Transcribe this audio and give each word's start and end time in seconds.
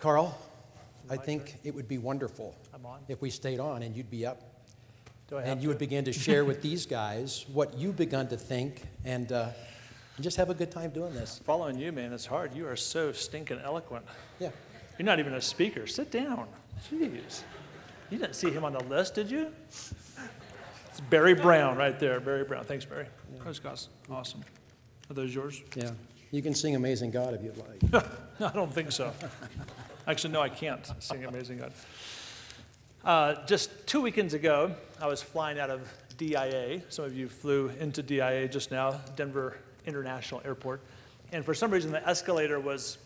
Carl, 0.00 0.38
I 1.10 1.16
think 1.16 1.58
it 1.64 1.74
would 1.74 1.88
be 1.88 1.98
wonderful 1.98 2.54
I'm 2.74 2.84
on. 2.86 3.00
if 3.08 3.20
we 3.20 3.30
stayed 3.30 3.60
on 3.60 3.82
and 3.82 3.96
you'd 3.96 4.10
be 4.10 4.26
up 4.26 4.40
Do 5.28 5.38
I 5.38 5.40
have 5.40 5.48
and 5.52 5.60
you 5.62 5.66
to? 5.66 5.68
would 5.70 5.78
begin 5.78 6.04
to 6.04 6.12
share 6.12 6.44
with 6.44 6.62
these 6.62 6.86
guys 6.86 7.46
what 7.52 7.76
you've 7.78 7.96
begun 7.96 8.28
to 8.28 8.36
think 8.36 8.82
and, 9.04 9.32
uh, 9.32 9.48
and 10.16 10.24
just 10.24 10.36
have 10.36 10.50
a 10.50 10.54
good 10.54 10.70
time 10.70 10.90
doing 10.90 11.14
this. 11.14 11.40
Following 11.44 11.78
you, 11.78 11.92
man, 11.92 12.12
it's 12.12 12.26
hard. 12.26 12.54
You 12.54 12.66
are 12.68 12.76
so 12.76 13.12
stinking 13.12 13.58
eloquent. 13.60 14.04
Yeah. 14.38 14.50
You're 14.98 15.06
not 15.06 15.18
even 15.18 15.34
a 15.34 15.40
speaker. 15.40 15.86
Sit 15.86 16.10
down. 16.10 16.46
Jeez. 16.90 17.42
You 18.10 18.18
didn't 18.18 18.34
see 18.34 18.50
him 18.50 18.64
on 18.64 18.72
the 18.72 18.82
list, 18.84 19.14
did 19.14 19.30
you? 19.30 19.52
It's 19.68 21.00
Barry 21.10 21.34
Brown 21.34 21.76
right 21.76 21.98
there. 21.98 22.20
Barry 22.20 22.44
Brown. 22.44 22.64
Thanks, 22.64 22.84
Barry. 22.84 23.06
Those 23.44 23.58
guys, 23.58 23.88
awesome. 24.10 24.42
Are 25.10 25.14
those 25.14 25.34
yours? 25.34 25.62
Yeah. 25.74 25.90
You 26.30 26.42
can 26.42 26.54
sing 26.54 26.74
Amazing 26.74 27.10
God 27.12 27.34
if 27.34 27.42
you'd 27.42 27.56
like. 27.56 28.04
I 28.40 28.52
don't 28.54 28.72
think 28.72 28.92
so. 28.92 29.12
Actually, 30.08 30.32
no, 30.32 30.40
I 30.40 30.48
can't 30.48 30.90
sing 31.00 31.26
Amazing 31.26 31.58
God. 31.58 31.72
Uh, 33.04 33.44
just 33.44 33.86
two 33.86 34.00
weekends 34.00 34.32
ago, 34.32 34.74
I 35.02 35.06
was 35.06 35.20
flying 35.20 35.58
out 35.58 35.68
of 35.68 35.86
DIA. 36.16 36.80
Some 36.88 37.04
of 37.04 37.14
you 37.14 37.28
flew 37.28 37.68
into 37.78 38.02
DIA 38.02 38.48
just 38.48 38.70
now, 38.70 38.92
Denver 39.16 39.58
International 39.84 40.40
Airport. 40.46 40.80
And 41.30 41.44
for 41.44 41.52
some 41.52 41.70
reason, 41.70 41.92
the 41.92 42.08
escalator 42.08 42.58
was, 42.58 42.96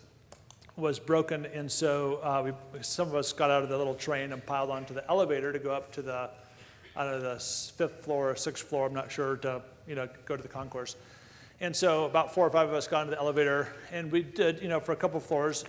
was 0.76 1.00
broken. 1.00 1.46
And 1.46 1.70
so 1.70 2.20
uh, 2.22 2.52
we, 2.72 2.82
some 2.82 3.08
of 3.08 3.16
us 3.16 3.32
got 3.32 3.50
out 3.50 3.64
of 3.64 3.68
the 3.68 3.76
little 3.76 3.96
train 3.96 4.32
and 4.32 4.46
piled 4.46 4.70
onto 4.70 4.94
the 4.94 5.04
elevator 5.10 5.52
to 5.52 5.58
go 5.58 5.72
up 5.72 5.90
to 5.94 6.02
the, 6.02 6.30
I 6.94 7.02
don't 7.02 7.20
know, 7.20 7.34
the 7.34 7.40
fifth 7.76 8.04
floor 8.04 8.30
or 8.30 8.36
sixth 8.36 8.68
floor, 8.68 8.86
I'm 8.86 8.94
not 8.94 9.10
sure, 9.10 9.38
to 9.38 9.60
you 9.88 9.96
know, 9.96 10.08
go 10.24 10.36
to 10.36 10.42
the 10.42 10.48
concourse. 10.48 10.94
And 11.62 11.76
so 11.76 12.06
about 12.06 12.34
four 12.34 12.44
or 12.44 12.50
five 12.50 12.68
of 12.68 12.74
us 12.74 12.88
got 12.88 13.02
into 13.02 13.12
the 13.12 13.20
elevator, 13.20 13.68
and 13.92 14.10
we 14.10 14.24
did, 14.24 14.60
you 14.60 14.68
know, 14.68 14.80
for 14.80 14.90
a 14.90 14.96
couple 14.96 15.20
floors 15.20 15.64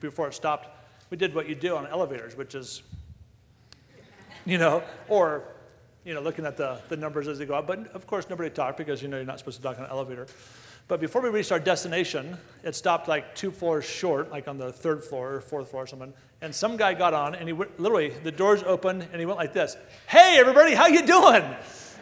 before 0.00 0.28
it 0.28 0.34
stopped, 0.34 0.68
we 1.10 1.16
did 1.16 1.34
what 1.34 1.48
you 1.48 1.56
do 1.56 1.76
on 1.76 1.84
elevators, 1.88 2.36
which 2.36 2.54
is, 2.54 2.82
you 4.46 4.56
know, 4.56 4.84
or, 5.08 5.42
you 6.04 6.14
know, 6.14 6.20
looking 6.20 6.46
at 6.46 6.56
the, 6.56 6.80
the 6.88 6.96
numbers 6.96 7.26
as 7.26 7.40
they 7.40 7.44
go 7.44 7.54
up. 7.54 7.66
But 7.66 7.88
of 7.88 8.06
course, 8.06 8.30
nobody 8.30 8.50
talked 8.50 8.78
because, 8.78 9.02
you 9.02 9.08
know, 9.08 9.16
you're 9.16 9.26
not 9.26 9.40
supposed 9.40 9.56
to 9.56 9.62
talk 9.64 9.78
on 9.78 9.84
an 9.84 9.90
elevator. 9.90 10.28
But 10.86 11.00
before 11.00 11.20
we 11.20 11.28
reached 11.28 11.50
our 11.50 11.58
destination, 11.58 12.38
it 12.62 12.76
stopped 12.76 13.08
like 13.08 13.34
two 13.34 13.50
floors 13.50 13.84
short, 13.84 14.30
like 14.30 14.46
on 14.46 14.58
the 14.58 14.72
third 14.72 15.02
floor 15.02 15.34
or 15.34 15.40
fourth 15.40 15.72
floor 15.72 15.82
or 15.82 15.86
something. 15.88 16.14
And 16.40 16.54
some 16.54 16.76
guy 16.76 16.94
got 16.94 17.14
on, 17.14 17.34
and 17.34 17.48
he 17.48 17.52
literally, 17.78 18.10
the 18.10 18.30
doors 18.30 18.62
opened, 18.62 19.08
and 19.10 19.18
he 19.18 19.26
went 19.26 19.38
like 19.38 19.52
this, 19.52 19.76
"Hey, 20.06 20.36
everybody, 20.38 20.74
how 20.74 20.86
you 20.86 21.04
doing?" 21.04 21.42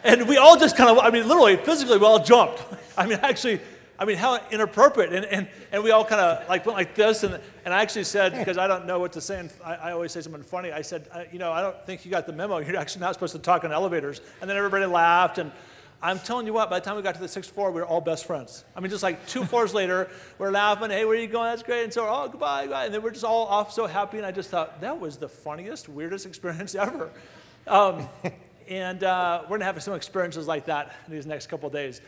And 0.03 0.27
we 0.27 0.37
all 0.37 0.57
just 0.57 0.75
kind 0.75 0.89
of, 0.89 0.99
I 0.99 1.09
mean, 1.11 1.27
literally, 1.27 1.57
physically, 1.57 1.97
we 1.97 2.05
all 2.05 2.23
jumped. 2.23 2.63
I 2.97 3.05
mean, 3.05 3.19
actually, 3.21 3.59
I 3.99 4.05
mean, 4.05 4.17
how 4.17 4.39
inappropriate. 4.49 5.13
And, 5.13 5.25
and, 5.25 5.47
and 5.71 5.83
we 5.83 5.91
all 5.91 6.03
kind 6.03 6.21
of 6.21 6.49
like 6.49 6.65
went 6.65 6.75
like 6.75 6.95
this. 6.95 7.23
And, 7.23 7.39
and 7.65 7.73
I 7.73 7.81
actually 7.81 8.05
said, 8.05 8.33
because 8.33 8.57
I 8.57 8.67
don't 8.67 8.87
know 8.87 8.99
what 8.99 9.13
to 9.13 9.21
say, 9.21 9.39
and 9.39 9.53
I, 9.63 9.75
I 9.75 9.91
always 9.91 10.11
say 10.11 10.21
something 10.21 10.41
funny, 10.41 10.71
I 10.71 10.81
said, 10.81 11.07
I, 11.13 11.27
you 11.31 11.37
know, 11.37 11.51
I 11.51 11.61
don't 11.61 11.85
think 11.85 12.03
you 12.03 12.09
got 12.09 12.25
the 12.25 12.33
memo. 12.33 12.57
You're 12.57 12.77
actually 12.77 13.01
not 13.01 13.13
supposed 13.13 13.33
to 13.33 13.39
talk 13.39 13.63
on 13.63 13.71
elevators. 13.71 14.21
And 14.41 14.49
then 14.49 14.57
everybody 14.57 14.87
laughed. 14.87 15.37
And 15.37 15.51
I'm 16.01 16.17
telling 16.17 16.47
you 16.47 16.53
what, 16.53 16.71
by 16.71 16.79
the 16.79 16.85
time 16.85 16.95
we 16.95 17.03
got 17.03 17.13
to 17.13 17.21
the 17.21 17.27
sixth 17.27 17.51
floor, 17.51 17.69
we 17.69 17.79
were 17.79 17.85
all 17.85 18.01
best 18.01 18.25
friends. 18.25 18.65
I 18.75 18.79
mean, 18.79 18.89
just 18.89 19.03
like 19.03 19.27
two 19.27 19.45
floors 19.45 19.71
later, 19.71 20.09
we're 20.39 20.49
laughing, 20.49 20.89
hey, 20.89 21.05
where 21.05 21.15
are 21.15 21.21
you 21.21 21.27
going? 21.27 21.51
That's 21.51 21.61
great. 21.61 21.83
And 21.83 21.93
so, 21.93 22.07
oh, 22.09 22.27
goodbye, 22.27 22.63
goodbye. 22.63 22.85
And 22.85 22.93
then 22.93 23.03
we're 23.03 23.11
just 23.11 23.23
all 23.23 23.45
off 23.45 23.71
so 23.71 23.85
happy. 23.85 24.17
And 24.17 24.25
I 24.25 24.31
just 24.31 24.49
thought, 24.49 24.81
that 24.81 24.99
was 24.99 25.17
the 25.17 25.29
funniest, 25.29 25.87
weirdest 25.87 26.25
experience 26.25 26.73
ever. 26.75 27.11
Um, 27.67 28.09
and 28.71 29.03
uh, 29.03 29.39
we're 29.43 29.49
going 29.49 29.59
to 29.59 29.65
have 29.65 29.83
some 29.83 29.93
experiences 29.93 30.47
like 30.47 30.63
that 30.63 30.95
in 31.05 31.11
these 31.11 31.25
next 31.25 31.47
couple 31.47 31.69
days. 31.69 31.99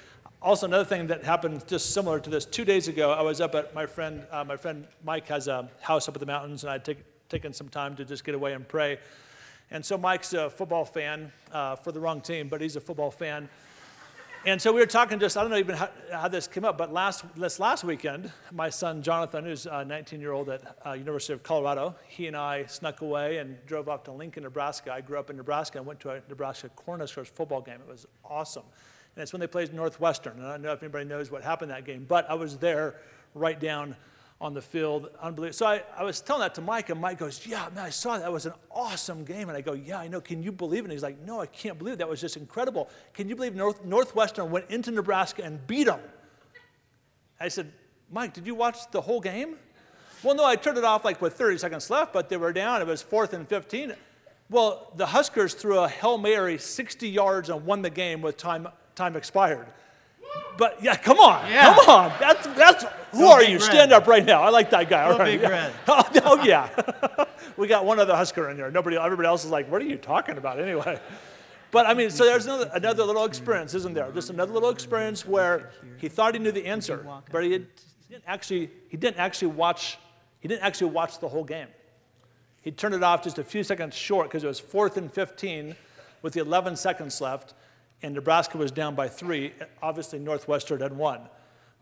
Also, 0.42 0.66
another 0.66 0.86
thing 0.86 1.08
that 1.08 1.22
happened 1.22 1.68
just 1.68 1.94
similar 1.94 2.22
to 2.22 2.30
this, 2.30 2.46
two 2.46 2.64
days 2.64 2.88
ago, 2.88 3.12
I 3.12 3.22
was 3.22 3.42
up 3.42 3.54
at 3.54 3.76
my 3.76 3.86
friend, 3.86 4.26
uh, 4.32 4.46
my 4.46 4.56
friend 4.56 4.88
Mike 5.04 5.28
has 5.28 5.50
a 5.50 5.70
house 5.82 6.08
up 6.08 6.16
in 6.16 6.22
the 6.22 6.26
mountains, 6.26 6.64
and 6.64 6.72
I'd 6.72 6.86
take, 6.86 7.00
taken 7.28 7.52
some 7.52 7.68
time 7.68 7.98
to 7.98 8.06
just 8.06 8.24
get 8.24 8.34
away 8.34 8.54
and 8.54 8.66
pray. 8.66 9.00
And 9.72 9.84
so 9.84 9.98
Mike's 9.98 10.34
a 10.34 10.50
football 10.50 10.86
fan 10.86 11.34
uh, 11.52 11.76
for 11.76 11.92
the 11.92 12.00
wrong 12.00 12.22
team, 12.22 12.48
but 12.48 12.62
he's 12.62 12.78
a 12.78 12.82
football 12.82 13.12
fan. 13.12 13.50
And 14.46 14.62
so 14.62 14.74
we 14.74 14.82
were 14.82 14.86
talking 14.86 15.20
just, 15.20 15.38
I 15.38 15.42
don't 15.42 15.52
know 15.52 15.58
even 15.58 15.76
how, 15.78 15.90
how 16.12 16.28
this 16.28 16.48
came 16.48 16.66
up, 16.66 16.78
but 16.78 16.92
last, 16.92 17.24
this 17.34 17.62
last 17.62 17.86
weekend, 17.86 18.30
my 18.52 18.70
son 18.70 19.02
Jonathan, 19.02 19.46
who's 19.46 19.68
a 19.68 19.86
19 19.86 20.20
year 20.20 20.34
old 20.34 20.50
at 20.50 20.80
uh, 20.86 20.92
University 20.92 21.32
of 21.32 21.44
Colorado, 21.44 21.96
he 22.10 22.28
and 22.28 22.36
I 22.36 22.66
snuck 22.66 23.00
away 23.00 23.38
and 23.38 23.56
drove 23.66 23.88
off 23.88 24.04
to 24.04 24.12
Lincoln, 24.12 24.44
Nebraska. 24.44 24.92
I 24.92 25.00
grew 25.00 25.18
up 25.18 25.30
in 25.30 25.38
Nebraska 25.38 25.78
and 25.78 25.88
went 25.88 26.02
to 26.02 26.10
a 26.10 26.22
Nebraska 26.28 26.70
Cornhuskers 26.76 27.28
football 27.28 27.62
game. 27.62 27.80
It 27.88 27.90
was 27.90 28.06
awesome. 28.26 28.64
And 29.16 29.24
it's 29.24 29.32
when 29.32 29.40
they 29.40 29.48
played 29.48 29.74
Northwestern. 29.74 30.34
And 30.34 30.46
I 30.46 30.52
don't 30.52 30.64
know 30.64 30.74
if 30.74 30.84
anybody 30.84 31.06
knows 31.06 31.32
what 31.32 31.42
happened 31.42 31.72
that 31.72 31.86
game, 31.86 32.06
but 32.06 32.30
I 32.30 32.34
was 32.34 32.58
there 32.58 32.96
right 33.36 33.58
down 33.58 33.96
on 34.44 34.54
the 34.54 34.62
field. 34.62 35.10
Unbelievable. 35.22 35.54
So 35.54 35.66
I, 35.66 35.82
I 35.98 36.04
was 36.04 36.20
telling 36.20 36.42
that 36.42 36.54
to 36.56 36.62
Mike, 36.62 36.90
and 36.90 37.00
Mike 37.00 37.18
goes, 37.18 37.48
Yeah, 37.48 37.70
man, 37.74 37.86
I 37.86 37.90
saw 37.90 38.14
that. 38.14 38.24
That 38.24 38.32
was 38.32 38.46
an 38.46 38.54
awesome 38.70 39.24
game. 39.24 39.48
And 39.48 39.58
I 39.58 39.62
go, 39.62 39.72
Yeah, 39.72 40.00
I 40.00 40.10
know. 40.10 40.20
Can 40.20 40.44
you 40.44 40.52
believe 40.52 40.80
it? 40.80 40.84
And 40.84 40.92
he's 40.92 41.02
like, 41.02 41.18
No, 41.26 41.40
I 41.40 41.46
can't 41.46 41.80
believe 41.80 41.94
it. 41.94 41.98
That 41.98 42.10
was 42.10 42.20
just 42.20 42.36
incredible. 42.36 42.90
Can 43.14 43.30
you 43.30 43.36
believe 43.38 43.56
North, 43.56 43.86
Northwestern 43.86 44.52
went 44.52 44.70
into 44.70 44.92
Nebraska 44.92 45.44
and 45.44 45.66
beat 45.66 45.86
them? 45.86 46.02
I 47.40 47.48
said, 47.48 47.72
Mike, 48.12 48.34
did 48.34 48.46
you 48.46 48.54
watch 48.54 48.92
the 48.92 49.02
whole 49.02 49.22
game? 49.22 49.56
Well, 50.22 50.36
no, 50.36 50.46
I 50.46 50.58
turned 50.58 50.78
it 50.78 50.84
off 50.84 51.06
like 51.06 51.22
with 51.22 51.34
30 51.34 51.58
seconds 51.58 51.90
left, 51.90 52.14
but 52.14 52.30
they 52.30 52.38
were 52.38 52.54
down. 52.54 52.82
It 52.82 52.88
was 52.88 53.02
fourth 53.02 53.34
and 53.34 53.48
15. 53.48 53.94
Well, 54.50 54.92
the 54.96 55.06
Huskers 55.06 55.54
threw 55.54 55.80
a 55.80 55.88
Hail 55.88 56.18
Mary 56.18 56.58
60 56.58 57.08
yards 57.08 57.50
and 57.50 57.66
won 57.66 57.82
the 57.82 57.90
game 57.90 58.22
with 58.22 58.38
time, 58.38 58.68
time 58.96 59.16
expired. 59.16 59.68
But 60.58 60.84
yeah, 60.84 60.96
come 60.96 61.20
on, 61.20 61.50
Yeah. 61.52 61.74
come 61.76 61.90
on. 61.90 62.14
That's 62.20 62.48
that's 62.48 62.86
who 63.12 63.20
Go 63.20 63.32
are 63.32 63.44
you? 63.44 63.58
Red. 63.58 63.62
Stand 63.62 63.94
up 63.94 64.08
right 64.08 64.26
now. 64.26 64.42
I 64.42 64.50
like 64.50 64.70
that 64.72 64.90
guy. 64.90 65.08
Go 65.08 65.14
All 65.14 65.20
right. 65.20 65.40
Big 65.40 65.42
yeah. 65.42 65.50
Red. 65.50 65.74
Oh, 65.88 66.04
oh, 66.26 66.44
yeah. 66.44 67.26
we 67.58 67.68
got 67.68 67.86
one 67.86 68.00
other 68.00 68.16
Husker 68.16 68.50
in 68.50 68.58
there. 68.58 68.72
Nobody, 68.72 68.98
everybody 68.98 69.28
else 69.28 69.46
is 69.46 69.52
like, 69.52 69.70
what 69.72 69.82
are 69.82 69.86
you 69.86 69.98
talking 69.98 70.38
about 70.38 70.60
anyway? 70.60 71.00
But 71.72 71.88
I 71.88 71.96
mean, 71.96 72.12
so 72.12 72.24
there's 72.24 72.46
another, 72.46 72.70
another 72.76 73.04
little 73.04 73.26
experience, 73.26 73.74
isn't 73.74 73.96
there? 73.96 74.12
Just 74.12 74.30
another 74.30 74.54
little 74.54 74.70
experience 74.70 75.26
where 75.26 75.72
he 75.98 76.08
thought 76.08 76.36
he 76.36 76.40
knew 76.40 76.52
the 76.52 76.68
answer, 76.68 77.04
but 77.32 77.44
he 77.44 77.50
didn't 77.50 77.68
actually 78.28 78.70
he 78.90 78.96
didn't 78.98 79.18
actually 79.18 79.48
watch 79.48 79.98
he 80.40 80.48
didn't 80.48 80.62
actually 80.62 80.92
watch 80.92 81.18
the 81.18 81.28
whole 81.28 81.44
game. 81.44 81.66
He 82.62 82.70
turned 82.70 82.94
it 82.94 83.02
off 83.02 83.24
just 83.24 83.40
a 83.40 83.44
few 83.44 83.64
seconds 83.64 83.96
short 83.96 84.28
because 84.28 84.44
it 84.44 84.48
was 84.48 84.60
fourth 84.60 84.98
and 84.98 85.12
15 85.12 85.76
with 86.22 86.34
the 86.34 86.42
11 86.42 86.76
seconds 86.76 87.20
left, 87.20 87.56
and 88.04 88.14
Nebraska 88.14 88.58
was 88.58 88.72
down 88.72 88.96
by 88.96 89.08
three. 89.08 89.54
Obviously, 89.82 90.20
Northwestern 90.20 90.82
had 90.82 90.96
won, 90.96 91.22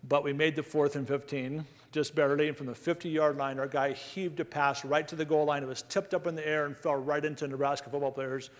but 0.07 0.23
we 0.23 0.31
made 0.31 0.55
the 0.55 0.63
fourth 0.63 0.95
and 0.95 1.07
15 1.07 1.65
just 1.91 2.15
barely. 2.15 2.47
And 2.47 2.55
from 2.55 2.67
the 2.67 2.75
50 2.75 3.09
yard 3.09 3.37
line, 3.37 3.59
our 3.59 3.67
guy 3.67 3.93
heaved 3.93 4.39
a 4.39 4.45
pass 4.45 4.85
right 4.85 5.07
to 5.07 5.15
the 5.15 5.25
goal 5.25 5.45
line. 5.45 5.63
It 5.63 5.67
was 5.67 5.81
tipped 5.81 6.13
up 6.13 6.27
in 6.27 6.35
the 6.35 6.47
air 6.47 6.65
and 6.65 6.77
fell 6.77 6.95
right 6.95 7.23
into 7.25 7.47
Nebraska 7.47 7.89
football 7.89 8.11
players' 8.11 8.51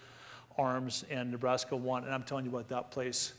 arms, 0.57 1.05
and 1.09 1.31
Nebraska 1.31 1.75
won. 1.75 2.03
And 2.03 2.13
I'm 2.13 2.23
telling 2.23 2.45
you 2.45 2.51
what, 2.51 2.67
that 2.69 2.91
place 2.91 3.33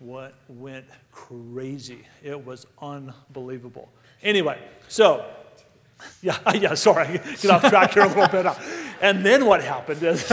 what 0.00 0.34
went 0.48 0.86
crazy. 1.12 2.00
It 2.22 2.44
was 2.44 2.66
unbelievable. 2.80 3.88
Anyway, 4.22 4.58
so 4.88 5.24
yeah, 6.22 6.38
yeah, 6.54 6.74
sorry, 6.74 7.20
get 7.40 7.46
off 7.46 7.68
track 7.68 7.94
here 7.94 8.02
a 8.02 8.08
little 8.08 8.28
bit. 8.28 8.46
And 9.02 9.24
then 9.24 9.46
what 9.46 9.64
happened 9.64 10.02
is, 10.02 10.30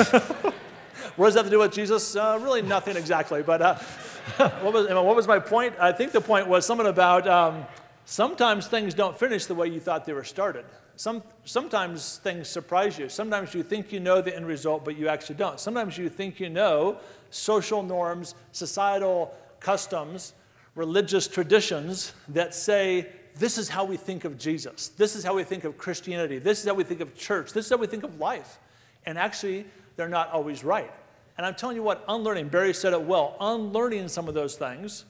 what 1.18 1.26
does 1.26 1.34
that 1.34 1.40
have 1.40 1.48
to 1.48 1.52
do 1.52 1.60
with 1.60 1.74
Jesus? 1.74 2.16
Uh, 2.16 2.40
really 2.42 2.62
nothing 2.62 2.96
exactly, 2.96 3.42
but 3.42 3.60
uh, 3.60 3.76
what, 4.62 4.72
was, 4.72 4.88
what 4.88 5.16
was 5.16 5.28
my 5.28 5.40
point? 5.40 5.74
I 5.80 5.92
think 5.92 6.12
the 6.12 6.22
point 6.22 6.48
was 6.48 6.64
something 6.64 6.86
about 6.86 7.28
um, 7.28 7.66
sometimes 8.06 8.68
things 8.68 8.94
don't 8.94 9.18
finish 9.18 9.48
the 9.48 9.56
way 9.56 9.68
you 9.68 9.80
thought 9.80 10.06
they 10.06 10.14
were 10.14 10.24
started. 10.24 10.64
Some, 10.96 11.24
sometimes 11.44 12.18
things 12.18 12.48
surprise 12.48 13.00
you. 13.00 13.10
Sometimes 13.10 13.56
you 13.56 13.64
think 13.64 13.92
you 13.92 14.00
know 14.00 14.22
the 14.22 14.36
end 14.36 14.46
result, 14.46 14.86
but 14.86 14.96
you 14.96 15.08
actually 15.08 15.38
don't. 15.38 15.60
Sometimes 15.60 15.98
you 15.98 16.08
think 16.08 16.40
you 16.40 16.50
know 16.50 16.98
social 17.32 17.82
norms, 17.82 18.36
societal 18.52 19.34
customs, 19.60 20.34
religious 20.76 21.28
traditions 21.28 22.14
that 22.28 22.54
say, 22.54 23.08
this 23.36 23.58
is 23.58 23.70
how 23.70 23.86
we 23.86 23.98
think 23.98 24.24
of 24.24 24.38
Jesus. 24.38 24.90
This 24.90 25.16
is 25.16 25.24
how 25.24 25.36
we 25.36 25.44
think 25.44 25.64
of 25.64 25.80
Christianity. 25.80 26.38
This 26.38 26.60
is 26.60 26.66
how 26.66 26.76
we 26.76 26.84
think 26.84 27.02
of 27.02 27.16
church. 27.16 27.54
This 27.54 27.66
is 27.66 27.72
how 27.72 27.78
we 27.78 27.88
think 27.88 28.04
of 28.04 28.20
life. 28.20 28.60
And 29.08 29.18
actually, 29.18 29.66
they're 29.96 30.08
not 30.08 30.32
always 30.32 30.64
right. 30.64 30.92
And 31.38 31.46
I'm 31.46 31.56
telling 31.56 31.76
you 31.76 31.84
what, 31.84 32.04
unlearning, 32.08 32.50
Barry 32.50 32.74
said 32.74 32.94
it 32.94 33.02
well, 33.02 33.38
unlearning 33.40 34.08
some 34.08 34.28
of 34.28 34.34
those 34.34 34.56
things. 34.56 35.06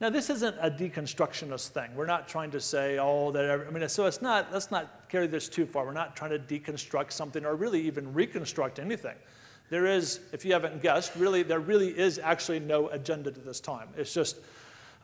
Now, 0.00 0.10
this 0.10 0.30
isn't 0.30 0.56
a 0.60 0.68
deconstructionist 0.68 1.68
thing. 1.68 1.94
We're 1.94 2.06
not 2.06 2.26
trying 2.26 2.50
to 2.50 2.60
say, 2.60 2.98
oh, 2.98 3.30
that, 3.30 3.66
I 3.68 3.70
mean, 3.70 3.88
so 3.88 4.06
it's 4.06 4.20
not, 4.20 4.52
let's 4.52 4.72
not 4.72 5.08
carry 5.08 5.28
this 5.28 5.48
too 5.48 5.64
far. 5.64 5.86
We're 5.86 5.92
not 5.92 6.16
trying 6.16 6.32
to 6.32 6.40
deconstruct 6.40 7.12
something 7.12 7.44
or 7.44 7.54
really 7.54 7.80
even 7.82 8.12
reconstruct 8.12 8.80
anything. 8.80 9.14
There 9.70 9.86
is, 9.86 10.18
if 10.32 10.44
you 10.44 10.52
haven't 10.54 10.82
guessed, 10.82 11.14
really, 11.14 11.44
there 11.44 11.60
really 11.60 11.96
is 11.96 12.18
actually 12.18 12.58
no 12.58 12.88
agenda 12.88 13.30
to 13.30 13.40
this 13.40 13.60
time. 13.60 13.88
It's 13.96 14.12
just 14.12 14.38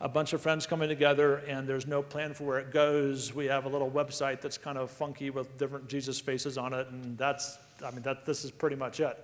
a 0.01 0.09
bunch 0.09 0.33
of 0.33 0.41
friends 0.41 0.67
coming 0.67 0.89
together 0.89 1.37
and 1.47 1.65
there's 1.65 1.87
no 1.87 2.01
plan 2.01 2.33
for 2.33 2.43
where 2.43 2.59
it 2.59 2.71
goes. 2.71 3.33
We 3.33 3.45
have 3.45 3.63
a 3.63 3.69
little 3.69 3.89
website 3.89 4.41
that's 4.41 4.57
kind 4.57 4.77
of 4.77 4.91
funky 4.91 5.29
with 5.29 5.57
different 5.57 5.87
Jesus 5.87 6.19
faces 6.19 6.57
on 6.57 6.73
it, 6.73 6.87
and 6.87 7.17
that's, 7.17 7.57
I 7.85 7.91
mean, 7.91 8.01
that, 8.01 8.25
this 8.25 8.43
is 8.43 8.51
pretty 8.51 8.75
much 8.75 8.99
it. 8.99 9.17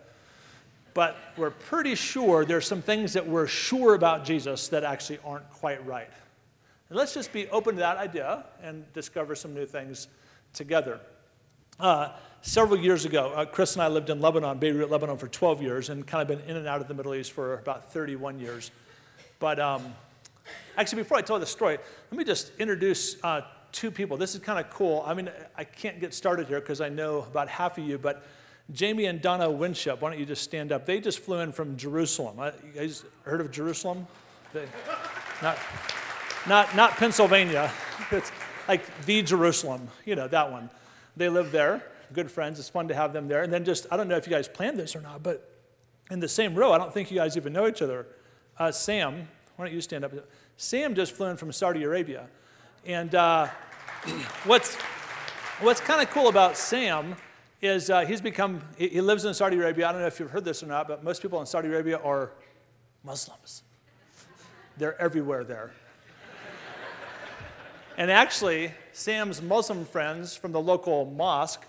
But 0.96 1.18
we're 1.36 1.52
pretty 1.52 1.94
sure 1.94 2.46
there's 2.46 2.66
some 2.66 2.82
things 2.82 3.14
that 3.14 3.28
we're 3.28 3.48
sure 3.48 3.96
about 3.96 4.24
Jesus 4.24 4.70
that 4.70 4.86
actually 4.86 5.20
aren't 5.26 5.48
quite 5.52 5.86
right. 5.86 6.10
And 6.90 6.98
let's 6.98 7.14
just 7.14 7.34
be 7.34 7.50
open 7.50 7.76
to 7.76 7.80
that 7.82 7.98
idea 7.98 8.46
and 8.64 8.92
discover 8.94 9.36
some 9.36 9.54
new 9.54 9.66
things 9.66 10.08
together. 10.54 11.02
Uh, 11.82 12.12
several 12.42 12.80
years 12.80 13.04
ago, 13.04 13.34
uh, 13.36 13.44
Chris 13.44 13.74
and 13.74 13.84
I 13.84 13.90
lived 13.90 14.10
in 14.10 14.22
Lebanon, 14.22 14.58
Beirut, 14.58 14.90
Lebanon, 14.90 15.18
for 15.18 15.28
12 15.28 15.62
years, 15.62 15.90
and 15.90 16.08
kind 16.08 16.22
of 16.22 16.30
been 16.30 16.48
in 16.50 16.56
and 16.56 16.66
out 16.66 16.80
of 16.80 16.88
the 16.88 16.94
Middle 16.94 17.14
East 17.14 17.34
for 17.34 17.56
about 17.56 17.92
31 17.92 18.40
years. 18.40 18.72
But 19.40 19.60
um, 19.60 19.94
actually, 20.78 21.04
before 21.04 21.18
I 21.18 21.22
tell 21.22 21.38
the 21.38 21.46
story, 21.46 21.78
let 22.10 22.18
me 22.18 22.24
just 22.24 22.54
introduce 22.58 23.22
uh, 23.22 23.42
two 23.74 23.92
people. 23.92 24.16
This 24.16 24.34
is 24.34 24.40
kind 24.40 24.64
of 24.64 24.70
cool. 24.70 25.04
I 25.06 25.14
mean, 25.14 25.30
I 25.58 25.66
can't 25.66 26.00
get 26.00 26.14
started 26.14 26.48
here 26.48 26.62
because 26.62 26.80
I 26.80 26.88
know 26.88 27.24
about 27.24 27.50
half 27.50 27.78
of 27.78 27.84
you, 27.84 27.98
but 27.98 28.24
Jamie 28.72 29.06
and 29.06 29.22
Donna 29.22 29.50
Winship, 29.50 30.02
why 30.02 30.10
don't 30.10 30.20
you 30.20 30.26
just 30.26 30.44
stand 30.44 30.72
up? 30.72 30.86
They 30.86 31.00
just 31.00 31.20
flew 31.20 31.40
in 31.40 31.52
from 31.52 31.78
Jerusalem. 31.78 32.40
Uh, 32.40 32.52
you 32.66 32.72
guys 32.72 33.06
heard 33.24 33.40
of 33.40 33.52
Jerusalem? 33.52 34.08
They, 34.54 34.66
not, 35.42 35.58
not, 36.48 36.76
not 36.76 36.92
Pennsylvania. 36.92 37.72
It's 38.12 38.32
like 38.68 39.06
the 39.06 39.24
Jerusalem, 39.24 39.88
you 40.06 40.16
know, 40.16 40.28
that 40.28 40.52
one. 40.52 40.70
They 41.18 41.28
live 41.28 41.52
there, 41.52 41.82
good 42.14 42.30
friends. 42.30 42.60
It's 42.60 42.70
fun 42.70 42.88
to 42.90 42.94
have 42.94 43.14
them 43.14 43.28
there. 43.28 43.42
And 43.42 43.52
then 43.52 43.66
just, 43.66 43.88
I 43.90 43.98
don't 43.98 44.08
know 44.08 44.18
if 44.18 44.28
you 44.28 44.32
guys 44.32 44.48
planned 44.48 44.78
this 44.78 44.96
or 44.96 45.02
not, 45.02 45.24
but 45.24 45.50
in 46.12 46.20
the 46.20 46.28
same 46.28 46.54
row, 46.54 46.72
I 46.72 46.78
don't 46.78 46.94
think 46.94 47.10
you 47.10 47.18
guys 47.18 47.36
even 47.36 47.52
know 47.52 47.68
each 47.68 47.82
other. 47.82 48.06
Uh, 48.60 48.72
Sam, 48.72 49.28
why 49.56 49.66
don't 49.66 49.74
you 49.74 49.82
stand 49.82 50.06
up? 50.06 50.14
Sam 50.58 50.94
just 50.94 51.14
flew 51.14 51.28
in 51.28 51.38
from 51.38 51.52
Saudi 51.52 51.84
Arabia. 51.84 52.28
And 52.86 53.16
uh, 53.16 53.48
what's, 54.46 54.76
what's 55.62 55.82
kind 55.82 56.02
of 56.02 56.12
cool 56.12 56.28
about 56.28 56.58
Sam 56.58 57.16
is 57.62 57.90
uh, 57.90 58.02
he's 58.02 58.22
become, 58.22 58.62
he 58.78 59.02
lives 59.02 59.26
in 59.26 59.34
Saudi 59.34 59.58
Arabia. 59.58 59.88
I 59.88 59.92
don't 59.92 60.02
know 60.02 60.08
if 60.08 60.20
you've 60.20 60.32
heard 60.32 60.46
this 60.46 60.62
or 60.62 60.68
not, 60.68 60.88
but 60.88 61.04
most 61.04 61.22
people 61.22 61.40
in 61.40 61.46
Saudi 61.46 61.68
Arabia 61.68 61.98
are 61.98 62.32
Muslims. 63.04 63.64
They're 64.78 65.00
everywhere 65.02 65.44
there. 65.44 65.72
and 67.98 68.12
actually, 68.12 68.72
Sam's 68.92 69.42
Muslim 69.42 69.86
friends 69.86 70.36
from 70.36 70.52
the 70.52 70.62
local 70.62 71.06
mosque 71.06 71.66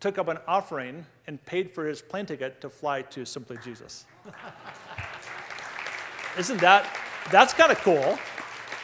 took 0.00 0.18
up 0.18 0.28
an 0.28 0.38
offering 0.46 1.06
and 1.26 1.44
paid 1.46 1.70
for 1.70 1.86
his 1.86 2.02
plane 2.02 2.26
ticket 2.26 2.60
to 2.60 2.68
fly 2.68 3.02
to 3.02 3.24
Simply 3.24 3.58
Jesus. 3.64 4.04
Isn't 6.38 6.60
that, 6.60 6.86
that's 7.30 7.54
kind 7.54 7.72
of 7.72 7.78
cool. 7.78 8.18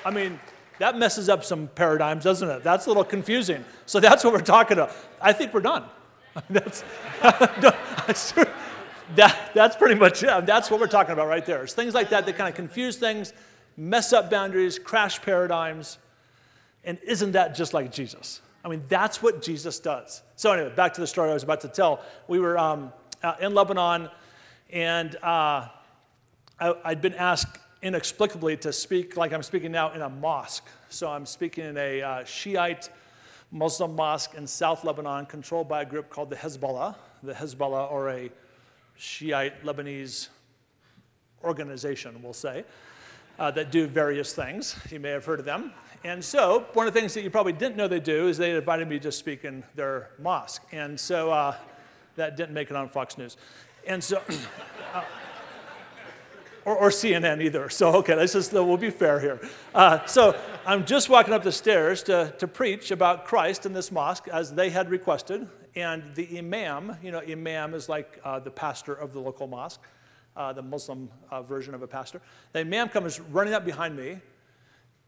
I 0.05 0.11
mean, 0.11 0.41
that 0.79 0.97
messes 0.97 1.29
up 1.29 1.45
some 1.45 1.69
paradigms, 1.69 2.25
doesn't 2.25 2.49
it? 2.49 2.65
That's 2.65 2.87
a 2.87 2.89
little 2.89 3.05
confusing. 3.05 3.65
So 3.87 4.01
that's 4.01 4.25
what 4.25 4.33
we're 4.33 4.41
talking 4.41 4.79
about. 4.79 4.95
I 5.21 5.33
think 5.33 5.53
we're 5.53 5.61
done. 5.61 5.85
that's, 6.51 6.85
that, 9.15 9.51
that's 9.55 9.77
pretty 9.77 9.95
much 9.95 10.23
it. 10.23 10.47
That's 10.47 10.71
what 10.71 10.81
we're 10.81 10.87
talking 10.87 11.13
about 11.13 11.29
right 11.29 11.45
there. 11.45 11.63
It's 11.63 11.75
things 11.75 11.95
like 11.95 12.11
that 12.11 12.27
that 12.27 12.37
kind 12.37 12.49
of 12.49 12.55
confuse 12.55 12.97
things, 12.97 13.33
mess 13.77 14.13
up 14.13 14.31
boundaries, 14.31 14.79
crash 14.79 15.21
paradigms. 15.21 15.99
And 16.85 16.99
isn't 17.05 17.33
that 17.33 17.55
just 17.55 17.75
like 17.75 17.93
Jesus? 17.93 18.41
I 18.65 18.69
mean, 18.69 18.85
that's 18.89 19.23
what 19.23 19.43
Jesus 19.43 19.79
does. 19.79 20.23
So, 20.37 20.53
anyway, 20.53 20.75
back 20.75 20.95
to 20.95 21.01
the 21.01 21.07
story 21.07 21.31
I 21.31 21.35
was 21.35 21.43
about 21.43 21.61
to 21.63 21.69
tell. 21.69 22.01
We 22.29 22.39
were 22.39 22.57
um, 22.59 22.93
in 23.41 23.55
Lebanon, 23.55 24.09
and 24.71 25.17
uh, 25.17 25.69
I, 26.61 26.75
I'd 26.85 27.03
been 27.03 27.15
asked 27.15 27.59
inexplicably 27.83 28.57
to 28.59 28.73
speak 28.73 29.17
like 29.17 29.33
I'm 29.33 29.43
speaking 29.43 29.73
now 29.73 29.93
in 29.93 30.03
a 30.03 30.09
mosque. 30.09 30.67
So, 30.89 31.11
I'm 31.11 31.27
speaking 31.27 31.65
in 31.65 31.77
a 31.77 32.03
uh, 32.03 32.25
Shiite 32.25 32.89
Muslim 33.53 33.95
mosque 33.95 34.35
in 34.35 34.47
South 34.47 34.83
Lebanon 34.83 35.27
controlled 35.27 35.69
by 35.69 35.83
a 35.83 35.85
group 35.85 36.09
called 36.09 36.31
the 36.31 36.37
Hezbollah. 36.37 36.97
The 37.23 37.35
Hezbollah, 37.35 37.93
or 37.93 38.09
a 38.09 38.31
Shiite 38.97 39.63
Lebanese 39.63 40.29
organization, 41.45 42.21
we'll 42.23 42.33
say, 42.33 42.65
uh, 43.39 43.51
that 43.51 43.71
do 43.71 43.87
various 43.87 44.33
things. 44.33 44.77
You 44.91 45.01
may 45.01 45.11
have 45.11 45.25
heard 45.25 45.39
of 45.39 45.45
them. 45.45 45.73
And 46.03 46.25
so, 46.25 46.67
one 46.73 46.89
of 46.89 46.95
the 46.95 46.99
things 46.99 47.13
that 47.15 47.23
you 47.23 47.31
probably 47.31 47.53
didn't 47.53 47.77
know 47.77 47.87
they 47.87 48.01
do 48.01 48.27
is 48.27 48.39
they 48.39 48.57
invited 48.57 48.89
me 48.89 48.99
to 49.01 49.13
speak 49.13 49.45
in 49.45 49.63
their 49.75 50.11
mosque. 50.19 50.65
And 50.73 50.99
so, 50.99 51.31
uh, 51.31 51.55
that 52.17 52.37
didn't 52.37 52.55
make 52.55 52.71
it 52.71 52.77
on 52.77 52.89
Fox 52.89 53.19
News. 53.19 53.37
And 53.87 54.03
so, 54.03 54.21
uh, 54.95 55.05
or, 56.65 56.77
or, 56.77 56.91
CNN 56.91 57.43
either. 57.43 57.69
So, 57.69 57.97
okay, 57.97 58.15
let's 58.15 58.33
just, 58.33 58.53
we'll 58.53 58.77
be 58.77 58.91
fair 58.91 59.21
here. 59.21 59.41
Uh, 59.75 60.05
so, 60.07 60.39
I'm 60.65 60.85
just 60.85 61.09
walking 61.09 61.35
up 61.35 61.43
the 61.43 61.53
stairs 61.53 62.03
to, 62.05 62.35
to 62.39 62.47
preach 62.47 62.91
about 62.91 63.25
Christ 63.25 63.67
in 63.67 63.73
this 63.73 63.91
mosque 63.91 64.29
as 64.29 64.53
they 64.53 64.71
had 64.71 64.91
requested. 64.91 65.49
And 65.75 66.15
the 66.15 66.39
imam, 66.39 66.97
you 67.03 67.11
know, 67.11 67.21
imam 67.21 67.75
is 67.75 67.89
like 67.89 68.21
uh, 68.25 68.39
the 68.39 68.51
pastor 68.51 68.95
of 68.95 69.13
the 69.13 69.21
local 69.21 69.47
mosque, 69.47 69.81
uh, 70.37 70.53
the 70.53 70.63
Muslim 70.63 71.09
uh, 71.31 71.43
version 71.43 71.75
of 71.75 71.83
a 71.83 71.87
pastor. 71.87 72.21
The 72.53 72.61
imam 72.61 72.89
comes 72.89 73.19
running 73.21 73.55
up 73.55 73.65
behind 73.65 73.97
me 73.97 74.21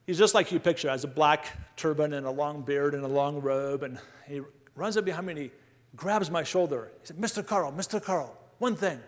He's 0.07 0.19
just 0.19 0.35
like 0.35 0.53
you 0.53 0.61
picture, 0.61 0.91
has 0.91 1.05
a 1.05 1.09
black 1.09 1.47
turban 1.77 2.13
and 2.13 2.27
a 2.27 2.31
long 2.31 2.63
beard 2.63 2.95
and 2.95 3.05
a 3.05 3.09
long 3.09 3.41
robe, 3.41 3.83
and 3.83 3.99
he 4.27 4.43
runs 4.75 4.97
up 4.97 5.05
behind 5.05 5.27
me 5.27 5.33
and 5.33 5.43
he 5.43 5.51
grabs 5.97 6.31
my 6.31 6.43
shoulder. 6.43 6.91
He 7.01 7.07
said, 7.07 7.17
Mr. 7.17 7.47
Carl, 7.47 7.73
Mr. 7.73 8.03
Carl, 8.03 8.37
one 8.59 8.77
thing. 8.77 8.99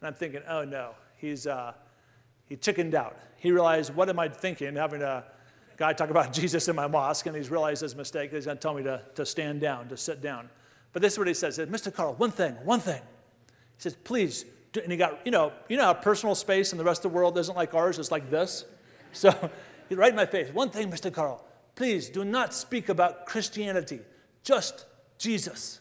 And 0.00 0.08
I'm 0.08 0.14
thinking, 0.14 0.42
oh 0.48 0.64
no, 0.64 0.94
he's, 1.16 1.46
uh, 1.46 1.72
he 2.50 2.56
chickened 2.56 2.94
out. 2.94 3.16
He 3.36 3.52
realized, 3.52 3.94
what 3.94 4.10
am 4.10 4.18
I 4.18 4.28
thinking, 4.28 4.76
having 4.76 5.00
a 5.00 5.24
guy 5.78 5.94
talk 5.94 6.10
about 6.10 6.32
Jesus 6.34 6.68
in 6.68 6.76
my 6.76 6.86
mosque, 6.86 7.24
and 7.24 7.34
he's 7.34 7.48
realized 7.48 7.80
his 7.80 7.96
mistake. 7.96 8.32
He's 8.32 8.44
going 8.44 8.58
to 8.58 8.60
tell 8.60 8.74
me 8.74 8.82
to, 8.82 9.00
to 9.14 9.24
stand 9.24 9.62
down, 9.62 9.88
to 9.88 9.96
sit 9.96 10.20
down. 10.20 10.50
But 10.92 11.00
this 11.00 11.14
is 11.14 11.18
what 11.18 11.28
he 11.28 11.32
says. 11.32 11.56
He 11.56 11.62
said, 11.62 11.70
Mr. 11.70 11.94
Carl, 11.94 12.14
one 12.14 12.32
thing, 12.32 12.52
one 12.64 12.80
thing. 12.80 13.00
He 13.00 13.82
says, 13.82 13.96
please, 14.04 14.44
and 14.74 14.90
he 14.90 14.98
got, 14.98 15.24
you 15.24 15.30
know, 15.30 15.52
you 15.68 15.76
know 15.76 15.84
how 15.84 15.94
personal 15.94 16.34
space 16.34 16.72
in 16.72 16.78
the 16.78 16.84
rest 16.84 17.04
of 17.04 17.12
the 17.12 17.16
world 17.16 17.38
isn't 17.38 17.54
like 17.54 17.72
ours, 17.72 17.98
it's 17.98 18.10
like 18.10 18.28
this. 18.28 18.64
So 19.12 19.30
he 19.88 19.94
right 19.94 20.10
in 20.10 20.16
my 20.16 20.26
face. 20.26 20.52
One 20.52 20.70
thing, 20.70 20.90
Mr. 20.90 21.12
Carl, 21.12 21.44
please 21.76 22.10
do 22.10 22.24
not 22.24 22.52
speak 22.52 22.88
about 22.88 23.26
Christianity, 23.26 24.00
just 24.42 24.86
Jesus. 25.18 25.80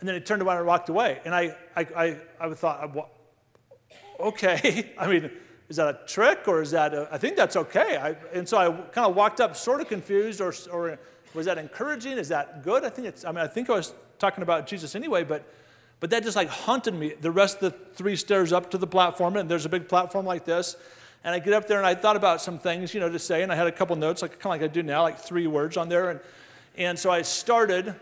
And 0.00 0.08
then 0.08 0.16
he 0.16 0.22
turned 0.22 0.40
around 0.40 0.56
and 0.56 0.66
walked 0.66 0.88
away. 0.88 1.20
And 1.26 1.34
I, 1.34 1.54
I, 1.76 1.86
I, 1.94 2.16
I 2.40 2.54
thought, 2.54 3.10
okay. 4.20 4.92
I 4.98 5.06
mean, 5.06 5.30
is 5.70 5.76
that 5.76 5.88
a 5.88 5.98
trick 6.06 6.48
or 6.48 6.60
is 6.60 6.72
that, 6.72 6.92
a, 6.92 7.08
I 7.12 7.16
think 7.16 7.36
that's 7.36 7.54
okay. 7.54 7.96
I, 7.96 8.16
and 8.36 8.46
so 8.46 8.58
I 8.58 8.72
kind 8.90 9.08
of 9.08 9.14
walked 9.14 9.40
up 9.40 9.56
sort 9.56 9.80
of 9.80 9.88
confused 9.88 10.40
or, 10.40 10.52
or 10.72 10.98
was 11.32 11.46
that 11.46 11.58
encouraging? 11.58 12.18
Is 12.18 12.28
that 12.28 12.64
good? 12.64 12.84
I 12.84 12.90
think 12.90 13.06
it's, 13.06 13.24
I 13.24 13.30
mean, 13.30 13.38
I 13.38 13.46
think 13.46 13.70
I 13.70 13.74
was 13.74 13.94
talking 14.18 14.42
about 14.42 14.66
Jesus 14.66 14.96
anyway, 14.96 15.22
but, 15.22 15.44
but 16.00 16.10
that 16.10 16.24
just 16.24 16.34
like 16.34 16.48
haunted 16.48 16.94
me 16.94 17.14
the 17.20 17.30
rest 17.30 17.62
of 17.62 17.72
the 17.72 17.78
three 17.94 18.16
stairs 18.16 18.52
up 18.52 18.72
to 18.72 18.78
the 18.78 18.86
platform. 18.86 19.36
And 19.36 19.48
there's 19.48 19.64
a 19.64 19.68
big 19.68 19.88
platform 19.88 20.26
like 20.26 20.44
this. 20.44 20.74
And 21.22 21.34
I 21.34 21.38
get 21.38 21.52
up 21.52 21.68
there 21.68 21.78
and 21.78 21.86
I 21.86 21.94
thought 21.94 22.16
about 22.16 22.40
some 22.40 22.58
things, 22.58 22.92
you 22.92 22.98
know, 22.98 23.08
to 23.08 23.18
say, 23.20 23.42
and 23.44 23.52
I 23.52 23.54
had 23.54 23.68
a 23.68 23.72
couple 23.72 23.94
notes, 23.94 24.22
like 24.22 24.40
kind 24.40 24.56
of 24.56 24.60
like 24.60 24.70
I 24.70 24.72
do 24.72 24.82
now, 24.82 25.02
like 25.02 25.20
three 25.20 25.46
words 25.46 25.76
on 25.76 25.88
there. 25.88 26.10
And, 26.10 26.20
and 26.76 26.98
so 26.98 27.12
I 27.12 27.22
started, 27.22 27.94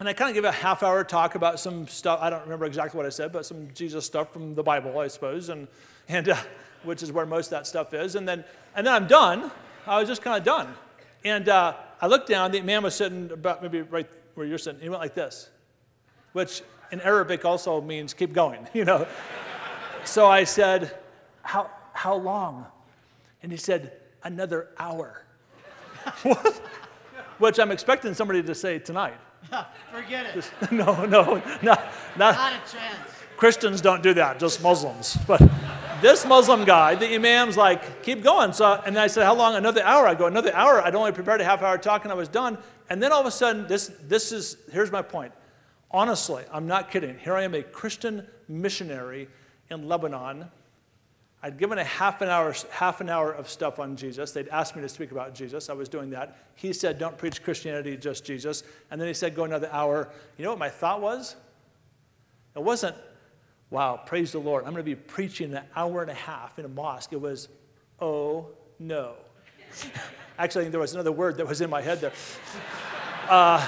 and 0.00 0.08
I 0.08 0.14
kind 0.14 0.30
of 0.30 0.34
gave 0.34 0.44
a 0.44 0.50
half 0.50 0.82
hour 0.82 1.04
talk 1.04 1.36
about 1.36 1.60
some 1.60 1.86
stuff. 1.86 2.18
I 2.20 2.28
don't 2.28 2.42
remember 2.42 2.64
exactly 2.64 2.96
what 2.96 3.06
I 3.06 3.10
said, 3.10 3.32
but 3.32 3.46
some 3.46 3.68
Jesus 3.72 4.04
stuff 4.04 4.32
from 4.32 4.56
the 4.56 4.64
Bible, 4.64 4.98
I 4.98 5.06
suppose, 5.08 5.48
and, 5.48 5.68
and 6.08 6.30
uh, 6.30 6.36
which 6.84 7.02
is 7.02 7.12
where 7.12 7.26
most 7.26 7.46
of 7.46 7.50
that 7.50 7.66
stuff 7.66 7.94
is. 7.94 8.14
And 8.14 8.28
then, 8.28 8.44
and 8.74 8.86
then 8.86 8.94
I'm 8.94 9.06
done. 9.06 9.50
I 9.86 9.98
was 9.98 10.08
just 10.08 10.22
kind 10.22 10.36
of 10.36 10.44
done. 10.44 10.74
And 11.24 11.48
uh, 11.48 11.74
I 12.00 12.06
looked 12.06 12.28
down, 12.28 12.52
the 12.52 12.60
man 12.60 12.82
was 12.82 12.94
sitting 12.94 13.30
about 13.32 13.62
maybe 13.62 13.82
right 13.82 14.08
where 14.34 14.46
you're 14.46 14.58
sitting. 14.58 14.80
He 14.80 14.88
went 14.88 15.02
like 15.02 15.14
this, 15.14 15.50
which 16.32 16.62
in 16.92 17.00
Arabic 17.00 17.44
also 17.44 17.80
means 17.80 18.14
keep 18.14 18.32
going, 18.32 18.66
you 18.74 18.84
know. 18.84 19.06
so 20.04 20.26
I 20.26 20.44
said, 20.44 20.96
how, 21.42 21.70
how 21.92 22.14
long? 22.14 22.66
And 23.42 23.50
he 23.50 23.58
said, 23.58 23.92
Another 24.22 24.68
hour. 24.78 25.24
what? 26.22 26.60
Which 27.38 27.60
I'm 27.60 27.70
expecting 27.70 28.14
somebody 28.14 28.42
to 28.42 28.54
say 28.54 28.78
tonight. 28.78 29.14
Forget 29.92 30.26
it. 30.26 30.34
Just, 30.34 30.72
no, 30.72 31.04
no, 31.04 31.36
not, 31.62 31.92
not, 32.16 32.34
not 32.36 32.52
a 32.52 32.70
chance. 32.70 33.10
Christians 33.36 33.80
don't 33.80 34.02
do 34.02 34.12
that, 34.14 34.40
just 34.40 34.60
Muslims. 34.60 35.16
But 35.26 35.40
this 36.00 36.24
Muslim 36.24 36.64
guy, 36.64 36.94
the 36.94 37.14
imam's 37.14 37.56
like, 37.56 38.02
keep 38.02 38.22
going. 38.22 38.52
So, 38.52 38.80
and 38.84 38.98
I 38.98 39.06
said, 39.06 39.24
how 39.24 39.34
long? 39.34 39.54
Another 39.54 39.82
hour. 39.82 40.06
I 40.06 40.14
go, 40.14 40.26
another 40.26 40.54
hour. 40.54 40.82
I'd 40.82 40.94
only 40.94 41.12
prepared 41.12 41.40
a 41.40 41.44
half 41.44 41.62
hour 41.62 41.78
talk 41.78 42.04
and 42.04 42.12
I 42.12 42.14
was 42.14 42.28
done. 42.28 42.58
And 42.90 43.02
then 43.02 43.12
all 43.12 43.20
of 43.20 43.26
a 43.26 43.30
sudden, 43.30 43.66
this, 43.66 43.90
this 44.04 44.32
is, 44.32 44.56
here's 44.72 44.90
my 44.90 45.02
point. 45.02 45.32
Honestly, 45.90 46.44
I'm 46.52 46.66
not 46.66 46.90
kidding. 46.90 47.18
Here 47.18 47.34
I 47.34 47.42
am, 47.42 47.54
a 47.54 47.62
Christian 47.62 48.26
missionary 48.48 49.28
in 49.70 49.88
Lebanon 49.88 50.50
I'd 51.42 51.56
given 51.56 51.78
a 51.78 51.84
half 51.84 52.20
an 52.20 52.28
hour, 52.28 52.54
half 52.70 53.00
an 53.00 53.08
hour 53.08 53.30
of 53.32 53.48
stuff 53.48 53.78
on 53.78 53.96
Jesus. 53.96 54.32
They'd 54.32 54.48
asked 54.48 54.74
me 54.74 54.82
to 54.82 54.88
speak 54.88 55.12
about 55.12 55.34
Jesus. 55.34 55.70
I 55.70 55.72
was 55.72 55.88
doing 55.88 56.10
that. 56.10 56.36
He 56.56 56.72
said, 56.72 56.98
"Don't 56.98 57.16
preach 57.16 57.42
Christianity, 57.44 57.96
just 57.96 58.24
Jesus." 58.24 58.64
And 58.90 59.00
then 59.00 59.06
he 59.06 59.14
said, 59.14 59.36
"Go 59.36 59.44
another 59.44 59.70
hour." 59.70 60.08
You 60.36 60.44
know 60.44 60.50
what 60.50 60.58
my 60.58 60.68
thought 60.68 61.00
was? 61.00 61.36
It 62.56 62.62
wasn't, 62.62 62.96
"Wow, 63.70 64.00
praise 64.04 64.32
the 64.32 64.38
Lord! 64.38 64.64
I'm 64.64 64.72
going 64.72 64.84
to 64.84 64.90
be 64.90 64.94
preaching 64.94 65.54
an 65.54 65.64
hour 65.76 66.02
and 66.02 66.10
a 66.10 66.14
half 66.14 66.58
in 66.58 66.64
a 66.64 66.68
mosque." 66.68 67.12
It 67.12 67.20
was, 67.20 67.48
"Oh 68.00 68.48
no." 68.78 69.14
Actually, 70.38 70.62
I 70.62 70.64
think 70.64 70.72
there 70.72 70.80
was 70.80 70.94
another 70.94 71.12
word 71.12 71.36
that 71.38 71.46
was 71.46 71.60
in 71.60 71.68
my 71.68 71.82
head 71.82 72.00
there. 72.00 72.12
Uh, 73.28 73.66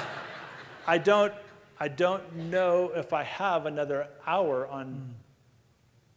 I 0.87 0.99
don't, 0.99 1.33
I 1.79 1.89
don't 1.89 2.35
know 2.35 2.93
if 2.95 3.13
I 3.13 3.25
have 3.25 3.67
another 3.67 4.09
hour 4.27 4.67
on 4.69 5.15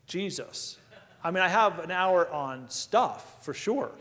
Jesus. 0.06 0.78
I 1.24 1.32
mean, 1.32 1.42
I 1.42 1.48
have 1.48 1.80
an 1.80 1.92
hour 1.92 2.30
on 2.30 2.70
stuff 2.70 3.44
for 3.44 3.54
sure. 3.54 3.92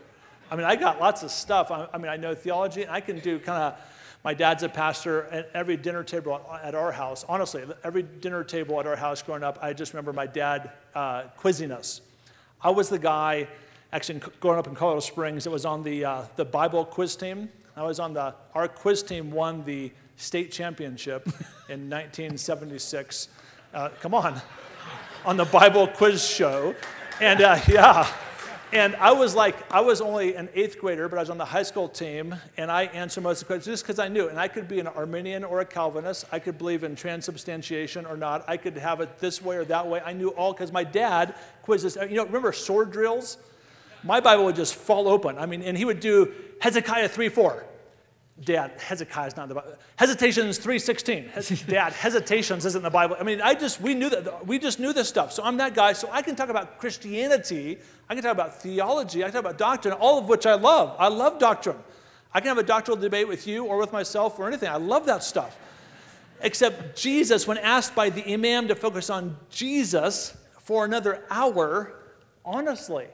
I 0.51 0.55
mean, 0.55 0.65
I 0.65 0.75
got 0.75 0.99
lots 0.99 1.23
of 1.23 1.31
stuff. 1.31 1.71
I, 1.71 1.87
I 1.93 1.97
mean, 1.97 2.09
I 2.09 2.17
know 2.17 2.35
theology, 2.35 2.83
and 2.83 2.91
I 2.91 3.01
can 3.01 3.19
do 3.19 3.39
kind 3.39 3.63
of 3.63 3.79
My 4.23 4.33
dad's 4.33 4.63
a 4.63 4.69
pastor, 4.69 5.25
at 5.25 5.49
every 5.53 5.75
dinner 5.75 6.01
table 6.01 6.41
at 6.63 6.75
our 6.75 6.93
house, 6.93 7.25
honestly, 7.27 7.65
every 7.83 8.03
dinner 8.03 8.41
table 8.45 8.79
at 8.79 8.87
our 8.87 8.95
house 8.95 9.21
growing 9.21 9.43
up, 9.43 9.59
I 9.61 9.73
just 9.73 9.91
remember 9.91 10.13
my 10.13 10.27
dad 10.27 10.71
uh, 10.95 11.23
quizzing 11.35 11.71
us. 11.71 11.99
I 12.61 12.69
was 12.69 12.87
the 12.87 12.99
guy, 12.99 13.49
actually, 13.91 14.21
growing 14.39 14.59
up 14.59 14.67
in 14.67 14.75
Colorado 14.75 15.01
Springs, 15.01 15.43
that 15.43 15.49
was 15.49 15.65
on 15.65 15.83
the, 15.83 16.05
uh, 16.05 16.21
the 16.37 16.45
Bible 16.45 16.85
quiz 16.85 17.17
team. 17.17 17.49
I 17.75 17.83
was 17.83 17.99
on 17.99 18.13
the, 18.13 18.33
our 18.55 18.69
quiz 18.69 19.03
team 19.03 19.29
won 19.29 19.65
the 19.65 19.91
state 20.15 20.53
championship 20.53 21.27
in 21.67 21.89
1976. 21.89 23.27
Uh, 23.73 23.89
come 23.99 24.13
on, 24.13 24.39
on 25.25 25.35
the 25.35 25.45
Bible 25.45 25.85
quiz 25.85 26.25
show. 26.25 26.73
And 27.19 27.41
uh, 27.41 27.59
yeah, 27.67 28.07
and 28.73 28.95
I 28.95 29.11
was 29.11 29.35
like, 29.35 29.55
I 29.71 29.81
was 29.81 30.01
only 30.01 30.33
an 30.35 30.49
eighth 30.55 30.79
grader, 30.79 31.07
but 31.07 31.17
I 31.17 31.21
was 31.21 31.29
on 31.29 31.37
the 31.37 31.45
high 31.45 31.61
school 31.61 31.87
team, 31.87 32.35
and 32.57 32.71
I 32.71 32.85
answered 32.85 33.21
most 33.21 33.43
of 33.43 33.47
the 33.47 33.53
questions 33.53 33.73
just 33.73 33.83
because 33.83 33.99
I 33.99 34.07
knew. 34.07 34.29
And 34.29 34.39
I 34.39 34.47
could 34.47 34.67
be 34.67 34.79
an 34.79 34.87
Arminian 34.87 35.43
or 35.43 35.59
a 35.59 35.65
Calvinist. 35.65 36.25
I 36.31 36.39
could 36.39 36.57
believe 36.57 36.83
in 36.83 36.95
transubstantiation 36.95 38.07
or 38.07 38.17
not. 38.17 38.43
I 38.47 38.57
could 38.57 38.75
have 38.77 38.99
it 38.99 39.19
this 39.19 39.43
way 39.43 39.57
or 39.57 39.65
that 39.65 39.87
way. 39.87 40.01
I 40.03 40.13
knew 40.13 40.29
all 40.29 40.53
because 40.53 40.71
my 40.71 40.83
dad 40.83 41.35
quizzes. 41.61 41.95
You 41.95 42.15
know, 42.15 42.25
remember 42.25 42.51
sword 42.51 42.91
drills? 42.91 43.37
My 44.03 44.19
Bible 44.19 44.45
would 44.45 44.55
just 44.55 44.73
fall 44.73 45.07
open. 45.07 45.37
I 45.37 45.45
mean, 45.45 45.61
and 45.61 45.77
he 45.77 45.85
would 45.85 45.99
do 45.99 46.33
Hezekiah 46.59 47.09
3 47.09 47.29
4. 47.29 47.65
Dad, 48.41 48.71
Hezekiah's 48.79 49.37
not 49.37 49.43
in 49.43 49.49
the 49.49 49.55
Bible. 49.55 49.73
Hesitations 49.95 50.57
3:16. 50.59 51.67
Dad, 51.67 51.93
hesitations 51.93 52.65
isn't 52.65 52.79
in 52.79 52.83
the 52.83 52.89
Bible. 52.89 53.15
I 53.19 53.23
mean, 53.23 53.41
I 53.41 53.53
just 53.53 53.79
we 53.79 53.93
knew 53.93 54.09
that 54.09 54.45
we 54.47 54.57
just 54.57 54.79
knew 54.79 54.91
this 54.91 55.07
stuff. 55.07 55.31
So 55.31 55.43
I'm 55.43 55.57
that 55.57 55.75
guy. 55.75 55.93
So 55.93 56.09
I 56.11 56.23
can 56.23 56.35
talk 56.35 56.49
about 56.49 56.79
Christianity. 56.79 57.77
I 58.09 58.15
can 58.15 58.23
talk 58.23 58.31
about 58.31 58.61
theology. 58.61 59.23
I 59.23 59.27
can 59.27 59.33
talk 59.33 59.41
about 59.41 59.57
doctrine, 59.59 59.93
all 59.93 60.17
of 60.17 60.27
which 60.27 60.47
I 60.47 60.55
love. 60.55 60.95
I 60.97 61.09
love 61.09 61.37
doctrine. 61.37 61.77
I 62.33 62.39
can 62.39 62.47
have 62.47 62.57
a 62.57 62.63
doctoral 62.63 62.97
debate 62.97 63.27
with 63.27 63.45
you 63.45 63.65
or 63.65 63.77
with 63.77 63.93
myself 63.93 64.39
or 64.39 64.47
anything. 64.47 64.69
I 64.69 64.77
love 64.77 65.05
that 65.05 65.23
stuff. 65.23 65.55
Except 66.41 66.97
Jesus, 66.97 67.47
when 67.47 67.59
asked 67.59 67.93
by 67.93 68.09
the 68.09 68.33
imam 68.33 68.67
to 68.67 68.75
focus 68.75 69.11
on 69.11 69.37
Jesus 69.51 70.35
for 70.59 70.83
another 70.83 71.23
hour, 71.29 71.93
honestly, 72.43 73.05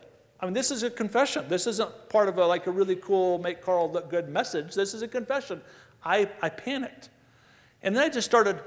I 0.42 0.46
mean, 0.46 0.54
this 0.54 0.72
is 0.72 0.84
a 0.84 0.90
confession. 0.90 1.46
This 1.50 1.68
isn't 1.68 2.10
part 2.10 2.30
of 2.30 2.38
a, 2.38 2.46
like 2.46 2.68
a 2.68 2.72
really 2.72 2.96
cool, 2.96 3.40
make 3.40 3.62
Carl 3.62 3.92
look 3.92 4.10
good 4.10 4.30
message. 4.30 4.74
This 4.74 4.94
is 4.94 5.02
a 5.02 5.08
confession. 5.08 5.62
I, 6.04 6.30
I 6.42 6.50
panicked. 6.50 7.10
And 7.84 7.96
then 7.96 8.04
I 8.04 8.10
just 8.10 8.26
started, 8.26 8.60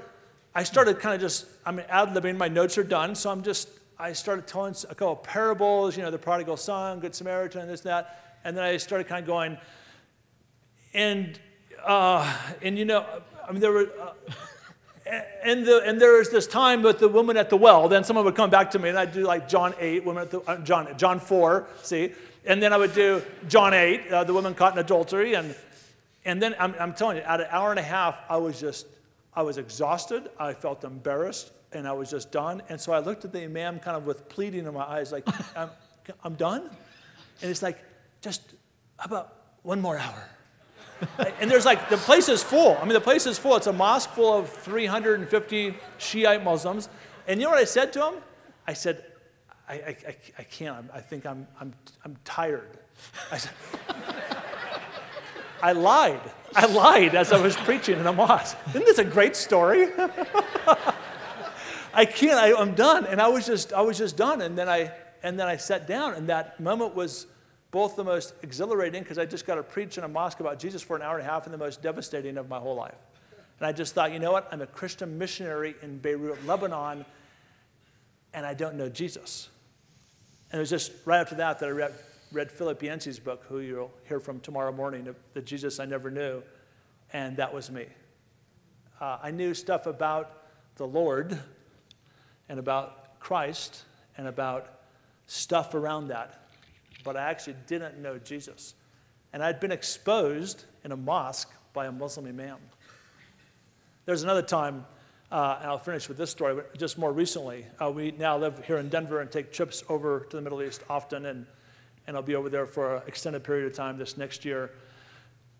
I 0.53 0.63
started 0.63 0.99
kind 0.99 1.15
of 1.15 1.21
just, 1.21 1.47
I 1.65 1.71
mean, 1.71 1.85
ad 1.89 2.09
libbing. 2.09 2.37
My 2.37 2.47
notes 2.47 2.77
are 2.77 2.83
done. 2.83 3.15
So 3.15 3.31
I'm 3.31 3.41
just, 3.41 3.69
I 3.97 4.13
started 4.13 4.45
telling 4.45 4.75
a 4.89 4.95
couple 4.95 5.13
of 5.13 5.23
parables, 5.23 5.97
you 5.97 6.03
know, 6.03 6.11
the 6.11 6.17
prodigal 6.17 6.57
son, 6.57 6.99
Good 6.99 7.15
Samaritan, 7.15 7.67
this, 7.67 7.81
and 7.81 7.89
that. 7.89 8.39
And 8.43 8.55
then 8.55 8.63
I 8.63 8.77
started 8.77 9.07
kind 9.07 9.21
of 9.21 9.27
going, 9.27 9.57
and, 10.93 11.39
uh, 11.83 12.37
and 12.61 12.77
you 12.77 12.85
know, 12.85 13.05
I 13.47 13.51
mean, 13.51 13.61
there 13.61 13.71
were, 13.71 13.89
uh, 13.99 14.13
and, 15.05 15.65
the, 15.65 15.81
and 15.85 15.99
there 15.99 16.17
was 16.17 16.29
this 16.29 16.47
time 16.47 16.81
with 16.81 16.99
the 16.99 17.09
woman 17.09 17.35
at 17.37 17.49
the 17.49 17.57
well. 17.57 17.89
Then 17.89 18.03
someone 18.03 18.25
would 18.25 18.35
come 18.35 18.49
back 18.49 18.71
to 18.71 18.79
me, 18.79 18.89
and 18.89 18.97
I'd 18.97 19.11
do 19.11 19.23
like 19.23 19.49
John 19.49 19.73
8, 19.79 20.05
woman 20.05 20.23
at 20.23 20.31
the, 20.31 20.39
uh, 20.41 20.57
John, 20.59 20.97
John 20.97 21.19
4, 21.19 21.67
see? 21.81 22.13
And 22.45 22.61
then 22.61 22.73
I 22.73 22.77
would 22.77 22.93
do 22.93 23.21
John 23.47 23.73
8, 23.73 24.11
uh, 24.11 24.23
the 24.23 24.33
woman 24.33 24.53
caught 24.53 24.73
in 24.73 24.79
adultery. 24.79 25.33
And, 25.33 25.55
and 26.25 26.41
then 26.41 26.55
I'm, 26.59 26.73
I'm 26.79 26.93
telling 26.93 27.17
you, 27.17 27.23
at 27.23 27.41
an 27.41 27.47
hour 27.49 27.71
and 27.71 27.79
a 27.79 27.83
half, 27.83 28.19
I 28.29 28.37
was 28.37 28.59
just, 28.59 28.87
I 29.33 29.41
was 29.41 29.57
exhausted. 29.57 30.29
I 30.39 30.53
felt 30.53 30.83
embarrassed, 30.83 31.51
and 31.73 31.87
I 31.87 31.93
was 31.93 32.09
just 32.09 32.31
done. 32.31 32.61
And 32.69 32.79
so 32.79 32.93
I 32.93 32.99
looked 32.99 33.25
at 33.25 33.33
the 33.33 33.43
imam 33.43 33.79
kind 33.79 33.97
of 33.97 34.05
with 34.05 34.29
pleading 34.29 34.65
in 34.65 34.73
my 34.73 34.83
eyes, 34.83 35.11
like, 35.11 35.27
I'm, 35.55 35.69
I'm 36.23 36.35
done? 36.35 36.69
And 37.41 37.51
it's 37.51 37.61
like, 37.61 37.77
just, 38.21 38.41
how 38.97 39.05
about 39.05 39.35
one 39.63 39.81
more 39.81 39.97
hour? 39.97 40.29
And 41.39 41.49
there's 41.49 41.65
like, 41.65 41.89
the 41.89 41.97
place 41.97 42.29
is 42.29 42.43
full. 42.43 42.77
I 42.77 42.83
mean, 42.83 42.93
the 42.93 43.01
place 43.01 43.25
is 43.25 43.37
full. 43.37 43.55
It's 43.55 43.67
a 43.67 43.73
mosque 43.73 44.09
full 44.11 44.37
of 44.37 44.49
350 44.49 45.75
Shiite 45.97 46.43
Muslims. 46.43 46.89
And 47.27 47.39
you 47.39 47.45
know 47.45 47.51
what 47.51 47.59
I 47.59 47.65
said 47.65 47.93
to 47.93 48.07
him? 48.07 48.15
I 48.67 48.73
said, 48.73 49.03
I, 49.67 49.73
I, 49.73 49.97
I, 50.07 50.15
I 50.39 50.43
can't. 50.43 50.89
I 50.93 50.99
think 50.99 51.25
I'm, 51.25 51.47
I'm, 51.59 51.73
I'm 52.03 52.17
tired. 52.23 52.77
I, 53.31 53.37
said, 53.37 53.51
I 55.61 55.71
lied. 55.71 56.21
I 56.55 56.65
lied 56.65 57.15
as 57.15 57.31
I 57.31 57.39
was 57.41 57.55
preaching 57.55 57.99
in 57.99 58.05
a 58.05 58.13
mosque. 58.13 58.57
Isn't 58.69 58.85
this 58.85 58.97
a 58.99 59.05
great 59.05 59.35
story? 59.35 59.87
I 61.93 62.05
can't. 62.05 62.39
I, 62.39 62.53
I'm 62.59 62.75
done. 62.75 63.05
And 63.05 63.21
I 63.21 63.27
was 63.27 63.45
just, 63.45 63.73
I 63.73 63.81
was 63.81 63.97
just 63.97 64.17
done. 64.17 64.41
And 64.41 64.57
then 64.57 64.67
I, 64.67 64.91
and 65.23 65.39
then 65.39 65.47
I 65.47 65.55
sat 65.55 65.87
down, 65.87 66.15
and 66.15 66.27
that 66.27 66.59
moment 66.59 66.95
was 66.95 67.27
both 67.73 67.95
the 67.95 68.03
most 68.03 68.35
exhilarating 68.43 69.01
because 69.01 69.17
I 69.17 69.25
just 69.25 69.47
got 69.47 69.55
to 69.55 69.63
preach 69.63 69.97
in 69.97 70.03
a 70.03 70.07
mosque 70.07 70.39
about 70.39 70.59
Jesus 70.59 70.83
for 70.83 70.95
an 70.95 71.01
hour 71.01 71.17
and 71.17 71.27
a 71.27 71.29
half, 71.29 71.45
and 71.45 71.53
the 71.53 71.57
most 71.57 71.81
devastating 71.81 72.37
of 72.37 72.47
my 72.47 72.59
whole 72.59 72.75
life. 72.75 73.01
And 73.57 73.65
I 73.65 73.71
just 73.71 73.95
thought, 73.95 74.13
you 74.13 74.19
know 74.19 74.31
what? 74.31 74.47
I'm 74.51 74.61
a 74.61 74.67
Christian 74.67 75.17
missionary 75.17 75.73
in 75.81 75.97
Beirut, 75.97 76.45
Lebanon, 76.45 77.03
and 78.31 78.45
I 78.45 78.53
don't 78.53 78.75
know 78.75 78.89
Jesus. 78.89 79.49
And 80.51 80.59
it 80.59 80.61
was 80.61 80.69
just 80.69 80.91
right 81.05 81.19
after 81.19 81.33
that 81.35 81.57
that 81.57 81.65
I 81.65 81.71
read, 81.71 81.93
read 82.31 82.51
Philip 82.51 82.83
Yancey's 82.83 83.17
book, 83.17 83.43
who 83.49 83.57
you'll 83.59 83.91
hear 84.07 84.19
from 84.19 84.39
tomorrow 84.41 84.71
morning, 84.71 85.07
The 85.33 85.41
Jesus 85.41 85.79
I 85.79 85.85
Never 85.85 86.11
Knew, 86.11 86.43
and 87.11 87.35
that 87.37 87.51
was 87.51 87.71
me. 87.71 87.87
Uh, 89.01 89.17
I 89.23 89.31
knew 89.31 89.55
stuff 89.55 89.87
about 89.87 90.43
the 90.75 90.85
Lord 90.85 91.39
and 92.49 92.59
about 92.59 93.19
Christ 93.19 93.81
and 94.15 94.27
about 94.27 94.81
stuff 95.25 95.73
around 95.73 96.09
that 96.09 96.42
but 97.03 97.17
I 97.17 97.29
actually 97.29 97.55
didn't 97.67 98.01
know 98.01 98.17
Jesus. 98.17 98.75
And 99.33 99.43
I'd 99.43 99.59
been 99.59 99.71
exposed 99.71 100.65
in 100.83 100.91
a 100.91 100.97
mosque 100.97 101.51
by 101.73 101.87
a 101.87 101.91
Muslim 101.91 102.27
imam. 102.27 102.57
There's 104.05 104.23
another 104.23 104.41
time, 104.41 104.85
uh, 105.31 105.57
and 105.61 105.69
I'll 105.69 105.79
finish 105.79 106.07
with 106.07 106.17
this 106.17 106.29
story, 106.29 106.61
just 106.77 106.97
more 106.97 107.11
recently. 107.11 107.65
Uh, 107.81 107.89
we 107.89 108.11
now 108.11 108.37
live 108.37 108.63
here 108.65 108.77
in 108.77 108.89
Denver 108.89 109.21
and 109.21 109.31
take 109.31 109.51
trips 109.51 109.83
over 109.89 110.27
to 110.29 110.35
the 110.35 110.41
Middle 110.41 110.61
East 110.61 110.83
often, 110.89 111.25
and, 111.25 111.45
and 112.05 112.15
I'll 112.15 112.23
be 112.23 112.35
over 112.35 112.49
there 112.49 112.67
for 112.67 112.97
an 112.97 113.03
extended 113.07 113.43
period 113.43 113.65
of 113.65 113.73
time 113.73 113.97
this 113.97 114.17
next 114.17 114.45
year. 114.45 114.71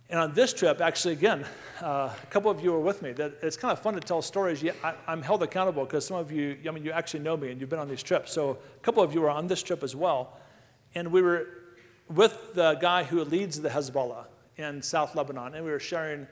And 0.10 0.20
on 0.20 0.34
this 0.34 0.54
trip, 0.54 0.82
actually, 0.82 1.14
again, 1.14 1.46
uh, 1.82 2.12
a 2.22 2.26
couple 2.30 2.52
of 2.52 2.64
you 2.64 2.72
were 2.72 2.80
with 2.80 3.02
me. 3.02 3.14
That 3.14 3.34
it's 3.42 3.58
kind 3.58 3.72
of 3.72 3.80
fun 3.80 3.96
to 3.96 4.00
tell 4.00 4.22
stories. 4.22 4.62
Yeah, 4.62 4.74
I, 4.84 4.94
I'm 5.08 5.24
held 5.24 5.42
accountable 5.42 5.86
because 5.86 6.06
some 6.06 6.18
of 6.18 6.32
you, 6.32 6.58
I 6.68 6.72
mean, 6.72 6.84
you 6.84 6.92
actually 6.92 7.22
know 7.22 7.36
me 7.36 7.50
and 7.50 7.60
you've 7.60 7.70
been 7.70 7.80
on 7.80 7.90
these 7.90 8.04
trips. 8.04 8.32
So 8.32 8.52
a 8.52 8.80
couple 8.82 9.02
of 9.02 9.14
you 9.14 9.24
are 9.24 9.30
on 9.30 9.48
this 9.48 9.64
trip 9.64 9.82
as 9.82 9.96
well. 9.96 10.38
And 10.96 11.12
we 11.12 11.22
were 11.22 11.48
with 12.08 12.54
the 12.54 12.76
guy 12.76 13.04
who 13.04 13.24
leads 13.24 13.60
the 13.60 13.70
Hezbollah 13.70 14.26
in 14.58 14.82
South 14.82 15.16
Lebanon, 15.16 15.56
and 15.56 15.66
we 15.66 15.72
were 15.72 15.80
sharing 15.80 16.28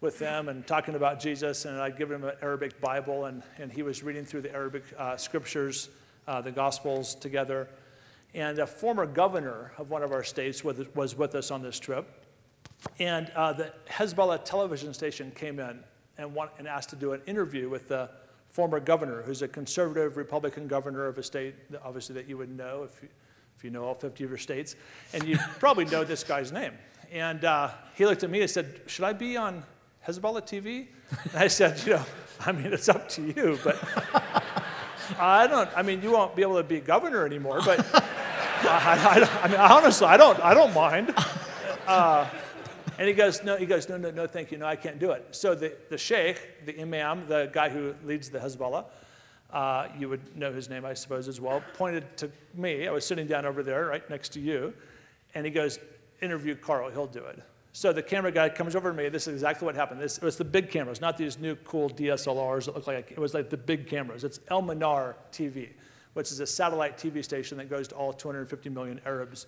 with 0.00 0.18
them 0.18 0.48
and 0.48 0.64
talking 0.66 0.94
about 0.94 1.18
Jesus. 1.18 1.64
And 1.64 1.80
I'd 1.80 1.98
given 1.98 2.16
him 2.16 2.24
an 2.24 2.36
Arabic 2.40 2.80
Bible, 2.80 3.24
and, 3.24 3.42
and 3.58 3.72
he 3.72 3.82
was 3.82 4.02
reading 4.02 4.24
through 4.24 4.42
the 4.42 4.52
Arabic 4.52 4.84
uh, 4.96 5.16
scriptures, 5.16 5.88
uh, 6.28 6.40
the 6.40 6.52
Gospels 6.52 7.16
together. 7.16 7.68
And 8.34 8.60
a 8.60 8.66
former 8.66 9.06
governor 9.06 9.72
of 9.78 9.90
one 9.90 10.02
of 10.02 10.12
our 10.12 10.22
states 10.22 10.62
was, 10.62 10.78
was 10.94 11.16
with 11.16 11.34
us 11.34 11.50
on 11.50 11.62
this 11.62 11.80
trip. 11.80 12.24
And 13.00 13.32
uh, 13.34 13.52
the 13.54 13.72
Hezbollah 13.88 14.44
television 14.44 14.94
station 14.94 15.32
came 15.32 15.58
in 15.58 15.80
and, 16.18 16.32
want, 16.32 16.52
and 16.58 16.68
asked 16.68 16.90
to 16.90 16.96
do 16.96 17.12
an 17.12 17.22
interview 17.26 17.68
with 17.68 17.88
the 17.88 18.10
former 18.50 18.78
governor, 18.78 19.22
who's 19.22 19.42
a 19.42 19.48
conservative 19.48 20.16
Republican 20.16 20.68
governor 20.68 21.06
of 21.06 21.18
a 21.18 21.22
state, 21.22 21.54
obviously, 21.84 22.14
that 22.14 22.28
you 22.28 22.38
would 22.38 22.56
know 22.56 22.84
if 22.84 23.02
you, 23.02 23.08
if 23.58 23.64
you 23.64 23.70
know 23.70 23.84
all 23.84 23.94
50 23.94 24.22
of 24.22 24.30
your 24.30 24.38
states, 24.38 24.76
and 25.12 25.24
you 25.24 25.36
probably 25.58 25.84
know 25.84 26.04
this 26.04 26.22
guy's 26.22 26.52
name. 26.52 26.72
And 27.10 27.44
uh, 27.44 27.70
he 27.96 28.06
looked 28.06 28.22
at 28.22 28.30
me 28.30 28.40
and 28.40 28.48
said, 28.48 28.82
Should 28.86 29.04
I 29.04 29.12
be 29.12 29.36
on 29.36 29.64
Hezbollah 30.06 30.42
TV? 30.42 30.86
And 31.24 31.34
I 31.34 31.48
said, 31.48 31.84
You 31.84 31.94
know, 31.94 32.04
I 32.38 32.52
mean, 32.52 32.72
it's 32.72 32.88
up 32.88 33.08
to 33.10 33.22
you, 33.22 33.58
but 33.64 33.76
I 35.18 35.48
don't, 35.48 35.68
I 35.76 35.82
mean, 35.82 36.02
you 36.02 36.12
won't 36.12 36.36
be 36.36 36.42
able 36.42 36.56
to 36.56 36.62
be 36.62 36.78
governor 36.78 37.26
anymore, 37.26 37.60
but 37.64 37.84
I, 37.94 39.26
I, 39.26 39.40
I 39.42 39.48
mean, 39.48 39.56
honestly, 39.58 40.06
I 40.06 40.16
don't, 40.16 40.38
I 40.40 40.54
don't 40.54 40.72
mind. 40.72 41.12
Uh, 41.84 42.28
and 42.96 43.08
he 43.08 43.14
goes, 43.14 43.42
no, 43.42 43.56
he 43.56 43.66
goes, 43.66 43.88
no, 43.88 43.96
no, 43.96 44.12
no, 44.12 44.28
thank 44.28 44.52
you, 44.52 44.58
no, 44.58 44.66
I 44.66 44.76
can't 44.76 45.00
do 45.00 45.10
it. 45.10 45.26
So 45.32 45.56
the, 45.56 45.72
the 45.88 45.98
sheikh, 45.98 46.64
the 46.64 46.80
imam, 46.80 47.26
the 47.26 47.50
guy 47.52 47.70
who 47.70 47.94
leads 48.04 48.28
the 48.28 48.38
Hezbollah, 48.38 48.84
uh, 49.52 49.88
you 49.98 50.08
would 50.08 50.36
know 50.36 50.52
his 50.52 50.68
name, 50.68 50.84
I 50.84 50.94
suppose, 50.94 51.28
as 51.28 51.40
well, 51.40 51.62
pointed 51.74 52.04
to 52.18 52.30
me. 52.54 52.86
I 52.86 52.90
was 52.90 53.06
sitting 53.06 53.26
down 53.26 53.46
over 53.46 53.62
there, 53.62 53.86
right 53.86 54.08
next 54.10 54.30
to 54.30 54.40
you, 54.40 54.74
and 55.34 55.46
he 55.46 55.50
goes, 55.50 55.78
Interview 56.20 56.54
Carl, 56.54 56.90
he'll 56.90 57.06
do 57.06 57.24
it. 57.24 57.42
So 57.72 57.92
the 57.92 58.02
camera 58.02 58.32
guy 58.32 58.48
comes 58.48 58.74
over 58.74 58.90
to 58.90 58.96
me. 58.96 59.08
This 59.08 59.28
is 59.28 59.34
exactly 59.34 59.64
what 59.64 59.74
happened. 59.74 60.00
This, 60.00 60.18
it 60.18 60.24
was 60.24 60.36
the 60.36 60.44
big 60.44 60.70
cameras, 60.70 61.00
not 61.00 61.16
these 61.16 61.38
new 61.38 61.54
cool 61.56 61.88
DSLRs 61.90 62.64
that 62.64 62.74
look 62.74 62.86
like 62.86 63.12
it 63.12 63.18
was 63.18 63.34
like 63.34 63.50
the 63.50 63.56
big 63.56 63.86
cameras. 63.86 64.24
It's 64.24 64.40
El 64.48 64.62
Manar 64.62 65.16
TV, 65.32 65.68
which 66.14 66.32
is 66.32 66.40
a 66.40 66.46
satellite 66.46 66.98
TV 66.98 67.22
station 67.22 67.56
that 67.58 67.70
goes 67.70 67.86
to 67.88 67.94
all 67.94 68.12
250 68.12 68.68
million 68.70 69.00
Arabs. 69.06 69.46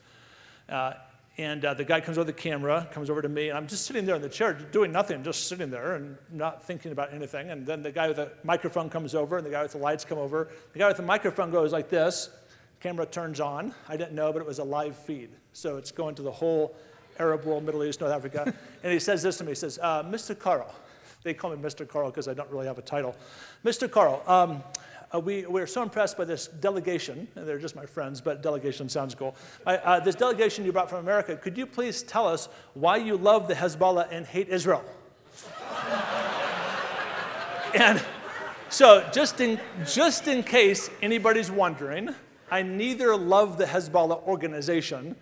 Uh, 0.69 0.93
and 1.39 1.65
uh, 1.65 1.75
the 1.75 1.85
guy 1.85 2.01
comes 2.01 2.19
over 2.19 2.25
the 2.25 2.33
camera, 2.33 2.89
comes 2.93 3.09
over 3.09 3.23
to 3.23 3.29
me, 3.29 3.49
and 3.49 3.57
I'm 3.57 3.67
just 3.67 3.87
sitting 3.87 4.05
there 4.05 4.17
in 4.17 4.23
the 4.23 4.29
chair 4.29 4.53
doing 4.53 4.93
nothing, 4.93 5.23
just 5.23 5.49
sitting 5.49 5.71
there 5.71 5.95
and 5.95 6.17
not 6.31 6.63
thinking 6.63 6.93
about 6.93 7.15
anything. 7.15 7.51
And 7.51 7.67
then 7.67 7.83
the 7.83 7.93
guy 7.93 8.09
with 8.09 8.17
the 8.17 8.33
microphone 8.45 8.91
comes 8.91 9.15
over, 9.15 9.39
and 9.39 9.47
the 9.47 9.51
guy 9.51 9.63
with 9.63 9.73
the 9.73 9.79
lights 9.79 10.05
come 10.05 10.19
over. 10.19 10.49
The 10.73 10.79
guy 10.79 10.89
with 10.89 10.97
the 10.97 11.03
microphone 11.03 11.51
goes 11.51 11.73
like 11.73 11.89
this. 11.89 12.31
Camera 12.81 13.07
turns 13.07 13.41
on. 13.41 13.75
I 13.89 13.97
didn't 13.97 14.15
know, 14.15 14.33
but 14.33 14.41
it 14.41 14.47
was 14.47 14.59
a 14.59 14.65
live 14.65 14.97
feed. 14.97 15.31
So 15.53 15.77
it's 15.77 15.93
going 15.93 16.15
to 16.17 16.23
the 16.23 16.31
whole 16.31 16.75
Arab 17.19 17.45
world, 17.45 17.65
Middle 17.65 17.85
East, 17.85 18.01
North 18.01 18.13
Africa. 18.13 18.53
and 18.83 18.93
he 18.93 18.99
says 18.99 19.23
this 19.23 19.37
to 19.39 19.45
me. 19.45 19.51
He 19.51 19.55
says, 19.55 19.79
uh, 19.83 20.03
Mr. 20.03 20.39
Carl, 20.39 20.75
they 21.23 21.35
call 21.35 21.51
me 21.51 21.57
Mr. 21.57 21.87
Carl 21.87 22.11
because 22.11 22.29
I 22.29 22.35
don't 22.35 22.51
really 22.51 22.67
have 22.67 22.79
a 22.79 22.83
title. 22.83 23.15
Mr. 23.65 23.91
Carl, 23.91 24.23
um, 24.27 24.63
uh, 25.13 25.19
we, 25.19 25.45
we're 25.47 25.67
so 25.67 25.83
impressed 25.83 26.17
by 26.17 26.25
this 26.25 26.47
delegation, 26.47 27.27
and 27.35 27.47
they're 27.47 27.59
just 27.59 27.75
my 27.75 27.87
friends, 27.87 28.21
but 28.21 28.43
delegation 28.43 28.89
sounds 28.89 29.15
cool. 29.15 29.35
Uh, 29.67 29.99
this 30.01 30.15
delegation 30.15 30.65
you 30.65 30.73
brought 30.73 30.89
from 30.89 31.01
America, 31.01 31.37
could 31.37 31.59
you 31.59 31.67
please 31.67 32.03
tell 32.03 32.29
us 32.29 32.49
why 32.75 32.97
you 32.97 33.17
love 33.17 33.49
the 33.49 33.55
Hezbollah 33.55 34.09
and 34.13 34.25
hate 34.25 34.49
Israel? 34.49 34.85
and 37.75 38.03
so, 38.69 39.09
just 39.13 39.41
in, 39.41 39.59
just 39.85 40.29
in 40.29 40.45
case 40.45 40.89
anybody's 41.03 41.51
wondering, 41.51 42.15
I 42.49 42.63
neither 42.63 43.17
love 43.17 43.59
the 43.59 43.65
Hezbollah 43.65 44.25
organization 44.29 45.17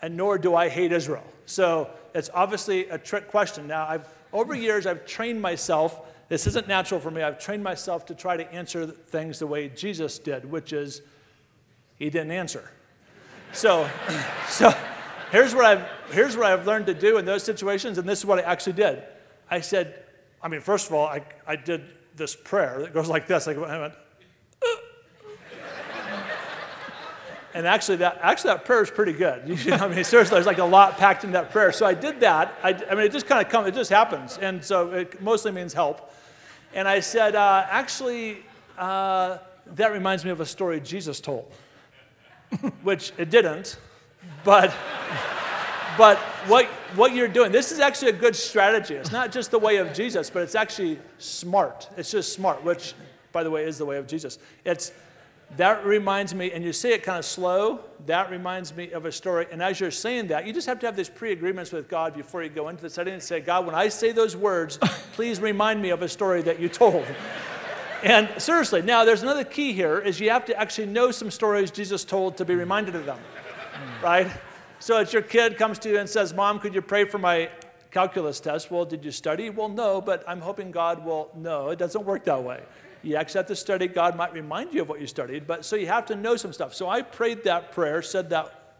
and 0.00 0.16
nor 0.16 0.38
do 0.38 0.54
I 0.54 0.68
hate 0.68 0.92
Israel. 0.92 1.24
So, 1.46 1.90
it's 2.14 2.30
obviously 2.32 2.88
a 2.88 2.98
trick 2.98 3.28
question. 3.28 3.66
Now, 3.66 3.88
I've, 3.88 4.06
over 4.32 4.54
years, 4.54 4.86
I've 4.86 5.06
trained 5.06 5.42
myself 5.42 6.06
this 6.28 6.46
isn't 6.46 6.66
natural 6.66 7.00
for 7.00 7.10
me. 7.10 7.22
I've 7.22 7.38
trained 7.38 7.62
myself 7.62 8.06
to 8.06 8.14
try 8.14 8.36
to 8.36 8.52
answer 8.52 8.86
things 8.86 9.38
the 9.38 9.46
way 9.46 9.68
Jesus 9.68 10.18
did, 10.18 10.50
which 10.50 10.72
is 10.72 11.02
he 11.96 12.10
didn't 12.10 12.32
answer. 12.32 12.70
So, 13.52 13.88
so 14.48 14.74
here's 15.30 15.54
what 15.54 15.64
I've 15.64 15.86
here's 16.10 16.36
what 16.36 16.46
I've 16.46 16.66
learned 16.66 16.86
to 16.86 16.94
do 16.94 17.18
in 17.18 17.24
those 17.24 17.42
situations, 17.42 17.98
and 17.98 18.08
this 18.08 18.20
is 18.20 18.26
what 18.26 18.38
I 18.38 18.42
actually 18.42 18.74
did. 18.74 19.02
I 19.50 19.60
said, 19.60 20.04
I 20.42 20.48
mean, 20.48 20.60
first 20.60 20.88
of 20.88 20.94
all, 20.94 21.06
I, 21.06 21.22
I 21.46 21.56
did 21.56 21.84
this 22.16 22.34
prayer 22.34 22.78
that 22.80 22.94
goes 22.94 23.08
like 23.08 23.26
this. 23.26 23.46
Like 23.46 23.58
I 23.58 23.80
went, 23.80 23.94
uh. 24.62 24.66
and 27.52 27.66
actually 27.66 27.96
that 27.96 28.18
actually 28.22 28.54
that 28.54 28.64
prayer 28.64 28.82
is 28.82 28.90
pretty 28.90 29.12
good. 29.12 29.42
You 29.64 29.74
I 29.74 29.88
mean, 29.88 30.04
seriously, 30.04 30.34
there's 30.34 30.46
like 30.46 30.58
a 30.58 30.64
lot 30.64 30.96
packed 30.96 31.24
in 31.24 31.32
that 31.32 31.50
prayer. 31.50 31.72
So 31.72 31.84
I 31.84 31.94
did 31.94 32.20
that. 32.20 32.58
I, 32.62 32.70
I 32.90 32.94
mean, 32.94 33.04
it 33.04 33.12
just 33.12 33.26
kind 33.26 33.44
of 33.44 33.52
comes, 33.52 33.68
it 33.68 33.74
just 33.74 33.90
happens, 33.90 34.38
and 34.38 34.64
so 34.64 34.92
it 34.92 35.20
mostly 35.20 35.52
means 35.52 35.74
help. 35.74 36.10
And 36.74 36.88
I 36.88 37.00
said, 37.00 37.36
uh, 37.36 37.66
actually, 37.70 38.38
uh, 38.76 39.38
that 39.66 39.92
reminds 39.92 40.24
me 40.24 40.30
of 40.30 40.40
a 40.40 40.46
story 40.46 40.80
Jesus 40.80 41.20
told, 41.20 41.50
which 42.82 43.12
it 43.16 43.30
didn't, 43.30 43.78
but. 44.44 44.74
but 45.96 46.18
what, 46.48 46.66
what 46.96 47.14
you're 47.14 47.28
doing, 47.28 47.52
this 47.52 47.70
is 47.70 47.78
actually 47.78 48.08
a 48.08 48.16
good 48.16 48.34
strategy. 48.34 48.94
It's 48.94 49.12
not 49.12 49.30
just 49.30 49.52
the 49.52 49.58
way 49.58 49.76
of 49.76 49.94
Jesus, 49.94 50.28
but 50.28 50.42
it's 50.42 50.56
actually 50.56 50.98
smart. 51.18 51.88
It's 51.96 52.10
just 52.10 52.32
smart, 52.32 52.64
which, 52.64 52.94
by 53.32 53.44
the 53.44 53.50
way, 53.50 53.64
is 53.64 53.78
the 53.78 53.84
way 53.84 53.96
of 53.96 54.06
Jesus. 54.06 54.38
It's 54.64 54.92
that 55.56 55.84
reminds 55.86 56.34
me, 56.34 56.50
and 56.52 56.64
you 56.64 56.72
say 56.72 56.92
it 56.92 57.02
kind 57.02 57.18
of 57.18 57.24
slow, 57.24 57.80
that 58.06 58.30
reminds 58.30 58.74
me 58.74 58.90
of 58.90 59.04
a 59.04 59.12
story. 59.12 59.46
And 59.52 59.62
as 59.62 59.78
you're 59.78 59.90
saying 59.90 60.28
that, 60.28 60.46
you 60.46 60.52
just 60.52 60.66
have 60.66 60.80
to 60.80 60.86
have 60.86 60.96
these 60.96 61.08
pre 61.08 61.32
agreements 61.32 61.70
with 61.70 61.88
God 61.88 62.14
before 62.14 62.42
you 62.42 62.48
go 62.48 62.68
into 62.68 62.82
the 62.82 62.90
setting 62.90 63.14
and 63.14 63.22
say, 63.22 63.40
God, 63.40 63.64
when 63.64 63.74
I 63.74 63.88
say 63.88 64.12
those 64.12 64.36
words, 64.36 64.78
please 65.12 65.40
remind 65.40 65.80
me 65.80 65.90
of 65.90 66.02
a 66.02 66.08
story 66.08 66.42
that 66.42 66.58
you 66.58 66.68
told. 66.68 67.06
and 68.02 68.28
seriously, 68.38 68.82
now 68.82 69.04
there's 69.04 69.22
another 69.22 69.44
key 69.44 69.72
here 69.72 69.98
is 69.98 70.18
you 70.18 70.30
have 70.30 70.44
to 70.46 70.58
actually 70.60 70.86
know 70.86 71.10
some 71.10 71.30
stories 71.30 71.70
Jesus 71.70 72.04
told 72.04 72.36
to 72.38 72.44
be 72.44 72.54
hmm. 72.54 72.60
reminded 72.60 72.96
of 72.96 73.06
them, 73.06 73.18
hmm. 73.18 74.04
right? 74.04 74.30
So 74.80 74.98
it's 74.98 75.12
your 75.12 75.22
kid 75.22 75.56
comes 75.56 75.78
to 75.80 75.88
you 75.88 75.98
and 75.98 76.08
says, 76.08 76.34
Mom, 76.34 76.58
could 76.58 76.74
you 76.74 76.82
pray 76.82 77.04
for 77.04 77.18
my 77.18 77.48
calculus 77.90 78.40
test? 78.40 78.70
Well, 78.70 78.84
did 78.84 79.04
you 79.04 79.12
study? 79.12 79.50
Well, 79.50 79.68
no, 79.68 80.00
but 80.00 80.24
I'm 80.26 80.40
hoping 80.40 80.72
God 80.72 81.04
will. 81.04 81.30
No, 81.34 81.70
it 81.70 81.78
doesn't 81.78 82.04
work 82.04 82.24
that 82.24 82.42
way. 82.42 82.60
You 83.04 83.16
actually 83.16 83.40
have 83.40 83.48
to 83.48 83.56
study. 83.56 83.86
God 83.86 84.16
might 84.16 84.32
remind 84.32 84.72
you 84.72 84.82
of 84.82 84.88
what 84.88 85.00
you 85.00 85.06
studied, 85.06 85.46
but 85.46 85.64
so 85.64 85.76
you 85.76 85.86
have 85.86 86.06
to 86.06 86.16
know 86.16 86.36
some 86.36 86.52
stuff. 86.52 86.74
So 86.74 86.88
I 86.88 87.02
prayed 87.02 87.44
that 87.44 87.72
prayer, 87.72 88.00
said 88.00 88.30
that 88.30 88.76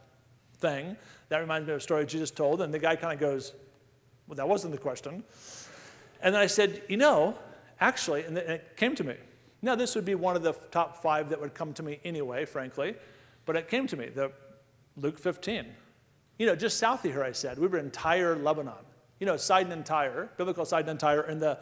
thing. 0.57 0.97
That 1.29 1.39
reminds 1.39 1.67
me 1.67 1.75
of 1.75 1.79
a 1.79 1.83
story 1.83 2.07
Jesus 2.07 2.31
told, 2.31 2.63
and 2.63 2.73
the 2.73 2.79
guy 2.79 2.97
kind 2.97 3.13
of 3.13 3.21
goes, 3.21 3.53
Well, 4.27 4.37
that 4.37 4.49
wasn't 4.49 4.73
the 4.73 4.79
question. 4.79 5.25
And 6.23 6.35
then 6.35 6.41
I 6.41 6.47
said, 6.47 6.83
You 6.89 6.97
know, 6.97 7.37
actually, 7.81 8.25
and 8.25 8.39
it 8.39 8.77
came 8.77 8.95
to 8.95 9.05
me. 9.05 9.15
Now, 9.61 9.75
this 9.75 9.95
would 9.95 10.05
be 10.05 10.15
one 10.15 10.37
of 10.37 10.43
the 10.43 10.53
top 10.71 11.03
five 11.03 11.31
that 11.31 11.41
would 11.41 11.55
come 11.55 11.73
to 11.75 11.83
me 11.83 12.01
anyway, 12.05 12.45
frankly, 12.45 12.95
but 13.47 13.57
it 13.57 13.69
came 13.69 13.87
to 13.87 13.97
me, 13.97 14.09
the 14.09 14.33
Luke 14.97 15.19
15. 15.19 15.67
You 16.39 16.47
know, 16.47 16.57
just 16.57 16.79
south 16.79 17.05
of 17.05 17.13
here, 17.13 17.25
I 17.25 17.33
said, 17.33 17.59
we 17.59 17.67
were 17.67 17.79
in 17.79 17.91
Tyre, 17.91 18.37
Lebanon. 18.37 18.75
You 19.21 19.27
know, 19.27 19.37
Sidon 19.37 19.73
and 19.73 19.87
Tyre, 19.87 20.31
biblical 20.37 20.65
Sidon 20.65 20.91
and 20.91 21.01
Tyre, 21.01 21.23
in 21.23 21.39
the 21.39 21.59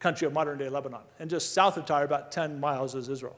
country 0.00 0.26
of 0.26 0.32
modern 0.32 0.58
day 0.58 0.68
Lebanon. 0.68 1.00
And 1.20 1.30
just 1.30 1.54
south 1.54 1.76
of 1.76 1.86
Tyre, 1.86 2.04
about 2.04 2.32
10 2.32 2.58
miles, 2.58 2.94
is 2.94 3.08
Israel. 3.08 3.36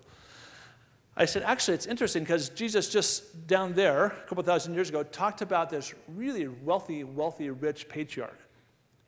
I 1.15 1.27
said, 1.27 1.43
actually, 1.43 1.75
it's 1.75 1.87
interesting 1.87 2.23
because 2.23 2.49
Jesus 2.49 2.89
just 2.89 3.47
down 3.47 3.75
there, 3.75 4.07
a 4.07 4.27
couple 4.27 4.43
thousand 4.43 4.73
years 4.73 4.89
ago, 4.89 5.03
talked 5.03 5.43
about 5.43 5.69
this 5.69 5.93
really 6.09 6.49
wealthy, 6.49 7.05
wealthy, 7.05 7.51
rich 7.51 7.89
patriarch. 7.89 8.39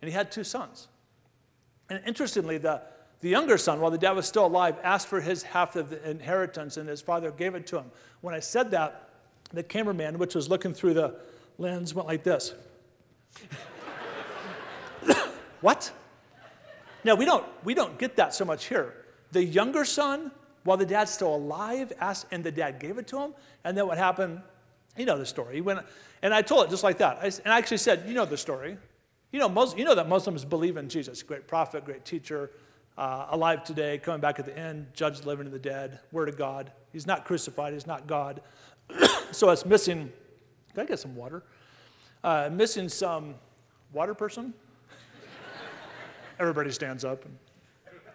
And 0.03 0.11
he 0.11 0.15
had 0.15 0.31
two 0.31 0.45
sons. 0.45 0.89
And 1.89 2.03
interestingly, 2.07 2.59
the, 2.59 2.83
the 3.21 3.31
younger 3.31 3.57
son, 3.57 3.81
while 3.81 3.91
the 3.91 3.97
dad 3.97 4.13
was 4.13 4.29
still 4.29 4.45
alive, 4.45 4.77
asked 4.83 5.09
for 5.09 5.23
his 5.23 5.43
half 5.43 5.77
of 5.77 5.89
the 5.89 6.11
inheritance, 6.11 6.77
and 6.77 6.87
his 6.87 7.01
father 7.01 7.31
gave 7.31 7.55
it 7.55 7.67
to 7.69 7.79
him. 7.79 7.91
When 8.21 8.35
I 8.35 8.41
said 8.41 8.71
that, 8.73 9.09
the 9.53 9.63
cameraman, 9.63 10.19
which 10.19 10.35
was 10.35 10.51
looking 10.51 10.75
through 10.75 10.95
the 10.95 11.15
lens, 11.57 11.95
went 11.95 12.07
like 12.07 12.23
this. 12.23 12.53
what? 15.63 15.91
Now, 17.05 17.15
we 17.15 17.25
don't, 17.25 17.45
we 17.65 17.75
don't 17.75 17.99
get 17.99 18.17
that 18.17 18.35
so 18.35 18.45
much 18.45 18.67
here. 18.67 18.95
The 19.33 19.45
younger 19.45 19.85
son, 19.85 20.31
while 20.65 20.77
the 20.77 20.87
dad's 20.87 21.11
still 21.13 21.35
alive, 21.35 21.93
asked, 22.01 22.27
and 22.31 22.43
the 22.43 22.53
dad 22.53 22.81
gave 22.81 22.99
it 22.99 23.07
to 23.09 23.19
him. 23.19 23.35
And 23.65 23.77
then 23.77 23.87
what 23.87 23.99
happened? 23.99 24.41
You 24.97 25.05
know 25.05 25.19
the 25.19 25.27
story. 25.27 25.57
He 25.57 25.61
went, 25.61 25.81
and 26.23 26.33
I 26.33 26.43
told 26.43 26.67
it 26.67 26.71
just 26.71 26.85
like 26.85 26.99
that. 26.99 27.19
I, 27.21 27.27
and 27.27 27.53
I 27.53 27.59
actually 27.59 27.79
said, 27.79 28.05
You 28.07 28.15
know 28.15 28.25
the 28.25 28.37
story. 28.37 28.77
You 29.33 29.41
know, 29.41 29.49
Muslims, 29.49 29.79
you 29.79 29.85
know 29.85 29.97
that 29.97 30.09
Muslims 30.09 30.45
believe 30.45 30.77
in 30.77 30.89
Jesus, 30.89 31.23
great 31.25 31.49
prophet, 31.49 31.85
great 31.85 32.05
teacher, 32.05 32.53
uh, 32.97 33.27
alive 33.31 33.65
today, 33.65 33.99
coming 33.99 34.21
back 34.21 34.39
at 34.39 34.45
the 34.45 34.57
end, 34.57 34.87
judge 34.95 35.25
living 35.25 35.47
and 35.47 35.55
the 35.55 35.59
dead, 35.59 35.99
word 36.13 36.29
of 36.29 36.39
God. 36.39 36.71
He's 36.93 37.07
not 37.07 37.25
crucified, 37.25 37.73
he's 37.73 37.87
not 37.87 38.07
God. 38.07 38.41
so 39.33 39.51
it's 39.51 39.67
missing, 39.67 40.13
can 40.73 40.85
I 40.85 40.87
get 40.87 41.01
some 41.01 41.17
water? 41.17 41.43
Uh, 42.23 42.49
missing 42.53 42.89
some 42.89 43.35
water 43.93 44.15
person? 44.15 44.55
Everybody 46.39 46.73
stands 46.73 47.05
up. 47.05 47.25
And, 47.25 47.39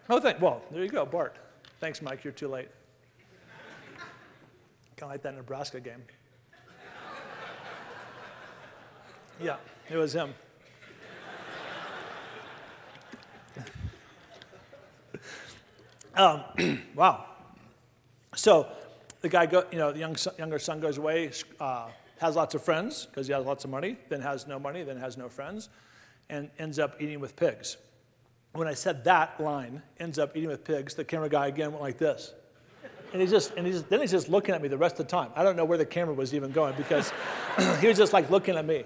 oh, 0.10 0.19
thank, 0.19 0.41
well, 0.41 0.62
there 0.71 0.84
you 0.84 0.89
go, 0.89 1.05
Bart. 1.05 1.38
Thanks, 1.79 2.01
Mike, 2.01 2.23
you're 2.23 2.34
too 2.34 2.49
late. 2.49 2.67
Kind 4.97 5.03
of 5.03 5.10
like 5.10 5.21
that 5.21 5.36
Nebraska 5.36 5.79
game. 5.79 6.03
Yeah, 9.41 9.55
it 9.89 9.95
was 9.95 10.13
him. 10.13 10.34
um, 16.15 16.43
wow. 16.95 17.25
So 18.36 18.67
the 19.21 19.29
guy, 19.29 19.45
go, 19.45 19.63
you 19.71 19.77
know, 19.77 19.93
the 19.93 19.99
young, 19.99 20.17
younger 20.38 20.60
son 20.60 20.82
goes 20.82 20.97
away, 20.97 21.32
uh, 21.62 21.88
has 22.19 22.36
lots 22.36 22.53
of 22.53 22.62
friends 22.62 23.05
because 23.05 23.27
he 23.27 23.34
has 23.34 23.45
lots 23.45 23.63
of 23.63 23.69
money, 23.69 23.95
then 24.10 24.19
has 24.19 24.45
no 24.45 24.60
money, 24.60 24.84
then 24.84 24.97
has 24.97 25.15
no 25.15 25.29
friends, 25.29 25.69
and 26.29 26.49
ends 26.60 26.77
up 26.77 27.01
eating 27.01 27.21
with 27.21 27.38
pigs 27.38 27.77
when 28.53 28.67
I 28.67 28.73
said 28.73 29.03
that 29.03 29.39
line, 29.39 29.81
ends 29.99 30.17
up 30.17 30.35
eating 30.35 30.49
with 30.49 30.63
pigs, 30.63 30.95
the 30.95 31.05
camera 31.05 31.29
guy 31.29 31.47
again 31.47 31.71
went 31.71 31.81
like 31.81 31.97
this. 31.97 32.33
And 33.12 33.21
he's 33.21 33.31
just, 33.31 33.53
and 33.55 33.65
he's, 33.65 33.83
then 33.83 34.01
he's 34.01 34.12
just 34.12 34.29
looking 34.29 34.53
at 34.53 34.62
me 34.62 34.67
the 34.67 34.77
rest 34.77 34.99
of 34.99 35.07
the 35.07 35.12
time. 35.12 35.31
I 35.35 35.43
don't 35.43 35.55
know 35.55 35.65
where 35.65 35.77
the 35.77 35.85
camera 35.85 36.13
was 36.13 36.33
even 36.33 36.51
going 36.51 36.75
because 36.75 37.12
he 37.79 37.88
was 37.88 37.97
just 37.97 38.13
like 38.13 38.29
looking 38.29 38.55
at 38.55 38.65
me. 38.65 38.83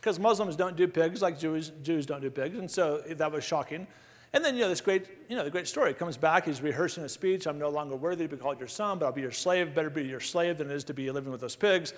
Because 0.00 0.18
Muslims 0.18 0.56
don't 0.56 0.76
do 0.76 0.86
pigs 0.86 1.20
like 1.20 1.38
Jews, 1.38 1.72
Jews 1.82 2.06
don't 2.06 2.20
do 2.20 2.30
pigs. 2.30 2.58
And 2.58 2.70
so 2.70 3.02
that 3.06 3.32
was 3.32 3.44
shocking. 3.44 3.86
And 4.32 4.44
then, 4.44 4.54
you 4.54 4.62
know, 4.62 4.68
this 4.68 4.80
great, 4.80 5.06
you 5.28 5.36
know, 5.36 5.44
the 5.44 5.50
great 5.50 5.66
story. 5.66 5.90
He 5.90 5.94
comes 5.94 6.16
back, 6.16 6.44
he's 6.44 6.60
rehearsing 6.60 7.04
a 7.04 7.08
speech. 7.08 7.46
I'm 7.46 7.58
no 7.58 7.70
longer 7.70 7.96
worthy 7.96 8.28
to 8.28 8.36
be 8.36 8.40
called 8.40 8.58
your 8.58 8.68
son, 8.68 8.98
but 8.98 9.06
I'll 9.06 9.12
be 9.12 9.22
your 9.22 9.32
slave. 9.32 9.74
Better 9.74 9.90
be 9.90 10.04
your 10.04 10.20
slave 10.20 10.58
than 10.58 10.70
it 10.70 10.74
is 10.74 10.84
to 10.84 10.94
be 10.94 11.10
living 11.10 11.32
with 11.32 11.40
those 11.40 11.56
pigs. 11.56 11.92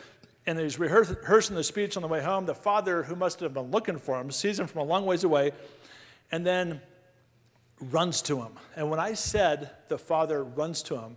And 0.47 0.59
he's 0.59 0.79
rehearsing 0.79 1.57
the 1.57 1.65
speech 1.65 1.97
on 1.97 2.03
the 2.03 2.09
way 2.09 2.23
home. 2.23 2.47
The 2.47 2.55
father, 2.55 3.03
who 3.03 3.15
must 3.15 3.41
have 3.41 3.55
been 3.55 3.71
looking 3.71 3.99
for 3.99 4.19
him, 4.21 4.31
sees 4.31 4.59
him 4.59 4.67
from 4.67 4.83
a 4.83 4.85
long 4.85 5.05
ways 5.05 5.25
away. 5.25 5.53
And 6.33 6.47
then 6.47 6.81
runs 7.91 8.23
to 8.23 8.41
him. 8.41 8.53
And 8.77 8.91
when 8.91 9.01
I 9.01 9.15
said 9.15 9.71
the 9.89 9.99
father 9.99 10.45
runs 10.45 10.83
to 10.85 10.97
him, 10.97 11.17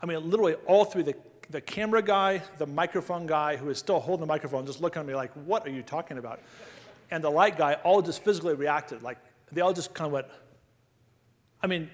I 0.00 0.06
mean, 0.06 0.28
literally 0.28 0.54
all 0.66 0.84
three 0.84 1.02
the, 1.02 1.14
the 1.50 1.60
camera 1.60 2.02
guy, 2.02 2.42
the 2.58 2.66
microphone 2.66 3.26
guy 3.26 3.56
who 3.56 3.68
is 3.70 3.78
still 3.78 4.00
holding 4.00 4.22
the 4.22 4.26
microphone, 4.26 4.66
just 4.66 4.80
looking 4.80 5.00
at 5.00 5.06
me 5.06 5.14
like, 5.14 5.32
what 5.32 5.66
are 5.66 5.70
you 5.70 5.82
talking 5.82 6.18
about? 6.18 6.40
And 7.10 7.22
the 7.22 7.30
light 7.30 7.56
guy 7.56 7.74
all 7.84 8.02
just 8.02 8.24
physically 8.24 8.54
reacted. 8.54 9.02
Like, 9.02 9.18
they 9.50 9.60
all 9.60 9.72
just 9.72 9.94
kind 9.94 10.06
of 10.06 10.12
went, 10.12 10.26
I 11.62 11.66
mean, 11.66 11.90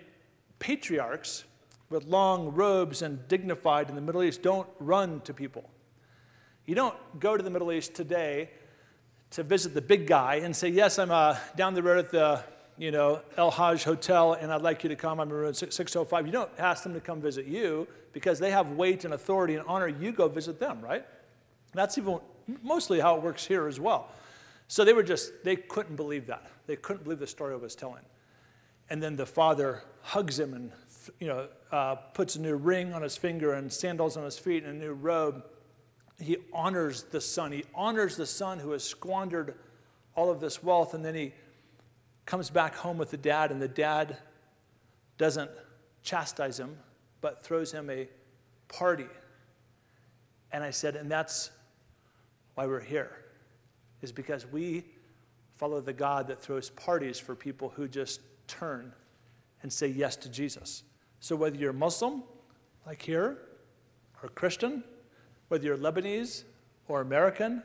patriarchs 0.59 1.45
with 1.91 2.05
long 2.05 2.55
robes 2.55 3.03
and 3.03 3.27
dignified 3.29 3.89
in 3.89 3.95
the 3.95 4.01
Middle 4.01 4.23
East 4.23 4.43
don't 4.43 4.69
run 4.79 5.21
to 5.23 5.35
people. 5.35 5.69
You 6.67 6.75
don't 6.75 6.97
go 7.19 7.37
to 7.37 7.43
the 7.43 7.51
Middle 7.51 7.73
East 7.73 7.95
today 7.95 8.51
to 9.31 9.43
visit 9.43 9.75
the 9.75 9.81
big 9.81 10.07
guy 10.07 10.37
and 10.37 10.55
say, 10.55 10.69
Yes, 10.69 10.99
I'm 10.99 11.11
uh, 11.11 11.37
down 11.57 11.75
the 11.75 11.83
road 11.83 11.99
at 11.99 12.11
the 12.11 12.45
you 12.79 12.93
know, 12.93 13.21
El 13.37 13.51
Hajj 13.51 13.83
Hotel, 13.83 14.35
and 14.35 14.53
I'd 14.53 14.63
like 14.63 14.85
you 14.85 14.89
to 14.89 14.97
come. 14.97 15.19
I'm 15.19 15.29
in 15.29 15.35
room 15.35 15.53
605. 15.53 16.27
You 16.27 16.33
don't 16.33 16.51
ask 16.59 16.85
them 16.85 16.95
to 16.95 17.01
come 17.01 17.21
visit 17.21 17.47
you 17.47 17.89
because 18.13 18.39
they 18.39 18.53
have 18.53 18.71
weight 18.73 19.05
and 19.05 19.15
authority 19.15 19.57
and 19.57 19.67
honor. 19.67 19.89
You 19.89 20.13
go 20.13 20.29
visit 20.29 20.61
them, 20.61 20.81
right? 20.81 21.05
That's 21.75 21.99
even 21.99 22.21
mostly 22.63 23.01
how 23.01 23.17
it 23.17 23.23
works 23.23 23.45
here 23.45 23.67
as 23.67 23.81
well. 23.81 24.09
So 24.69 24.85
they 24.85 24.93
were 24.93 25.03
just, 25.03 25.45
they 25.45 25.57
couldn't 25.57 25.97
believe 25.97 26.27
that. 26.27 26.51
They 26.67 26.77
couldn't 26.77 27.03
believe 27.03 27.19
the 27.19 27.27
story 27.27 27.55
I 27.55 27.57
was 27.57 27.75
telling. 27.75 28.05
And 28.91 29.03
then 29.03 29.17
the 29.17 29.27
father 29.27 29.83
hugs 30.03 30.39
him 30.39 30.55
and, 30.55 30.71
you 31.19 31.27
know, 31.27 31.49
uh, 31.73 31.97
puts 31.97 32.37
a 32.37 32.41
new 32.41 32.57
ring 32.57 32.93
on 32.93 33.03
his 33.03 33.17
finger 33.17 33.55
and 33.55 33.73
sandals 33.73 34.17
on 34.17 34.25
his 34.25 34.39
feet 34.39 34.65
and 34.65 34.81
a 34.81 34.85
new 34.87 34.93
robe. 34.93 35.45
He 36.21 36.37
honors 36.53 37.05
the 37.05 37.21
son. 37.21 37.53
He 37.53 37.65
honors 37.75 38.17
the 38.17 38.27
son 38.27 38.59
who 38.59 38.71
has 38.71 38.85
squandered 38.85 39.55
all 40.15 40.31
of 40.31 40.41
this 40.41 40.63
wealth. 40.63 40.95
And 40.95 41.05
then 41.05 41.15
he 41.15 41.33
comes 42.29 42.51
back 42.51 42.75
home 42.75 42.99
with 42.99 43.11
the 43.11 43.17
dad, 43.17 43.51
and 43.51 43.61
the 43.61 43.67
dad 43.67 44.19
doesn't 45.17 45.51
chastise 46.03 46.61
him, 46.61 46.77
but 47.23 47.43
throws 47.43 47.73
him 47.73 47.89
a 47.89 48.07
party. 48.69 49.07
And 50.53 50.63
I 50.63 50.69
said, 50.69 50.95
and 50.95 51.11
that's 51.11 51.51
why 52.55 52.67
we're 52.67 52.81
here, 52.81 53.25
is 54.03 54.13
because 54.13 54.47
we 54.47 54.85
follow 55.55 55.81
the 55.81 55.95
God 55.95 56.27
that 56.27 56.39
throws 56.39 56.69
parties 56.69 57.19
for 57.19 57.35
people 57.35 57.71
who 57.71 57.89
just 57.89 58.21
turn 58.47 58.93
and 59.63 59.73
say 59.73 59.87
yes 59.87 60.15
to 60.17 60.29
Jesus. 60.29 60.83
So 61.21 61.35
whether 61.35 61.57
you're 61.57 61.73
Muslim, 61.73 62.25
like 62.85 63.01
here, 63.01 63.39
or 64.23 64.29
Christian, 64.29 64.85
whether 65.49 65.65
you're 65.65 65.79
Lebanese 65.79 66.45
or 66.89 67.01
American, 67.01 67.63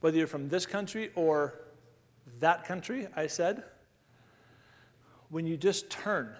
whether 0.00 0.18
you're 0.18 0.26
from 0.26 0.50
this 0.50 0.66
country 0.66 1.10
or 1.14 1.54
that 2.38 2.66
country, 2.66 3.08
I 3.16 3.28
said, 3.28 3.64
when 5.34 5.48
you 5.48 5.56
just 5.56 5.90
turn, 5.90 6.30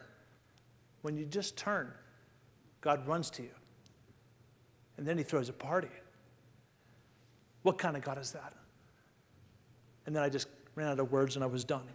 when 1.02 1.16
you 1.16 1.24
just 1.24 1.56
turn, 1.56 1.90
God 2.80 3.04
runs 3.08 3.28
to 3.30 3.42
you. 3.42 3.50
And 4.96 5.04
then 5.04 5.18
he 5.18 5.24
throws 5.24 5.48
a 5.48 5.52
party. 5.52 5.88
What 7.62 7.76
kind 7.76 7.96
of 7.96 8.04
God 8.04 8.18
is 8.18 8.30
that? 8.30 8.52
And 10.06 10.14
then 10.14 10.22
I 10.22 10.28
just 10.28 10.46
ran 10.76 10.86
out 10.86 11.00
of 11.00 11.10
words 11.10 11.34
and 11.34 11.42
I 11.42 11.48
was 11.48 11.64
done. 11.64 11.88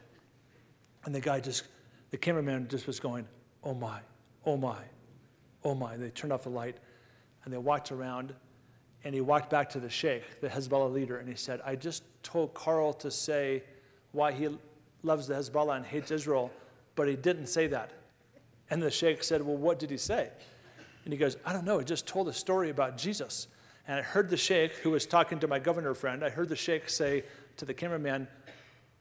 And 1.05 1.15
the 1.15 1.21
guy 1.21 1.39
just, 1.39 1.63
the 2.09 2.17
cameraman 2.17 2.67
just 2.67 2.85
was 2.85 2.99
going, 2.99 3.25
oh 3.63 3.73
my, 3.73 4.01
oh 4.45 4.57
my, 4.57 4.81
oh 5.63 5.75
my. 5.75 5.93
And 5.93 6.03
they 6.03 6.09
turned 6.09 6.33
off 6.33 6.43
the 6.43 6.49
light 6.49 6.79
and 7.45 7.53
they 7.53 7.57
walked 7.57 7.93
around 7.93 8.33
and 9.05 9.15
he 9.15 9.21
walked 9.21 9.49
back 9.49 9.69
to 9.69 9.79
the 9.79 9.89
sheikh, 9.89 10.41
the 10.41 10.49
Hezbollah 10.49 10.91
leader, 10.91 11.19
and 11.19 11.29
he 11.29 11.35
said, 11.35 11.61
I 11.63 11.77
just 11.77 12.03
told 12.23 12.53
Carl 12.53 12.91
to 12.95 13.09
say 13.09 13.63
why 14.11 14.33
he 14.33 14.49
loves 15.01 15.27
the 15.27 15.35
Hezbollah 15.35 15.77
and 15.77 15.85
hates 15.85 16.11
Israel, 16.11 16.51
but 16.99 17.07
he 17.07 17.15
didn't 17.15 17.47
say 17.47 17.65
that. 17.67 17.91
And 18.69 18.81
the 18.81 18.91
sheikh 18.91 19.23
said, 19.23 19.41
Well, 19.41 19.55
what 19.55 19.79
did 19.79 19.89
he 19.89 19.95
say? 19.95 20.31
And 21.05 21.13
he 21.13 21.17
goes, 21.17 21.37
I 21.45 21.53
don't 21.53 21.63
know. 21.63 21.79
He 21.79 21.85
just 21.85 22.05
told 22.05 22.27
a 22.27 22.33
story 22.33 22.71
about 22.71 22.97
Jesus. 22.97 23.47
And 23.87 23.97
I 23.97 24.01
heard 24.01 24.29
the 24.29 24.35
sheikh, 24.35 24.73
who 24.73 24.89
was 24.89 25.05
talking 25.05 25.39
to 25.39 25.47
my 25.47 25.59
governor 25.59 25.93
friend, 25.93 26.25
I 26.25 26.29
heard 26.29 26.49
the 26.49 26.57
sheikh 26.57 26.89
say 26.89 27.23
to 27.55 27.63
the 27.63 27.73
cameraman, 27.73 28.27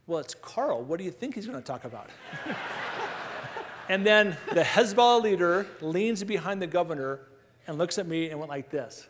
Well, 0.07 0.21
it's 0.21 0.33
Carl. 0.33 0.85
What 0.85 1.01
do 1.01 1.05
you 1.05 1.11
think 1.11 1.35
he's 1.35 1.45
going 1.45 1.59
to 1.59 1.67
talk 1.67 1.85
about? 1.85 2.09
and 3.89 4.07
then 4.07 4.37
the 4.55 4.63
Hezbollah 4.63 5.21
leader 5.21 5.67
leans 5.81 6.23
behind 6.23 6.63
the 6.63 6.69
governor 6.69 7.23
and 7.67 7.79
looks 7.79 7.99
at 7.99 8.07
me 8.07 8.31
and 8.31 8.39
went 8.39 8.49
like 8.49 8.71
this. 8.71 9.09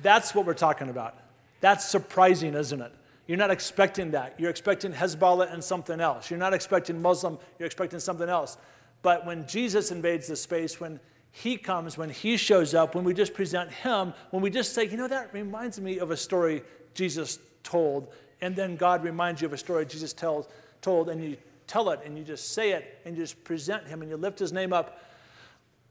That's 0.00 0.34
what 0.34 0.46
we're 0.46 0.54
talking 0.54 0.88
about. 0.88 1.18
That's 1.60 1.84
surprising, 1.86 2.54
isn't 2.54 2.80
it? 2.80 2.94
You're 3.30 3.38
not 3.38 3.52
expecting 3.52 4.10
that. 4.10 4.34
You're 4.40 4.50
expecting 4.50 4.92
Hezbollah 4.92 5.52
and 5.52 5.62
something 5.62 6.00
else. 6.00 6.30
You're 6.30 6.38
not 6.40 6.52
expecting 6.52 7.00
Muslim, 7.00 7.38
you're 7.60 7.66
expecting 7.66 8.00
something 8.00 8.28
else. 8.28 8.58
But 9.02 9.24
when 9.24 9.46
Jesus 9.46 9.92
invades 9.92 10.26
the 10.26 10.34
space, 10.34 10.80
when 10.80 10.98
he 11.30 11.56
comes, 11.56 11.96
when 11.96 12.10
he 12.10 12.36
shows 12.36 12.74
up, 12.74 12.96
when 12.96 13.04
we 13.04 13.14
just 13.14 13.32
present 13.32 13.70
him, 13.70 14.14
when 14.30 14.42
we 14.42 14.50
just 14.50 14.74
say, 14.74 14.84
you 14.84 14.96
know, 14.96 15.06
that 15.06 15.32
reminds 15.32 15.80
me 15.80 16.00
of 16.00 16.10
a 16.10 16.16
story 16.16 16.64
Jesus 16.92 17.38
told, 17.62 18.12
and 18.40 18.56
then 18.56 18.74
God 18.74 19.04
reminds 19.04 19.40
you 19.40 19.46
of 19.46 19.52
a 19.52 19.58
story 19.58 19.86
Jesus 19.86 20.12
tells, 20.12 20.48
told, 20.82 21.08
and 21.08 21.22
you 21.22 21.36
tell 21.68 21.90
it, 21.90 22.00
and 22.04 22.18
you 22.18 22.24
just 22.24 22.52
say 22.52 22.72
it, 22.72 22.98
and 23.04 23.16
you 23.16 23.22
just 23.22 23.44
present 23.44 23.86
him, 23.86 24.02
and 24.02 24.10
you 24.10 24.16
lift 24.16 24.40
his 24.40 24.52
name 24.52 24.72
up, 24.72 25.04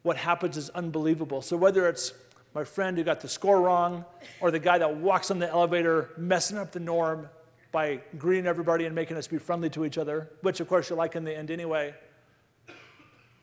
what 0.01 0.17
happens 0.17 0.57
is 0.57 0.69
unbelievable. 0.71 1.41
So 1.41 1.55
whether 1.55 1.87
it's 1.87 2.11
my 2.53 2.63
friend 2.63 2.97
who 2.97 3.03
got 3.03 3.21
the 3.21 3.27
score 3.27 3.61
wrong, 3.61 4.05
or 4.41 4.51
the 4.51 4.59
guy 4.59 4.77
that 4.77 4.97
walks 4.97 5.31
on 5.31 5.39
the 5.39 5.49
elevator 5.49 6.09
messing 6.17 6.57
up 6.57 6.71
the 6.71 6.79
norm 6.79 7.29
by 7.71 7.99
greeting 8.17 8.47
everybody 8.47 8.85
and 8.85 8.95
making 8.95 9.15
us 9.17 9.27
be 9.27 9.37
friendly 9.37 9.69
to 9.69 9.85
each 9.85 9.97
other, 9.97 10.29
which 10.41 10.59
of 10.59 10.67
course 10.67 10.89
you 10.89 10.95
like 10.95 11.15
in 11.15 11.23
the 11.23 11.35
end 11.35 11.51
anyway, 11.51 11.93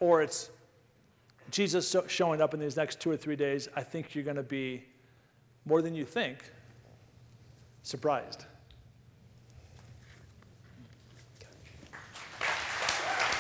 or 0.01 0.23
it's 0.23 0.51
Jesus 1.51 1.95
showing 2.09 2.41
up 2.41 2.53
in 2.55 2.61
these 2.61 2.77
next 2.77 3.01
two 3.01 3.11
or 3.11 3.17
three 3.17 3.37
days, 3.37 3.69
I 3.77 3.83
think 3.83 4.15
you're 4.15 4.25
going 4.25 4.37
to 4.37 4.43
be 4.43 4.85
more 5.65 5.81
than 5.81 5.95
you 5.95 6.05
think 6.05 6.39
surprised. 7.83 8.45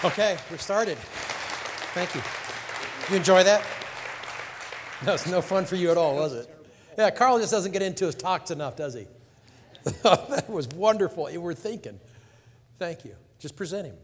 Okay, 0.04 0.36
we're 0.50 0.58
started. 0.58 0.98
Thank 1.94 2.14
you. 2.14 2.20
You 3.10 3.16
enjoy 3.16 3.42
that? 3.42 3.64
That 5.02 5.12
was 5.12 5.26
no 5.26 5.42
fun 5.42 5.64
for 5.64 5.76
you 5.76 5.90
at 5.90 5.96
all, 5.96 6.16
was 6.16 6.32
it? 6.32 6.48
Yeah, 6.96 7.10
Carl 7.10 7.38
just 7.38 7.50
doesn't 7.50 7.72
get 7.72 7.82
into 7.82 8.06
his 8.06 8.14
talks 8.14 8.50
enough, 8.50 8.76
does 8.76 8.94
he? 8.94 9.06
that 10.02 10.48
was 10.48 10.68
wonderful. 10.68 11.30
You 11.30 11.40
were 11.40 11.54
thinking. 11.54 12.00
Thank 12.78 13.04
you. 13.04 13.14
Just 13.38 13.56
present 13.56 13.86
him. 13.86 13.96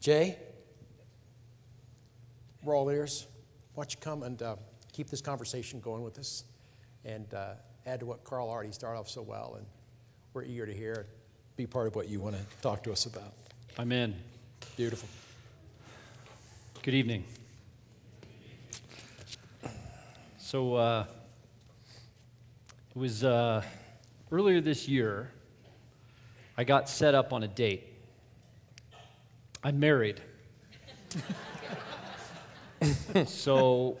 Jay, 0.00 0.38
we're 2.62 2.76
all 2.76 2.88
ears. 2.88 3.26
Why 3.74 3.82
don't 3.82 3.92
you 3.92 4.00
come 4.00 4.22
and 4.22 4.40
uh, 4.40 4.56
keep 4.92 5.10
this 5.10 5.20
conversation 5.20 5.80
going 5.80 6.02
with 6.02 6.18
us 6.18 6.44
and 7.04 7.32
uh, 7.34 7.54
add 7.86 8.00
to 8.00 8.06
what 8.06 8.24
Carl 8.24 8.48
already 8.48 8.72
started 8.72 8.98
off 8.98 9.08
so 9.08 9.22
well. 9.22 9.56
And 9.58 9.66
we're 10.32 10.44
eager 10.44 10.66
to 10.66 10.74
hear, 10.74 11.06
be 11.56 11.66
part 11.66 11.86
of 11.86 11.96
what 11.96 12.08
you 12.08 12.20
want 12.20 12.36
to 12.36 12.42
talk 12.62 12.82
to 12.84 12.92
us 12.92 13.06
about. 13.06 13.34
I'm 13.78 13.92
in. 13.92 14.14
Beautiful. 14.76 15.08
Good 16.82 16.94
evening. 16.94 17.24
So, 20.50 20.74
uh, 20.74 21.04
it 22.90 22.98
was 22.98 23.22
uh, 23.22 23.62
earlier 24.32 24.60
this 24.60 24.88
year, 24.88 25.30
I 26.58 26.64
got 26.64 26.88
set 26.88 27.14
up 27.14 27.32
on 27.32 27.44
a 27.44 27.46
date. 27.46 27.86
I'm 29.62 29.78
married. 29.78 30.20
so, 33.26 33.96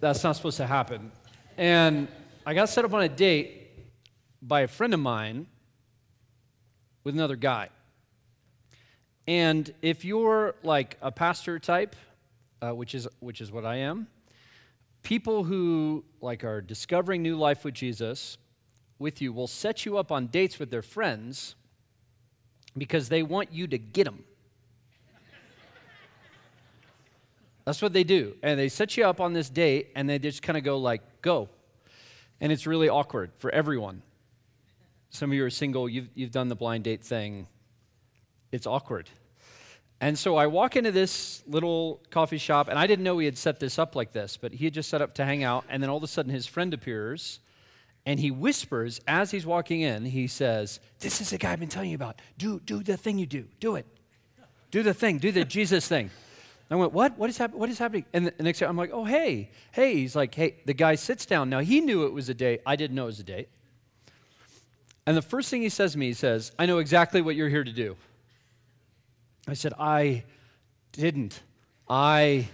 that's 0.00 0.24
not 0.24 0.34
supposed 0.34 0.56
to 0.56 0.66
happen. 0.66 1.12
And 1.56 2.08
I 2.44 2.52
got 2.52 2.68
set 2.68 2.84
up 2.84 2.92
on 2.92 3.04
a 3.04 3.08
date 3.08 3.68
by 4.42 4.62
a 4.62 4.68
friend 4.68 4.92
of 4.92 4.98
mine 4.98 5.46
with 7.04 7.14
another 7.14 7.36
guy. 7.36 7.68
And 9.28 9.72
if 9.82 10.04
you're 10.04 10.56
like 10.64 10.96
a 11.00 11.12
pastor 11.12 11.60
type, 11.60 11.94
uh, 12.60 12.74
which, 12.74 12.92
is, 12.92 13.06
which 13.20 13.40
is 13.40 13.52
what 13.52 13.64
I 13.64 13.76
am, 13.76 14.08
people 15.06 15.44
who 15.44 16.04
like 16.20 16.42
are 16.42 16.60
discovering 16.60 17.22
new 17.22 17.36
life 17.36 17.64
with 17.64 17.72
Jesus 17.72 18.38
with 18.98 19.22
you 19.22 19.32
will 19.32 19.46
set 19.46 19.86
you 19.86 19.96
up 19.98 20.10
on 20.10 20.26
dates 20.26 20.58
with 20.58 20.68
their 20.72 20.82
friends 20.82 21.54
because 22.76 23.08
they 23.08 23.22
want 23.22 23.52
you 23.52 23.68
to 23.68 23.78
get 23.78 24.02
them. 24.02 24.24
That's 27.64 27.80
what 27.80 27.92
they 27.92 28.02
do. 28.02 28.34
And 28.42 28.58
they 28.58 28.68
set 28.68 28.96
you 28.96 29.04
up 29.04 29.20
on 29.20 29.32
this 29.32 29.48
date 29.48 29.92
and 29.94 30.10
they 30.10 30.18
just 30.18 30.42
kind 30.42 30.56
of 30.56 30.64
go 30.64 30.76
like, 30.76 31.22
"Go." 31.22 31.50
And 32.40 32.50
it's 32.50 32.66
really 32.66 32.88
awkward 32.88 33.30
for 33.38 33.52
everyone. 33.52 34.02
Some 35.10 35.30
of 35.30 35.36
you 35.36 35.44
are 35.44 35.50
single, 35.50 35.88
you've, 35.88 36.08
you've 36.16 36.32
done 36.32 36.48
the 36.48 36.56
blind 36.56 36.82
date 36.82 37.04
thing. 37.04 37.46
It's 38.50 38.66
awkward. 38.66 39.08
And 40.00 40.18
so 40.18 40.36
I 40.36 40.46
walk 40.46 40.76
into 40.76 40.92
this 40.92 41.42
little 41.46 42.02
coffee 42.10 42.36
shop, 42.38 42.68
and 42.68 42.78
I 42.78 42.86
didn't 42.86 43.04
know 43.04 43.18
he 43.18 43.24
had 43.24 43.38
set 43.38 43.60
this 43.60 43.78
up 43.78 43.96
like 43.96 44.12
this, 44.12 44.36
but 44.36 44.52
he 44.52 44.66
had 44.66 44.74
just 44.74 44.90
set 44.90 45.00
up 45.00 45.14
to 45.14 45.24
hang 45.24 45.42
out. 45.42 45.64
And 45.70 45.82
then 45.82 45.88
all 45.88 45.96
of 45.96 46.02
a 46.02 46.08
sudden, 46.08 46.32
his 46.32 46.46
friend 46.46 46.74
appears, 46.74 47.40
and 48.04 48.20
he 48.20 48.30
whispers 48.30 49.00
as 49.08 49.30
he's 49.30 49.46
walking 49.46 49.80
in, 49.80 50.04
he 50.04 50.26
says, 50.26 50.80
This 51.00 51.20
is 51.20 51.30
the 51.30 51.38
guy 51.38 51.52
I've 51.52 51.60
been 51.60 51.68
telling 51.68 51.90
you 51.90 51.96
about. 51.96 52.20
Do, 52.36 52.60
do 52.60 52.82
the 52.82 52.96
thing 52.96 53.18
you 53.18 53.26
do. 53.26 53.46
Do 53.58 53.76
it. 53.76 53.86
Do 54.70 54.82
the 54.82 54.94
thing. 54.94 55.18
Do 55.18 55.32
the 55.32 55.44
Jesus 55.58 55.88
thing. 55.88 56.10
I 56.70 56.76
went, 56.76 56.92
What? 56.92 57.16
What 57.16 57.30
is, 57.30 57.38
hap- 57.38 57.54
what 57.54 57.70
is 57.70 57.78
happening? 57.78 58.04
And 58.12 58.26
the 58.26 58.42
next 58.42 58.58
day, 58.58 58.66
I'm 58.66 58.76
like, 58.76 58.90
Oh, 58.92 59.04
hey. 59.04 59.50
Hey. 59.72 59.94
He's 59.94 60.14
like, 60.14 60.34
Hey, 60.34 60.56
the 60.66 60.74
guy 60.74 60.94
sits 60.94 61.24
down. 61.24 61.48
Now, 61.48 61.60
he 61.60 61.80
knew 61.80 62.04
it 62.04 62.12
was 62.12 62.28
a 62.28 62.34
date. 62.34 62.60
I 62.66 62.76
didn't 62.76 62.94
know 62.94 63.04
it 63.04 63.06
was 63.06 63.20
a 63.20 63.24
date. 63.24 63.48
And 65.06 65.16
the 65.16 65.22
first 65.22 65.48
thing 65.48 65.62
he 65.62 65.68
says 65.68 65.92
to 65.92 65.98
me, 65.98 66.06
he 66.08 66.12
says, 66.12 66.52
I 66.58 66.66
know 66.66 66.78
exactly 66.78 67.22
what 67.22 67.34
you're 67.34 67.48
here 67.48 67.64
to 67.64 67.72
do. 67.72 67.96
I 69.48 69.54
said, 69.54 69.72
I 69.78 70.24
didn't. 70.92 71.40
I 71.88 72.48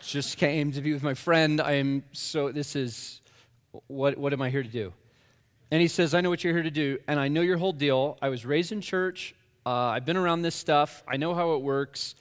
just 0.00 0.38
came 0.38 0.72
to 0.72 0.80
be 0.80 0.92
with 0.92 1.02
my 1.02 1.14
friend. 1.14 1.60
I 1.60 1.72
am 1.72 2.04
so, 2.12 2.52
this 2.52 2.76
is, 2.76 3.20
what, 3.88 4.16
what 4.16 4.32
am 4.32 4.40
I 4.40 4.50
here 4.50 4.62
to 4.62 4.68
do? 4.68 4.92
And 5.70 5.80
he 5.80 5.88
says, 5.88 6.14
I 6.14 6.20
know 6.20 6.30
what 6.30 6.42
you're 6.42 6.52
here 6.52 6.62
to 6.62 6.70
do, 6.70 6.98
and 7.06 7.18
I 7.18 7.28
know 7.28 7.40
your 7.40 7.56
whole 7.56 7.72
deal. 7.72 8.18
I 8.22 8.28
was 8.28 8.44
raised 8.44 8.72
in 8.72 8.80
church. 8.80 9.34
Uh, 9.64 9.70
I've 9.70 10.04
been 10.04 10.16
around 10.16 10.42
this 10.42 10.54
stuff. 10.54 11.02
I 11.06 11.16
know 11.16 11.34
how 11.34 11.54
it 11.54 11.62
works. 11.62 12.14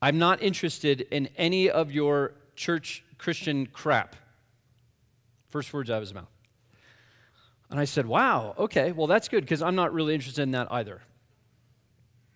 I'm 0.00 0.18
not 0.18 0.42
interested 0.42 1.00
in 1.00 1.28
any 1.36 1.70
of 1.70 1.90
your 1.90 2.32
church 2.54 3.04
Christian 3.16 3.66
crap. 3.66 4.14
First 5.48 5.72
words 5.72 5.90
out 5.90 5.96
of 5.96 6.02
his 6.02 6.14
mouth. 6.14 6.30
And 7.70 7.80
I 7.80 7.84
said, 7.84 8.06
Wow, 8.06 8.54
okay, 8.58 8.92
well, 8.92 9.06
that's 9.06 9.28
good 9.28 9.42
because 9.42 9.62
I'm 9.62 9.74
not 9.74 9.92
really 9.92 10.14
interested 10.14 10.42
in 10.42 10.52
that 10.52 10.68
either. 10.70 11.02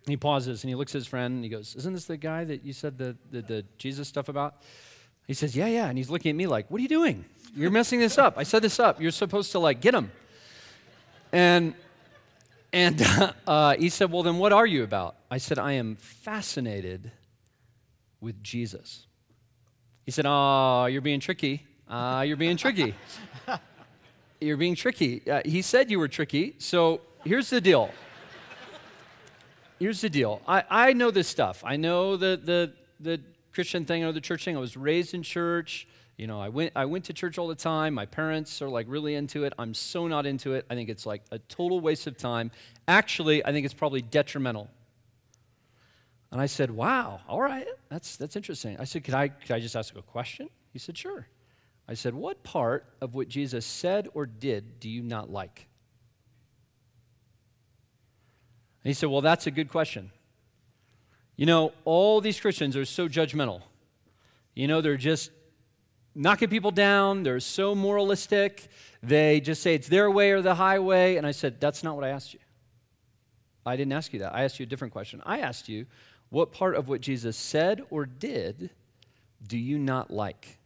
He 0.07 0.17
pauses 0.17 0.65
and 0.65 0.69
he 0.69 0.75
looks 0.75 0.95
at 0.95 0.99
his 0.99 1.07
friend 1.07 1.35
and 1.35 1.45
he 1.45 1.51
goes, 1.51 1.77
Isn't 1.77 1.93
this 1.93 2.07
the 2.07 2.17
guy 2.17 2.45
that 2.45 2.65
you 2.65 2.73
said 2.73 2.99
the, 2.99 3.17
the, 3.31 3.43
the 3.43 3.65
Jesus 3.79 4.09
stuff 4.09 4.29
about? 4.29 4.63
He 5.27 5.35
says, 5.35 5.55
Yeah, 5.55 5.67
yeah. 5.67 5.89
And 5.89 5.97
he's 5.97 6.11
looking 6.11 6.31
at 6.31 6.37
me 6.37 6.47
like, 6.47 6.71
What 6.71 6.79
are 6.79 6.83
you 6.83 6.89
doing? 6.89 7.25
You're 7.55 7.71
messing 7.71 8.01
this 8.01 8.19
up. 8.19 8.35
I 8.37 8.43
set 8.43 8.63
this 8.63 8.81
up. 8.81 9.01
You're 9.01 9.13
supposed 9.13 9.53
to 9.53 9.59
like 9.59 9.81
get 9.81 9.95
him. 9.95 10.11
And 11.33 11.75
and 12.73 13.01
uh, 13.47 13.77
he 13.77 13.89
said, 13.89 14.11
Well, 14.11 14.23
then 14.23 14.39
what 14.39 14.53
are 14.53 14.67
you 14.67 14.83
about? 14.83 15.17
I 15.31 15.39
said, 15.39 15.59
I 15.59 15.73
am 15.73 15.95
fascinated 15.95 17.13
with 18.21 18.43
Jesus. 18.43 19.07
He 20.05 20.11
said, 20.11 20.25
Oh, 20.27 20.87
you're 20.87 21.01
being 21.01 21.21
tricky. 21.21 21.67
Uh, 21.89 22.25
you're 22.27 22.37
being 22.37 22.57
tricky. 22.57 22.95
you're 24.41 24.57
being 24.57 24.75
tricky. 24.75 25.29
Uh, 25.31 25.43
he 25.45 25.63
said 25.63 25.91
you 25.91 25.99
were 25.99 26.09
tricky. 26.09 26.55
So 26.59 27.03
here's 27.25 27.51
the 27.51 27.61
deal. 27.61 27.91
Here's 29.83 30.01
the 30.01 30.09
deal. 30.09 30.41
I, 30.47 30.63
I 30.71 30.93
know 30.93 31.11
this 31.11 31.27
stuff. 31.27 31.65
I 31.67 31.75
know 31.75 32.17
the, 32.17 32.41
the, 32.41 32.73
the 33.01 33.21
Christian 33.53 33.85
thing 33.85 34.05
or 34.05 34.13
the 34.13 34.21
church 34.21 34.45
thing. 34.45 34.57
I 34.57 34.61
was 34.61 34.77
raised 34.77 35.13
in 35.13 35.25
church. 35.25 35.89
You 36.17 36.29
know, 36.29 36.41
I 36.41 36.51
went, 36.51 36.71
I 36.77 36.85
went 36.85 37.07
to 37.07 37.13
church 37.13 37.37
all 37.37 37.49
the 37.49 37.57
time. 37.57 37.93
My 37.93 38.07
parents 38.07 38.63
are 38.63 38.69
like 38.69 38.87
really 38.89 39.17
into 39.17 39.43
it. 39.43 39.53
I'm 39.59 39.75
so 39.75 40.07
not 40.07 40.25
into 40.25 40.55
it. 40.55 40.67
I 40.71 40.77
think 40.77 40.89
it's 40.89 41.05
like 41.05 41.23
a 41.33 41.41
total 41.41 41.81
waste 41.81 42.07
of 42.07 42.17
time. 42.17 42.53
Actually, 42.87 43.45
I 43.45 43.51
think 43.51 43.65
it's 43.65 43.75
probably 43.75 44.03
detrimental. 44.03 44.71
And 46.31 46.41
I 46.41 46.47
said, 46.47 46.71
Wow, 46.71 47.19
all 47.27 47.43
right, 47.43 47.67
that's, 47.89 48.17
that's 48.17 48.37
interesting. 48.37 48.77
I 48.79 48.85
said, 48.85 49.03
could 49.03 49.15
I, 49.15 49.31
could 49.31 49.51
I 49.51 49.59
just 49.59 49.75
ask 49.75 49.97
a 49.97 50.03
question? 50.03 50.49
He 50.73 50.79
said, 50.79 50.97
Sure. 50.97 51.27
I 51.89 51.95
said, 51.95 52.15
What 52.15 52.45
part 52.45 52.87
of 53.01 53.17
what 53.17 53.27
Jesus 53.27 53.67
said 53.67 54.07
or 54.15 54.27
did 54.27 54.79
do 54.79 54.89
you 54.89 55.03
not 55.03 55.29
like? 55.29 55.67
And 58.85 58.91
he 58.91 58.95
said, 58.95 59.09
Well, 59.09 59.21
that's 59.21 59.47
a 59.47 59.51
good 59.51 59.69
question. 59.69 60.11
You 61.37 61.47
know, 61.47 61.73
all 61.85 62.21
these 62.21 62.41
Christians 62.41 62.77
are 62.77 62.85
so 62.85 63.09
judgmental. 63.09 63.63
You 64.55 64.69
know, 64.69 64.81
they're 64.81 64.97
just 64.97 65.31
knocking 66.15 66.49
people 66.49 66.71
down, 66.71 67.23
they're 67.23 67.41
so 67.41 67.75
moralistic. 67.75 68.69
They 69.03 69.41
just 69.41 69.63
say 69.63 69.75
it's 69.75 69.89
their 69.89 70.11
way 70.11 70.31
or 70.31 70.43
the 70.43 70.55
highway. 70.55 71.17
And 71.17 71.27
I 71.27 71.33
said, 71.33 71.61
That's 71.61 71.83
not 71.83 71.95
what 71.97 72.05
I 72.05 72.11
asked 72.11 72.35
you. 72.35 72.41
I 73.65 73.77
didn't 73.77 73.93
ask 73.93 74.13
you 74.13 74.21
that. 74.21 74.35
I 74.35 74.45
asked 74.45 74.59
you 74.59 74.65
a 74.65 74.69
different 74.69 74.93
question. 74.93 75.23
I 75.25 75.39
asked 75.41 75.69
you, 75.69 75.87
What 76.31 76.53
part 76.53 76.75
of 76.75 76.89
what 76.89 77.01
Jesus 77.01 77.37
said 77.37 77.83
or 77.91 78.07
did 78.07 78.71
do 79.47 79.59
you 79.59 79.79
not 79.79 80.11
like? 80.11 80.59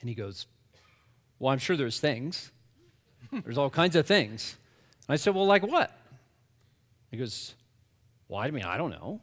And 0.00 0.08
he 0.08 0.14
goes, 0.14 0.46
Well, 1.38 1.52
I'm 1.52 1.58
sure 1.58 1.76
there's 1.76 2.00
things. 2.00 2.50
There's 3.44 3.58
all 3.58 3.70
kinds 3.70 3.96
of 3.96 4.06
things. 4.06 4.56
And 5.06 5.14
I 5.14 5.16
said, 5.16 5.34
Well, 5.34 5.46
like 5.46 5.66
what? 5.66 5.92
He 7.10 7.16
goes, 7.16 7.54
Well, 8.28 8.40
I 8.40 8.50
mean, 8.50 8.64
I 8.64 8.76
don't 8.76 8.90
know. 8.90 9.20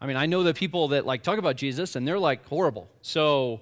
I 0.00 0.06
mean, 0.06 0.16
I 0.16 0.26
know 0.26 0.42
the 0.42 0.54
people 0.54 0.88
that 0.88 1.06
like 1.06 1.22
talk 1.22 1.38
about 1.38 1.56
Jesus 1.56 1.96
and 1.96 2.06
they're 2.06 2.18
like 2.18 2.46
horrible. 2.48 2.88
So, 3.02 3.60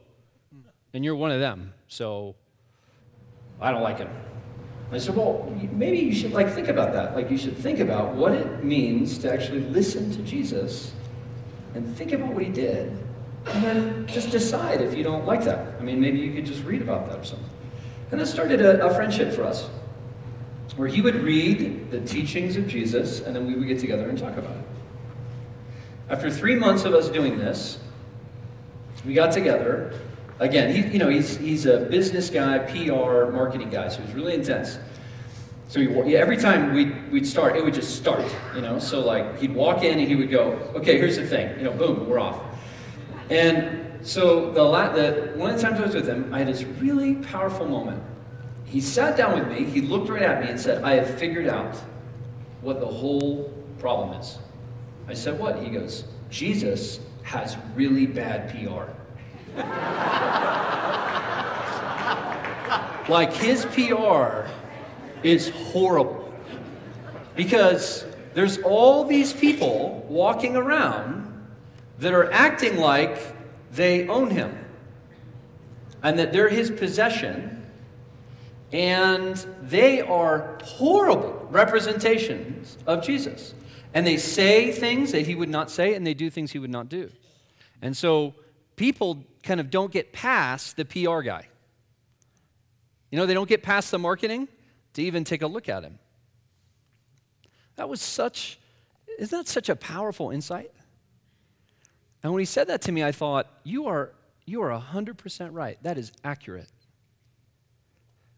and 0.93 1.05
you're 1.05 1.15
one 1.15 1.31
of 1.31 1.41
them. 1.41 1.73
So, 1.89 2.37
I 3.61 3.71
don't 3.71 3.83
like 3.83 3.99
him. 3.99 4.11
I 4.91 4.99
said, 4.99 5.17
Well, 5.17 5.51
maybe 5.73 5.99
you 5.99 6.13
should 6.15 6.33
like 6.33 6.51
think 6.51 6.69
about 6.69 6.93
that. 6.93 7.15
Like, 7.15 7.31
you 7.31 7.39
should 7.39 7.57
think 7.57 7.81
about 7.81 8.15
what 8.15 8.33
it 8.33 8.65
means 8.65 9.19
to 9.19 9.33
actually 9.33 9.61
listen 9.61 10.11
to 10.13 10.23
Jesus 10.23 10.93
and 11.75 11.97
think 11.97 12.13
about 12.13 12.35
what 12.35 12.43
he 12.43 12.51
did 12.51 12.99
and 13.47 13.65
then 13.65 14.07
just 14.07 14.31
decide 14.31 14.81
if 14.81 14.95
you 14.95 15.03
don't 15.03 15.27
like 15.27 15.43
that. 15.45 15.75
I 15.81 15.83
mean, 15.83 16.01
maybe 16.01 16.19
you 16.19 16.33
could 16.33 16.47
just 16.47 16.63
read 16.65 16.83
about 16.83 17.09
that 17.09 17.19
or 17.19 17.25
something. 17.25 17.49
And 18.11 18.21
that 18.21 18.27
started 18.27 18.61
a, 18.61 18.85
a 18.85 18.95
friendship 18.95 19.33
for 19.35 19.43
us, 19.43 19.69
where 20.77 20.89
he 20.89 21.01
would 21.01 21.17
read 21.17 21.91
the 21.91 22.01
teachings 22.01 22.57
of 22.57 22.67
Jesus, 22.67 23.21
and 23.21 23.37
then 23.37 23.47
we 23.47 23.55
would 23.55 23.69
get 23.69 23.79
together 23.79 24.09
and 24.09 24.19
talk 24.19 24.37
about 24.37 24.57
it. 24.57 24.65
After 26.09 26.31
three 26.31 26.55
months 26.55 26.85
of 26.85 26.95
us 26.95 27.09
doing 27.09 27.39
this, 27.39 27.79
we 29.05 29.15
got 29.15 29.33
together. 29.33 29.99
Again, 30.39 30.75
he, 30.75 30.93
you 30.93 30.99
know, 30.99 31.09
he's, 31.09 31.37
he's 31.37 31.67
a 31.67 31.81
business 31.81 32.31
guy, 32.31 32.59
PR, 32.59 33.31
marketing 33.31 33.71
guy, 33.71 33.89
so 33.89 34.03
he's 34.03 34.15
really 34.15 34.35
intense. 34.35 34.79
So 35.69 35.81
he, 35.81 35.87
yeah, 36.11 36.19
every 36.19 36.37
time 36.37 36.75
we'd, 36.75 37.11
we'd 37.11 37.27
start, 37.27 37.57
it 37.57 37.65
would 37.65 37.73
just 37.75 37.97
start, 37.97 38.25
you 38.55 38.61
know. 38.61 38.79
So 38.79 39.01
like 39.01 39.39
he'd 39.39 39.55
walk 39.55 39.83
in 39.83 39.99
and 39.99 40.07
he 40.07 40.15
would 40.17 40.31
go, 40.31 40.53
"Okay, 40.75 40.99
here's 40.99 41.17
the 41.17 41.27
thing," 41.27 41.59
you 41.59 41.65
know, 41.65 41.73
boom, 41.73 42.07
we're 42.07 42.19
off. 42.19 42.43
And 43.31 44.07
so 44.07 44.51
the, 44.51 44.63
la- 44.63 44.93
the 44.93 45.33
one 45.37 45.49
of 45.49 45.57
the 45.57 45.63
times 45.63 45.81
I 45.81 45.85
was 45.85 45.95
with 45.95 46.07
him, 46.07 46.33
I 46.35 46.41
had 46.41 46.49
this 46.49 46.63
really 46.63 47.15
powerful 47.15 47.67
moment. 47.67 48.03
He 48.73 48.81
sat 48.81 49.19
down 49.19 49.39
with 49.39 49.49
me, 49.49 49.67
he 49.67 49.83
looked 49.83 50.09
right 50.09 50.23
at 50.23 50.43
me 50.43 50.49
and 50.49 50.59
said, 50.59 50.83
I 50.83 50.95
have 50.95 51.19
figured 51.19 51.47
out 51.47 51.77
what 52.63 52.81
the 52.81 52.87
whole 52.87 53.53
problem 53.79 54.19
is. 54.19 54.39
I 55.07 55.13
said, 55.13 55.39
What? 55.39 55.63
He 55.63 55.69
goes, 55.69 56.05
Jesus 56.31 56.99
has 57.23 57.59
really 57.75 58.07
bad 58.07 58.49
PR. 58.49 58.91
like 63.11 63.35
his 63.35 63.67
PR 63.67 64.49
is 65.23 65.51
horrible. 65.51 66.33
Because 67.37 68.07
there's 68.33 68.57
all 68.63 69.05
these 69.05 69.35
people 69.35 70.07
walking 70.09 70.57
around 70.57 71.47
that 71.99 72.15
are 72.15 72.33
acting 72.33 72.79
like 72.79 73.19
they 73.71 74.09
own 74.09 74.31
him 74.31 74.57
and 76.03 76.19
that 76.19 76.33
they're 76.33 76.49
his 76.49 76.71
possession, 76.71 77.52
and 78.73 79.37
they 79.61 80.01
are 80.01 80.59
horrible 80.65 81.47
representations 81.51 82.79
of 82.87 83.05
Jesus. 83.05 83.55
And 83.95 84.07
they 84.07 84.17
say 84.17 84.73
things 84.73 85.13
that 85.13 85.27
he 85.27 85.35
would 85.35 85.51
not 85.51 85.71
say, 85.71 85.95
and 85.95 86.07
they 86.07 86.15
do 86.15 86.31
things 86.31 86.53
he 86.53 86.59
would 86.59 86.71
not 86.71 86.89
do. 86.89 87.11
And 87.83 87.97
so 87.97 88.35
people 88.77 89.25
kind 89.43 89.61
of 89.61 89.71
don't 89.71 89.93
get 89.93 90.13
past 90.13 90.77
the 90.77 90.85
PR 90.85 91.21
guy. 91.21 91.49
You 93.11 93.19
know, 93.19 93.27
they 93.27 93.35
don't 93.35 93.49
get 93.49 93.63
past 93.63 93.91
the 93.91 93.99
marketing 93.99 94.49
to 94.95 95.03
even 95.03 95.25
take 95.25 95.43
a 95.43 95.47
look 95.47 95.69
at 95.69 95.83
him. 95.83 95.99
That 97.77 97.89
was 97.89 98.01
such, 98.01 98.59
isn't 99.19 99.39
that 99.39 99.49
such 99.49 99.69
a 99.69 99.77
powerful 99.77 100.31
insight? 100.31 100.71
And 102.23 102.33
when 102.33 102.41
he 102.41 102.47
said 102.47 102.69
that 102.69 102.81
to 102.83 102.93
me, 102.93 103.03
I 103.03 103.13
thought, 103.13 103.51
you 103.65 103.87
are, 103.87 104.13
you 104.47 104.63
are 104.63 104.71
100% 104.71 105.49
right. 105.53 105.83
That 105.83 105.99
is 105.99 106.13
accurate. 106.25 106.69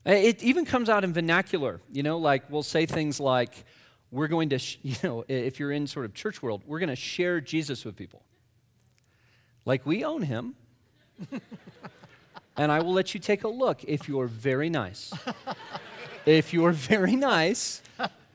It 0.05 0.43
even 0.43 0.67
comes 0.67 0.89
out 0.89 1.03
in 1.03 1.13
vernacular, 1.13 1.81
you 1.91 2.03
know, 2.03 2.19
like 2.19 2.51
we'll 2.51 2.63
say 2.63 2.85
things 2.85 3.19
like, 3.19 3.65
we're 4.11 4.29
going 4.29 4.51
to, 4.51 4.59
sh- 4.59 4.79
you 4.83 4.97
know, 5.03 5.25
if 5.29 5.59
you're 5.59 5.73
in 5.73 5.87
sort 5.87 6.05
of 6.05 6.15
church 6.15 6.43
world, 6.43 6.63
we're 6.67 6.79
going 6.79 6.91
to 6.91 6.97
share 6.97 7.41
Jesus 7.41 7.85
with 7.85 7.97
people. 7.97 8.23
Like 9.65 9.87
we 9.87 10.05
own 10.05 10.23
him. 10.23 10.55
and 12.57 12.71
I 12.71 12.81
will 12.81 12.93
let 12.93 13.15
you 13.15 13.21
take 13.21 13.45
a 13.45 13.49
look 13.49 13.83
if 13.85 14.09
you're 14.09 14.27
very 14.27 14.69
nice. 14.69 15.13
if 16.27 16.53
you're 16.53 16.73
very 16.73 17.17
nice, 17.17 17.81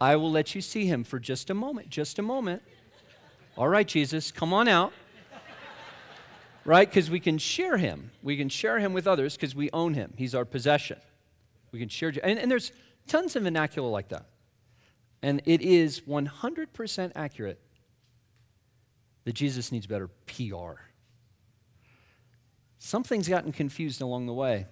I 0.02 0.16
will 0.16 0.32
let 0.32 0.56
you 0.56 0.62
see 0.62 0.86
him 0.86 1.04
for 1.04 1.20
just 1.20 1.50
a 1.50 1.54
moment. 1.54 1.90
Just 1.90 2.18
a 2.18 2.24
moment. 2.24 2.64
All 3.58 3.68
right, 3.68 3.88
Jesus, 3.88 4.32
come 4.32 4.54
on 4.54 4.68
out 4.68 4.92
right? 6.70 6.88
Because 6.88 7.10
we 7.10 7.20
can 7.20 7.38
share 7.40 7.78
him. 7.78 8.12
We 8.22 8.38
can 8.38 8.48
share 8.48 8.78
him 8.78 8.94
with 8.94 9.08
others 9.08 9.36
because 9.36 9.56
we 9.56 9.72
own 9.72 9.96
him. 9.96 10.14
He's 10.18 10.36
our 10.36 10.46
possession. 10.46 11.00
We 11.72 11.80
can 11.80 11.90
share. 11.90 12.14
And, 12.24 12.40
and 12.40 12.50
there's 12.50 12.72
tons 13.08 13.36
of 13.36 13.44
vernacular 13.44 13.90
like 13.90 14.10
that. 14.10 14.26
And 15.22 15.42
it 15.46 15.62
is 15.62 16.02
100% 16.02 17.12
accurate 17.16 17.60
that 19.26 19.34
Jesus 19.34 19.72
needs 19.72 19.86
better 19.86 20.08
PR. 20.28 20.82
Something's 22.80 23.28
gotten 23.28 23.52
confused 23.52 24.02
along 24.02 24.26
the 24.26 24.34
way. 24.34 24.66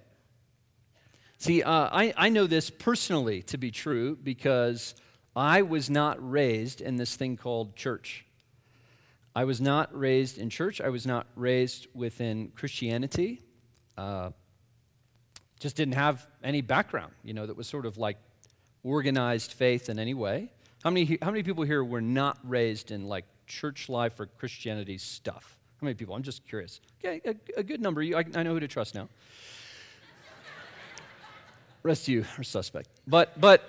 See, 1.36 1.62
uh, 1.62 1.88
I, 1.92 2.14
I 2.16 2.28
know 2.30 2.46
this 2.46 2.70
personally 2.70 3.42
to 3.42 3.58
be 3.58 3.70
true 3.70 4.16
because 4.16 4.94
I 5.36 5.62
was 5.62 5.88
not 5.88 6.16
raised 6.18 6.80
in 6.80 6.96
this 6.96 7.14
thing 7.14 7.36
called 7.36 7.76
church. 7.76 8.24
I 9.36 9.44
was 9.44 9.60
not 9.60 9.96
raised 9.96 10.38
in 10.38 10.50
church. 10.50 10.80
I 10.80 10.88
was 10.88 11.06
not 11.06 11.28
raised 11.36 11.86
within 11.94 12.48
Christianity. 12.56 13.42
Uh, 13.96 14.30
just 15.58 15.76
didn't 15.76 15.94
have 15.94 16.26
any 16.42 16.60
background, 16.60 17.12
you 17.22 17.34
know, 17.34 17.46
that 17.46 17.56
was 17.56 17.66
sort 17.66 17.86
of 17.86 17.98
like 17.98 18.16
organized 18.82 19.52
faith 19.52 19.88
in 19.88 19.98
any 19.98 20.14
way. 20.14 20.50
How 20.84 20.90
many, 20.90 21.18
how 21.20 21.30
many 21.30 21.42
people 21.42 21.64
here 21.64 21.82
were 21.82 22.00
not 22.00 22.38
raised 22.44 22.90
in 22.90 23.08
like 23.08 23.24
church 23.46 23.88
life 23.88 24.18
or 24.20 24.26
Christianity 24.26 24.98
stuff? 24.98 25.56
How 25.80 25.84
many 25.84 25.94
people? 25.94 26.14
I'm 26.14 26.22
just 26.22 26.46
curious. 26.46 26.80
Okay, 27.04 27.20
a, 27.24 27.60
a 27.60 27.62
good 27.62 27.80
number. 27.80 28.02
You, 28.02 28.16
I, 28.16 28.24
I 28.34 28.42
know 28.42 28.54
who 28.54 28.60
to 28.60 28.68
trust 28.68 28.94
now. 28.94 29.08
Rest 31.82 32.02
of 32.02 32.08
you 32.08 32.24
are 32.38 32.42
suspect. 32.42 32.88
But, 33.06 33.40
but 33.40 33.62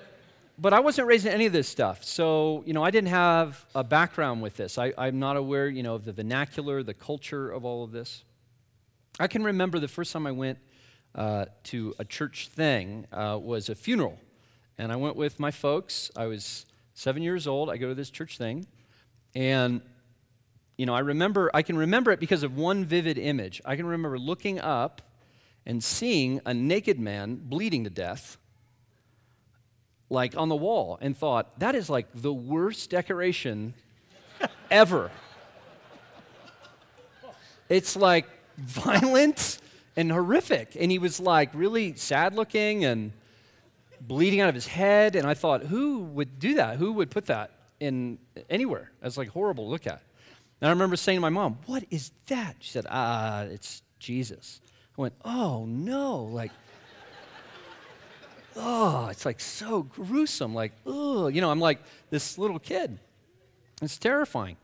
but 0.62 0.73
I 0.73 0.82
wasn't 0.82 1.08
raised 1.08 1.25
in 1.25 1.32
any 1.32 1.45
of 1.45 1.54
this 1.54 1.69
stuff. 1.69 2.04
So, 2.04 2.63
you 2.65 2.73
know, 2.73 2.84
I 2.84 2.91
didn't 2.91 3.10
have 3.10 3.65
a 3.73 3.84
background 3.84 4.41
with 4.41 4.58
this. 4.58 4.78
I, 4.78 4.91
am 4.97 5.17
not 5.17 5.38
aware, 5.38 5.69
you 5.69 5.84
know, 5.84 5.95
of 5.95 6.04
the 6.04 6.12
vernacular, 6.12 6.84
the 6.84 6.93
culture 6.93 7.49
of 7.49 7.63
all 7.63 7.84
of 7.84 7.91
this. 7.91 8.23
I 9.19 9.28
can 9.28 9.43
remember 9.43 9.80
the 9.80 9.88
first 9.88 10.12
time 10.12 10.28
I 10.28 10.32
went 10.32 10.60
uh, 11.15 11.45
to 11.63 11.93
a 12.00 12.06
church 12.06 12.50
thing 12.50 13.06
uh, 13.12 13.39
was 13.41 13.69
a 13.69 13.76
funeral. 13.76 14.19
And 14.78 14.91
I 14.91 14.95
went 14.95 15.15
with 15.15 15.39
my 15.39 15.52
folks. 15.52 16.12
I 16.15 16.28
was 16.28 16.65
seven 16.93 17.22
years 17.22 17.48
old. 17.48 17.69
I 17.69 17.78
go 17.78 17.89
to 17.89 17.95
this 17.95 18.10
church 18.10 18.38
thing. 18.38 18.65
And, 19.36 19.82
you 20.78 20.86
know, 20.86 20.93
I 20.95 21.00
remember, 21.00 21.52
I 21.54 21.62
can 21.62 21.78
remember 21.78 22.12
it 22.12 22.19
because 22.19 22.43
of 22.43 22.56
one 22.56 22.86
vivid 22.86 23.17
image. 23.17 23.62
I 23.65 23.76
can 23.76 23.86
remember 23.86 24.17
looking 24.17 24.60
up 24.60 25.02
and 25.65 25.84
seeing 25.84 26.41
a 26.45 26.54
naked 26.54 27.00
man 27.00 27.36
bleeding 27.36 27.84
to 27.84 27.89
death 27.89 28.38
like 30.10 30.36
on 30.36 30.50
the 30.50 30.56
wall 30.56 30.98
and 31.02 31.15
thought, 31.15 31.60
that 31.60 31.76
is 31.76 31.89
like 31.89 32.08
the 32.15 32.34
worst 32.34 32.89
decoration 32.89 33.74
ever. 34.72 35.12
It's 37.67 37.95
like 37.95 38.26
violent 38.58 39.60
and 40.00 40.14
horrific. 40.14 40.78
And 40.80 40.90
he 40.90 40.98
was 40.98 41.20
like 41.20 41.50
really 41.54 41.94
sad 41.96 42.34
looking 42.34 42.86
and 42.86 43.12
bleeding 44.00 44.40
out 44.40 44.48
of 44.48 44.56
his 44.56 44.66
head. 44.66 45.18
And 45.18 45.28
I 45.28 45.34
thought, 45.34 45.64
who 45.64 46.00
would 46.00 46.40
do 46.40 46.54
that? 46.56 46.78
Who 46.78 46.94
would 46.94 47.12
put 47.12 47.26
that 47.26 47.52
in 47.82 48.18
anywhere? 48.50 48.92
That's 49.02 49.18
like 49.18 49.28
horrible 49.28 49.66
to 49.66 49.70
look 49.70 49.88
at. 49.88 50.02
And 50.62 50.70
I 50.70 50.72
remember 50.72 50.96
saying 50.96 51.18
to 51.18 51.22
my 51.22 51.30
mom, 51.30 51.60
What 51.66 51.84
is 51.92 52.12
that? 52.28 52.56
She 52.60 52.72
said, 52.72 52.86
Ah, 52.90 53.42
it's 53.42 53.82
Jesus. 54.00 54.62
I 54.98 55.02
went, 55.02 55.16
Oh 55.26 55.66
no. 55.68 56.24
Like, 56.24 56.52
oh, 58.56 59.08
it's 59.08 59.26
like 59.26 59.42
so 59.42 59.84
gruesome. 59.84 60.54
Like, 60.56 60.72
oh, 60.86 61.28
you 61.28 61.42
know, 61.42 61.52
I'm 61.52 61.60
like 61.60 61.82
this 62.10 62.38
little 62.38 62.60
kid. 62.60 63.00
It's 63.82 63.98
terrifying. 63.98 64.56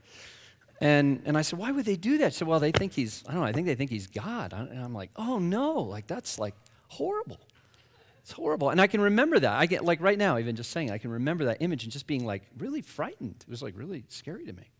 And, 0.81 1.21
and 1.25 1.37
I 1.37 1.41
said, 1.41 1.57
why 1.57 1.71
would 1.71 1.85
they 1.85 1.95
do 1.95 2.17
that? 2.17 2.33
She 2.33 2.39
said, 2.39 2.47
well, 2.47 2.59
they 2.59 2.71
think 2.71 2.93
he's, 2.93 3.23
I 3.27 3.31
don't 3.31 3.41
know, 3.41 3.47
I 3.47 3.53
think 3.53 3.65
they 3.65 3.75
think 3.75 3.91
he's 3.91 4.07
God. 4.07 4.53
And 4.53 4.83
I'm 4.83 4.93
like, 4.93 5.11
oh 5.15 5.39
no, 5.39 5.79
like 5.79 6.07
that's 6.07 6.37
like 6.37 6.53
horrible. 6.89 7.39
It's 8.21 8.31
horrible. 8.31 8.71
And 8.71 8.81
I 8.81 8.87
can 8.87 9.01
remember 9.01 9.39
that. 9.39 9.53
I 9.53 9.67
get, 9.67 9.85
like 9.85 10.01
right 10.01 10.17
now, 10.17 10.37
even 10.37 10.55
just 10.55 10.71
saying, 10.71 10.91
I 10.91 10.97
can 10.97 11.11
remember 11.11 11.45
that 11.45 11.57
image 11.61 11.83
and 11.83 11.91
just 11.91 12.07
being 12.07 12.25
like 12.25 12.41
really 12.57 12.81
frightened. 12.81 13.43
It 13.47 13.49
was 13.49 13.61
like 13.61 13.77
really 13.77 14.03
scary 14.09 14.45
to 14.45 14.53
me. 14.53 14.71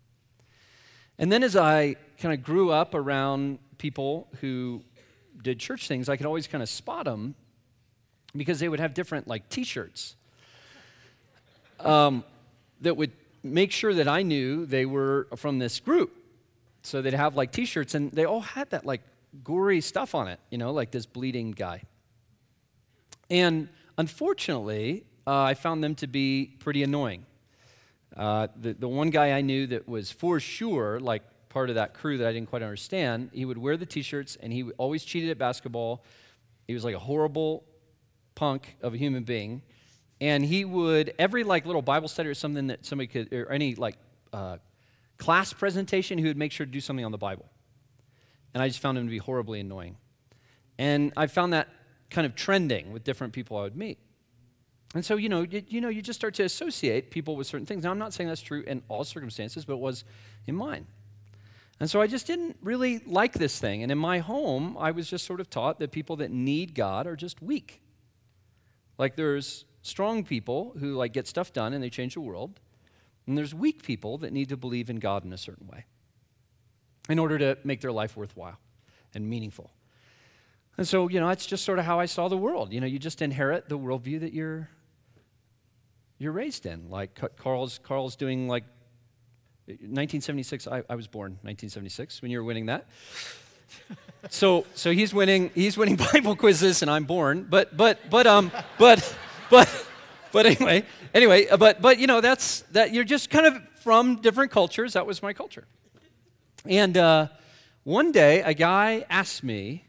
And 1.18 1.32
then 1.32 1.44
as 1.44 1.56
I 1.56 1.96
kind 2.20 2.34
of 2.34 2.44
grew 2.44 2.72
up 2.72 2.94
around 2.94 3.60
people 3.78 4.28
who 4.42 4.84
did 5.42 5.60
church 5.60 5.88
things, 5.88 6.10
I 6.10 6.18
could 6.18 6.26
always 6.26 6.48
kind 6.48 6.62
of 6.62 6.70
spot 6.70 7.06
them 7.06 7.36
because 8.36 8.60
they 8.60 8.68
would 8.68 8.80
have 8.80 8.94
different 8.94 9.28
like 9.28 9.48
t-shirts 9.48 10.16
um, 11.80 12.24
that 12.82 12.98
would 12.98 13.12
make 13.46 13.72
sure 13.72 13.94
that 13.94 14.08
I 14.08 14.24
knew 14.24 14.66
they 14.66 14.86
were 14.86 15.28
from 15.36 15.60
this 15.60 15.80
group. 15.80 16.14
So 16.82 17.02
they'd 17.02 17.14
have 17.14 17.36
like 17.36 17.52
t 17.52 17.66
shirts, 17.66 17.96
and 17.96 18.12
they 18.12 18.26
all 18.26 18.42
had 18.42 18.70
that 18.72 18.86
like 18.86 19.02
gory 19.44 19.82
stuff 19.82 20.16
on 20.16 20.28
it, 20.28 20.40
you 20.50 20.58
know, 20.58 20.72
like 20.72 20.92
this 20.92 21.06
bleeding 21.06 21.52
guy. 21.52 21.84
And 23.30 23.70
unfortunately, 23.98 25.04
uh, 25.26 25.42
I 25.42 25.54
found 25.56 25.84
them 25.84 25.96
to 25.96 26.08
be 26.08 26.56
pretty 26.60 26.84
annoying. 26.84 27.26
Uh, 28.16 28.48
the, 28.56 28.74
the 28.74 28.88
one 28.88 29.10
guy 29.10 29.32
I 29.32 29.42
knew 29.42 29.68
that 29.68 29.88
was 29.88 30.12
for 30.12 30.40
sure 30.40 31.00
like 31.00 31.24
part 31.50 31.70
of 31.70 31.76
that 31.76 31.94
crew 31.94 32.18
that 32.18 32.28
I 32.28 32.34
didn't 32.34 32.50
quite 32.50 32.62
understand, 32.62 33.30
he 33.34 33.46
would 33.46 33.58
wear 33.58 33.78
the 33.78 33.86
t 33.86 34.02
shirts 34.02 34.38
and 34.42 34.54
he 34.54 34.64
always 34.78 35.04
cheated 35.04 35.30
at 35.30 35.38
basketball. 35.38 36.04
He 36.68 36.74
was 36.74 36.84
like 36.84 36.96
a 36.96 37.00
horrible 37.00 37.64
punk 38.36 38.76
of 38.82 38.94
a 38.94 38.98
human 38.98 39.24
being 39.24 39.62
and 40.22 40.46
he 40.46 40.66
would 40.66 41.14
every 41.20 41.44
like 41.44 41.66
little 41.66 41.82
bible 41.82 42.08
study 42.08 42.30
or 42.30 42.34
something 42.34 42.68
that 42.68 42.86
somebody 42.86 43.08
could 43.08 43.32
or 43.34 43.52
any 43.52 43.76
like 43.76 43.98
uh, 44.34 44.58
class 45.18 45.54
presentation 45.54 46.18
he 46.18 46.26
would 46.26 46.38
make 46.38 46.52
sure 46.52 46.66
to 46.66 46.72
do 46.72 46.82
something 46.82 47.06
on 47.06 47.12
the 47.12 47.18
bible. 47.18 47.46
And 48.54 48.64
i 48.64 48.68
just 48.68 48.80
found 48.80 48.98
him 48.98 49.06
to 49.06 49.12
be 49.12 49.18
horribly 49.18 49.60
annoying. 49.60 49.98
And 50.78 51.12
i 51.18 51.28
found 51.28 51.54
that 51.54 51.70
kind 52.10 52.26
of 52.26 52.36
trending 52.36 52.92
with 52.92 53.04
different 53.04 53.34
people 53.34 53.58
i 53.58 53.62
would 53.62 53.76
meet. 53.76 53.98
And 54.94 55.04
so 55.04 55.18
you 55.18 55.30
know 55.30 55.42
you, 55.42 55.64
you 55.68 55.82
know 55.82 55.90
you 55.90 56.02
just 56.02 56.20
start 56.20 56.34
to 56.36 56.44
associate 56.44 57.12
people 57.12 57.36
with 57.36 57.48
certain 57.48 57.66
things. 57.66 57.84
Now 57.84 57.92
i'm 57.92 58.00
not 58.00 58.14
saying 58.14 58.30
that's 58.30 58.42
true 58.42 58.64
in 58.66 58.84
all 58.88 59.04
circumstances 59.04 59.66
but 59.66 59.74
it 59.74 59.80
was 59.80 60.04
in 60.48 60.56
mine. 60.56 60.88
And 61.80 61.90
so 61.90 62.02
i 62.02 62.08
just 62.08 62.26
didn't 62.26 62.58
really 62.62 63.00
like 63.00 63.34
this 63.34 63.60
thing. 63.60 63.84
And 63.84 63.92
in 63.92 63.98
my 63.98 64.20
home 64.20 64.78
i 64.80 64.92
was 64.92 65.10
just 65.10 65.26
sort 65.26 65.42
of 65.42 65.50
taught 65.50 65.80
that 65.80 65.92
people 65.92 66.16
that 66.18 66.32
need 66.32 66.74
god 66.74 67.06
are 67.06 67.18
just 67.18 67.42
weak. 67.42 67.82
Like 68.98 69.18
there's 69.18 69.66
strong 69.86 70.24
people 70.24 70.74
who 70.80 70.94
like 70.94 71.14
get 71.14 71.28
stuff 71.28 71.54
done 71.54 71.74
and 71.74 71.84
they 71.84 71.90
change 71.90 72.16
the 72.16 72.22
world. 72.22 72.60
And 73.28 73.38
there's 73.38 73.54
weak 73.54 73.84
people 73.84 74.18
that 74.20 74.34
need 74.34 74.50
to 74.50 74.58
believe 74.58 74.90
in 74.90 74.98
God 74.98 75.26
in 75.26 75.34
a 75.34 75.38
certain 75.38 75.68
way 75.68 75.86
in 77.10 77.20
order 77.20 77.38
to 77.38 77.58
make 77.64 77.82
their 77.82 77.92
life 77.92 78.18
worthwhile 78.18 78.58
and 79.14 79.30
meaningful. 79.30 79.72
And 80.78 80.88
so, 80.88 81.08
you 81.08 81.20
know, 81.20 81.28
that's 81.28 81.46
just 81.46 81.64
sort 81.64 81.80
of 81.80 81.86
how 81.86 82.00
I 82.00 82.06
saw 82.06 82.28
the 82.28 82.38
world. 82.38 82.74
You 82.74 82.82
know, 82.82 82.88
you 82.88 83.00
just 83.00 83.22
inherit 83.22 83.70
the 83.70 83.78
worldview 83.78 84.20
that 84.22 84.34
you're 84.34 84.70
you're 86.18 86.32
raised 86.32 86.66
in. 86.66 86.90
Like 86.90 87.20
Carl's 87.38 87.80
Carl's 87.84 88.16
doing 88.16 88.48
like 88.48 88.64
1976. 89.68 90.68
I, 90.68 90.84
I 90.90 90.96
was 90.96 91.08
born 91.08 91.34
1976 91.44 92.22
when 92.22 92.32
you 92.32 92.40
were 92.40 92.44
winning 92.44 92.68
that. 92.68 92.88
so 94.30 94.66
so 94.76 94.92
he's 94.92 95.14
winning 95.14 95.52
he's 95.56 95.78
winning 95.78 95.96
Bible 96.14 96.36
quizzes 96.36 96.82
and 96.82 96.92
I'm 96.92 97.06
born. 97.06 97.46
But 97.50 97.76
but 97.78 98.10
but 98.10 98.28
um 98.28 98.52
but 98.78 99.16
but 99.50 99.88
but 100.32 100.46
anyway, 100.46 100.84
anyway, 101.14 101.48
uh, 101.48 101.58
but 101.58 101.82
but 101.82 102.00
you 102.00 102.08
know 102.08 102.22
that's 102.22 102.62
that 102.72 102.94
you're 102.94 103.04
just 103.04 103.30
kind 103.30 103.46
of 103.46 103.62
from 103.82 104.22
different 104.22 104.52
cultures. 104.52 104.94
That 104.94 105.06
was 105.06 105.22
my 105.22 105.34
culture. 105.34 105.66
And 106.66 106.98
uh, 106.98 107.28
one 107.84 108.12
day, 108.12 108.42
a 108.42 108.54
guy 108.54 109.06
asked 109.10 109.44
me 109.44 109.86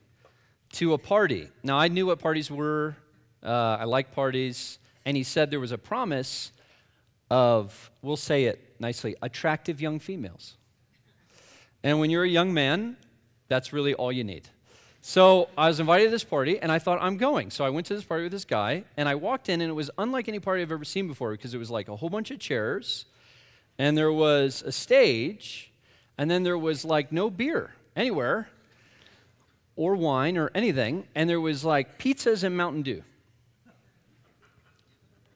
to 0.73 0.93
a 0.93 0.99
party. 0.99 1.49
Now 1.63 1.79
I 1.79 1.89
knew 1.89 2.07
what 2.07 2.19
parties 2.19 2.51
were. 2.51 2.97
Uh, 3.43 3.79
I 3.81 3.85
like 3.85 4.13
parties, 4.13 4.79
and 5.05 5.17
he 5.17 5.23
said 5.23 5.51
there 5.51 5.61
was 5.61 5.73
a 5.73 5.79
promise 5.79 6.53
of, 7.31 7.91
we'll 8.03 8.17
say 8.17 8.45
it 8.45 8.77
nicely, 8.79 9.17
attractive 9.23 9.81
young 9.81 9.99
females. 9.99 10.57
And 11.83 12.01
when 12.01 12.11
you're 12.11 12.25
a 12.25 12.29
young 12.29 12.53
man, 12.53 12.97
that's 13.49 13.73
really 13.73 13.95
all 13.95 14.13
you 14.13 14.25
need. 14.25 14.49
So 15.09 15.51
I 15.57 15.69
was 15.69 15.79
invited 15.79 16.07
to 16.07 16.11
this 16.11 16.25
party, 16.25 16.59
and 16.59 16.73
I 16.73 16.81
thought, 16.81 16.99
I'm 17.01 17.17
going. 17.17 17.53
So 17.53 17.65
I 17.65 17.71
went 17.71 17.87
to 17.87 17.95
this 17.95 18.03
party 18.03 18.25
with 18.25 18.33
this 18.33 18.45
guy, 18.45 18.83
and 18.97 19.09
I 19.09 19.15
walked 19.15 19.49
in, 19.49 19.61
and 19.61 19.71
it 19.71 19.73
was 19.73 19.89
unlike 19.99 20.27
any 20.27 20.41
party 20.41 20.63
I've 20.63 20.73
ever 20.73 20.85
seen 20.85 21.07
before 21.07 21.31
because 21.31 21.55
it 21.55 21.59
was 21.59 21.71
like 21.71 21.87
a 21.87 21.95
whole 21.95 22.11
bunch 22.11 22.33
of 22.33 22.41
chairs, 22.41 23.05
and 23.79 23.97
there 23.97 24.11
was 24.11 24.65
a 24.67 24.73
stage, 24.73 25.71
and 26.19 26.29
then 26.29 26.43
there 26.43 26.59
was 26.59 26.85
like 26.85 27.13
no 27.13 27.31
beer 27.31 27.71
anywhere, 27.95 28.49
or 29.77 29.95
wine, 29.95 30.37
or 30.37 30.51
anything, 30.57 31.07
and 31.15 31.31
there 31.31 31.41
was 31.41 31.65
like 31.65 32.01
pizzas 32.01 32.43
and 32.43 32.57
Mountain 32.57 32.83
Dew. 32.83 33.05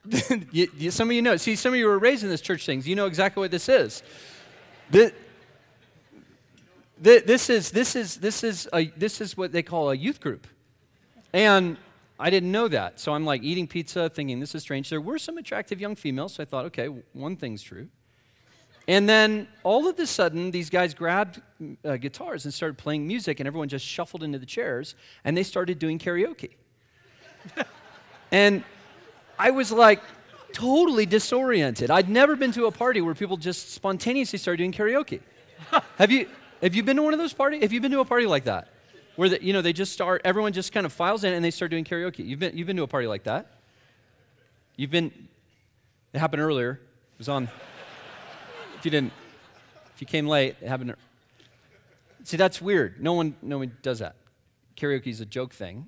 you, 0.50 0.68
you, 0.76 0.90
some 0.90 1.10
of 1.10 1.14
you 1.14 1.22
know. 1.22 1.36
See, 1.36 1.54
some 1.54 1.74
of 1.74 1.78
you 1.78 1.86
were 1.86 2.00
raised 2.00 2.24
in 2.24 2.28
this 2.28 2.40
church 2.40 2.66
thing, 2.66 2.78
things. 2.78 2.88
You 2.88 2.96
know 2.96 3.06
exactly 3.06 3.40
what 3.40 3.52
this 3.52 3.68
is. 3.68 4.02
This 7.00 7.48
is, 7.48 7.70
this 7.70 7.96
is, 7.96 8.16
this 8.16 8.44
is, 8.44 8.68
a, 8.74 8.86
this 8.96 9.22
is 9.22 9.36
what 9.36 9.52
they 9.52 9.62
call 9.62 9.90
a 9.90 9.94
youth 9.94 10.20
group. 10.20 10.46
And 11.32 11.78
I 12.18 12.28
didn't 12.28 12.52
know 12.52 12.68
that. 12.68 13.00
So 13.00 13.14
I'm 13.14 13.24
like 13.24 13.42
eating 13.42 13.66
pizza, 13.66 14.10
thinking 14.10 14.38
this 14.38 14.54
is 14.54 14.62
strange. 14.62 14.90
There 14.90 15.00
were 15.00 15.18
some 15.18 15.38
attractive 15.38 15.80
young 15.80 15.96
females, 15.96 16.34
so 16.34 16.42
I 16.42 16.46
thought, 16.46 16.66
okay, 16.66 16.88
one 17.14 17.36
thing's 17.36 17.62
true. 17.62 17.88
And 18.86 19.08
then 19.08 19.48
all 19.62 19.88
of 19.88 19.98
a 19.98 20.06
sudden, 20.06 20.50
these 20.50 20.68
guys 20.68 20.92
grabbed 20.92 21.40
uh, 21.84 21.96
guitars 21.96 22.44
and 22.44 22.52
started 22.52 22.76
playing 22.76 23.06
music, 23.06 23.40
and 23.40 23.46
everyone 23.46 23.68
just 23.68 23.86
shuffled 23.86 24.22
into 24.22 24.38
the 24.38 24.46
chairs, 24.46 24.94
and 25.24 25.36
they 25.36 25.42
started 25.42 25.78
doing 25.78 25.98
karaoke. 25.98 26.50
and 28.32 28.62
I 29.38 29.52
was 29.52 29.72
like 29.72 30.02
totally 30.52 31.06
disoriented. 31.06 31.90
I'd 31.90 32.10
never 32.10 32.36
been 32.36 32.52
to 32.52 32.66
a 32.66 32.72
party 32.72 33.00
where 33.00 33.14
people 33.14 33.36
just 33.36 33.70
spontaneously 33.72 34.38
started 34.38 34.58
doing 34.58 34.72
karaoke. 34.72 35.20
Have 35.96 36.10
you? 36.10 36.28
Have 36.62 36.74
you 36.74 36.82
been 36.82 36.96
to 36.96 37.02
one 37.02 37.12
of 37.12 37.18
those 37.18 37.32
parties? 37.32 37.62
Have 37.62 37.72
you 37.72 37.80
been 37.80 37.92
to 37.92 38.00
a 38.00 38.04
party 38.04 38.26
like 38.26 38.44
that? 38.44 38.68
Where 39.16 39.28
the, 39.28 39.42
you 39.42 39.52
know 39.52 39.62
they 39.62 39.72
just 39.72 39.92
start, 39.92 40.22
everyone 40.24 40.52
just 40.52 40.72
kind 40.72 40.86
of 40.86 40.92
files 40.92 41.24
in 41.24 41.32
and 41.32 41.44
they 41.44 41.50
start 41.50 41.70
doing 41.70 41.84
karaoke. 41.84 42.26
You've 42.26 42.38
been, 42.38 42.56
you've 42.56 42.66
been 42.66 42.76
to 42.76 42.82
a 42.82 42.88
party 42.88 43.06
like 43.06 43.24
that? 43.24 43.46
You've 44.76 44.90
been, 44.90 45.12
it 46.12 46.18
happened 46.18 46.42
earlier. 46.42 46.72
It 46.72 47.18
was 47.18 47.28
on, 47.28 47.44
if 48.78 48.84
you 48.84 48.90
didn't, 48.90 49.12
if 49.94 50.00
you 50.00 50.06
came 50.06 50.26
late, 50.26 50.56
it 50.60 50.68
happened. 50.68 50.94
See, 52.24 52.36
that's 52.36 52.62
weird. 52.62 53.02
No 53.02 53.14
one, 53.14 53.36
no 53.42 53.58
one 53.58 53.76
does 53.82 53.98
that. 53.98 54.16
Karaoke 54.76 55.08
is 55.08 55.20
a 55.20 55.26
joke 55.26 55.52
thing, 55.52 55.86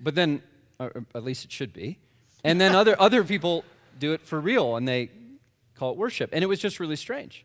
but 0.00 0.14
then, 0.14 0.42
or 0.78 1.04
at 1.14 1.24
least 1.24 1.44
it 1.44 1.52
should 1.52 1.72
be. 1.72 1.98
And 2.44 2.60
then 2.60 2.74
other, 2.74 2.98
other 3.00 3.24
people 3.24 3.64
do 3.98 4.12
it 4.12 4.22
for 4.22 4.40
real 4.40 4.76
and 4.76 4.88
they 4.88 5.10
call 5.74 5.92
it 5.92 5.98
worship. 5.98 6.30
And 6.32 6.42
it 6.42 6.46
was 6.46 6.58
just 6.58 6.80
really 6.80 6.96
strange. 6.96 7.44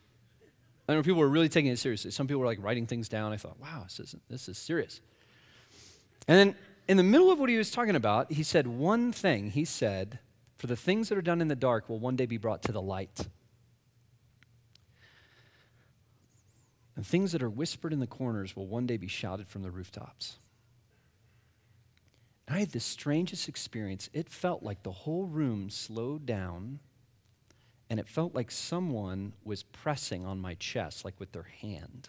Know 0.95 1.03
people 1.03 1.19
were 1.19 1.29
really 1.29 1.49
taking 1.49 1.71
it 1.71 1.79
seriously. 1.79 2.11
Some 2.11 2.27
people 2.27 2.39
were 2.41 2.45
like 2.45 2.61
writing 2.61 2.87
things 2.87 3.09
down. 3.09 3.31
I 3.31 3.37
thought, 3.37 3.59
wow, 3.59 3.83
this 3.83 3.99
is 3.99 4.15
this 4.29 4.49
is 4.49 4.57
serious. 4.57 5.01
And 6.27 6.37
then 6.37 6.55
in 6.87 6.97
the 6.97 7.03
middle 7.03 7.31
of 7.31 7.39
what 7.39 7.49
he 7.49 7.57
was 7.57 7.71
talking 7.71 7.95
about, 7.95 8.31
he 8.31 8.43
said 8.43 8.67
one 8.67 9.11
thing. 9.11 9.51
He 9.51 9.65
said, 9.65 10.19
"For 10.57 10.67
the 10.67 10.75
things 10.75 11.09
that 11.09 11.17
are 11.17 11.21
done 11.21 11.41
in 11.41 11.47
the 11.47 11.55
dark 11.55 11.89
will 11.89 11.99
one 11.99 12.15
day 12.15 12.25
be 12.25 12.37
brought 12.37 12.61
to 12.63 12.71
the 12.71 12.81
light." 12.81 13.27
And 16.95 17.07
things 17.07 17.31
that 17.31 17.41
are 17.41 17.49
whispered 17.49 17.93
in 17.93 17.99
the 17.99 18.07
corners 18.07 18.55
will 18.55 18.67
one 18.67 18.85
day 18.85 18.97
be 18.97 19.07
shouted 19.07 19.47
from 19.47 19.63
the 19.63 19.71
rooftops. 19.71 20.37
And 22.47 22.57
I 22.57 22.59
had 22.59 22.71
the 22.71 22.79
strangest 22.79 23.47
experience. 23.47 24.09
It 24.13 24.29
felt 24.29 24.61
like 24.61 24.83
the 24.83 24.91
whole 24.91 25.25
room 25.25 25.69
slowed 25.69 26.25
down, 26.25 26.79
and 27.91 27.99
it 27.99 28.07
felt 28.07 28.33
like 28.33 28.49
someone 28.49 29.33
was 29.43 29.63
pressing 29.63 30.25
on 30.25 30.39
my 30.39 30.53
chest, 30.53 31.03
like 31.03 31.19
with 31.19 31.33
their 31.33 31.49
hand. 31.59 32.07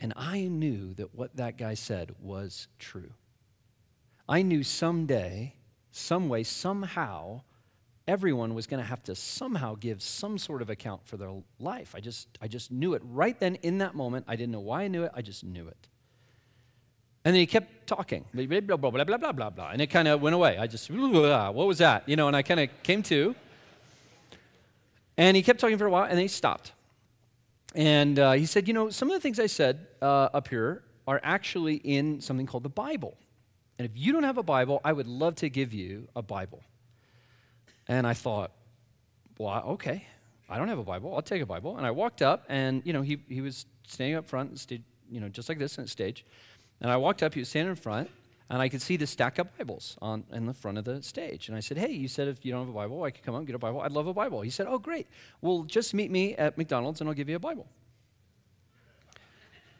And 0.00 0.14
I 0.16 0.44
knew 0.44 0.94
that 0.94 1.14
what 1.14 1.36
that 1.36 1.58
guy 1.58 1.74
said 1.74 2.14
was 2.18 2.68
true. 2.78 3.12
I 4.26 4.40
knew 4.40 4.62
someday, 4.62 5.56
some 5.90 6.30
way, 6.30 6.42
somehow, 6.42 7.42
everyone 8.08 8.54
was 8.54 8.66
going 8.66 8.82
to 8.82 8.88
have 8.88 9.02
to 9.02 9.14
somehow 9.14 9.74
give 9.74 10.00
some 10.00 10.38
sort 10.38 10.62
of 10.62 10.70
account 10.70 11.06
for 11.06 11.18
their 11.18 11.30
life. 11.58 11.94
I 11.94 12.00
just, 12.00 12.28
I 12.40 12.48
just 12.48 12.70
knew 12.70 12.94
it 12.94 13.02
right 13.04 13.38
then 13.38 13.56
in 13.56 13.76
that 13.78 13.94
moment. 13.94 14.24
I 14.26 14.36
didn't 14.36 14.52
know 14.52 14.60
why 14.60 14.84
I 14.84 14.88
knew 14.88 15.02
it, 15.02 15.12
I 15.14 15.20
just 15.20 15.44
knew 15.44 15.68
it. 15.68 15.88
And 17.26 17.34
then 17.34 17.40
he 17.40 17.46
kept 17.46 17.86
talking, 17.86 18.24
blah, 18.32 18.46
blah, 18.46 18.60
blah, 18.78 18.90
blah, 18.90 19.04
blah, 19.04 19.18
blah, 19.18 19.32
blah, 19.32 19.50
blah. 19.50 19.70
And 19.70 19.82
it 19.82 19.88
kind 19.88 20.08
of 20.08 20.22
went 20.22 20.34
away. 20.34 20.56
I 20.56 20.66
just, 20.66 20.90
what 20.90 21.52
was 21.54 21.76
that? 21.76 22.08
You 22.08 22.16
know, 22.16 22.26
and 22.26 22.34
I 22.34 22.40
kind 22.40 22.60
of 22.60 22.70
came 22.82 23.02
to. 23.02 23.34
And 25.20 25.36
he 25.36 25.42
kept 25.42 25.60
talking 25.60 25.76
for 25.76 25.84
a 25.84 25.90
while, 25.90 26.04
and 26.04 26.12
then 26.12 26.22
he 26.22 26.28
stopped. 26.28 26.72
And 27.74 28.18
uh, 28.18 28.32
he 28.32 28.46
said, 28.46 28.66
You 28.66 28.72
know, 28.72 28.88
some 28.88 29.10
of 29.10 29.14
the 29.14 29.20
things 29.20 29.38
I 29.38 29.48
said 29.48 29.86
uh, 30.00 30.30
up 30.32 30.48
here 30.48 30.82
are 31.06 31.20
actually 31.22 31.74
in 31.74 32.22
something 32.22 32.46
called 32.46 32.62
the 32.62 32.70
Bible. 32.70 33.18
And 33.78 33.84
if 33.84 33.92
you 33.94 34.14
don't 34.14 34.22
have 34.22 34.38
a 34.38 34.42
Bible, 34.42 34.80
I 34.82 34.94
would 34.94 35.06
love 35.06 35.34
to 35.36 35.50
give 35.50 35.74
you 35.74 36.08
a 36.16 36.22
Bible. 36.22 36.62
And 37.86 38.06
I 38.06 38.14
thought, 38.14 38.52
Well, 39.38 39.62
okay, 39.74 40.06
I 40.48 40.56
don't 40.56 40.68
have 40.68 40.78
a 40.78 40.84
Bible. 40.84 41.14
I'll 41.14 41.20
take 41.20 41.42
a 41.42 41.46
Bible. 41.46 41.76
And 41.76 41.84
I 41.84 41.90
walked 41.90 42.22
up, 42.22 42.46
and, 42.48 42.80
you 42.86 42.94
know, 42.94 43.02
he, 43.02 43.20
he 43.28 43.42
was 43.42 43.66
standing 43.86 44.16
up 44.16 44.26
front, 44.26 44.66
you 45.10 45.20
know, 45.20 45.28
just 45.28 45.50
like 45.50 45.58
this 45.58 45.78
on 45.78 45.86
stage. 45.86 46.24
And 46.80 46.90
I 46.90 46.96
walked 46.96 47.22
up, 47.22 47.34
he 47.34 47.40
was 47.40 47.50
standing 47.50 47.72
in 47.72 47.76
front, 47.76 48.08
and 48.50 48.60
I 48.60 48.68
could 48.68 48.82
see 48.82 48.96
the 48.96 49.06
stack 49.06 49.38
of 49.38 49.56
Bibles 49.56 49.96
on 50.02 50.24
in 50.32 50.46
the 50.46 50.52
front 50.52 50.76
of 50.76 50.84
the 50.84 51.00
stage. 51.04 51.46
And 51.46 51.56
I 51.56 51.60
said, 51.60 51.78
Hey, 51.78 51.92
you 51.92 52.08
said 52.08 52.26
if 52.26 52.44
you 52.44 52.50
don't 52.50 52.66
have 52.66 52.68
a 52.68 52.76
Bible, 52.76 53.04
I 53.04 53.12
could 53.12 53.22
come 53.22 53.34
up 53.36 53.38
and 53.38 53.46
get 53.46 53.54
a 53.54 53.60
Bible. 53.60 53.80
I'd 53.80 53.92
love 53.92 54.08
a 54.08 54.12
Bible. 54.12 54.40
He 54.40 54.50
said, 54.50 54.66
Oh, 54.68 54.78
great. 54.78 55.06
Well, 55.40 55.62
just 55.62 55.94
meet 55.94 56.10
me 56.10 56.34
at 56.34 56.58
McDonald's 56.58 57.00
and 57.00 57.08
I'll 57.08 57.14
give 57.14 57.28
you 57.28 57.36
a 57.36 57.40
Bible. 57.40 57.68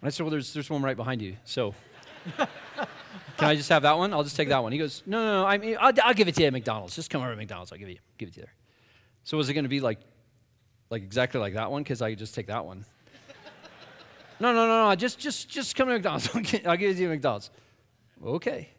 And 0.00 0.06
I 0.06 0.10
said, 0.10 0.22
Well, 0.22 0.30
there's, 0.30 0.54
there's 0.54 0.70
one 0.70 0.82
right 0.82 0.96
behind 0.96 1.20
you. 1.20 1.36
So 1.44 1.74
can 2.36 2.46
I 3.40 3.56
just 3.56 3.68
have 3.70 3.82
that 3.82 3.98
one? 3.98 4.14
I'll 4.14 4.22
just 4.22 4.36
take 4.36 4.48
that 4.50 4.62
one. 4.62 4.70
He 4.70 4.78
goes, 4.78 5.02
No, 5.04 5.18
no, 5.18 5.42
no. 5.42 5.48
I 5.48 5.58
mean, 5.58 5.76
I'll, 5.80 5.92
I'll 6.04 6.14
give 6.14 6.28
it 6.28 6.36
to 6.36 6.40
you 6.42 6.46
at 6.46 6.52
McDonald's. 6.52 6.94
Just 6.94 7.10
come 7.10 7.22
over 7.22 7.32
to 7.32 7.36
McDonald's. 7.36 7.72
I'll 7.72 7.78
give 7.78 7.88
you 7.88 7.98
give 8.18 8.28
it 8.28 8.34
to 8.34 8.40
you 8.40 8.46
there. 8.46 8.54
So 9.24 9.36
was 9.36 9.48
it 9.48 9.54
going 9.54 9.64
to 9.64 9.68
be 9.68 9.80
like, 9.80 9.98
like 10.90 11.02
exactly 11.02 11.40
like 11.40 11.54
that 11.54 11.72
one? 11.72 11.82
Because 11.82 12.02
I 12.02 12.10
could 12.10 12.20
just 12.20 12.36
take 12.36 12.46
that 12.46 12.64
one. 12.64 12.84
No, 14.42 14.54
no, 14.54 14.66
no, 14.66 14.88
no. 14.88 14.94
Just, 14.94 15.18
just, 15.18 15.50
just 15.50 15.76
come 15.76 15.88
to 15.88 15.92
McDonald's. 15.92 16.30
I'll 16.34 16.76
give 16.78 16.92
it 16.92 16.94
to 16.94 17.00
you 17.00 17.08
at 17.08 17.10
McDonald's. 17.10 17.50
Okay. 18.24 18.70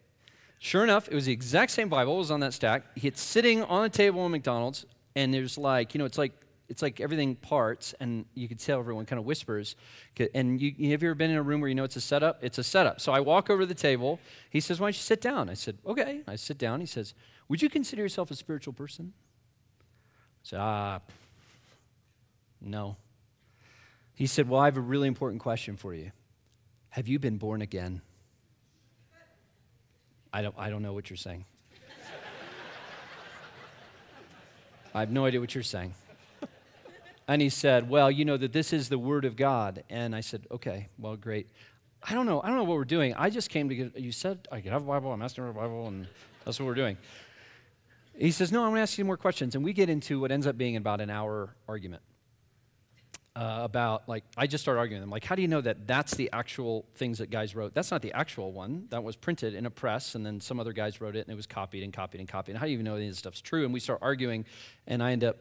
Sure 0.58 0.84
enough, 0.84 1.08
it 1.08 1.14
was 1.14 1.26
the 1.26 1.32
exact 1.32 1.72
same 1.72 1.88
Bible. 1.88 2.14
It 2.14 2.18
was 2.18 2.30
on 2.30 2.40
that 2.40 2.54
stack. 2.54 2.84
It's 2.94 3.20
sitting 3.20 3.62
on 3.64 3.84
a 3.84 3.88
table 3.88 4.24
in 4.24 4.32
McDonald's, 4.32 4.86
and 5.16 5.34
there's 5.34 5.58
like, 5.58 5.94
you 5.94 5.98
know, 5.98 6.04
it's 6.04 6.18
like 6.18 6.32
it's 6.68 6.80
like 6.80 7.00
everything 7.00 7.34
parts, 7.34 7.94
and 8.00 8.24
you 8.34 8.48
could 8.48 8.58
tell 8.58 8.78
everyone 8.78 9.04
kind 9.04 9.18
of 9.18 9.26
whispers. 9.26 9.76
And 10.34 10.60
you, 10.60 10.70
have 10.90 11.02
you 11.02 11.10
ever 11.10 11.14
been 11.14 11.30
in 11.30 11.36
a 11.36 11.42
room 11.42 11.60
where 11.60 11.68
you 11.68 11.74
know 11.74 11.84
it's 11.84 11.96
a 11.96 12.00
setup? 12.00 12.38
It's 12.42 12.58
a 12.58 12.64
setup. 12.64 13.00
So 13.00 13.12
I 13.12 13.20
walk 13.20 13.50
over 13.50 13.62
to 13.62 13.66
the 13.66 13.74
table. 13.74 14.20
He 14.50 14.60
says, 14.60 14.78
"Why 14.78 14.86
don't 14.86 14.96
you 14.96 15.02
sit 15.02 15.20
down?" 15.20 15.50
I 15.50 15.54
said, 15.54 15.78
"Okay." 15.84 16.22
I 16.28 16.36
sit 16.36 16.58
down. 16.58 16.80
He 16.80 16.86
says, 16.86 17.14
"Would 17.48 17.60
you 17.60 17.68
consider 17.68 18.02
yourself 18.02 18.30
a 18.30 18.36
spiritual 18.36 18.72
person?" 18.72 19.12
I 19.80 20.44
said, 20.44 20.60
"Ah, 20.60 21.00
no." 22.60 22.96
He 24.14 24.26
said, 24.26 24.48
Well, 24.48 24.60
I 24.60 24.66
have 24.66 24.76
a 24.76 24.80
really 24.80 25.08
important 25.08 25.42
question 25.42 25.76
for 25.76 25.94
you. 25.94 26.12
Have 26.90 27.08
you 27.08 27.18
been 27.18 27.38
born 27.38 27.62
again? 27.62 28.02
I 30.32 30.42
don't, 30.42 30.54
I 30.58 30.70
don't 30.70 30.82
know 30.82 30.92
what 30.92 31.10
you're 31.10 31.16
saying. 31.16 31.44
I 34.94 35.00
have 35.00 35.10
no 35.10 35.24
idea 35.24 35.40
what 35.40 35.54
you're 35.54 35.64
saying. 35.64 35.94
And 37.28 37.40
he 37.40 37.48
said, 37.48 37.88
Well, 37.88 38.10
you 38.10 38.24
know 38.24 38.36
that 38.36 38.52
this 38.52 38.72
is 38.72 38.88
the 38.88 38.98
Word 38.98 39.24
of 39.24 39.36
God. 39.36 39.84
And 39.88 40.14
I 40.14 40.20
said, 40.20 40.46
Okay, 40.50 40.88
well, 40.98 41.16
great. 41.16 41.48
I 42.02 42.14
don't 42.14 42.26
know. 42.26 42.42
I 42.42 42.48
don't 42.48 42.56
know 42.56 42.64
what 42.64 42.76
we're 42.76 42.84
doing. 42.84 43.14
I 43.14 43.30
just 43.30 43.48
came 43.48 43.68
to 43.68 43.74
get, 43.74 43.98
you 43.98 44.12
said 44.12 44.48
I 44.50 44.60
could 44.60 44.72
have 44.72 44.82
a 44.82 44.86
Bible. 44.86 45.12
I'm 45.12 45.22
asking 45.22 45.44
for 45.44 45.50
a 45.50 45.54
Bible, 45.54 45.86
and 45.86 46.06
that's 46.44 46.58
what 46.58 46.66
we're 46.66 46.74
doing. 46.74 46.98
He 48.18 48.32
says, 48.32 48.52
No, 48.52 48.62
I'm 48.64 48.70
going 48.70 48.76
to 48.76 48.82
ask 48.82 48.98
you 48.98 49.04
more 49.04 49.16
questions. 49.16 49.54
And 49.54 49.64
we 49.64 49.72
get 49.72 49.88
into 49.88 50.20
what 50.20 50.30
ends 50.30 50.46
up 50.46 50.58
being 50.58 50.76
about 50.76 51.00
an 51.00 51.10
hour 51.10 51.54
argument 51.68 52.02
uh, 53.34 53.60
about 53.62 54.08
like 54.08 54.24
I 54.36 54.46
just 54.46 54.62
started 54.62 54.78
arguing 54.78 55.00
with 55.00 55.04
them 55.04 55.10
like 55.10 55.24
how 55.24 55.34
do 55.34 55.40
you 55.40 55.48
know 55.48 55.62
that 55.62 55.86
that's 55.86 56.14
the 56.14 56.28
actual 56.32 56.86
things 56.96 57.18
that 57.18 57.30
guys 57.30 57.54
wrote? 57.54 57.74
That's 57.74 57.90
not 57.90 58.02
the 58.02 58.12
actual 58.12 58.52
one. 58.52 58.86
That 58.90 59.02
was 59.02 59.16
printed 59.16 59.54
in 59.54 59.64
a 59.66 59.70
press 59.70 60.14
and 60.14 60.24
then 60.24 60.40
some 60.40 60.60
other 60.60 60.72
guys 60.72 61.00
wrote 61.00 61.16
it 61.16 61.26
and 61.26 61.30
it 61.32 61.36
was 61.36 61.46
copied 61.46 61.82
and 61.82 61.92
copied 61.92 62.20
and 62.20 62.28
copied. 62.28 62.52
And 62.52 62.58
how 62.58 62.66
do 62.66 62.70
you 62.70 62.74
even 62.74 62.84
know 62.84 62.96
any 62.96 63.06
of 63.06 63.12
this 63.12 63.18
stuff's 63.18 63.40
true? 63.40 63.64
And 63.64 63.72
we 63.72 63.80
start 63.80 64.00
arguing 64.02 64.44
and 64.86 65.02
I 65.02 65.12
end 65.12 65.24
up 65.24 65.38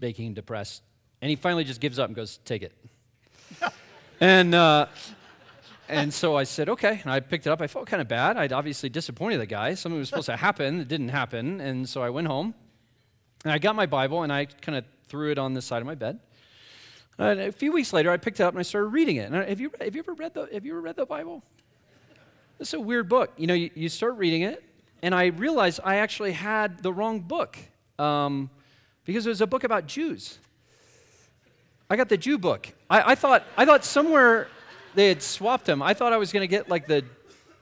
making 0.00 0.26
him 0.26 0.34
depressed. 0.34 0.82
And 1.22 1.30
he 1.30 1.36
finally 1.36 1.64
just 1.64 1.80
gives 1.80 1.98
up 1.98 2.08
and 2.08 2.16
goes, 2.16 2.38
"Take 2.44 2.62
it." 2.62 2.72
and 4.20 4.54
uh, 4.54 4.86
and 5.88 6.12
so 6.12 6.36
I 6.36 6.44
said, 6.44 6.68
okay. 6.68 7.00
And 7.02 7.12
I 7.12 7.20
picked 7.20 7.46
it 7.46 7.50
up. 7.50 7.62
I 7.62 7.68
felt 7.68 7.86
kind 7.86 8.00
of 8.00 8.08
bad. 8.08 8.36
I'd 8.36 8.52
obviously 8.52 8.88
disappointed 8.88 9.38
the 9.38 9.46
guy. 9.46 9.74
Something 9.74 9.98
was 9.98 10.08
supposed 10.08 10.26
to 10.26 10.36
happen. 10.36 10.80
It 10.80 10.88
didn't 10.88 11.10
happen. 11.10 11.60
And 11.60 11.88
so 11.88 12.02
I 12.02 12.10
went 12.10 12.26
home 12.26 12.54
and 13.44 13.52
I 13.52 13.58
got 13.58 13.76
my 13.76 13.86
Bible 13.86 14.22
and 14.22 14.32
I 14.32 14.46
kind 14.46 14.76
of 14.76 14.84
threw 15.06 15.30
it 15.30 15.38
on 15.38 15.54
the 15.54 15.62
side 15.62 15.80
of 15.80 15.86
my 15.86 15.94
bed. 15.94 16.18
And 17.18 17.40
a 17.40 17.52
few 17.52 17.72
weeks 17.72 17.92
later, 17.92 18.10
I 18.10 18.18
picked 18.18 18.40
it 18.40 18.42
up 18.42 18.52
and 18.52 18.58
I 18.60 18.62
started 18.62 18.88
reading 18.88 19.16
it. 19.16 19.30
And 19.30 19.34
have 19.34 19.60
you, 19.60 19.72
have 19.80 19.94
you 19.94 20.00
ever 20.00 20.14
read 20.14 20.34
the 20.34 20.48
Have 20.52 20.66
you 20.66 20.72
ever 20.72 20.80
read 20.80 20.96
the 20.96 21.06
Bible? 21.06 21.42
It's 22.58 22.74
a 22.74 22.80
weird 22.80 23.08
book. 23.08 23.32
You 23.36 23.46
know, 23.46 23.54
you, 23.54 23.70
you, 23.74 23.88
start 23.88 24.16
reading 24.16 24.42
it, 24.42 24.62
and 25.02 25.14
I 25.14 25.26
realized 25.26 25.80
I 25.84 25.96
actually 25.96 26.32
had 26.32 26.82
the 26.82 26.92
wrong 26.92 27.20
book 27.20 27.58
um, 27.98 28.48
because 29.04 29.26
it 29.26 29.28
was 29.28 29.42
a 29.42 29.46
book 29.46 29.64
about 29.64 29.86
Jews. 29.86 30.38
I 31.88 31.96
got 31.96 32.08
the 32.08 32.16
Jew 32.16 32.38
book. 32.38 32.68
I, 32.88 33.12
I 33.12 33.14
thought 33.14 33.44
I 33.56 33.64
thought 33.64 33.84
somewhere 33.84 34.48
they 34.94 35.08
had 35.08 35.22
swapped 35.22 35.66
them. 35.66 35.82
I 35.82 35.94
thought 35.94 36.12
I 36.12 36.16
was 36.16 36.32
going 36.32 36.42
to 36.42 36.46
get 36.46 36.68
like 36.68 36.86
the 36.86 37.04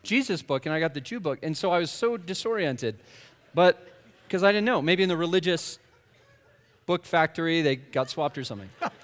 Jesus 0.03 0.43
book, 0.43 0.67
and 0.67 0.75
I 0.75 0.81
got 0.81 0.95
the 0.95 1.01
Jew 1.01 1.21
book, 1.21 1.41
and 1.43 1.57
so 1.57 1.71
I 1.71 1.79
was 1.79 1.91
so 1.91 2.17
disoriented. 2.17 2.97
But 3.53 3.85
because 4.27 4.43
I 4.43 4.53
didn't 4.53 4.65
know, 4.65 4.81
maybe 4.81 5.03
in 5.03 5.09
the 5.09 5.17
religious 5.17 5.79
book 6.87 7.05
factory 7.05 7.63
they 7.63 7.77
got 7.77 8.11
swapped 8.11 8.39
or 8.39 8.45
something. 8.45 8.71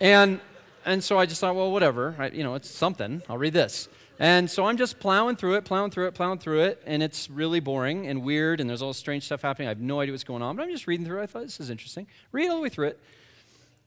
And, 0.00 0.40
and 0.84 1.02
so 1.02 1.18
I 1.18 1.26
just 1.26 1.40
thought, 1.40 1.54
well, 1.54 1.72
whatever. 1.72 2.14
I, 2.18 2.28
you 2.28 2.42
know, 2.42 2.54
it's 2.54 2.70
something. 2.70 3.22
I'll 3.28 3.38
read 3.38 3.52
this. 3.52 3.88
And 4.20 4.50
so 4.50 4.64
I'm 4.64 4.76
just 4.76 4.98
plowing 4.98 5.36
through 5.36 5.54
it, 5.54 5.64
plowing 5.64 5.92
through 5.92 6.08
it, 6.08 6.14
plowing 6.14 6.38
through 6.38 6.62
it, 6.62 6.82
and 6.86 7.02
it's 7.04 7.30
really 7.30 7.60
boring 7.60 8.08
and 8.08 8.22
weird, 8.24 8.60
and 8.60 8.68
there's 8.68 8.82
all 8.82 8.92
strange 8.92 9.24
stuff 9.24 9.42
happening. 9.42 9.68
I 9.68 9.70
have 9.70 9.80
no 9.80 10.00
idea 10.00 10.12
what's 10.12 10.24
going 10.24 10.42
on, 10.42 10.56
but 10.56 10.64
I'm 10.64 10.70
just 10.70 10.88
reading 10.88 11.06
through 11.06 11.20
it. 11.20 11.22
I 11.22 11.26
thought, 11.26 11.42
this 11.42 11.60
is 11.60 11.70
interesting. 11.70 12.08
Read 12.32 12.48
all 12.48 12.56
the 12.56 12.62
way 12.62 12.68
through 12.68 12.88
it. 12.88 13.00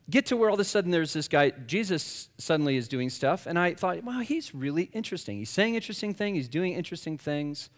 Get 0.10 0.26
to 0.28 0.38
where 0.38 0.50
all 0.50 0.54
of 0.54 0.60
a 0.60 0.66
sudden 0.66 0.92
there's 0.92 1.12
this 1.12 1.28
guy, 1.28 1.52
Jesus 1.68 2.30
suddenly 2.38 2.78
is 2.78 2.88
doing 2.88 3.10
stuff, 3.10 3.46
and 3.46 3.60
I 3.60 3.74
thought, 3.74 4.04
wow, 4.04 4.20
he's 4.20 4.56
really 4.56 4.84
interesting. 4.94 5.38
He's 5.38 5.50
saying 5.50 5.76
interesting 5.76 6.14
things, 6.14 6.38
he's 6.38 6.50
doing 6.50 6.74
interesting 6.74 7.18
things. 7.18 7.70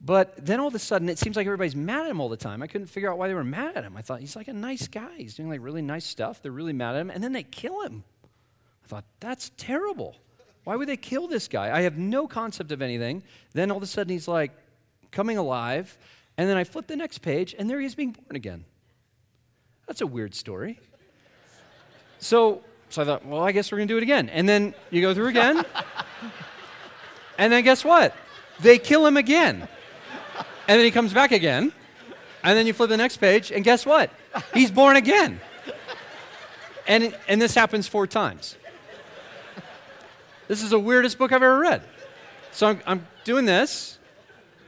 But 0.00 0.44
then 0.44 0.60
all 0.60 0.68
of 0.68 0.74
a 0.74 0.78
sudden, 0.78 1.08
it 1.08 1.18
seems 1.18 1.36
like 1.36 1.46
everybody's 1.46 1.76
mad 1.76 2.04
at 2.04 2.10
him 2.10 2.20
all 2.20 2.28
the 2.28 2.36
time. 2.36 2.62
I 2.62 2.66
couldn't 2.66 2.88
figure 2.88 3.10
out 3.10 3.16
why 3.16 3.28
they 3.28 3.34
were 3.34 3.44
mad 3.44 3.76
at 3.76 3.84
him. 3.84 3.96
I 3.96 4.02
thought, 4.02 4.20
he's 4.20 4.36
like 4.36 4.48
a 4.48 4.52
nice 4.52 4.86
guy. 4.86 5.16
He's 5.16 5.34
doing 5.34 5.48
like 5.48 5.60
really 5.62 5.82
nice 5.82 6.04
stuff. 6.04 6.42
They're 6.42 6.52
really 6.52 6.74
mad 6.74 6.94
at 6.94 7.00
him. 7.00 7.10
And 7.10 7.24
then 7.24 7.32
they 7.32 7.42
kill 7.42 7.82
him. 7.82 8.04
I 8.84 8.88
thought, 8.88 9.04
that's 9.20 9.50
terrible. 9.56 10.16
Why 10.64 10.76
would 10.76 10.88
they 10.88 10.96
kill 10.96 11.26
this 11.26 11.48
guy? 11.48 11.74
I 11.74 11.82
have 11.82 11.96
no 11.96 12.26
concept 12.26 12.72
of 12.72 12.82
anything. 12.82 13.22
Then 13.52 13.70
all 13.70 13.78
of 13.78 13.82
a 13.82 13.86
sudden, 13.86 14.10
he's 14.10 14.28
like 14.28 14.52
coming 15.10 15.38
alive. 15.38 15.96
And 16.36 16.48
then 16.48 16.56
I 16.56 16.64
flip 16.64 16.86
the 16.86 16.96
next 16.96 17.18
page, 17.18 17.54
and 17.58 17.70
there 17.70 17.78
he 17.78 17.86
is 17.86 17.94
being 17.94 18.10
born 18.10 18.34
again. 18.34 18.64
That's 19.86 20.00
a 20.00 20.06
weird 20.06 20.34
story. 20.34 20.80
So, 22.18 22.62
so 22.88 23.02
I 23.02 23.04
thought, 23.04 23.24
well, 23.24 23.42
I 23.42 23.52
guess 23.52 23.70
we're 23.70 23.78
going 23.78 23.88
to 23.88 23.94
do 23.94 23.98
it 23.98 24.02
again. 24.02 24.28
And 24.30 24.48
then 24.48 24.74
you 24.90 25.00
go 25.00 25.14
through 25.14 25.28
again. 25.28 25.64
and 27.38 27.52
then 27.52 27.62
guess 27.62 27.84
what? 27.84 28.14
They 28.60 28.78
kill 28.78 29.06
him 29.06 29.16
again. 29.16 29.68
And 30.66 30.78
then 30.78 30.84
he 30.84 30.90
comes 30.90 31.12
back 31.12 31.32
again. 31.32 31.72
And 32.42 32.58
then 32.58 32.66
you 32.66 32.74
flip 32.74 32.90
the 32.90 32.96
next 32.98 33.16
page, 33.16 33.50
and 33.50 33.64
guess 33.64 33.86
what? 33.86 34.10
He's 34.52 34.70
born 34.70 34.96
again. 34.96 35.40
And, 36.86 37.16
and 37.26 37.40
this 37.40 37.54
happens 37.54 37.88
four 37.88 38.06
times. 38.06 38.56
This 40.46 40.62
is 40.62 40.68
the 40.68 40.78
weirdest 40.78 41.16
book 41.16 41.32
I've 41.32 41.42
ever 41.42 41.58
read. 41.58 41.82
So 42.52 42.66
I'm, 42.66 42.80
I'm 42.86 43.06
doing 43.24 43.46
this, 43.46 43.98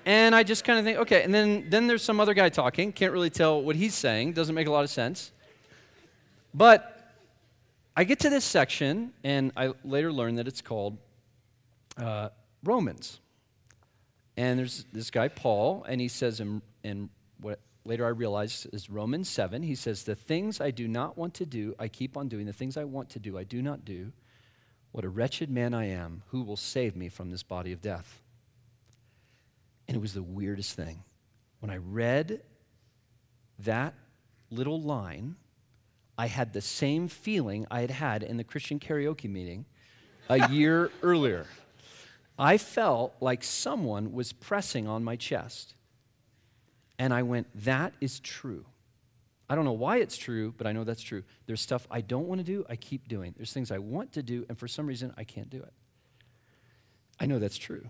and 0.06 0.34
I 0.34 0.42
just 0.42 0.64
kind 0.64 0.78
of 0.78 0.86
think, 0.86 0.98
okay. 1.00 1.22
And 1.22 1.34
then, 1.34 1.66
then 1.68 1.86
there's 1.86 2.02
some 2.02 2.18
other 2.18 2.32
guy 2.32 2.48
talking. 2.48 2.92
Can't 2.92 3.12
really 3.12 3.28
tell 3.28 3.60
what 3.60 3.76
he's 3.76 3.94
saying. 3.94 4.32
Doesn't 4.32 4.54
make 4.54 4.66
a 4.66 4.70
lot 4.70 4.84
of 4.84 4.90
sense. 4.90 5.32
But 6.54 7.12
I 7.94 8.04
get 8.04 8.20
to 8.20 8.30
this 8.30 8.44
section, 8.46 9.12
and 9.22 9.52
I 9.54 9.74
later 9.84 10.10
learned 10.10 10.38
that 10.38 10.48
it's 10.48 10.62
called 10.62 10.96
uh, 11.98 12.30
Romans. 12.64 13.20
And 14.36 14.58
there's 14.58 14.84
this 14.92 15.10
guy, 15.10 15.28
Paul, 15.28 15.84
and 15.88 16.00
he 16.00 16.08
says 16.08 16.40
in, 16.40 16.60
in 16.84 17.08
what 17.40 17.60
later 17.84 18.04
I 18.04 18.10
realized 18.10 18.66
is 18.72 18.90
Romans 18.90 19.28
7, 19.30 19.62
he 19.62 19.74
says, 19.74 20.02
The 20.02 20.14
things 20.14 20.60
I 20.60 20.70
do 20.70 20.86
not 20.86 21.16
want 21.16 21.34
to 21.34 21.46
do, 21.46 21.74
I 21.78 21.88
keep 21.88 22.16
on 22.16 22.28
doing. 22.28 22.46
The 22.46 22.52
things 22.52 22.76
I 22.76 22.84
want 22.84 23.10
to 23.10 23.18
do, 23.18 23.38
I 23.38 23.44
do 23.44 23.62
not 23.62 23.84
do. 23.84 24.12
What 24.92 25.04
a 25.04 25.08
wretched 25.08 25.50
man 25.50 25.74
I 25.74 25.86
am. 25.86 26.22
Who 26.28 26.42
will 26.42 26.56
save 26.56 26.96
me 26.96 27.08
from 27.08 27.30
this 27.30 27.42
body 27.42 27.72
of 27.72 27.80
death? 27.80 28.22
And 29.88 29.96
it 29.96 30.00
was 30.00 30.14
the 30.14 30.22
weirdest 30.22 30.74
thing. 30.74 31.04
When 31.60 31.70
I 31.70 31.76
read 31.76 32.42
that 33.60 33.94
little 34.50 34.80
line, 34.80 35.36
I 36.18 36.26
had 36.26 36.52
the 36.52 36.60
same 36.60 37.08
feeling 37.08 37.66
I 37.70 37.80
had 37.80 37.90
had 37.90 38.22
in 38.22 38.36
the 38.36 38.44
Christian 38.44 38.80
karaoke 38.80 39.30
meeting 39.30 39.66
a 40.28 40.48
year 40.50 40.90
earlier. 41.02 41.46
I 42.38 42.58
felt 42.58 43.14
like 43.20 43.42
someone 43.42 44.12
was 44.12 44.32
pressing 44.32 44.86
on 44.86 45.04
my 45.04 45.16
chest. 45.16 45.74
And 46.98 47.12
I 47.12 47.22
went, 47.22 47.46
that 47.64 47.94
is 48.00 48.20
true. 48.20 48.64
I 49.48 49.54
don't 49.54 49.64
know 49.64 49.72
why 49.72 49.98
it's 49.98 50.16
true, 50.16 50.52
but 50.56 50.66
I 50.66 50.72
know 50.72 50.84
that's 50.84 51.02
true. 51.02 51.22
There's 51.46 51.60
stuff 51.60 51.86
I 51.90 52.00
don't 52.00 52.26
want 52.26 52.40
to 52.40 52.44
do, 52.44 52.66
I 52.68 52.76
keep 52.76 53.08
doing. 53.08 53.34
There's 53.36 53.52
things 53.52 53.70
I 53.70 53.78
want 53.78 54.12
to 54.12 54.22
do, 54.22 54.44
and 54.48 54.58
for 54.58 54.66
some 54.66 54.86
reason, 54.86 55.14
I 55.16 55.24
can't 55.24 55.50
do 55.50 55.58
it. 55.58 55.72
I 57.20 57.26
know 57.26 57.38
that's 57.38 57.58
true. 57.58 57.88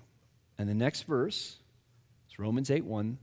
And 0.59 0.68
the 0.68 0.74
next 0.74 1.03
verse 1.03 1.57
is 2.28 2.38
Romans 2.38 2.70
8 2.70 2.84
1. 2.84 3.18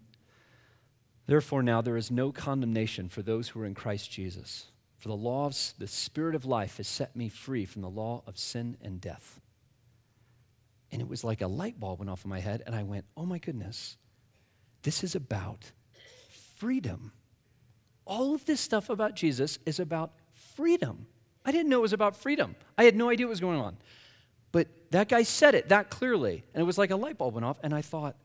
Therefore, 1.25 1.63
now 1.63 1.81
there 1.81 1.95
is 1.95 2.11
no 2.11 2.31
condemnation 2.31 3.07
for 3.07 3.21
those 3.21 3.49
who 3.49 3.61
are 3.61 3.65
in 3.65 3.75
Christ 3.75 4.11
Jesus. 4.11 4.65
For 4.97 5.09
the 5.09 5.15
law 5.15 5.45
of 5.45 5.57
the 5.77 5.87
Spirit 5.87 6.35
of 6.35 6.45
life 6.45 6.77
has 6.77 6.87
set 6.87 7.15
me 7.15 7.29
free 7.29 7.65
from 7.65 7.81
the 7.81 7.89
law 7.89 8.23
of 8.25 8.37
sin 8.37 8.77
and 8.81 8.99
death. 8.99 9.39
And 10.93 11.01
it 11.01 11.09
was 11.09 11.23
like 11.23 11.41
a 11.41 11.47
light 11.47 11.79
bulb 11.79 11.99
went 11.99 12.11
off 12.11 12.23
in 12.23 12.29
my 12.29 12.39
head, 12.39 12.61
and 12.67 12.75
I 12.75 12.83
went, 12.83 13.05
oh 13.17 13.25
my 13.25 13.39
goodness, 13.39 13.97
this 14.83 15.03
is 15.03 15.15
about 15.15 15.71
freedom. 16.57 17.11
All 18.05 18.35
of 18.35 18.45
this 18.45 18.61
stuff 18.61 18.91
about 18.91 19.15
Jesus 19.15 19.57
is 19.65 19.79
about 19.79 20.13
freedom. 20.55 21.07
I 21.43 21.51
didn't 21.51 21.69
know 21.69 21.79
it 21.79 21.81
was 21.81 21.93
about 21.93 22.15
freedom. 22.15 22.55
I 22.77 22.83
had 22.83 22.95
no 22.95 23.09
idea 23.09 23.25
what 23.25 23.31
was 23.31 23.39
going 23.39 23.59
on. 23.59 23.77
But 24.51 24.67
that 24.91 25.09
guy 25.09 25.23
said 25.23 25.55
it 25.55 25.69
that 25.69 25.89
clearly, 25.89 26.43
and 26.53 26.61
it 26.61 26.65
was 26.65 26.77
like 26.77 26.91
a 26.91 26.95
light 26.95 27.17
bulb 27.17 27.33
went 27.33 27.45
off, 27.45 27.57
and 27.63 27.73
I 27.73 27.81
thought, 27.81 28.15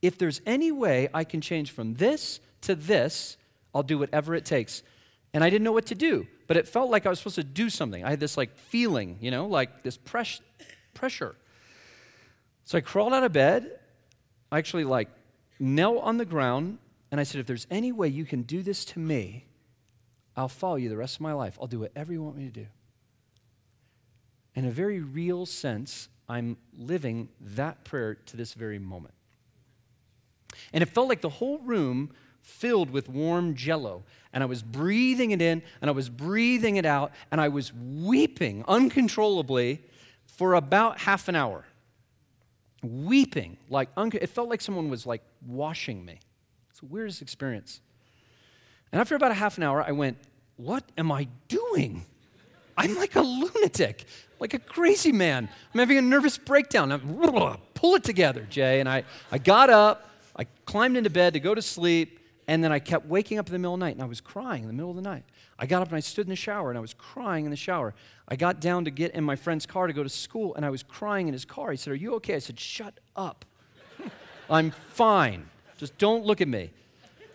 if 0.00 0.16
there's 0.16 0.40
any 0.46 0.70
way 0.70 1.08
I 1.12 1.24
can 1.24 1.40
change 1.40 1.72
from 1.72 1.94
this 1.94 2.38
to 2.60 2.76
this, 2.76 3.36
I'll 3.74 3.82
do 3.82 3.98
whatever 3.98 4.36
it 4.36 4.44
takes. 4.44 4.84
And 5.34 5.42
I 5.42 5.50
didn't 5.50 5.64
know 5.64 5.72
what 5.72 5.86
to 5.86 5.96
do, 5.96 6.28
but 6.46 6.56
it 6.56 6.68
felt 6.68 6.88
like 6.88 7.04
I 7.04 7.08
was 7.08 7.18
supposed 7.18 7.34
to 7.34 7.44
do 7.44 7.68
something. 7.68 8.04
I 8.04 8.10
had 8.10 8.20
this 8.20 8.36
like 8.36 8.56
feeling, 8.56 9.18
you 9.20 9.32
know, 9.32 9.46
like 9.46 9.82
this 9.82 9.96
press- 9.96 10.40
pressure. 10.94 11.34
So 12.72 12.78
I 12.78 12.80
crawled 12.80 13.12
out 13.12 13.22
of 13.22 13.34
bed. 13.34 13.70
I 14.50 14.56
actually 14.56 14.84
like 14.84 15.10
knelt 15.60 16.02
on 16.02 16.16
the 16.16 16.24
ground 16.24 16.78
and 17.10 17.20
I 17.20 17.22
said, 17.22 17.38
if 17.38 17.46
there's 17.46 17.66
any 17.70 17.92
way 17.92 18.08
you 18.08 18.24
can 18.24 18.44
do 18.44 18.62
this 18.62 18.86
to 18.86 18.98
me, 18.98 19.44
I'll 20.38 20.48
follow 20.48 20.76
you 20.76 20.88
the 20.88 20.96
rest 20.96 21.16
of 21.16 21.20
my 21.20 21.34
life. 21.34 21.58
I'll 21.60 21.66
do 21.66 21.80
whatever 21.80 22.14
you 22.14 22.22
want 22.22 22.38
me 22.38 22.44
to 22.44 22.50
do. 22.50 22.66
In 24.54 24.64
a 24.64 24.70
very 24.70 25.00
real 25.00 25.44
sense, 25.44 26.08
I'm 26.30 26.56
living 26.74 27.28
that 27.42 27.84
prayer 27.84 28.14
to 28.14 28.38
this 28.38 28.54
very 28.54 28.78
moment. 28.78 29.12
And 30.72 30.80
it 30.80 30.86
felt 30.86 31.10
like 31.10 31.20
the 31.20 31.28
whole 31.28 31.58
room 31.58 32.10
filled 32.40 32.88
with 32.88 33.06
warm 33.06 33.54
jello. 33.54 34.02
And 34.32 34.42
I 34.42 34.46
was 34.46 34.62
breathing 34.62 35.32
it 35.32 35.42
in 35.42 35.62
and 35.82 35.90
I 35.90 35.92
was 35.92 36.08
breathing 36.08 36.76
it 36.76 36.86
out 36.86 37.12
and 37.30 37.38
I 37.38 37.48
was 37.48 37.70
weeping 37.74 38.64
uncontrollably 38.66 39.82
for 40.24 40.54
about 40.54 41.00
half 41.00 41.28
an 41.28 41.36
hour. 41.36 41.66
Weeping, 42.82 43.56
like, 43.68 43.88
it 43.96 44.28
felt 44.28 44.48
like 44.48 44.60
someone 44.60 44.90
was 44.90 45.06
like 45.06 45.22
washing 45.46 46.04
me. 46.04 46.18
It's 46.70 46.80
the 46.80 46.86
weirdest 46.86 47.22
experience. 47.22 47.80
And 48.90 49.00
after 49.00 49.14
about 49.14 49.30
a 49.30 49.34
half 49.34 49.56
an 49.56 49.62
hour, 49.62 49.82
I 49.82 49.92
went, 49.92 50.18
What 50.56 50.84
am 50.98 51.10
I 51.10 51.28
doing? 51.48 52.04
I'm 52.76 52.96
like 52.96 53.16
a 53.16 53.22
lunatic, 53.22 54.04
like 54.40 54.54
a 54.54 54.58
crazy 54.58 55.12
man. 55.12 55.48
I'm 55.72 55.78
having 55.78 55.98
a 55.98 56.02
nervous 56.02 56.38
breakdown. 56.38 56.90
I'm, 56.90 57.00
pull 57.74 57.94
it 57.94 58.04
together, 58.04 58.46
Jay. 58.48 58.80
And 58.80 58.88
I, 58.88 59.04
I 59.30 59.38
got 59.38 59.70
up, 59.70 60.10
I 60.34 60.44
climbed 60.64 60.96
into 60.96 61.10
bed 61.10 61.34
to 61.34 61.40
go 61.40 61.54
to 61.54 61.62
sleep, 61.62 62.20
and 62.48 62.62
then 62.62 62.72
I 62.72 62.78
kept 62.78 63.06
waking 63.06 63.38
up 63.38 63.46
in 63.46 63.52
the 63.52 63.58
middle 63.58 63.74
of 63.74 63.80
the 63.80 63.86
night, 63.86 63.94
and 63.94 64.02
I 64.02 64.06
was 64.06 64.20
crying 64.20 64.62
in 64.62 64.68
the 64.68 64.74
middle 64.74 64.90
of 64.90 64.96
the 64.96 65.02
night. 65.02 65.24
I 65.58 65.66
got 65.66 65.82
up 65.82 65.88
and 65.88 65.96
I 65.96 66.00
stood 66.00 66.26
in 66.26 66.30
the 66.30 66.36
shower, 66.36 66.70
and 66.70 66.78
I 66.78 66.80
was 66.80 66.94
crying 66.94 67.44
in 67.44 67.50
the 67.50 67.56
shower. 67.56 67.94
I 68.28 68.36
got 68.36 68.60
down 68.60 68.84
to 68.86 68.90
get 68.90 69.14
in 69.14 69.24
my 69.24 69.36
friend's 69.36 69.66
car 69.66 69.86
to 69.86 69.92
go 69.92 70.02
to 70.02 70.08
school, 70.08 70.54
and 70.54 70.64
I 70.64 70.70
was 70.70 70.82
crying 70.82 71.28
in 71.28 71.32
his 71.32 71.44
car. 71.44 71.70
He 71.70 71.76
said, 71.76 71.92
Are 71.92 71.96
you 71.96 72.14
okay? 72.14 72.36
I 72.36 72.38
said, 72.38 72.58
Shut 72.58 72.98
up. 73.14 73.44
I'm 74.50 74.70
fine. 74.70 75.48
Just 75.76 75.96
don't 75.98 76.24
look 76.24 76.40
at 76.40 76.48
me. 76.48 76.70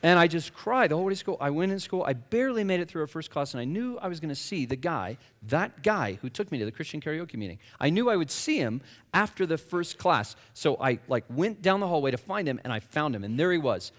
And 0.03 0.19
I 0.19 0.27
just 0.27 0.53
cried 0.53 0.91
the 0.91 0.95
whole 0.95 1.05
way 1.05 1.13
to 1.13 1.15
school. 1.15 1.37
I 1.39 1.49
went 1.49 1.71
in 1.71 1.79
school. 1.79 2.03
I 2.03 2.13
barely 2.13 2.63
made 2.63 2.79
it 2.79 2.87
through 2.87 3.01
our 3.01 3.07
first 3.07 3.31
class, 3.31 3.53
and 3.53 3.61
I 3.61 3.65
knew 3.65 3.97
I 3.97 4.07
was 4.07 4.19
going 4.19 4.29
to 4.29 4.35
see 4.35 4.65
the 4.65 4.75
guy, 4.75 5.17
that 5.43 5.81
guy 5.81 6.19
who 6.21 6.29
took 6.29 6.51
me 6.51 6.59
to 6.59 6.65
the 6.65 6.71
Christian 6.71 7.01
karaoke 7.01 7.35
meeting. 7.35 7.57
I 7.79 7.89
knew 7.89 8.09
I 8.09 8.15
would 8.15 8.29
see 8.29 8.57
him 8.57 8.81
after 9.13 9.45
the 9.45 9.57
first 9.57 9.97
class. 9.97 10.35
So 10.53 10.77
I 10.79 10.99
like 11.07 11.25
went 11.29 11.61
down 11.61 11.79
the 11.79 11.87
hallway 11.87 12.11
to 12.11 12.17
find 12.17 12.47
him, 12.47 12.59
and 12.63 12.71
I 12.71 12.79
found 12.79 13.15
him, 13.15 13.23
and 13.23 13.39
there 13.39 13.51
he 13.51 13.57
was, 13.57 13.91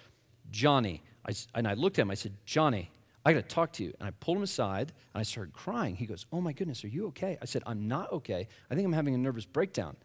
Johnny. 0.50 1.02
I, 1.26 1.32
and 1.54 1.66
I 1.66 1.74
looked 1.74 1.98
at 1.98 2.02
him. 2.02 2.10
I 2.10 2.14
said, 2.14 2.32
Johnny, 2.46 2.90
I 3.28 3.34
got 3.34 3.46
to 3.46 3.54
talk 3.54 3.72
to 3.74 3.84
you. 3.84 3.92
And 4.00 4.08
I 4.08 4.12
pulled 4.12 4.38
him 4.38 4.42
aside, 4.42 4.90
and 5.12 5.20
I 5.20 5.22
started 5.22 5.52
crying. 5.52 5.96
He 5.96 6.06
goes, 6.06 6.24
Oh 6.32 6.40
my 6.40 6.52
goodness, 6.54 6.82
are 6.82 6.88
you 6.88 7.08
okay? 7.08 7.36
I 7.42 7.44
said, 7.44 7.62
I'm 7.66 7.86
not 7.86 8.10
okay. 8.10 8.48
I 8.70 8.74
think 8.74 8.86
I'm 8.86 8.92
having 8.94 9.14
a 9.14 9.18
nervous 9.18 9.44
breakdown. 9.44 9.96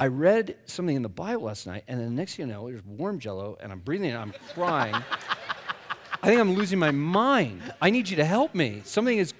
I 0.00 0.06
read 0.06 0.56
something 0.64 0.96
in 0.96 1.02
the 1.02 1.10
Bible 1.10 1.42
last 1.42 1.66
night, 1.66 1.84
and 1.86 2.00
then 2.00 2.06
the 2.06 2.14
next 2.14 2.36
thing 2.36 2.48
you 2.48 2.54
know, 2.54 2.66
there's 2.66 2.82
warm 2.82 3.18
jello, 3.18 3.58
and 3.60 3.70
I'm 3.70 3.80
breathing, 3.80 4.10
and 4.10 4.18
I'm 4.18 4.32
crying. 4.54 4.94
I 6.22 6.28
think 6.28 6.40
I'm 6.40 6.54
losing 6.54 6.78
my 6.78 6.92
mind. 6.92 7.60
I 7.82 7.90
need 7.90 8.08
you 8.08 8.16
to 8.16 8.24
help 8.24 8.54
me. 8.54 8.80
Something 8.86 9.18
is 9.18 9.34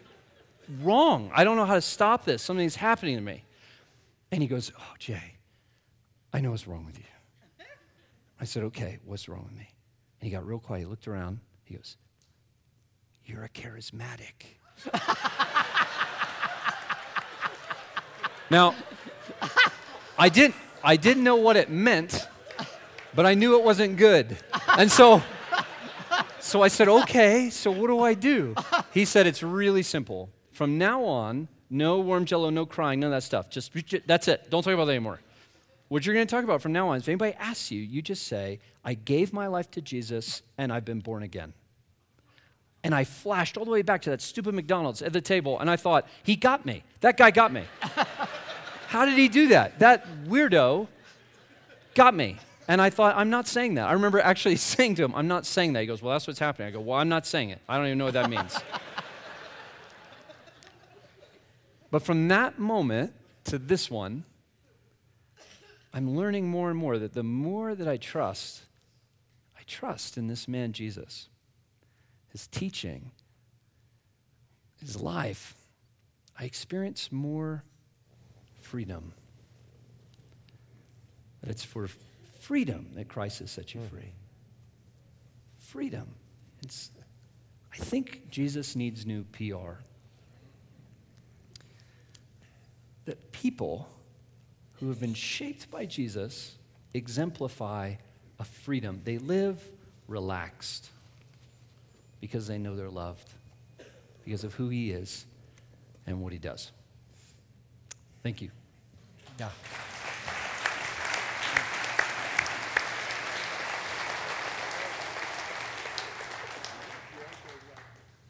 wrong. 0.82 1.30
I 1.34 1.44
don't 1.44 1.56
know 1.56 1.64
how 1.64 1.74
to 1.74 1.80
stop 1.80 2.26
this. 2.26 2.42
Something's 2.42 2.76
happening 2.76 3.16
to 3.16 3.22
me. 3.22 3.44
And 4.30 4.42
he 4.42 4.46
goes, 4.46 4.72
Oh, 4.78 4.94
Jay, 4.98 5.38
I 6.34 6.40
know 6.40 6.50
what's 6.50 6.66
wrong 6.66 6.84
with 6.84 6.98
you. 6.98 7.66
I 8.38 8.44
said, 8.44 8.62
Okay, 8.64 8.98
what's 9.06 9.26
wrong 9.26 9.44
with 9.44 9.56
me? 9.56 9.70
And 10.20 10.28
he 10.28 10.30
got 10.30 10.46
real 10.46 10.58
quiet. 10.58 10.80
He 10.80 10.84
looked 10.84 11.08
around. 11.08 11.40
He 11.64 11.76
goes, 11.76 11.96
You're 13.26 13.42
a 13.42 13.48
charismatic. 13.48 14.54
now, 18.50 18.76
I 20.16 20.28
didn't, 20.28 20.54
I 20.84 20.94
didn't 20.94 21.24
know 21.24 21.34
what 21.34 21.56
it 21.56 21.68
meant, 21.68 22.28
but 23.16 23.26
I 23.26 23.34
knew 23.34 23.58
it 23.58 23.64
wasn't 23.64 23.96
good. 23.96 24.36
And 24.78 24.90
so, 24.92 25.24
so 26.38 26.62
I 26.62 26.68
said, 26.68 26.86
okay, 26.86 27.50
so 27.50 27.72
what 27.72 27.88
do 27.88 28.00
I 28.00 28.14
do? 28.14 28.54
He 28.92 29.04
said, 29.04 29.26
it's 29.26 29.42
really 29.42 29.82
simple. 29.82 30.30
From 30.52 30.78
now 30.78 31.02
on, 31.02 31.48
no 31.68 31.98
warm 31.98 32.26
jello, 32.26 32.50
no 32.50 32.64
crying, 32.64 33.00
none 33.00 33.08
of 33.08 33.16
that 33.16 33.24
stuff. 33.24 33.50
Just, 33.50 33.72
that's 34.06 34.28
it. 34.28 34.48
Don't 34.50 34.62
talk 34.62 34.72
about 34.72 34.84
that 34.84 34.92
anymore. 34.92 35.18
What 35.88 36.06
you're 36.06 36.14
going 36.14 36.28
to 36.28 36.30
talk 36.30 36.44
about 36.44 36.62
from 36.62 36.72
now 36.72 36.90
on, 36.90 36.98
if 36.98 37.08
anybody 37.08 37.34
asks 37.34 37.72
you, 37.72 37.82
you 37.82 38.02
just 38.02 38.28
say, 38.28 38.60
I 38.84 38.94
gave 38.94 39.32
my 39.32 39.48
life 39.48 39.68
to 39.72 39.80
Jesus 39.80 40.42
and 40.56 40.72
I've 40.72 40.84
been 40.84 41.00
born 41.00 41.24
again. 41.24 41.54
And 42.82 42.94
I 42.94 43.04
flashed 43.04 43.56
all 43.56 43.64
the 43.64 43.70
way 43.70 43.82
back 43.82 44.02
to 44.02 44.10
that 44.10 44.20
stupid 44.20 44.54
McDonald's 44.54 45.02
at 45.02 45.12
the 45.12 45.20
table 45.20 45.58
and 45.58 45.68
I 45.68 45.76
thought, 45.76 46.06
he 46.22 46.36
got 46.36 46.64
me. 46.64 46.84
That 47.00 47.16
guy 47.16 47.30
got 47.30 47.52
me. 47.52 47.64
How 48.88 49.04
did 49.04 49.18
he 49.18 49.28
do 49.28 49.48
that? 49.48 49.80
That 49.80 50.06
weirdo 50.26 50.86
got 51.94 52.14
me. 52.14 52.38
And 52.68 52.80
I 52.80 52.90
thought, 52.90 53.16
I'm 53.16 53.30
not 53.30 53.46
saying 53.46 53.74
that. 53.74 53.88
I 53.88 53.92
remember 53.92 54.20
actually 54.20 54.56
saying 54.56 54.96
to 54.96 55.04
him, 55.04 55.14
I'm 55.14 55.28
not 55.28 55.46
saying 55.46 55.72
that. 55.74 55.80
He 55.80 55.86
goes, 55.86 56.02
Well, 56.02 56.14
that's 56.14 56.26
what's 56.26 56.38
happening. 56.38 56.68
I 56.68 56.70
go, 56.70 56.80
Well, 56.80 56.98
I'm 56.98 57.08
not 57.08 57.26
saying 57.26 57.50
it. 57.50 57.60
I 57.68 57.76
don't 57.76 57.86
even 57.86 57.98
know 57.98 58.04
what 58.04 58.14
that 58.14 58.30
means. 58.30 58.56
but 61.90 62.02
from 62.02 62.28
that 62.28 62.58
moment 62.58 63.12
to 63.44 63.58
this 63.58 63.90
one, 63.90 64.24
I'm 65.92 66.14
learning 66.14 66.48
more 66.48 66.70
and 66.70 66.78
more 66.78 66.98
that 66.98 67.14
the 67.14 67.22
more 67.22 67.74
that 67.74 67.88
I 67.88 67.96
trust, 67.96 68.62
I 69.58 69.62
trust 69.66 70.18
in 70.18 70.26
this 70.26 70.46
man, 70.46 70.72
Jesus, 70.72 71.28
his 72.36 72.46
teaching, 72.48 73.12
his 74.78 75.00
life, 75.00 75.54
I 76.38 76.44
experience 76.44 77.10
more 77.10 77.64
freedom. 78.60 79.14
That 81.40 81.48
it's 81.48 81.64
for 81.64 81.88
freedom 82.40 82.90
that 82.94 83.08
Christ 83.08 83.38
has 83.38 83.50
set 83.50 83.72
you 83.72 83.80
hmm. 83.80 83.86
free. 83.86 84.12
Freedom. 85.56 86.14
It's, 86.62 86.90
I 87.72 87.78
think 87.78 88.28
Jesus 88.30 88.76
needs 88.76 89.06
new 89.06 89.24
PR. 89.32 89.80
That 93.06 93.32
people 93.32 93.88
who 94.74 94.90
have 94.90 95.00
been 95.00 95.14
shaped 95.14 95.70
by 95.70 95.86
Jesus 95.86 96.54
exemplify 96.92 97.94
a 98.38 98.44
freedom. 98.44 99.00
They 99.04 99.16
live 99.16 99.62
relaxed 100.06 100.90
because 102.20 102.46
they 102.46 102.58
know 102.58 102.76
they're 102.76 102.88
loved, 102.88 103.32
because 104.24 104.44
of 104.44 104.54
who 104.54 104.68
He 104.68 104.90
is 104.90 105.26
and 106.06 106.20
what 106.22 106.32
He 106.32 106.38
does. 106.38 106.72
Thank 108.22 108.42
you. 108.42 108.50
Yeah. 109.38 109.50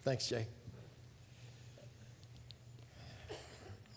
Thanks, 0.02 0.28
Jay. 0.28 0.46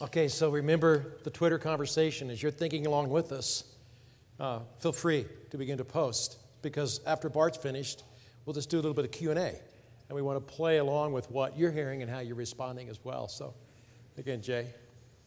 Okay, 0.02 0.28
so 0.30 0.50
remember 0.50 1.18
the 1.24 1.30
Twitter 1.30 1.60
conversation 1.60 2.30
as 2.30 2.42
you're 2.42 2.52
thinking 2.52 2.88
along 2.88 3.10
with 3.10 3.32
us. 3.32 3.66
Uh, 4.40 4.60
feel 4.80 4.94
free 4.94 5.26
to 5.52 5.58
begin 5.58 5.78
to 5.78 5.84
post 5.84 6.38
because 6.62 7.02
after 7.06 7.30
Bart's 7.30 7.58
finished, 7.58 8.04
we'll 8.46 8.54
just 8.54 8.70
do 8.70 8.78
a 8.78 8.82
little 8.82 8.94
bit 8.94 9.06
of 9.06 9.12
Q 9.12 9.32
and 9.32 9.40
A, 9.40 9.56
and 10.10 10.16
we 10.16 10.24
want 10.24 10.46
to 10.46 10.54
play 10.54 10.78
along 10.78 11.14
with 11.14 11.30
what 11.30 11.58
you're 11.58 11.72
hearing 11.72 12.02
and 12.02 12.10
how 12.10 12.20
you're 12.20 12.36
responding 12.36 12.90
as 12.90 13.00
well. 13.04 13.28
So, 13.28 13.54
again, 14.18 14.42
Jay, 14.42 14.68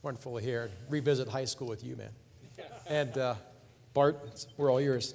wonderful 0.02 0.36
to 0.36 0.44
hear. 0.44 0.70
Revisit 0.88 1.28
high 1.28 1.44
school 1.44 1.68
with 1.68 1.84
you, 1.84 1.96
man. 1.96 2.10
And 2.88 3.16
uh, 3.16 3.36
Bart, 3.94 4.46
we're 4.56 4.70
all 4.70 4.80
yours. 4.80 5.14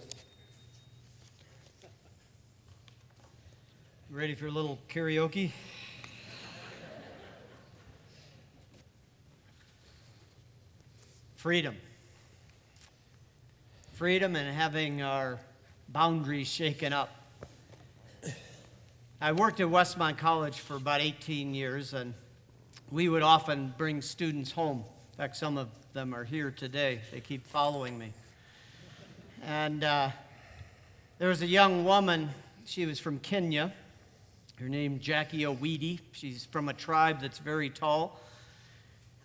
Ready 4.10 4.36
for 4.36 4.48
a 4.48 4.52
little 4.52 4.80
karaoke? 4.90 5.52
Freedom. 11.36 11.76
Freedom 13.92 14.36
and 14.38 14.56
having 14.56 15.02
our 15.02 15.40
boundaries 15.90 16.48
shaken 16.48 16.94
up. 16.94 17.17
I 19.20 19.32
worked 19.32 19.60
at 19.60 19.66
Westmont 19.66 20.20
College 20.20 20.60
for 20.60 20.76
about 20.76 21.02
18 21.02 21.56
years, 21.56 21.96
and 21.96 22.14
we 22.92 23.10
would 23.10 23.24
often 23.24 23.74
bring 23.76 24.04
students 24.04 24.52
home. 24.52 24.86
In 25.14 25.18
fact, 25.18 25.38
some 25.38 25.58
of 25.58 25.70
them 25.94 26.14
are 26.14 26.24
here 26.24 26.52
today. 26.52 27.02
They 27.12 27.20
keep 27.20 27.48
following 27.48 27.98
me. 27.98 28.14
And 29.44 29.84
uh, 29.84 30.12
there 31.18 31.30
was 31.30 31.42
a 31.42 31.48
young 31.48 31.84
woman, 31.84 32.30
she 32.66 32.86
was 32.86 33.00
from 33.00 33.18
Kenya. 33.18 33.74
Her 34.60 34.70
name 34.70 35.00
Jackie 35.00 35.46
Owidi. 35.46 36.00
She's 36.12 36.46
from 36.46 36.70
a 36.70 36.74
tribe 36.74 37.20
that's 37.20 37.40
very 37.40 37.72
tall, 37.72 38.22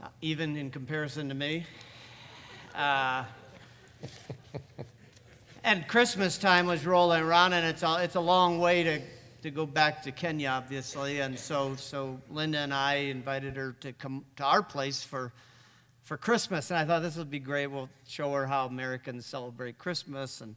uh, 0.03 0.09
even 0.23 0.57
in 0.57 0.71
comparison 0.71 1.29
to 1.29 1.35
me. 1.35 1.67
Uh, 2.75 3.25
and 5.65 5.87
Christmas 5.87 6.39
time 6.39 6.65
was 6.65 6.87
rolling 6.87 7.23
around, 7.23 7.53
and 7.53 7.67
it's 7.67 7.83
a, 7.83 8.03
it's 8.03 8.15
a 8.15 8.21
long 8.21 8.59
way 8.59 8.85
to, 8.85 9.03
to 9.43 9.51
go 9.51 9.67
back 9.67 10.03
to 10.05 10.13
Kenya, 10.13 10.49
obviously. 10.49 11.21
And 11.21 11.37
so, 11.37 11.75
so 11.75 12.21
Linda 12.31 12.59
and 12.59 12.73
I 12.73 12.95
invited 12.95 13.57
her 13.57 13.73
to 13.81 13.93
come 13.93 14.25
to 14.37 14.45
our 14.45 14.63
place 14.63 15.03
for, 15.03 15.33
for 16.05 16.17
Christmas. 16.17 16.71
And 16.71 16.79
I 16.79 16.85
thought 16.85 17.03
this 17.03 17.17
would 17.17 17.31
be 17.31 17.41
great. 17.41 17.67
We'll 17.67 17.89
show 18.07 18.33
her 18.33 18.47
how 18.47 18.67
Americans 18.67 19.27
celebrate 19.27 19.79
Christmas. 19.79 20.41
And 20.41 20.55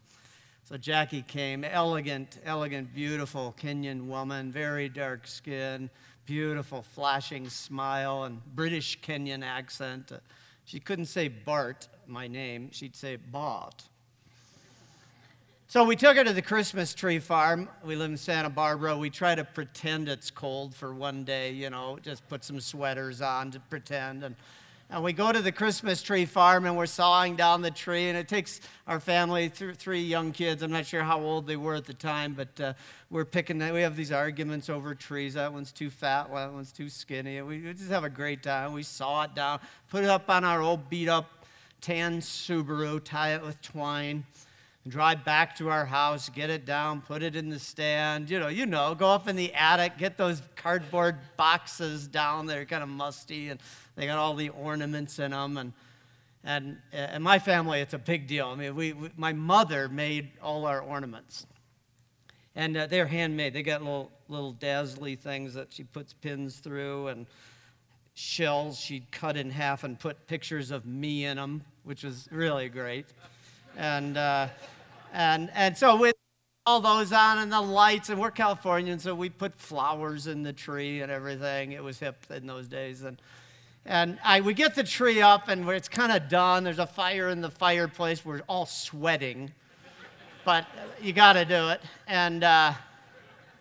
so 0.63 0.77
Jackie 0.77 1.23
came, 1.23 1.63
elegant, 1.63 2.39
elegant, 2.45 2.93
beautiful 2.93 3.55
Kenyan 3.59 4.05
woman, 4.05 4.51
very 4.51 4.87
dark 4.87 5.25
skin, 5.25 5.89
beautiful, 6.27 6.83
flashing 6.83 7.49
smile, 7.49 8.25
and 8.25 8.39
British 8.55 9.01
Kenyan 9.01 9.43
accent. 9.43 10.11
She 10.63 10.79
couldn't 10.79 11.05
say 11.05 11.27
Bart, 11.27 11.87
my 12.05 12.27
name, 12.27 12.69
she'd 12.71 12.95
say 12.95 13.15
Bot. 13.15 13.83
So 15.67 15.83
we 15.83 15.95
took 15.95 16.15
her 16.15 16.23
to 16.23 16.31
the 16.31 16.43
Christmas 16.43 16.93
tree 16.93 17.17
farm. 17.17 17.67
We 17.83 17.95
live 17.95 18.11
in 18.11 18.17
Santa 18.17 18.51
Barbara. 18.51 18.95
We 18.95 19.09
try 19.09 19.33
to 19.33 19.43
pretend 19.43 20.07
it's 20.07 20.29
cold 20.29 20.75
for 20.75 20.93
one 20.93 21.23
day, 21.23 21.53
you 21.53 21.71
know, 21.71 21.97
just 22.03 22.27
put 22.29 22.43
some 22.43 22.59
sweaters 22.59 23.19
on 23.19 23.49
to 23.49 23.59
pretend. 23.59 24.23
And, 24.23 24.35
and 24.91 25.03
we 25.03 25.11
go 25.11 25.31
to 25.31 25.41
the 25.41 25.51
Christmas 25.51 26.03
tree 26.03 26.25
farm 26.25 26.67
and 26.67 26.77
we're 26.77 26.85
sawing 26.85 27.35
down 27.35 27.63
the 27.63 27.71
tree. 27.71 28.09
And 28.09 28.17
it 28.17 28.27
takes 28.27 28.61
our 28.85 28.99
family, 28.99 29.49
th- 29.49 29.75
three 29.75 30.03
young 30.03 30.31
kids, 30.31 30.61
I'm 30.61 30.71
not 30.71 30.85
sure 30.85 31.01
how 31.01 31.19
old 31.19 31.47
they 31.47 31.57
were 31.57 31.73
at 31.73 31.85
the 31.85 31.95
time, 31.95 32.35
but 32.35 32.61
uh, 32.61 32.73
we're 33.09 33.25
picking, 33.25 33.57
we 33.57 33.81
have 33.81 33.95
these 33.95 34.11
arguments 34.11 34.69
over 34.69 34.93
trees. 34.93 35.33
That 35.33 35.51
one's 35.51 35.71
too 35.71 35.89
fat, 35.89 36.31
that 36.31 36.53
one's 36.53 36.71
too 36.71 36.89
skinny. 36.89 37.41
We, 37.41 37.61
we 37.61 37.73
just 37.73 37.89
have 37.89 38.03
a 38.03 38.09
great 38.09 38.43
time. 38.43 38.71
We 38.71 38.83
saw 38.83 39.23
it 39.23 39.33
down, 39.33 39.59
put 39.89 40.03
it 40.03 40.11
up 40.11 40.29
on 40.29 40.43
our 40.43 40.61
old 40.61 40.91
beat 40.91 41.09
up 41.09 41.47
tan 41.81 42.19
Subaru, 42.19 43.03
tie 43.03 43.33
it 43.33 43.41
with 43.41 43.59
twine 43.63 44.25
drive 44.87 45.25
back 45.25 45.55
to 45.55 45.69
our 45.69 45.85
house, 45.85 46.29
get 46.29 46.49
it 46.49 46.65
down, 46.65 47.01
put 47.01 47.23
it 47.23 47.35
in 47.35 47.49
the 47.49 47.57
stand, 47.57 48.29
you 48.29 48.39
know, 48.39 48.49
you 48.49 48.67
know, 48.67 48.93
go 48.93 49.09
up 49.09 49.27
in 49.27 49.35
the 49.35 49.51
attic, 49.53 49.97
get 49.97 50.15
those 50.15 50.41
cardboard 50.55 51.17
boxes 51.37 52.07
down. 52.07 52.45
They're 52.45 52.65
kind 52.65 52.83
of 52.83 52.89
musty 52.89 53.49
and 53.49 53.59
they 53.95 54.05
got 54.05 54.19
all 54.19 54.35
the 54.35 54.49
ornaments 54.49 55.17
in 55.17 55.31
them. 55.31 55.57
And, 55.57 55.73
and, 56.43 56.77
and 56.93 57.23
my 57.23 57.39
family, 57.39 57.81
it's 57.81 57.95
a 57.95 57.99
big 57.99 58.27
deal. 58.27 58.47
I 58.47 58.55
mean, 58.55 58.75
we, 58.75 58.93
we 58.93 59.09
my 59.17 59.33
mother 59.33 59.89
made 59.89 60.29
all 60.41 60.65
our 60.65 60.81
ornaments. 60.81 61.47
And 62.55 62.77
uh, 62.77 62.85
they're 62.85 63.07
handmade. 63.07 63.53
They 63.53 63.63
got 63.63 63.81
little, 63.81 64.11
little 64.29 64.53
dazzly 64.53 65.15
things 65.15 65.55
that 65.55 65.73
she 65.73 65.83
puts 65.83 66.13
pins 66.13 66.57
through 66.57 67.07
and 67.07 67.25
shells 68.13 68.79
she'd 68.79 69.11
cut 69.11 69.35
in 69.35 69.49
half 69.49 69.83
and 69.83 69.99
put 69.99 70.27
pictures 70.27 70.71
of 70.71 70.85
me 70.85 71.25
in 71.25 71.37
them, 71.37 71.63
which 71.83 72.03
was 72.03 72.29
really 72.31 72.69
great. 72.69 73.07
And, 73.75 74.15
uh, 74.15 74.47
and, 75.15 75.49
and 75.53 75.77
so 75.77 75.95
with 75.95 76.15
all 76.65 76.81
those 76.81 77.13
on 77.13 77.37
and 77.37 77.51
the 77.51 77.61
lights, 77.61 78.09
and 78.09 78.19
we're 78.19 78.31
Californians, 78.31 79.03
so 79.03 79.15
we 79.15 79.29
put 79.29 79.55
flowers 79.55 80.27
in 80.27 80.43
the 80.43 80.51
tree 80.51 81.01
and 81.01 81.11
everything. 81.11 81.71
It 81.71 81.83
was 81.83 81.99
hip 81.99 82.25
in 82.31 82.47
those 82.47 82.67
days. 82.67 83.03
And, 83.03 83.21
and 83.85 84.17
I, 84.23 84.41
we 84.41 84.53
get 84.53 84.75
the 84.75 84.83
tree 84.83 85.21
up, 85.21 85.47
and 85.47 85.69
it's 85.69 85.87
kind 85.87 86.11
of 86.11 86.27
done. 86.27 86.63
There's 86.63 86.79
a 86.79 86.87
fire 86.87 87.29
in 87.29 87.41
the 87.41 87.51
fireplace. 87.51 88.25
We're 88.25 88.41
all 88.47 88.65
sweating, 88.65 89.51
but 90.43 90.65
you 91.01 91.13
got 91.13 91.33
to 91.33 91.45
do 91.45 91.69
it. 91.69 91.81
And, 92.07 92.43
uh, 92.43 92.73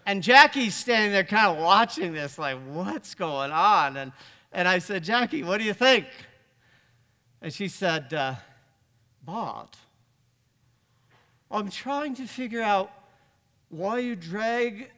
and 0.07 0.23
Jackie's 0.23 0.75
standing 0.75 1.13
there 1.13 1.25
kind 1.25 1.57
of 1.57 1.63
watching 1.63 2.15
this, 2.15 2.39
like, 2.39 2.59
what's 2.69 3.15
going 3.15 3.53
on? 3.53 3.97
And, 3.99 4.13
and 4.51 4.67
I 4.67 4.79
said, 4.79 5.05
Jackie, 5.05 5.43
what 5.43 5.59
do 5.59 5.65
you 5.65 5.75
think? 5.75 6.07
And 7.43 7.53
she 7.53 7.69
said, 7.69 8.13
uh, 8.15 8.35
I'm 11.55 11.71
trying 11.71 12.15
to 12.17 12.27
figure 12.27 12.63
out 12.63 12.91
why 13.69 14.01
you 14.01 14.17
drag. 14.17 14.91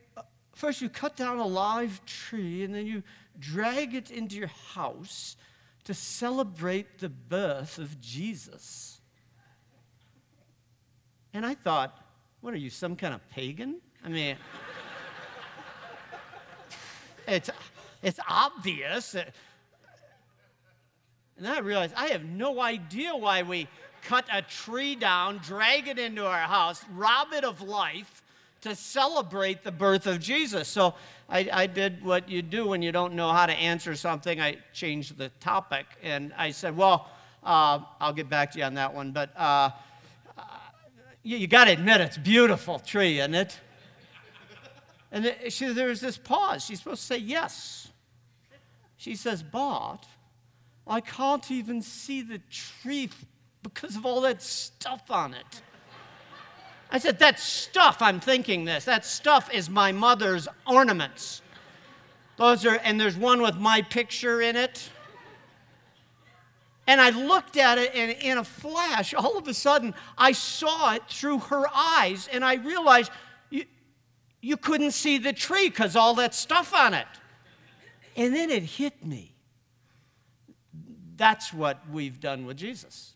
First, 0.54 0.80
you 0.80 0.88
cut 0.88 1.16
down 1.16 1.38
a 1.38 1.46
live 1.46 2.04
tree, 2.06 2.64
and 2.64 2.74
then 2.74 2.86
you 2.86 3.02
drag 3.38 3.94
it 3.94 4.10
into 4.10 4.36
your 4.36 4.50
house 4.74 5.36
to 5.84 5.92
celebrate 5.92 6.98
the 6.98 7.10
birth 7.10 7.78
of 7.78 8.00
Jesus. 8.00 9.00
And 11.34 11.44
I 11.44 11.54
thought, 11.54 12.02
what 12.40 12.54
are 12.54 12.58
you, 12.58 12.70
some 12.70 12.96
kind 12.96 13.12
of 13.12 13.28
pagan? 13.28 13.80
I 14.02 14.08
mean, 14.08 14.36
it's, 17.28 17.50
it's 18.02 18.18
obvious. 18.28 19.14
And 19.14 19.26
then 21.38 21.52
I 21.52 21.58
realized 21.58 21.92
I 21.96 22.06
have 22.06 22.24
no 22.24 22.60
idea 22.60 23.14
why 23.14 23.42
we 23.42 23.68
cut 24.06 24.24
a 24.32 24.40
tree 24.40 24.94
down, 24.94 25.38
drag 25.38 25.88
it 25.88 25.98
into 25.98 26.24
our 26.24 26.38
house, 26.38 26.84
rob 26.94 27.32
it 27.32 27.42
of 27.42 27.60
life 27.60 28.22
to 28.60 28.74
celebrate 28.74 29.64
the 29.64 29.72
birth 29.72 30.06
of 30.06 30.20
Jesus. 30.20 30.68
So 30.68 30.94
I, 31.28 31.48
I, 31.52 31.66
did 31.66 32.04
what 32.04 32.28
you 32.28 32.40
do 32.40 32.68
when 32.68 32.82
you 32.82 32.92
don't 32.92 33.14
know 33.14 33.32
how 33.32 33.46
to 33.46 33.52
answer 33.52 33.96
something. 33.96 34.40
I 34.40 34.58
changed 34.72 35.18
the 35.18 35.28
topic 35.40 35.86
and 36.02 36.32
I 36.36 36.52
said, 36.52 36.76
Well, 36.76 37.08
uh, 37.42 37.80
I'll 38.00 38.12
get 38.12 38.30
back 38.30 38.52
to 38.52 38.58
you 38.58 38.64
on 38.64 38.74
that 38.74 38.94
one, 38.94 39.10
but 39.10 39.36
uh, 39.36 39.70
you, 41.22 41.36
you 41.38 41.46
got 41.48 41.64
to 41.64 41.72
admit 41.72 42.00
it's 42.00 42.16
a 42.16 42.20
beautiful 42.20 42.78
tree, 42.78 43.18
isn't 43.18 43.34
it? 43.34 43.58
And 45.10 45.34
she, 45.48 45.72
there's 45.72 46.00
this 46.00 46.16
pause. 46.16 46.64
She's 46.64 46.78
supposed 46.78 47.00
to 47.02 47.06
say 47.06 47.18
yes. 47.18 47.88
She 48.96 49.16
says, 49.16 49.42
But 49.42 49.98
I 50.86 51.00
can't 51.00 51.50
even 51.50 51.82
see 51.82 52.22
the 52.22 52.40
tree 52.50 53.10
because 53.74 53.96
of 53.96 54.06
all 54.06 54.20
that 54.22 54.42
stuff 54.42 55.10
on 55.10 55.34
it. 55.34 55.62
I 56.90 56.98
said, 56.98 57.18
That 57.18 57.40
stuff, 57.40 58.00
I'm 58.00 58.20
thinking 58.20 58.64
this, 58.64 58.84
that 58.84 59.04
stuff 59.04 59.52
is 59.52 59.68
my 59.68 59.92
mother's 59.92 60.48
ornaments. 60.66 61.42
Those 62.36 62.66
are, 62.66 62.78
and 62.84 63.00
there's 63.00 63.16
one 63.16 63.40
with 63.40 63.56
my 63.56 63.82
picture 63.82 64.40
in 64.40 64.56
it. 64.56 64.90
And 66.86 67.00
I 67.00 67.10
looked 67.10 67.56
at 67.56 67.78
it, 67.78 67.92
and 67.94 68.12
in 68.12 68.38
a 68.38 68.44
flash, 68.44 69.12
all 69.12 69.36
of 69.36 69.48
a 69.48 69.54
sudden, 69.54 69.94
I 70.16 70.32
saw 70.32 70.94
it 70.94 71.02
through 71.08 71.38
her 71.40 71.64
eyes, 71.74 72.28
and 72.30 72.44
I 72.44 72.54
realized 72.54 73.10
you, 73.50 73.64
you 74.40 74.56
couldn't 74.56 74.92
see 74.92 75.18
the 75.18 75.32
tree 75.32 75.68
because 75.68 75.96
all 75.96 76.14
that 76.16 76.34
stuff 76.34 76.72
on 76.72 76.94
it. 76.94 77.08
And 78.16 78.32
then 78.34 78.50
it 78.50 78.62
hit 78.62 79.04
me. 79.04 79.34
That's 81.16 81.52
what 81.52 81.80
we've 81.90 82.20
done 82.20 82.46
with 82.46 82.58
Jesus. 82.58 83.15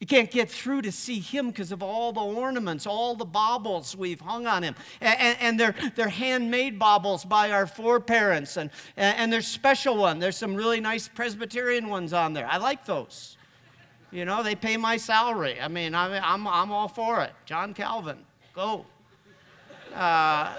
You 0.00 0.06
can't 0.06 0.30
get 0.30 0.50
through 0.50 0.80
to 0.82 0.92
see 0.92 1.20
him 1.20 1.48
because 1.48 1.72
of 1.72 1.82
all 1.82 2.10
the 2.10 2.22
ornaments, 2.22 2.86
all 2.86 3.14
the 3.14 3.26
baubles 3.26 3.94
we've 3.94 4.20
hung 4.20 4.46
on 4.46 4.62
him. 4.62 4.74
And, 5.02 5.36
and, 5.40 5.60
they're, 5.60 5.74
they're 5.94 6.08
handmade 6.08 6.78
baubles 6.78 7.22
by 7.22 7.52
our 7.52 7.66
foreparents. 7.66 8.56
And, 8.56 8.70
and 8.96 9.30
there's 9.30 9.46
special 9.46 9.98
one. 9.98 10.18
There's 10.18 10.38
some 10.38 10.54
really 10.54 10.80
nice 10.80 11.06
Presbyterian 11.06 11.88
ones 11.88 12.14
on 12.14 12.32
there. 12.32 12.46
I 12.46 12.56
like 12.56 12.86
those. 12.86 13.36
You 14.10 14.24
know, 14.24 14.42
they 14.42 14.54
pay 14.54 14.78
my 14.78 14.96
salary. 14.96 15.60
I 15.60 15.68
mean, 15.68 15.94
I'm, 15.94 16.12
I'm, 16.12 16.48
I'm 16.48 16.72
all 16.72 16.88
for 16.88 17.22
it. 17.22 17.32
John 17.44 17.74
Calvin, 17.74 18.18
go. 18.54 18.86
Uh, 19.94 20.54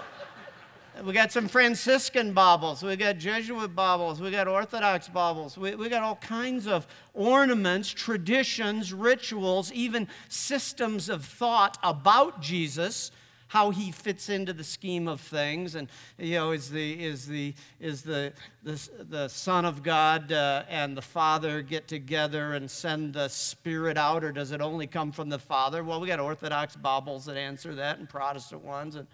we 1.06 1.14
got 1.14 1.32
some 1.32 1.47
Franciscan 1.47 2.34
baubles. 2.34 2.84
We 2.84 2.95
got 2.95 3.18
Jesuit 3.18 3.76
baubles. 3.76 4.22
We 4.22 4.32
got 4.32 4.47
Orthodox 4.47 5.08
baubles. 5.08 5.58
We, 5.58 5.76
we 5.76 5.89
got 5.89 6.04
all 6.04 6.16
kinds 6.18 6.68
of 6.68 6.88
ornaments, 7.14 7.89
traditions, 7.89 8.93
rituals, 8.93 9.72
even 9.72 10.08
systems 10.30 11.10
of 11.10 11.26
thought 11.26 11.78
about 11.84 12.41
Jesus, 12.41 13.12
how 13.47 13.70
he 13.70 13.91
fits 13.91 14.30
into 14.30 14.54
the 14.54 14.64
scheme 14.64 15.08
of 15.08 15.20
things. 15.20 15.76
And, 15.76 15.88
you 16.18 16.36
know, 16.36 16.52
is 16.52 16.70
the, 16.70 17.04
is 17.04 17.28
the, 17.28 17.54
is 17.80 18.02
the, 18.02 18.34
the, 18.64 18.89
the 19.10 19.28
Son 19.28 19.66
of 19.66 19.84
God 19.84 20.32
uh, 20.32 20.64
and 20.70 20.95
the 20.95 21.02
Father 21.02 21.62
get 21.62 21.88
together 21.88 22.54
and 22.54 22.70
send 22.70 23.14
the 23.14 23.28
Spirit 23.28 23.97
out, 23.97 24.24
or 24.24 24.32
does 24.32 24.52
it 24.52 24.62
only 24.62 24.88
come 24.88 25.12
from 25.12 25.30
the 25.30 25.39
Father? 25.39 25.84
Well, 25.84 25.99
we 25.99 26.08
got 26.08 26.20
Orthodox 26.20 26.76
baubles 26.76 27.26
that 27.26 27.38
answer 27.38 27.76
that 27.76 27.99
and 27.99 28.08
Protestant 28.08 28.64
ones. 28.64 28.95
And, 28.95 29.08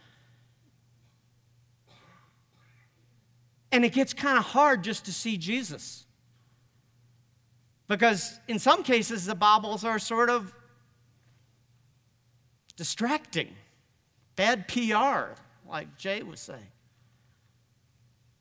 And 3.77 3.85
it 3.85 3.93
gets 3.93 4.11
kind 4.11 4.39
of 4.39 4.43
hard 4.43 4.83
just 4.83 5.05
to 5.05 5.13
see 5.13 5.37
Jesus. 5.37 6.07
Because 7.87 8.39
in 8.47 8.57
some 8.57 8.81
cases, 8.81 9.27
the 9.27 9.35
baubles 9.35 9.83
are 9.83 9.99
sort 9.99 10.31
of 10.31 10.51
distracting, 12.75 13.49
bad 14.35 14.67
PR, 14.67 15.39
like 15.69 15.95
Jay 15.95 16.23
was 16.23 16.39
saying. 16.39 16.71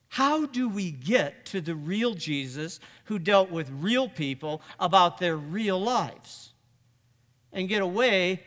How 0.08 0.46
do 0.46 0.70
we 0.70 0.90
get 0.90 1.44
to 1.46 1.60
the 1.60 1.74
real 1.74 2.14
Jesus 2.14 2.80
who 3.04 3.18
dealt 3.18 3.50
with 3.50 3.68
real 3.70 4.08
people 4.08 4.62
about 4.80 5.18
their 5.18 5.36
real 5.36 5.78
lives 5.78 6.54
and 7.52 7.68
get 7.68 7.82
away 7.82 8.42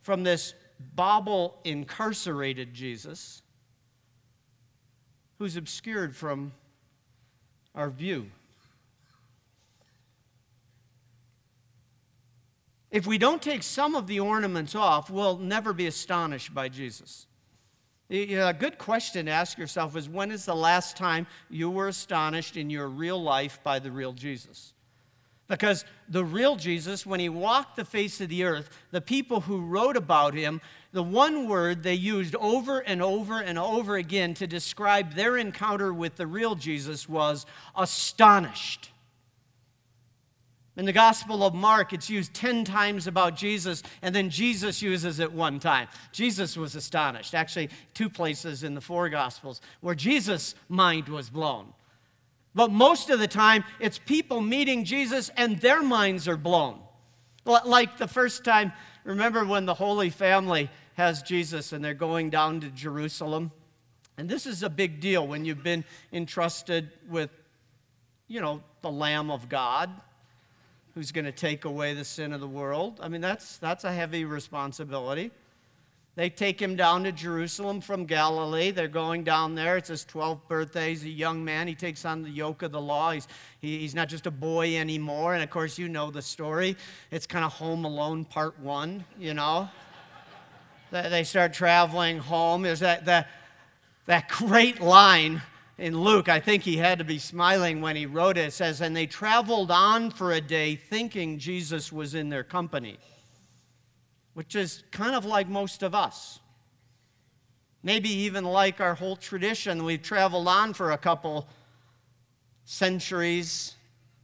from 0.00 0.24
this 0.24 0.54
bauble 0.96 1.60
incarcerated 1.62 2.74
Jesus 2.74 3.42
who's 5.42 5.56
obscured 5.56 6.14
from 6.14 6.52
our 7.74 7.90
view. 7.90 8.30
If 12.92 13.08
we 13.08 13.18
don't 13.18 13.42
take 13.42 13.64
some 13.64 13.96
of 13.96 14.06
the 14.06 14.20
ornaments 14.20 14.76
off, 14.76 15.10
we'll 15.10 15.38
never 15.38 15.72
be 15.72 15.88
astonished 15.88 16.54
by 16.54 16.68
Jesus. 16.68 17.26
A 18.08 18.52
good 18.52 18.78
question 18.78 19.26
to 19.26 19.32
ask 19.32 19.58
yourself 19.58 19.96
is 19.96 20.08
when 20.08 20.30
is 20.30 20.44
the 20.44 20.54
last 20.54 20.96
time 20.96 21.26
you 21.50 21.68
were 21.70 21.88
astonished 21.88 22.56
in 22.56 22.70
your 22.70 22.86
real 22.86 23.20
life 23.20 23.58
by 23.64 23.80
the 23.80 23.90
real 23.90 24.12
Jesus? 24.12 24.74
Because 25.52 25.84
the 26.08 26.24
real 26.24 26.56
Jesus, 26.56 27.04
when 27.04 27.20
he 27.20 27.28
walked 27.28 27.76
the 27.76 27.84
face 27.84 28.22
of 28.22 28.30
the 28.30 28.44
earth, 28.44 28.70
the 28.90 29.02
people 29.02 29.42
who 29.42 29.60
wrote 29.60 29.98
about 29.98 30.32
him 30.32 30.62
the 30.92 31.02
one 31.02 31.46
word 31.46 31.82
they 31.82 31.94
used 31.94 32.34
over 32.36 32.80
and 32.80 33.02
over 33.02 33.40
and 33.40 33.58
over 33.58 33.96
again 33.96 34.32
to 34.34 34.46
describe 34.46 35.14
their 35.14 35.36
encounter 35.36 35.92
with 35.92 36.16
the 36.16 36.26
real 36.26 36.54
Jesus 36.54 37.06
was 37.06 37.44
astonished. 37.76 38.90
In 40.76 40.86
the 40.86 40.92
Gospel 40.92 41.44
of 41.44 41.52
Mark, 41.52 41.92
it's 41.92 42.08
used 42.08 42.32
10 42.32 42.64
times 42.64 43.06
about 43.06 43.36
Jesus, 43.36 43.82
and 44.00 44.14
then 44.14 44.30
Jesus 44.30 44.80
uses 44.80 45.18
it 45.18 45.32
one 45.32 45.60
time. 45.60 45.88
Jesus 46.12 46.56
was 46.56 46.74
astonished. 46.74 47.34
Actually, 47.34 47.68
two 47.92 48.08
places 48.08 48.64
in 48.64 48.74
the 48.74 48.80
four 48.80 49.10
Gospels 49.10 49.60
where 49.82 49.94
Jesus' 49.94 50.54
mind 50.70 51.08
was 51.08 51.28
blown. 51.28 51.74
But 52.54 52.70
most 52.70 53.10
of 53.10 53.18
the 53.18 53.28
time, 53.28 53.64
it's 53.80 53.98
people 53.98 54.40
meeting 54.40 54.84
Jesus 54.84 55.30
and 55.36 55.58
their 55.60 55.82
minds 55.82 56.28
are 56.28 56.36
blown. 56.36 56.80
Like 57.44 57.96
the 57.98 58.08
first 58.08 58.44
time, 58.44 58.72
remember 59.04 59.44
when 59.44 59.66
the 59.66 59.74
Holy 59.74 60.10
Family 60.10 60.70
has 60.94 61.22
Jesus 61.22 61.72
and 61.72 61.84
they're 61.84 61.94
going 61.94 62.30
down 62.30 62.60
to 62.60 62.68
Jerusalem. 62.68 63.50
And 64.18 64.28
this 64.28 64.46
is 64.46 64.62
a 64.62 64.70
big 64.70 65.00
deal 65.00 65.26
when 65.26 65.44
you've 65.44 65.62
been 65.62 65.84
entrusted 66.12 66.90
with, 67.08 67.30
you 68.28 68.40
know, 68.40 68.62
the 68.82 68.90
Lamb 68.90 69.30
of 69.30 69.48
God 69.48 69.90
who's 70.94 71.10
going 71.10 71.24
to 71.24 71.32
take 71.32 71.64
away 71.64 71.94
the 71.94 72.04
sin 72.04 72.32
of 72.32 72.40
the 72.40 72.48
world. 72.48 73.00
I 73.02 73.08
mean, 73.08 73.22
that's, 73.22 73.56
that's 73.56 73.84
a 73.84 73.92
heavy 73.92 74.24
responsibility. 74.26 75.30
They 76.14 76.28
take 76.28 76.60
him 76.60 76.76
down 76.76 77.04
to 77.04 77.12
Jerusalem 77.12 77.80
from 77.80 78.04
Galilee. 78.04 78.70
They're 78.70 78.86
going 78.86 79.24
down 79.24 79.54
there. 79.54 79.78
It's 79.78 79.88
his 79.88 80.04
12th 80.04 80.46
birthday. 80.46 80.90
He's 80.90 81.04
a 81.04 81.08
young 81.08 81.42
man. 81.42 81.66
He 81.66 81.74
takes 81.74 82.04
on 82.04 82.22
the 82.22 82.28
yoke 82.28 82.62
of 82.62 82.70
the 82.70 82.80
law. 82.80 83.12
He's, 83.12 83.26
he, 83.60 83.78
he's 83.78 83.94
not 83.94 84.10
just 84.10 84.26
a 84.26 84.30
boy 84.30 84.76
anymore. 84.76 85.32
And 85.32 85.42
of 85.42 85.48
course, 85.48 85.78
you 85.78 85.88
know 85.88 86.10
the 86.10 86.20
story. 86.20 86.76
It's 87.10 87.26
kind 87.26 87.46
of 87.46 87.52
Home 87.54 87.86
Alone 87.86 88.26
Part 88.26 88.58
1, 88.60 89.04
you 89.18 89.32
know? 89.32 89.68
they 90.90 91.24
start 91.24 91.54
traveling 91.54 92.18
home. 92.18 92.60
There's 92.60 92.80
that, 92.80 93.06
that, 93.06 93.28
that 94.04 94.28
great 94.28 94.80
line 94.80 95.40
in 95.78 95.98
Luke. 95.98 96.28
I 96.28 96.38
think 96.38 96.62
he 96.62 96.76
had 96.76 96.98
to 96.98 97.04
be 97.04 97.18
smiling 97.18 97.80
when 97.80 97.96
he 97.96 98.04
wrote 98.04 98.36
it. 98.36 98.48
It 98.48 98.52
says, 98.52 98.82
And 98.82 98.94
they 98.94 99.06
traveled 99.06 99.70
on 99.70 100.10
for 100.10 100.32
a 100.32 100.40
day 100.40 100.76
thinking 100.76 101.38
Jesus 101.38 101.90
was 101.90 102.14
in 102.14 102.28
their 102.28 102.44
company, 102.44 102.98
which 104.34 104.54
is 104.56 104.82
kind 104.90 105.14
of 105.14 105.24
like 105.24 105.48
most 105.48 105.82
of 105.82 105.94
us. 105.94 106.40
Maybe 107.82 108.08
even 108.08 108.44
like 108.44 108.80
our 108.80 108.94
whole 108.94 109.16
tradition. 109.16 109.84
We've 109.84 110.02
traveled 110.02 110.46
on 110.46 110.72
for 110.72 110.92
a 110.92 110.98
couple 110.98 111.48
centuries, 112.64 113.74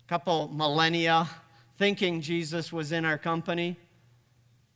a 0.07 0.09
couple 0.09 0.49
millennia, 0.49 1.29
thinking 1.77 2.21
Jesus 2.21 2.73
was 2.73 2.93
in 2.93 3.05
our 3.05 3.19
company. 3.19 3.77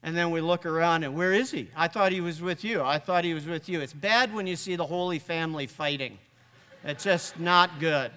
And 0.03 0.17
then 0.17 0.33
we 0.33 0.41
look 0.41 0.67
around 0.67 1.05
and 1.05 1.15
where 1.15 1.33
is 1.33 1.53
he? 1.53 1.69
I 1.77 1.87
thought 1.87 2.11
he 2.11 2.21
was 2.21 2.43
with 2.43 2.65
you. 2.65 2.83
I 2.83 2.99
thought 2.99 3.25
he 3.25 3.35
was 3.35 3.47
with 3.47 3.69
you. 3.69 3.81
It's 3.81 3.93
bad 3.93 4.35
when 4.35 4.49
you 4.49 4.57
see 4.57 4.75
the 4.75 4.87
Holy 4.87 5.21
Family 5.21 5.67
fighting. 5.67 6.19
It's 6.85 7.05
just 7.05 7.39
not 7.39 7.79
good. 7.79 8.11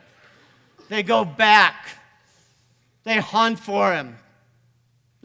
They 0.90 1.04
go 1.04 1.24
back, 1.26 1.88
they 3.04 3.18
hunt 3.18 3.60
for 3.60 3.94
him. 3.94 4.18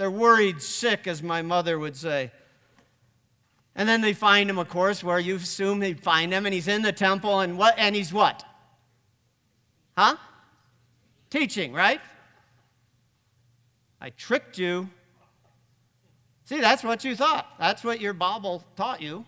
They're 0.01 0.11
worried 0.11 0.63
sick, 0.63 1.07
as 1.07 1.23
my 1.23 1.43
mother 1.43 1.79
would 1.79 1.95
say. 1.95 2.33
And 3.77 3.87
then 3.87 4.01
they 4.01 4.15
find 4.15 4.49
him, 4.49 4.57
of 4.57 4.67
course, 4.67 5.05
where 5.05 5.19
you 5.19 5.37
assume 5.37 5.79
they 5.79 5.93
find 5.93 6.33
him, 6.33 6.47
and 6.47 6.55
he's 6.55 6.69
in 6.69 6.81
the 6.81 6.91
temple, 6.91 7.41
and 7.41 7.59
what? 7.59 7.75
And 7.77 7.95
he's 7.95 8.11
what? 8.11 8.43
Huh? 9.99 10.17
Teaching, 11.29 11.75
right? 11.75 12.01
I 14.01 14.09
tricked 14.09 14.57
you. 14.57 14.89
See, 16.47 16.63
that's 16.63 16.83
what 16.83 17.05
you 17.05 17.15
thought. 17.15 17.47
That's 17.59 17.85
what 17.85 18.01
your 18.01 18.15
bauble 18.15 18.65
taught 18.77 19.03
you. 19.03 19.27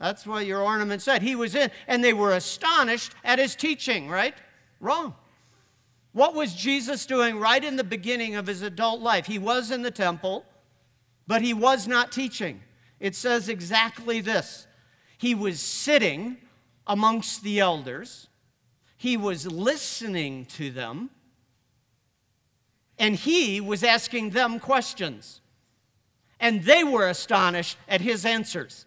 That's 0.00 0.26
what 0.26 0.46
your 0.46 0.62
ornament 0.62 1.00
said. 1.00 1.22
He 1.22 1.36
was 1.36 1.54
in, 1.54 1.70
and 1.86 2.02
they 2.02 2.12
were 2.12 2.32
astonished 2.32 3.12
at 3.22 3.38
his 3.38 3.54
teaching, 3.54 4.08
right? 4.08 4.34
Wrong. 4.80 5.14
What 6.12 6.34
was 6.34 6.54
Jesus 6.54 7.06
doing 7.06 7.38
right 7.38 7.62
in 7.62 7.76
the 7.76 7.84
beginning 7.84 8.34
of 8.34 8.46
his 8.46 8.62
adult 8.62 9.00
life? 9.00 9.26
He 9.26 9.38
was 9.38 9.70
in 9.70 9.82
the 9.82 9.90
temple, 9.90 10.44
but 11.26 11.42
he 11.42 11.54
was 11.54 11.88
not 11.88 12.12
teaching. 12.12 12.60
It 13.00 13.14
says 13.14 13.48
exactly 13.48 14.20
this 14.20 14.66
He 15.18 15.34
was 15.34 15.60
sitting 15.60 16.36
amongst 16.86 17.42
the 17.42 17.60
elders, 17.60 18.28
he 18.96 19.16
was 19.16 19.46
listening 19.46 20.44
to 20.46 20.70
them, 20.70 21.10
and 22.98 23.14
he 23.14 23.60
was 23.60 23.82
asking 23.82 24.30
them 24.30 24.58
questions 24.60 25.42
and 26.42 26.64
they 26.64 26.82
were 26.82 27.08
astonished 27.08 27.78
at 27.88 28.00
his 28.00 28.26
answers. 28.26 28.84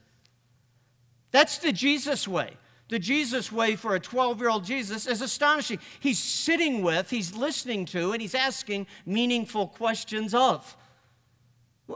That's 1.32 1.57
the 1.57 1.71
Jesus 1.71 2.28
way. 2.28 2.57
The 2.88 2.99
Jesus 2.99 3.51
way 3.51 3.75
for 3.75 3.95
a 3.95 3.99
12 3.99 4.39
year 4.39 4.49
old 4.49 4.63
Jesus 4.63 5.07
is 5.07 5.21
astonishing. 5.21 5.79
He's 5.99 6.19
sitting 6.19 6.83
with, 6.83 7.09
he's 7.09 7.36
listening 7.36 7.86
to, 7.86 8.11
and 8.11 8.21
he's 8.21 8.36
asking 8.36 8.88
meaningful 9.05 9.67
questions 9.67 10.33
of. 10.33 10.77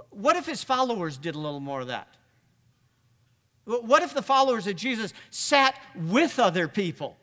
What 0.10 0.36
if 0.36 0.46
his 0.46 0.64
followers 0.64 1.18
did 1.18 1.36
a 1.36 1.40
little 1.40 1.60
more 1.60 1.82
of 1.82 1.88
that? 1.88 2.08
What 3.66 4.02
if 4.02 4.16
the 4.16 4.24
followers 4.24 4.66
of 4.66 4.76
Jesus 4.76 5.14
sat 5.30 5.80
with 5.96 6.40
other 6.40 6.68
people, 6.68 7.18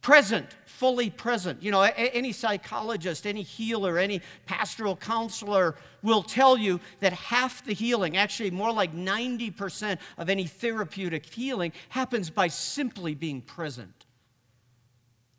present, 0.00 0.46
fully 0.80 1.10
present. 1.10 1.62
You 1.62 1.70
know, 1.70 1.82
any 1.82 2.32
psychologist, 2.32 3.26
any 3.26 3.42
healer, 3.42 3.98
any 3.98 4.22
pastoral 4.46 4.96
counselor 4.96 5.76
will 6.02 6.22
tell 6.22 6.56
you 6.56 6.80
that 7.00 7.12
half 7.12 7.62
the 7.62 7.74
healing, 7.74 8.16
actually 8.16 8.50
more 8.50 8.72
like 8.72 8.94
90% 8.94 9.98
of 10.16 10.30
any 10.30 10.46
therapeutic 10.46 11.26
healing, 11.26 11.74
happens 11.90 12.30
by 12.30 12.48
simply 12.48 13.14
being 13.14 13.42
present. 13.42 14.06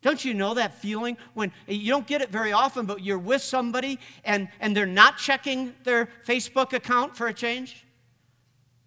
Don't 0.00 0.24
you 0.24 0.32
know 0.32 0.54
that 0.54 0.80
feeling 0.80 1.16
when 1.34 1.50
eh, 1.66 1.72
you 1.72 1.90
don't 1.90 2.06
get 2.06 2.22
it 2.22 2.30
very 2.30 2.52
often, 2.52 2.86
but 2.86 3.02
you're 3.02 3.18
with 3.18 3.42
somebody 3.42 3.98
and, 4.24 4.48
and 4.60 4.76
they're 4.76 4.86
not 4.86 5.18
checking 5.18 5.74
their 5.82 6.08
Facebook 6.24 6.72
account 6.72 7.16
for 7.16 7.26
a 7.26 7.34
change? 7.34 7.84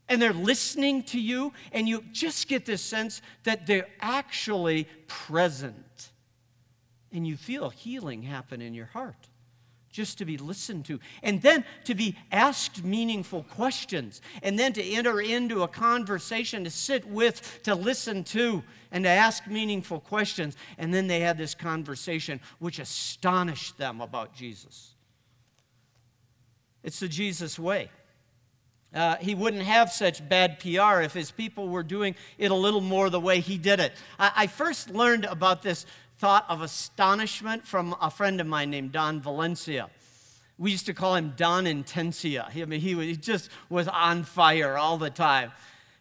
And 0.07 0.21
they're 0.21 0.31
listening 0.31 1.03
to 1.03 1.19
you, 1.19 1.51
and 1.73 1.89
you 1.89 2.05
just 2.13 2.47
get 2.47 2.65
this 2.65 2.81
sense 2.81 3.21
that 3.43 3.67
they're 3.67 3.89
actually 3.99 4.87
present. 5.07 6.11
And 7.15 7.25
you 7.25 7.37
feel 7.37 7.69
healing 7.69 8.23
happen 8.23 8.61
in 8.61 8.73
your 8.73 8.87
heart 8.87 9.15
just 9.89 10.17
to 10.17 10.25
be 10.25 10.37
listened 10.37 10.83
to, 10.83 10.99
and 11.23 11.41
then 11.41 11.63
to 11.85 11.95
be 11.95 12.17
asked 12.29 12.83
meaningful 12.83 13.43
questions, 13.43 14.19
and 14.43 14.59
then 14.59 14.73
to 14.73 14.83
enter 14.83 15.21
into 15.21 15.63
a 15.63 15.69
conversation, 15.69 16.65
to 16.65 16.69
sit 16.69 17.07
with, 17.07 17.61
to 17.63 17.73
listen 17.73 18.25
to, 18.25 18.61
and 18.91 19.05
to 19.05 19.09
ask 19.09 19.47
meaningful 19.47 20.01
questions. 20.01 20.57
And 20.77 20.93
then 20.93 21.07
they 21.07 21.21
had 21.21 21.37
this 21.37 21.55
conversation 21.55 22.41
which 22.59 22.77
astonished 22.79 23.77
them 23.77 24.01
about 24.01 24.33
Jesus. 24.33 24.95
It's 26.83 26.99
the 26.99 27.07
Jesus 27.07 27.57
way. 27.57 27.89
Uh, 28.93 29.15
he 29.17 29.35
wouldn't 29.35 29.63
have 29.63 29.91
such 29.91 30.27
bad 30.27 30.59
PR 30.59 31.01
if 31.01 31.13
his 31.13 31.29
people 31.29 31.67
were 31.67 31.83
doing 31.83 32.15
it 32.37 32.49
a 32.49 32.55
little 32.55 32.79
more 32.79 33.09
the 33.09 33.19
way 33.19 33.41
he 33.41 33.57
did 33.57 33.81
it. 33.81 33.91
I, 34.17 34.31
I 34.35 34.47
first 34.47 34.89
learned 34.89 35.25
about 35.25 35.61
this 35.61 35.85
thought 36.17 36.45
of 36.47 36.61
astonishment 36.61 37.67
from 37.67 37.95
a 38.01 38.09
friend 38.09 38.39
of 38.39 38.47
mine 38.47 38.69
named 38.69 38.91
Don 38.91 39.21
Valencia. 39.21 39.89
We 40.57 40.71
used 40.71 40.85
to 40.85 40.93
call 40.93 41.15
him 41.15 41.33
Don 41.35 41.65
Intensia. 41.65 42.49
I 42.55 42.65
mean, 42.65 42.79
he, 42.79 42.95
was, 42.95 43.05
he 43.07 43.17
just 43.17 43.49
was 43.69 43.87
on 43.87 44.23
fire 44.23 44.77
all 44.77 44.97
the 44.97 45.09
time. 45.09 45.51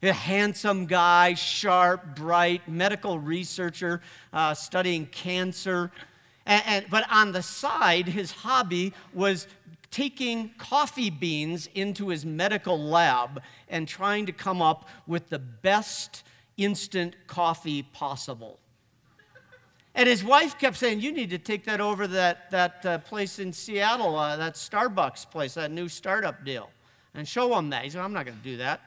A 0.03 0.13
handsome 0.13 0.87
guy, 0.87 1.35
sharp, 1.35 2.15
bright, 2.15 2.69
medical 2.69 3.19
researcher, 3.19 4.01
uh, 4.33 4.55
studying 4.55 5.07
cancer. 5.07 5.91
And, 6.47 6.63
and, 6.67 6.87
but 6.91 7.05
on 7.11 7.33
the 7.33 7.43
side, 7.43 8.07
his 8.07 8.31
hobby 8.31 8.93
was 9.13 9.49
taking 9.91 10.51
coffee 10.59 11.11
beans 11.11 11.69
into 11.75 12.09
his 12.09 12.27
medical 12.27 12.79
lab 12.79 13.43
and 13.69 13.89
trying 13.89 14.27
to 14.27 14.33
come 14.33 14.61
up 14.61 14.89
with 15.07 15.31
the 15.31 15.39
best 15.39 16.23
instant 16.57 17.17
coffee 17.27 17.83
possible. 17.83 18.59
And 19.95 20.09
his 20.09 20.25
wife 20.25 20.59
kept 20.59 20.77
saying, 20.77 21.01
You 21.01 21.13
need 21.13 21.31
to 21.31 21.39
take 21.39 21.65
that 21.65 21.81
over 21.81 22.07
that, 22.09 22.51
that 22.51 22.85
uh, 22.85 22.99
place 22.99 23.39
in 23.39 23.53
Seattle, 23.53 24.17
uh, 24.17 24.37
that 24.37 24.55
Starbucks 24.55 25.31
place, 25.31 25.55
that 25.55 25.71
new 25.71 25.89
startup 25.89 26.45
deal, 26.45 26.71
and 27.15 27.27
show 27.27 27.57
him 27.57 27.71
that. 27.71 27.85
He 27.85 27.91
said, 27.91 28.01
I'm 28.01 28.13
not 28.13 28.27
going 28.27 28.39
to 28.39 28.45
do 28.45 28.57
that. 28.57 28.81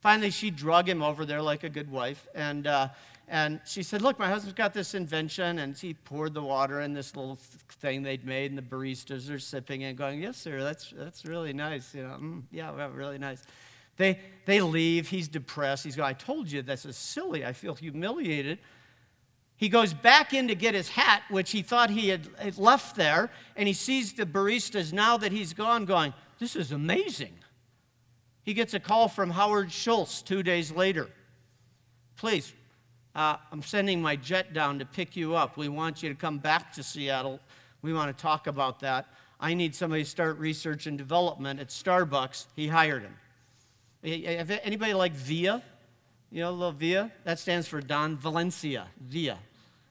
Finally, 0.00 0.30
she 0.30 0.50
drug 0.50 0.88
him 0.88 1.02
over 1.02 1.26
there 1.26 1.42
like 1.42 1.64
a 1.64 1.68
good 1.68 1.90
wife. 1.90 2.26
And, 2.34 2.66
uh, 2.66 2.88
and 3.28 3.60
she 3.66 3.82
said, 3.82 4.00
Look, 4.00 4.18
my 4.18 4.28
husband's 4.28 4.56
got 4.56 4.72
this 4.72 4.94
invention. 4.94 5.58
And 5.58 5.76
he 5.76 5.92
poured 5.92 6.32
the 6.32 6.42
water 6.42 6.80
in 6.80 6.94
this 6.94 7.14
little 7.14 7.36
thing 7.80 8.02
they'd 8.02 8.24
made, 8.24 8.50
and 8.50 8.56
the 8.56 8.62
baristas 8.62 9.30
are 9.30 9.38
sipping 9.38 9.84
and 9.84 9.98
going, 9.98 10.22
Yes, 10.22 10.38
sir, 10.38 10.62
that's, 10.62 10.90
that's 10.96 11.26
really 11.26 11.52
nice. 11.52 11.94
You 11.94 12.04
know, 12.04 12.16
mm, 12.20 12.42
yeah, 12.50 12.88
really 12.94 13.18
nice. 13.18 13.42
They, 13.98 14.18
they 14.46 14.60
leave. 14.62 15.08
He's 15.08 15.28
depressed. 15.28 15.84
He's 15.84 15.96
going, 15.96 16.08
I 16.08 16.12
told 16.14 16.50
you 16.50 16.62
this 16.62 16.86
is 16.86 16.96
silly. 16.96 17.44
I 17.44 17.52
feel 17.52 17.74
humiliated. 17.74 18.60
He 19.58 19.68
goes 19.68 19.92
back 19.92 20.32
in 20.32 20.48
to 20.48 20.54
get 20.54 20.74
his 20.74 20.88
hat, 20.88 21.24
which 21.30 21.50
he 21.50 21.62
thought 21.62 21.90
he 21.90 22.08
had 22.08 22.56
left 22.56 22.94
there, 22.94 23.28
and 23.56 23.66
he 23.66 23.74
sees 23.74 24.12
the 24.12 24.24
baristas 24.24 24.92
now 24.92 25.16
that 25.18 25.32
he's 25.32 25.52
gone 25.52 25.84
going, 25.84 26.14
This 26.38 26.54
is 26.54 26.70
amazing. 26.70 27.34
He 28.44 28.54
gets 28.54 28.72
a 28.72 28.80
call 28.80 29.08
from 29.08 29.30
Howard 29.30 29.72
Schultz 29.72 30.22
two 30.22 30.44
days 30.44 30.70
later. 30.70 31.08
Please, 32.16 32.54
uh, 33.16 33.36
I'm 33.50 33.62
sending 33.62 34.00
my 34.00 34.14
jet 34.14 34.54
down 34.54 34.78
to 34.78 34.86
pick 34.86 35.16
you 35.16 35.34
up. 35.34 35.56
We 35.56 35.68
want 35.68 36.04
you 36.04 36.08
to 36.08 36.14
come 36.14 36.38
back 36.38 36.72
to 36.74 36.82
Seattle. 36.84 37.40
We 37.82 37.92
want 37.92 38.16
to 38.16 38.22
talk 38.22 38.46
about 38.46 38.78
that. 38.80 39.06
I 39.40 39.54
need 39.54 39.74
somebody 39.74 40.04
to 40.04 40.08
start 40.08 40.38
research 40.38 40.86
and 40.86 40.96
development 40.96 41.58
at 41.58 41.68
Starbucks. 41.68 42.46
He 42.54 42.68
hired 42.68 43.02
him. 43.02 43.16
Anybody 44.04 44.94
like 44.94 45.12
VIA? 45.12 45.62
You 46.30 46.42
know, 46.42 46.52
little 46.52 46.72
VIA? 46.72 47.10
That 47.24 47.38
stands 47.38 47.68
for 47.68 47.80
Don 47.80 48.16
Valencia, 48.16 48.88
VIA. 49.00 49.38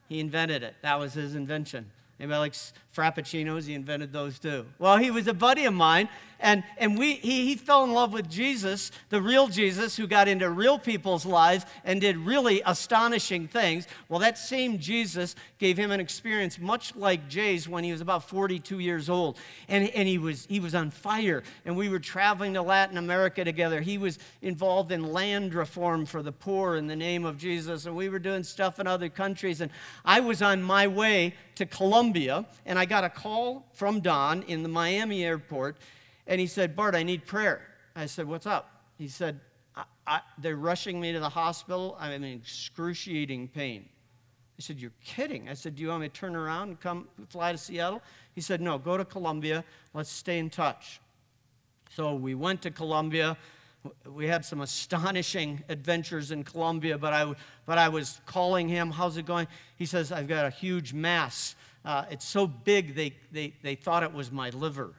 He 0.08 0.20
invented 0.20 0.62
it. 0.62 0.76
That 0.82 0.98
was 0.98 1.14
his 1.14 1.34
invention. 1.34 1.90
Anybody 2.20 2.38
likes 2.38 2.72
Frappuccinos? 2.98 3.68
He 3.68 3.74
invented 3.74 4.12
those 4.12 4.40
too. 4.40 4.66
Well, 4.80 4.96
he 4.96 5.12
was 5.12 5.28
a 5.28 5.34
buddy 5.34 5.66
of 5.66 5.74
mine, 5.74 6.08
and, 6.40 6.62
and 6.76 6.98
we, 6.98 7.14
he, 7.14 7.46
he 7.46 7.56
fell 7.56 7.84
in 7.84 7.92
love 7.92 8.12
with 8.12 8.28
Jesus, 8.28 8.92
the 9.08 9.20
real 9.20 9.48
Jesus, 9.48 9.96
who 9.96 10.06
got 10.06 10.28
into 10.28 10.48
real 10.50 10.78
people's 10.78 11.26
lives 11.26 11.64
and 11.84 12.00
did 12.00 12.16
really 12.16 12.62
astonishing 12.64 13.48
things. 13.48 13.88
Well, 14.08 14.20
that 14.20 14.38
same 14.38 14.78
Jesus 14.78 15.34
gave 15.58 15.76
him 15.76 15.90
an 15.90 15.98
experience 15.98 16.58
much 16.58 16.94
like 16.94 17.28
Jay's 17.28 17.68
when 17.68 17.82
he 17.82 17.90
was 17.90 18.00
about 18.00 18.28
42 18.28 18.78
years 18.78 19.08
old. 19.08 19.36
And, 19.68 19.88
and 19.90 20.06
he, 20.06 20.18
was, 20.18 20.46
he 20.46 20.60
was 20.60 20.74
on 20.74 20.90
fire, 20.90 21.42
and 21.64 21.76
we 21.76 21.88
were 21.88 21.98
traveling 21.98 22.54
to 22.54 22.62
Latin 22.62 22.98
America 22.98 23.44
together. 23.44 23.80
He 23.80 23.98
was 23.98 24.18
involved 24.42 24.92
in 24.92 25.12
land 25.12 25.54
reform 25.54 26.06
for 26.06 26.22
the 26.22 26.32
poor 26.32 26.76
in 26.76 26.86
the 26.86 26.96
name 26.96 27.24
of 27.24 27.36
Jesus, 27.36 27.86
and 27.86 27.96
we 27.96 28.08
were 28.08 28.20
doing 28.20 28.44
stuff 28.44 28.78
in 28.78 28.86
other 28.86 29.08
countries. 29.08 29.60
And 29.60 29.72
I 30.04 30.20
was 30.20 30.40
on 30.40 30.62
my 30.62 30.86
way 30.86 31.34
to 31.56 31.66
Colombia, 31.66 32.46
and 32.64 32.78
I 32.78 32.84
got 32.88 33.04
a 33.04 33.10
call 33.10 33.68
from 33.74 34.00
Don 34.00 34.42
in 34.42 34.62
the 34.62 34.68
Miami 34.68 35.24
airport 35.24 35.76
and 36.28 36.40
he 36.40 36.46
said, 36.46 36.76
Bart, 36.76 36.94
I 36.94 37.02
need 37.02 37.26
prayer. 37.26 37.62
I 37.96 38.06
said, 38.06 38.28
What's 38.28 38.46
up? 38.46 38.84
He 38.98 39.08
said, 39.08 39.40
I, 39.74 39.84
I, 40.06 40.20
They're 40.38 40.56
rushing 40.56 41.00
me 41.00 41.12
to 41.12 41.20
the 41.20 41.28
hospital. 41.28 41.96
I'm 41.98 42.12
in 42.12 42.24
excruciating 42.24 43.48
pain. 43.48 43.88
I 44.58 44.62
said, 44.62 44.78
You're 44.78 44.92
kidding. 45.02 45.48
I 45.48 45.54
said, 45.54 45.74
Do 45.74 45.82
you 45.82 45.88
want 45.88 46.02
me 46.02 46.08
to 46.08 46.14
turn 46.14 46.36
around 46.36 46.68
and 46.68 46.80
come 46.80 47.08
fly 47.30 47.52
to 47.52 47.58
Seattle? 47.58 48.02
He 48.34 48.40
said, 48.40 48.60
No, 48.60 48.78
go 48.78 48.96
to 48.96 49.04
Colombia. 49.04 49.64
Let's 49.94 50.10
stay 50.10 50.38
in 50.38 50.50
touch. 50.50 51.00
So 51.90 52.14
we 52.14 52.34
went 52.34 52.60
to 52.62 52.70
Colombia. 52.70 53.36
We 54.06 54.26
had 54.26 54.44
some 54.44 54.60
astonishing 54.60 55.62
adventures 55.68 56.30
in 56.30 56.44
Colombia, 56.44 56.98
but 56.98 57.12
I, 57.14 57.32
but 57.64 57.78
I 57.78 57.88
was 57.88 58.20
calling 58.26 58.68
him, 58.68 58.90
How's 58.90 59.16
it 59.16 59.24
going? 59.24 59.46
He 59.76 59.86
says, 59.86 60.12
I've 60.12 60.28
got 60.28 60.44
a 60.44 60.50
huge 60.50 60.92
mass. 60.92 61.56
Uh, 61.88 62.04
it's 62.10 62.24
so 62.24 62.46
big, 62.46 62.94
they, 62.94 63.16
they, 63.32 63.52
they 63.64 63.74
thought 63.74 64.02
it 64.02 64.12
was 64.12 64.30
my 64.30 64.50
liver 64.50 64.94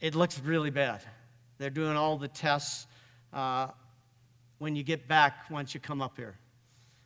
it 0.00 0.14
looks 0.14 0.40
really 0.40 0.70
bad. 0.70 1.02
They're 1.58 1.70
doing 1.70 1.96
all 1.96 2.16
the 2.16 2.28
tests 2.28 2.86
uh, 3.32 3.68
when 4.58 4.74
you 4.74 4.82
get 4.82 5.06
back 5.06 5.50
once 5.50 5.74
you 5.74 5.80
come 5.80 6.00
up 6.00 6.16
here. 6.16 6.36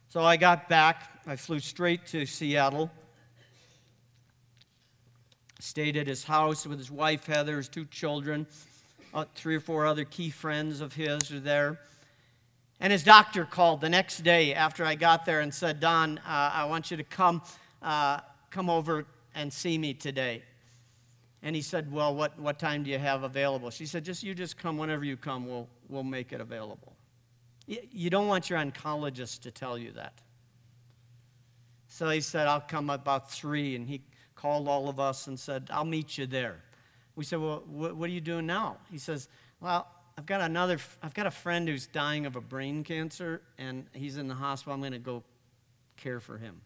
So 0.08 0.22
I 0.22 0.36
got 0.36 0.68
back. 0.68 1.20
I 1.26 1.34
flew 1.34 1.58
straight 1.58 2.06
to 2.06 2.24
Seattle. 2.24 2.90
Stayed 5.58 5.96
at 5.96 6.06
his 6.06 6.22
house 6.22 6.66
with 6.66 6.78
his 6.78 6.90
wife, 6.90 7.26
Heather, 7.26 7.56
his 7.56 7.68
two 7.68 7.84
children. 7.86 8.46
Uh, 9.12 9.24
three 9.34 9.56
or 9.56 9.60
four 9.60 9.86
other 9.86 10.04
key 10.04 10.30
friends 10.30 10.80
of 10.80 10.92
his 10.92 11.32
are 11.32 11.40
there. 11.40 11.80
And 12.80 12.92
his 12.92 13.02
doctor 13.02 13.44
called 13.44 13.80
the 13.80 13.88
next 13.88 14.18
day 14.18 14.54
after 14.54 14.84
I 14.84 14.94
got 14.94 15.24
there 15.24 15.40
and 15.40 15.52
said, 15.52 15.80
Don, 15.80 16.18
uh, 16.18 16.50
I 16.54 16.64
want 16.66 16.90
you 16.90 16.96
to 16.96 17.04
come, 17.04 17.42
uh, 17.82 18.20
come 18.54 18.70
over 18.70 19.04
and 19.34 19.52
see 19.52 19.76
me 19.76 19.92
today. 19.92 20.42
And 21.42 21.54
he 21.54 21.60
said, 21.60 21.92
Well, 21.92 22.14
what, 22.14 22.38
what 22.38 22.58
time 22.58 22.84
do 22.84 22.90
you 22.90 22.98
have 22.98 23.24
available? 23.24 23.70
She 23.70 23.84
said, 23.84 24.04
Just 24.04 24.22
you 24.22 24.34
just 24.34 24.56
come 24.56 24.78
whenever 24.78 25.04
you 25.04 25.16
come, 25.16 25.46
we'll, 25.46 25.68
we'll 25.88 26.04
make 26.04 26.32
it 26.32 26.40
available. 26.40 26.94
You 27.66 28.10
don't 28.10 28.28
want 28.28 28.48
your 28.48 28.58
oncologist 28.58 29.40
to 29.40 29.50
tell 29.50 29.76
you 29.76 29.92
that. 29.92 30.20
So 31.88 32.10
he 32.10 32.20
said, 32.20 32.46
I'll 32.46 32.60
come 32.60 32.90
about 32.90 33.30
three. 33.30 33.74
And 33.74 33.88
he 33.88 34.02
called 34.34 34.68
all 34.68 34.88
of 34.88 35.00
us 35.00 35.26
and 35.26 35.38
said, 35.38 35.68
I'll 35.70 35.84
meet 35.84 36.18
you 36.18 36.26
there. 36.26 36.62
We 37.16 37.24
said, 37.24 37.40
Well, 37.40 37.64
what, 37.66 37.96
what 37.96 38.08
are 38.08 38.12
you 38.12 38.20
doing 38.20 38.46
now? 38.46 38.76
He 38.90 38.98
says, 38.98 39.28
Well, 39.60 39.88
I've 40.16 40.26
got 40.26 40.40
another, 40.40 40.78
I've 41.02 41.14
got 41.14 41.26
a 41.26 41.30
friend 41.32 41.68
who's 41.68 41.88
dying 41.88 42.24
of 42.24 42.36
a 42.36 42.40
brain 42.40 42.84
cancer, 42.84 43.42
and 43.58 43.86
he's 43.92 44.16
in 44.16 44.28
the 44.28 44.34
hospital. 44.34 44.74
I'm 44.74 44.80
going 44.80 44.92
to 44.92 44.98
go 44.98 45.24
care 45.96 46.20
for 46.20 46.38
him. 46.38 46.60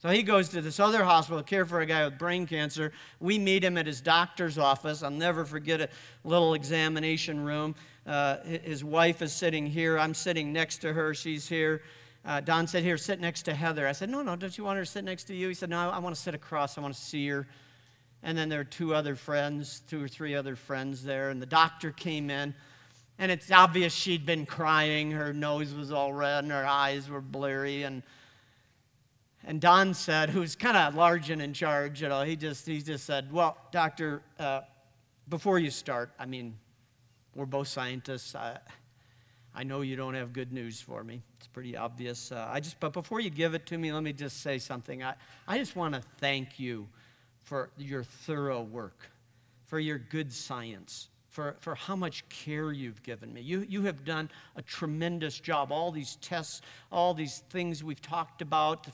So 0.00 0.10
he 0.10 0.22
goes 0.22 0.48
to 0.50 0.60
this 0.60 0.78
other 0.78 1.02
hospital, 1.02 1.38
to 1.38 1.44
care 1.44 1.66
for 1.66 1.80
a 1.80 1.86
guy 1.86 2.04
with 2.04 2.18
brain 2.18 2.46
cancer. 2.46 2.92
We 3.18 3.36
meet 3.36 3.64
him 3.64 3.76
at 3.76 3.86
his 3.86 4.00
doctor's 4.00 4.56
office. 4.56 5.02
I'll 5.02 5.10
never 5.10 5.44
forget 5.44 5.80
a 5.80 5.88
little 6.22 6.54
examination 6.54 7.44
room. 7.44 7.74
Uh, 8.06 8.36
his 8.44 8.84
wife 8.84 9.22
is 9.22 9.32
sitting 9.32 9.66
here. 9.66 9.98
I'm 9.98 10.14
sitting 10.14 10.52
next 10.52 10.78
to 10.78 10.92
her. 10.92 11.14
She's 11.14 11.48
here. 11.48 11.82
Uh, 12.24 12.40
Don 12.40 12.68
said, 12.68 12.84
Here, 12.84 12.96
sit 12.96 13.20
next 13.20 13.42
to 13.42 13.54
Heather. 13.54 13.88
I 13.88 13.92
said, 13.92 14.08
No, 14.08 14.22
no, 14.22 14.36
don't 14.36 14.56
you 14.56 14.62
want 14.62 14.76
her 14.76 14.84
to 14.84 14.90
sit 14.90 15.02
next 15.02 15.24
to 15.24 15.34
you? 15.34 15.48
He 15.48 15.54
said, 15.54 15.68
No, 15.68 15.90
I 15.90 15.98
want 15.98 16.14
to 16.14 16.20
sit 16.20 16.34
across. 16.34 16.78
I 16.78 16.80
want 16.80 16.94
to 16.94 17.00
see 17.00 17.26
her. 17.28 17.48
And 18.22 18.38
then 18.38 18.48
there 18.48 18.60
were 18.60 18.64
two 18.64 18.94
other 18.94 19.16
friends, 19.16 19.82
two 19.88 20.02
or 20.02 20.06
three 20.06 20.36
other 20.36 20.54
friends 20.54 21.02
there. 21.02 21.30
And 21.30 21.42
the 21.42 21.46
doctor 21.46 21.90
came 21.90 22.30
in. 22.30 22.54
And 23.18 23.32
it's 23.32 23.50
obvious 23.50 23.92
she'd 23.92 24.24
been 24.24 24.46
crying. 24.46 25.10
Her 25.10 25.32
nose 25.32 25.74
was 25.74 25.90
all 25.90 26.12
red 26.12 26.44
and 26.44 26.52
her 26.52 26.66
eyes 26.66 27.10
were 27.10 27.20
blurry. 27.20 27.82
And 27.82 28.04
and 29.44 29.60
Don 29.60 29.94
said, 29.94 30.30
who's 30.30 30.56
kind 30.56 30.76
of 30.76 30.94
large 30.94 31.30
and 31.30 31.40
in 31.40 31.52
charge, 31.52 32.02
you 32.02 32.08
know, 32.08 32.22
he 32.22 32.36
just, 32.36 32.66
he 32.66 32.82
just 32.82 33.04
said, 33.04 33.32
well, 33.32 33.56
doctor, 33.70 34.22
uh, 34.38 34.60
before 35.28 35.58
you 35.58 35.70
start, 35.70 36.10
I 36.18 36.26
mean, 36.26 36.56
we're 37.34 37.46
both 37.46 37.68
scientists. 37.68 38.34
I, 38.34 38.58
I 39.54 39.64
know 39.64 39.80
you 39.80 39.96
don't 39.96 40.14
have 40.14 40.32
good 40.32 40.52
news 40.52 40.80
for 40.80 41.04
me. 41.04 41.22
It's 41.38 41.46
pretty 41.46 41.76
obvious. 41.76 42.32
Uh, 42.32 42.48
I 42.50 42.60
just, 42.60 42.80
but 42.80 42.92
before 42.92 43.20
you 43.20 43.30
give 43.30 43.54
it 43.54 43.66
to 43.66 43.78
me, 43.78 43.92
let 43.92 44.02
me 44.02 44.12
just 44.12 44.42
say 44.42 44.58
something. 44.58 45.02
I, 45.02 45.14
I 45.46 45.58
just 45.58 45.76
want 45.76 45.94
to 45.94 46.02
thank 46.18 46.58
you 46.58 46.86
for 47.44 47.70
your 47.78 48.02
thorough 48.02 48.62
work, 48.62 49.10
for 49.66 49.78
your 49.78 49.98
good 49.98 50.32
science, 50.32 51.08
for, 51.38 51.54
for 51.60 51.76
how 51.76 51.94
much 51.94 52.28
care 52.30 52.72
you've 52.72 53.00
given 53.04 53.32
me. 53.32 53.40
You, 53.40 53.64
you 53.68 53.82
have 53.82 54.04
done 54.04 54.28
a 54.56 54.62
tremendous 54.62 55.38
job. 55.38 55.70
All 55.70 55.92
these 55.92 56.16
tests, 56.16 56.62
all 56.90 57.14
these 57.14 57.44
things 57.50 57.84
we've 57.84 58.02
talked 58.02 58.42
about, 58.42 58.88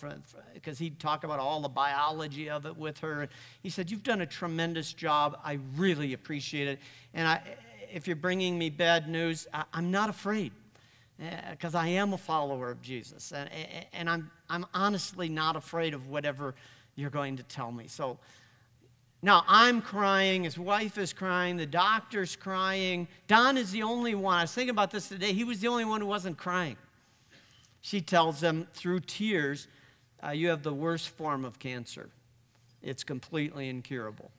because 0.53 0.79
he'd 0.79 1.01
talk 1.01 1.25
about 1.25 1.39
all 1.39 1.63
the 1.63 1.71
biology 1.71 2.51
of 2.51 2.67
it 2.67 2.77
with 2.77 2.99
her. 2.99 3.31
He 3.63 3.71
said, 3.71 3.91
You've 3.91 4.03
done 4.03 4.21
a 4.21 4.27
tremendous 4.27 4.93
job. 4.93 5.39
I 5.43 5.59
really 5.77 6.13
appreciate 6.13 6.69
it. 6.69 6.81
And 7.15 7.27
I, 7.27 7.41
if 7.91 8.07
you're 8.07 8.15
bringing 8.15 8.59
me 8.59 8.69
bad 8.69 9.09
news, 9.09 9.49
I, 9.55 9.65
am 9.73 9.91
not 9.91 10.11
afraid 10.11 10.53
because 11.51 11.75
eh, 11.75 11.81
I 11.81 11.89
am 11.89 12.13
a 12.13 12.19
follower 12.19 12.71
of 12.71 12.83
Jesus. 12.83 13.33
And, 13.33 13.49
and 13.95 14.11
I'm, 14.11 14.31
I'm 14.51 14.67
honestly 14.75 15.31
not 15.31 15.57
afraid 15.57 15.95
of 15.95 16.11
whatever 16.11 16.55
you're 16.95 17.09
going 17.09 17.39
to 17.39 17.43
tell 17.43 17.73
me. 17.73 17.87
So, 17.89 18.19
now, 19.25 19.43
I'm 19.49 19.81
crying, 19.81 20.45
his 20.45 20.59
wife 20.59 20.99
is 20.99 21.14
crying, 21.14 21.57
the 21.57 21.64
doctor's 21.64 22.37
crying. 22.37 23.09
Don 23.27 23.57
is 23.57 23.72
the 23.72 23.83
only 23.83 24.14
one. 24.14 24.37
I 24.37 24.43
was 24.43 24.53
thinking 24.53 24.68
about 24.68 24.91
this 24.91 25.09
today. 25.09 25.33
He 25.33 25.45
was 25.45 25.61
the 25.61 25.68
only 25.68 25.87
one 25.87 26.03
who 26.03 26.07
wasn't 26.07 26.37
crying. 26.37 26.77
She 27.81 28.03
tells 28.03 28.43
him 28.43 28.68
through 28.75 29.01
tears, 29.01 29.66
uh, 30.22 30.33
You 30.33 30.49
have 30.49 30.62
the 30.62 30.75
worst 30.75 31.09
form 31.09 31.47
of 31.47 31.59
cancer. 31.59 32.11
It's 32.83 33.03
completely 33.03 33.70
incurable. 33.70 34.31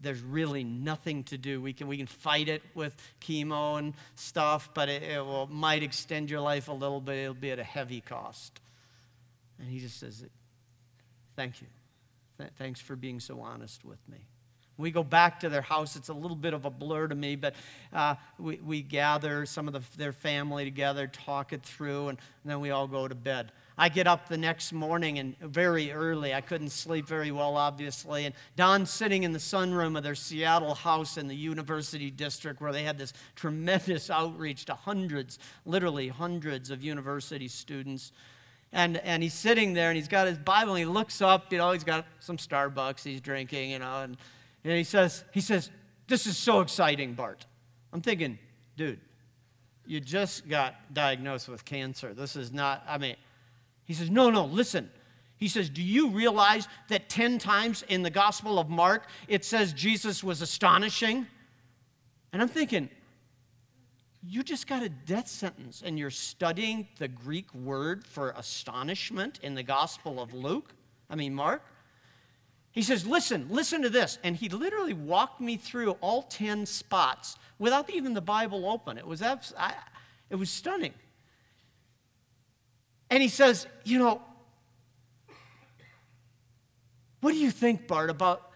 There's 0.00 0.22
really 0.22 0.64
nothing 0.64 1.22
to 1.24 1.36
do. 1.36 1.60
We 1.60 1.74
can, 1.74 1.86
we 1.86 1.98
can 1.98 2.06
fight 2.06 2.48
it 2.48 2.62
with 2.74 2.96
chemo 3.20 3.78
and 3.78 3.92
stuff, 4.14 4.70
but 4.72 4.88
it, 4.88 5.02
it 5.02 5.22
will, 5.22 5.46
might 5.48 5.82
extend 5.82 6.30
your 6.30 6.40
life 6.40 6.68
a 6.68 6.72
little 6.72 7.02
bit. 7.02 7.18
It'll 7.18 7.34
be 7.34 7.50
at 7.50 7.58
a 7.58 7.64
heavy 7.64 8.00
cost. 8.00 8.60
And 9.58 9.68
he 9.68 9.78
just 9.78 10.00
says, 10.00 10.24
Thank 11.36 11.60
you. 11.60 11.66
Th- 12.40 12.52
thanks 12.56 12.80
for 12.80 12.96
being 12.96 13.20
so 13.20 13.40
honest 13.40 13.84
with 13.84 13.98
me. 14.08 14.16
We 14.78 14.90
go 14.90 15.04
back 15.04 15.40
to 15.40 15.50
their 15.50 15.60
house. 15.60 15.94
It's 15.94 16.08
a 16.08 16.14
little 16.14 16.36
bit 16.36 16.54
of 16.54 16.64
a 16.64 16.70
blur 16.70 17.06
to 17.08 17.14
me, 17.14 17.36
but 17.36 17.54
uh, 17.92 18.14
we, 18.38 18.56
we 18.64 18.80
gather 18.80 19.44
some 19.44 19.68
of 19.68 19.74
the, 19.74 19.82
their 19.98 20.12
family 20.12 20.64
together, 20.64 21.06
talk 21.06 21.52
it 21.52 21.62
through, 21.62 22.08
and, 22.08 22.18
and 22.42 22.50
then 22.50 22.60
we 22.60 22.70
all 22.70 22.86
go 22.86 23.06
to 23.06 23.14
bed. 23.14 23.52
I 23.76 23.90
get 23.90 24.06
up 24.06 24.26
the 24.26 24.38
next 24.38 24.72
morning 24.72 25.18
and 25.18 25.38
very 25.38 25.92
early. 25.92 26.32
I 26.32 26.40
couldn't 26.40 26.70
sleep 26.70 27.06
very 27.06 27.30
well, 27.30 27.58
obviously. 27.58 28.24
And 28.24 28.34
Don's 28.56 28.90
sitting 28.90 29.24
in 29.24 29.32
the 29.32 29.38
sunroom 29.38 29.98
of 29.98 30.02
their 30.02 30.14
Seattle 30.14 30.74
house 30.74 31.18
in 31.18 31.28
the 31.28 31.36
University 31.36 32.10
District 32.10 32.58
where 32.62 32.72
they 32.72 32.82
had 32.82 32.96
this 32.96 33.12
tremendous 33.36 34.08
outreach 34.08 34.64
to 34.66 34.74
hundreds, 34.74 35.38
literally 35.66 36.08
hundreds 36.08 36.70
of 36.70 36.82
university 36.82 37.48
students. 37.48 38.12
And, 38.72 38.98
and 38.98 39.22
he's 39.22 39.34
sitting 39.34 39.72
there 39.72 39.90
and 39.90 39.96
he's 39.96 40.08
got 40.08 40.28
his 40.28 40.38
Bible 40.38 40.74
and 40.74 40.78
he 40.78 40.84
looks 40.84 41.20
up, 41.20 41.52
you 41.52 41.58
know, 41.58 41.72
he's 41.72 41.84
got 41.84 42.06
some 42.20 42.36
Starbucks 42.36 43.02
he's 43.02 43.20
drinking, 43.20 43.70
you 43.70 43.80
know, 43.80 44.02
and, 44.02 44.16
and 44.64 44.74
he 44.74 44.84
says, 44.84 45.24
he 45.32 45.40
says, 45.40 45.70
This 46.06 46.26
is 46.26 46.36
so 46.36 46.60
exciting, 46.60 47.14
Bart. 47.14 47.46
I'm 47.92 48.00
thinking, 48.00 48.38
dude, 48.76 49.00
you 49.86 50.00
just 50.00 50.48
got 50.48 50.76
diagnosed 50.94 51.48
with 51.48 51.64
cancer. 51.64 52.14
This 52.14 52.36
is 52.36 52.52
not, 52.52 52.84
I 52.86 52.98
mean, 52.98 53.16
he 53.84 53.94
says, 53.94 54.08
No, 54.08 54.30
no, 54.30 54.44
listen. 54.44 54.88
He 55.36 55.48
says, 55.48 55.68
Do 55.68 55.82
you 55.82 56.10
realize 56.10 56.68
that 56.90 57.08
10 57.08 57.38
times 57.38 57.82
in 57.88 58.02
the 58.02 58.10
Gospel 58.10 58.60
of 58.60 58.68
Mark 58.68 59.08
it 59.26 59.44
says 59.44 59.72
Jesus 59.72 60.22
was 60.22 60.42
astonishing? 60.42 61.26
And 62.32 62.40
I'm 62.40 62.48
thinking, 62.48 62.88
you 64.22 64.42
just 64.42 64.66
got 64.66 64.82
a 64.82 64.88
death 64.88 65.28
sentence 65.28 65.82
and 65.84 65.98
you're 65.98 66.10
studying 66.10 66.86
the 66.98 67.08
Greek 67.08 67.52
word 67.54 68.04
for 68.06 68.30
astonishment 68.36 69.40
in 69.42 69.54
the 69.54 69.62
Gospel 69.62 70.20
of 70.20 70.34
Luke, 70.34 70.74
I 71.08 71.16
mean, 71.16 71.34
Mark. 71.34 71.62
He 72.72 72.82
says, 72.82 73.06
Listen, 73.06 73.48
listen 73.50 73.82
to 73.82 73.88
this. 73.88 74.18
And 74.22 74.36
he 74.36 74.48
literally 74.48 74.92
walked 74.92 75.40
me 75.40 75.56
through 75.56 75.92
all 76.00 76.22
10 76.22 76.66
spots 76.66 77.36
without 77.58 77.90
even 77.90 78.14
the 78.14 78.20
Bible 78.20 78.70
open. 78.70 78.98
It 78.98 79.06
was, 79.06 79.22
abs- 79.22 79.54
I, 79.58 79.74
it 80.28 80.36
was 80.36 80.50
stunning. 80.50 80.94
And 83.08 83.22
he 83.22 83.28
says, 83.28 83.66
You 83.84 83.98
know, 83.98 84.22
what 87.20 87.32
do 87.32 87.38
you 87.38 87.50
think, 87.50 87.86
Bart, 87.86 88.10
about 88.10 88.50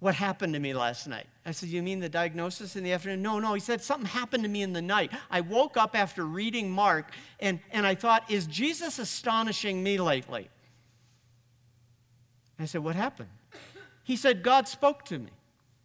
what 0.00 0.14
happened 0.14 0.52
to 0.52 0.60
me 0.60 0.74
last 0.74 1.06
night. 1.06 1.26
I 1.46 1.52
said, 1.52 1.68
You 1.68 1.82
mean 1.82 2.00
the 2.00 2.08
diagnosis 2.08 2.76
in 2.76 2.84
the 2.84 2.92
afternoon? 2.92 3.22
No, 3.22 3.38
no. 3.38 3.54
He 3.54 3.60
said, 3.60 3.82
Something 3.82 4.06
happened 4.06 4.44
to 4.44 4.48
me 4.48 4.62
in 4.62 4.72
the 4.72 4.82
night. 4.82 5.12
I 5.30 5.42
woke 5.42 5.76
up 5.76 5.94
after 5.94 6.24
reading 6.24 6.70
Mark 6.70 7.10
and, 7.40 7.60
and 7.70 7.86
I 7.86 7.94
thought, 7.94 8.30
Is 8.30 8.46
Jesus 8.46 8.98
astonishing 8.98 9.82
me 9.82 9.98
lately? 9.98 10.48
I 12.58 12.64
said, 12.64 12.82
What 12.82 12.96
happened? 12.96 13.30
He 14.04 14.16
said, 14.16 14.42
God 14.42 14.68
spoke 14.68 15.04
to 15.06 15.18
me. 15.18 15.30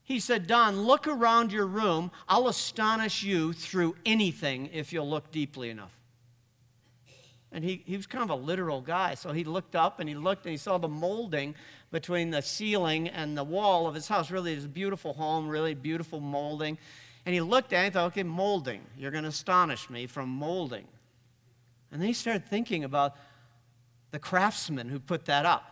He 0.04 0.20
said, 0.20 0.48
Don, 0.48 0.84
look 0.84 1.08
around 1.08 1.52
your 1.52 1.68
room. 1.68 2.12
I'll 2.28 2.48
astonish 2.48 3.22
you 3.22 3.54
through 3.54 3.96
anything 4.06 4.70
if 4.74 4.92
you'll 4.92 5.10
look 5.10 5.32
deeply 5.32 5.70
enough. 5.70 5.99
And 7.52 7.64
he, 7.64 7.82
he 7.86 7.98
was 7.98 8.06
kind 8.06 8.24
of 8.24 8.30
a 8.30 8.36
literal 8.36 8.82
guy. 8.82 9.16
So 9.16 9.32
he 9.32 9.44
looked 9.44 9.76
up 9.76 10.00
and 10.00 10.08
he 10.08 10.16
looked 10.16 10.46
and 10.46 10.52
he 10.52 10.58
saw 10.58 10.78
the 10.78 10.88
molding 10.88 11.56
between 11.92 12.30
the 12.30 12.42
ceiling 12.42 13.08
and 13.08 13.36
the 13.36 13.44
wall 13.44 13.88
of 13.88 13.96
his 13.96 14.08
house. 14.08 14.30
Really, 14.30 14.56
a 14.56 14.68
beautiful 14.68 15.14
home, 15.14 15.48
really 15.50 15.74
beautiful 15.74 16.20
molding. 16.20 16.78
And 17.26 17.34
he 17.34 17.42
looked 17.42 17.74
at 17.74 17.82
it 17.82 17.86
and 17.86 17.94
thought, 17.94 18.08
okay, 18.08 18.24
molding. 18.24 18.82
You're 18.98 19.12
going 19.12 19.24
to 19.24 19.30
astonish 19.30 19.90
me 19.90 20.06
from 20.06 20.30
molding. 20.30 20.86
And 21.92 22.00
then 22.00 22.08
he 22.08 22.14
started 22.14 22.46
thinking 22.46 22.84
about 22.84 23.16
the 24.12 24.20
craftsman 24.20 24.90
who 24.90 25.00
put 25.00 25.26
that 25.26 25.46
up. 25.46 25.66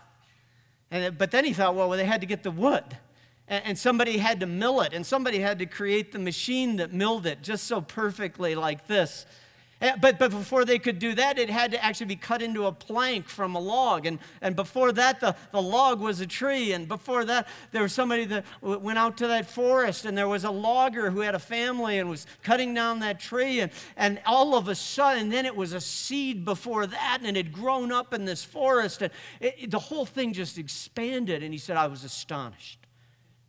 And, 0.90 1.18
but 1.18 1.32
then 1.32 1.46
he 1.46 1.54
thought, 1.54 1.76
well, 1.76 1.90
well, 1.90 1.98
they 1.98 2.06
had 2.06 2.22
to 2.22 2.28
get 2.28 2.44
the 2.44 2.52
wood. 2.52 2.84
And, 3.48 3.66
and 3.66 3.78
somebody 3.78 4.18
had 4.18 4.40
to 4.40 4.46
mill 4.46 4.82
it. 4.82 4.94
And 4.94 5.06
somebody 5.06 5.40
had 5.40 5.60
to 5.60 5.66
create 5.66 6.12
the 6.12 6.20
machine 6.20 6.78
that 6.78 6.92
milled 6.92 7.26
it 7.26 7.44
just 7.44 7.66
so 7.66 7.82
perfectly 7.82 8.56
like 8.56 8.88
this. 8.88 9.26
Eh, 9.80 9.96
but, 10.02 10.18
but 10.18 10.32
before 10.32 10.66
they 10.66 10.80
could 10.80 10.98
do 10.98 11.14
that, 11.14 11.38
it 11.38 11.50
had 11.50 11.72
to 11.72 11.84
actually 11.84 12.08
be 12.08 12.16
cut 12.16 12.42
into 12.42 12.66
a 12.66 12.72
plank 12.72 13.30
from 13.30 13.56
a 13.56 13.60
log. 13.60 14.08
And, 14.08 14.18
and 14.42 14.56
before 14.56 14.92
that, 14.94 15.20
the, 15.20 15.36
the 15.52 15.62
log 15.62 16.00
was 16.00 16.20
a 16.20 16.26
tree. 16.26 16.74
And 16.74 16.88
before 16.88 17.26
that, 17.26 17.48
there 17.72 17.84
was 17.84 17.94
somebody 17.94 18.26
that 18.26 18.46
went 18.62 18.98
out 18.98 19.18
to 19.18 19.28
that 19.28 19.48
forest, 19.48 20.06
and 20.06 20.18
there 20.18 20.28
was 20.28 20.44
a 20.46 20.52
logger 20.52 21.12
who 21.12 21.22
had 21.22 21.36
a 21.36 21.40
family 21.40 22.00
and 22.00 22.10
was 22.10 22.26
cutting 22.42 22.74
down 22.74 23.00
that 23.02 23.20
tree. 23.20 23.60
And, 23.60 23.72
and 23.96 24.20
all 24.26 24.56
of 24.56 24.68
a 24.68 24.76
sudden, 24.76 25.30
then 25.30 25.46
it 25.46 25.56
was 25.56 25.74
a 25.74 25.82
seed 25.82 26.44
before 26.44 26.88
that, 26.88 27.20
and 27.24 27.38
it 27.38 27.46
had 27.46 27.54
grown 27.54 27.92
up 27.92 28.16
in 28.16 28.26
this 28.26 28.44
forest. 28.44 29.04
And 29.04 29.12
it, 29.40 29.70
the 29.70 29.80
whole 29.80 30.06
thing 30.08 30.34
just 30.34 30.58
expanded. 30.58 31.44
And 31.44 31.54
he 31.54 31.60
said, 31.60 31.78
I 31.78 31.86
was 31.86 32.04
astonished. 32.04 32.87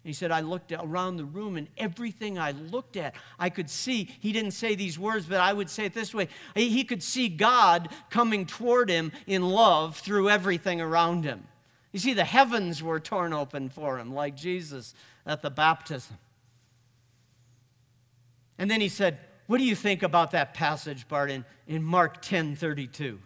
He 0.05 0.13
said, 0.13 0.31
I 0.31 0.41
looked 0.41 0.73
around 0.73 1.17
the 1.17 1.25
room 1.25 1.57
and 1.57 1.69
everything 1.77 2.39
I 2.39 2.53
looked 2.53 2.97
at, 2.97 3.15
I 3.39 3.51
could 3.51 3.69
see. 3.69 4.09
He 4.21 4.33
didn't 4.33 4.53
say 4.53 4.75
these 4.75 4.99
words, 4.99 5.27
but 5.27 5.41
I 5.41 5.53
would 5.53 5.69
say 5.69 5.85
it 5.85 5.95
this 5.95 6.15
way 6.15 6.29
he 6.55 6.85
could 6.85 7.03
see 7.03 7.29
God 7.29 7.89
coming 8.11 8.47
toward 8.47 8.89
him 8.89 9.13
in 9.27 9.43
love 9.43 9.99
through 9.99 10.31
everything 10.31 10.81
around 10.81 11.25
him. 11.25 11.47
You 11.93 11.99
see, 11.99 12.15
the 12.15 12.25
heavens 12.25 12.83
were 12.83 13.01
torn 13.01 13.33
open 13.33 13.71
for 13.71 13.99
him, 13.99 14.15
like 14.15 14.37
Jesus 14.37 14.95
at 15.27 15.43
the 15.43 15.51
baptism. 15.51 16.17
And 18.59 18.71
then 18.71 18.81
he 18.81 18.89
said, 18.89 19.19
What 19.47 19.59
do 19.59 19.65
you 19.65 19.75
think 19.75 20.03
about 20.03 20.31
that 20.33 20.55
passage, 20.55 21.09
Bart, 21.09 21.31
in, 21.31 21.45
in 21.67 21.83
Mark 21.83 22.23
10 22.23 22.57
32? 22.57 23.19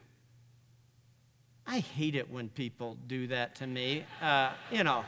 I 1.67 1.79
hate 1.79 2.17
it 2.17 2.31
when 2.31 2.49
people 2.49 2.99
do 3.07 3.29
that 3.29 3.55
to 3.57 3.67
me. 3.67 4.05
Uh, 4.21 4.51
you 4.71 4.85
know. 4.85 5.05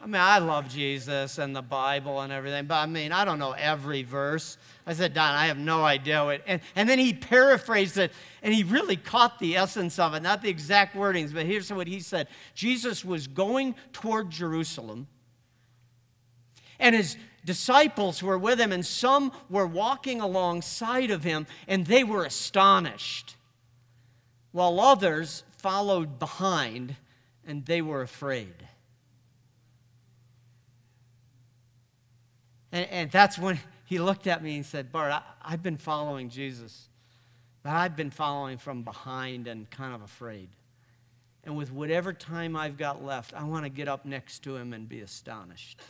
I 0.00 0.06
mean, 0.06 0.16
I 0.16 0.38
love 0.38 0.68
Jesus 0.68 1.38
and 1.38 1.56
the 1.56 1.62
Bible 1.62 2.20
and 2.20 2.32
everything, 2.32 2.66
but 2.66 2.76
I 2.76 2.86
mean, 2.86 3.12
I 3.12 3.24
don't 3.24 3.38
know 3.38 3.52
every 3.52 4.02
verse. 4.02 4.58
I 4.86 4.92
said, 4.92 5.14
Don, 5.14 5.34
I 5.34 5.46
have 5.46 5.58
no 5.58 5.84
idea 5.84 6.24
what. 6.24 6.42
And, 6.46 6.60
and 6.76 6.88
then 6.88 6.98
he 6.98 7.12
paraphrased 7.12 7.96
it, 7.98 8.12
and 8.42 8.54
he 8.54 8.62
really 8.62 8.96
caught 8.96 9.38
the 9.38 9.56
essence 9.56 9.98
of 9.98 10.14
it, 10.14 10.22
not 10.22 10.42
the 10.42 10.48
exact 10.48 10.94
wordings, 10.94 11.32
but 11.32 11.46
here's 11.46 11.72
what 11.72 11.86
he 11.86 12.00
said 12.00 12.28
Jesus 12.54 13.04
was 13.04 13.26
going 13.26 13.74
toward 13.92 14.30
Jerusalem, 14.30 15.08
and 16.78 16.94
his 16.94 17.16
disciples 17.44 18.22
were 18.22 18.38
with 18.38 18.60
him, 18.60 18.72
and 18.72 18.84
some 18.84 19.32
were 19.48 19.66
walking 19.66 20.20
alongside 20.20 21.10
of 21.10 21.24
him, 21.24 21.46
and 21.66 21.86
they 21.86 22.04
were 22.04 22.24
astonished, 22.24 23.36
while 24.52 24.78
others 24.78 25.42
followed 25.56 26.18
behind, 26.18 26.96
and 27.46 27.64
they 27.64 27.80
were 27.80 28.02
afraid. 28.02 28.54
And, 32.76 32.90
and 32.90 33.10
that's 33.10 33.38
when 33.38 33.58
he 33.86 33.98
looked 33.98 34.26
at 34.26 34.42
me 34.42 34.56
and 34.56 34.66
said, 34.66 34.92
Bart, 34.92 35.10
I, 35.10 35.22
I've 35.42 35.62
been 35.62 35.78
following 35.78 36.28
Jesus, 36.28 36.88
but 37.62 37.72
I've 37.72 37.96
been 37.96 38.10
following 38.10 38.58
from 38.58 38.82
behind 38.82 39.48
and 39.48 39.68
kind 39.70 39.94
of 39.94 40.02
afraid. 40.02 40.50
And 41.44 41.56
with 41.56 41.72
whatever 41.72 42.12
time 42.12 42.54
I've 42.54 42.76
got 42.76 43.02
left, 43.02 43.32
I 43.32 43.44
want 43.44 43.64
to 43.64 43.70
get 43.70 43.88
up 43.88 44.04
next 44.04 44.40
to 44.40 44.56
him 44.56 44.74
and 44.74 44.86
be 44.86 45.00
astonished. 45.00 45.80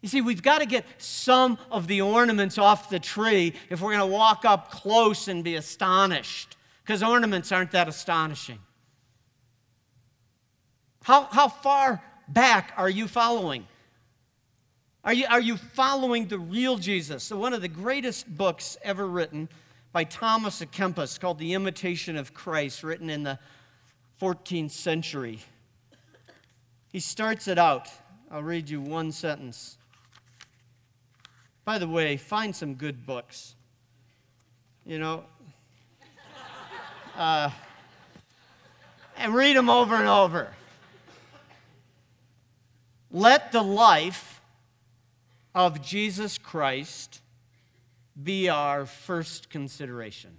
You 0.00 0.08
see, 0.08 0.20
we've 0.20 0.42
got 0.42 0.58
to 0.60 0.66
get 0.66 0.84
some 0.98 1.58
of 1.72 1.88
the 1.88 2.02
ornaments 2.02 2.56
off 2.56 2.88
the 2.88 3.00
tree 3.00 3.54
if 3.68 3.80
we're 3.80 3.96
going 3.96 4.08
to 4.08 4.14
walk 4.14 4.44
up 4.44 4.70
close 4.70 5.26
and 5.26 5.42
be 5.42 5.56
astonished, 5.56 6.56
because 6.84 7.02
ornaments 7.02 7.50
aren't 7.50 7.72
that 7.72 7.88
astonishing. 7.88 8.60
How, 11.02 11.24
how 11.24 11.48
far 11.48 12.00
back 12.28 12.74
are 12.76 12.90
you 12.90 13.08
following? 13.08 13.66
Are 15.06 15.14
you, 15.14 15.26
are 15.30 15.40
you 15.40 15.56
following 15.56 16.26
the 16.26 16.40
real 16.40 16.78
Jesus? 16.78 17.22
So, 17.22 17.36
one 17.36 17.52
of 17.52 17.62
the 17.62 17.68
greatest 17.68 18.26
books 18.36 18.76
ever 18.82 19.06
written 19.06 19.48
by 19.92 20.02
Thomas 20.02 20.60
à 20.60 20.66
Kempis 20.66 21.20
called 21.20 21.38
The 21.38 21.54
Imitation 21.54 22.16
of 22.16 22.34
Christ, 22.34 22.82
written 22.82 23.08
in 23.08 23.22
the 23.22 23.38
14th 24.20 24.72
century. 24.72 25.38
He 26.88 26.98
starts 26.98 27.46
it 27.46 27.56
out. 27.56 27.88
I'll 28.32 28.42
read 28.42 28.68
you 28.68 28.80
one 28.80 29.12
sentence. 29.12 29.78
By 31.64 31.78
the 31.78 31.86
way, 31.86 32.16
find 32.16 32.54
some 32.54 32.74
good 32.74 33.06
books. 33.06 33.54
You 34.84 34.98
know, 34.98 35.24
uh, 37.16 37.50
and 39.16 39.32
read 39.32 39.56
them 39.56 39.70
over 39.70 39.94
and 39.94 40.08
over. 40.08 40.48
Let 43.12 43.52
the 43.52 43.62
life 43.62 44.35
of 45.56 45.80
Jesus 45.80 46.36
Christ 46.36 47.22
be 48.22 48.50
our 48.50 48.84
first 48.84 49.48
consideration. 49.48 50.36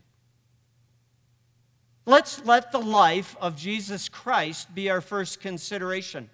Let's 2.05 2.45
let 2.45 2.71
the 2.71 2.79
life 2.79 3.35
of 3.41 3.57
Jesus 3.57 4.07
Christ 4.07 4.73
be 4.73 4.91
our 4.91 5.01
first 5.01 5.41
consideration. 5.41 6.29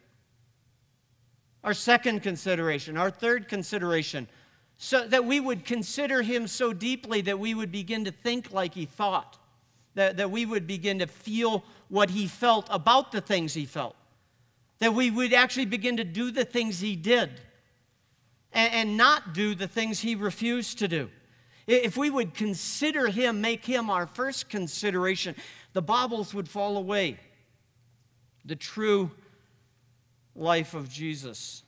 Our 1.64 1.74
second 1.74 2.24
consideration, 2.24 2.98
our 2.98 3.10
third 3.10 3.48
consideration, 3.48 4.28
so 4.78 5.08
that 5.08 5.24
we 5.24 5.40
would 5.40 5.64
consider 5.64 6.22
him 6.22 6.46
so 6.46 6.74
deeply 6.74 7.22
that 7.22 7.40
we 7.40 7.54
would 7.54 7.72
begin 7.72 8.04
to 8.04 8.12
think 8.12 8.52
like 8.52 8.74
he 8.74 8.86
thought, 8.86 9.40
that, 9.96 10.18
that 10.18 10.30
we 10.30 10.46
would 10.46 10.68
begin 10.68 11.00
to 11.00 11.08
feel 11.08 11.64
what 11.88 12.10
he 12.10 12.28
felt 12.28 12.68
about 12.70 13.14
the 13.14 13.22
things 13.22 13.54
he 13.54 13.66
felt 13.66 13.96
that 14.80 14.94
we 14.94 15.10
would 15.10 15.32
actually 15.32 15.66
begin 15.66 15.96
to 15.96 16.04
do 16.04 16.30
the 16.30 16.44
things 16.44 16.82
he 16.82 16.98
did 16.98 17.40
and, 18.54 18.74
and 18.74 18.98
not 18.98 19.34
do 19.34 19.56
the 19.56 19.68
things 19.68 20.00
he 20.00 20.16
refused 20.16 20.80
to 20.80 20.88
do. 20.88 21.10
If 21.66 21.96
we 21.98 22.10
would 22.10 22.34
consider 22.34 23.08
him, 23.08 23.42
make 23.42 23.66
him 23.66 23.90
our 23.90 24.06
first 24.06 24.50
consideration, 24.50 25.36
the 25.74 25.82
baubles 25.82 26.34
would 26.34 26.50
fall 26.50 26.78
away. 26.78 27.18
The 28.46 28.56
true 28.56 29.12
life 30.36 30.74
of 30.74 30.90
Jesus 30.90 31.64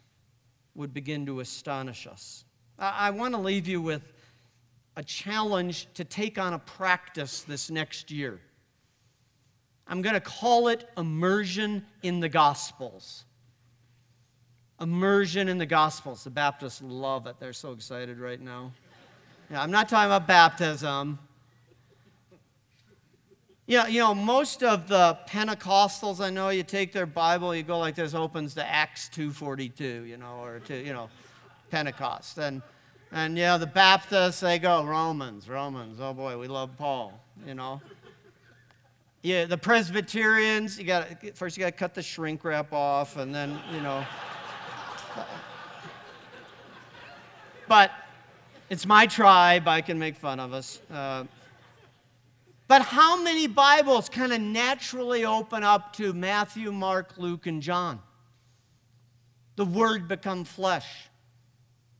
would 0.75 0.93
begin 0.93 1.25
to 1.27 1.39
astonish 1.39 2.07
us. 2.07 2.43
I, 2.77 3.07
I 3.07 3.09
want 3.11 3.33
to 3.33 3.39
leave 3.39 3.67
you 3.67 3.81
with 3.81 4.01
a 4.97 5.03
challenge 5.03 5.87
to 5.93 6.03
take 6.03 6.37
on 6.37 6.53
a 6.53 6.59
practice 6.59 7.41
this 7.41 7.69
next 7.69 8.11
year. 8.11 8.39
I'm 9.87 10.01
going 10.01 10.15
to 10.15 10.21
call 10.21 10.67
it 10.67 10.89
immersion 10.97 11.85
in 12.01 12.19
the 12.19 12.29
Gospels. 12.29 13.25
Immersion 14.79 15.47
in 15.47 15.57
the 15.57 15.65
Gospels. 15.65 16.23
The 16.23 16.29
Baptists 16.29 16.81
love 16.81 17.27
it. 17.27 17.35
They're 17.39 17.53
so 17.53 17.71
excited 17.71 18.19
right 18.19 18.41
now. 18.41 18.71
Yeah, 19.49 19.61
I'm 19.61 19.71
not 19.71 19.87
talking 19.87 20.07
about 20.07 20.27
baptism. 20.27 21.19
Yeah, 23.67 23.87
you 23.87 23.99
know, 23.99 24.13
most 24.13 24.63
of 24.63 24.87
the 24.87 25.17
Pentecostals 25.27 26.19
I 26.19 26.29
know, 26.29 26.49
you 26.49 26.61
take 26.61 26.91
their 26.91 27.07
Bible, 27.07 27.55
you 27.55 27.63
go 27.63 27.79
like 27.79 27.95
this, 27.95 28.13
opens 28.13 28.53
to 28.55 28.65
Acts 28.65 29.09
2.42, 29.15 30.07
you 30.07 30.17
know, 30.17 30.39
or 30.43 30.59
to, 30.61 30.85
you 30.85 30.93
know, 30.93 31.09
Pentecost. 31.71 32.37
And, 32.37 32.61
and, 33.11 33.35
you 33.37 33.45
know, 33.45 33.57
the 33.57 33.65
Baptists, 33.65 34.41
they 34.41 34.59
go 34.59 34.83
Romans, 34.83 35.49
Romans. 35.49 35.99
Oh, 35.99 36.13
boy, 36.13 36.37
we 36.37 36.47
love 36.47 36.77
Paul, 36.77 37.19
you 37.47 37.55
know. 37.55 37.81
Yeah, 39.23 39.45
the 39.45 39.57
Presbyterians, 39.57 40.77
you 40.77 40.85
got 40.85 41.07
first 41.35 41.57
you 41.57 41.63
got 41.63 41.71
to 41.71 41.75
cut 41.75 41.95
the 41.95 42.03
shrink 42.03 42.43
wrap 42.43 42.71
off, 42.71 43.17
and 43.17 43.33
then 43.33 43.59
you 43.73 43.81
know. 43.81 44.05
But 47.67 47.91
it's 48.69 48.85
my 48.85 49.07
tribe; 49.07 49.67
I 49.67 49.81
can 49.81 49.99
make 49.99 50.15
fun 50.15 50.39
of 50.39 50.53
us. 50.53 50.81
Uh, 50.91 51.25
but 52.67 52.81
how 52.81 53.21
many 53.21 53.47
Bibles 53.47 54.09
kind 54.09 54.33
of 54.33 54.41
naturally 54.41 55.23
open 55.23 55.63
up 55.63 55.93
to 55.93 56.13
Matthew, 56.13 56.71
Mark, 56.71 57.13
Luke, 57.17 57.45
and 57.45 57.61
John? 57.61 58.01
The 59.55 59.65
Word 59.65 60.07
become 60.07 60.43
flesh. 60.43 60.87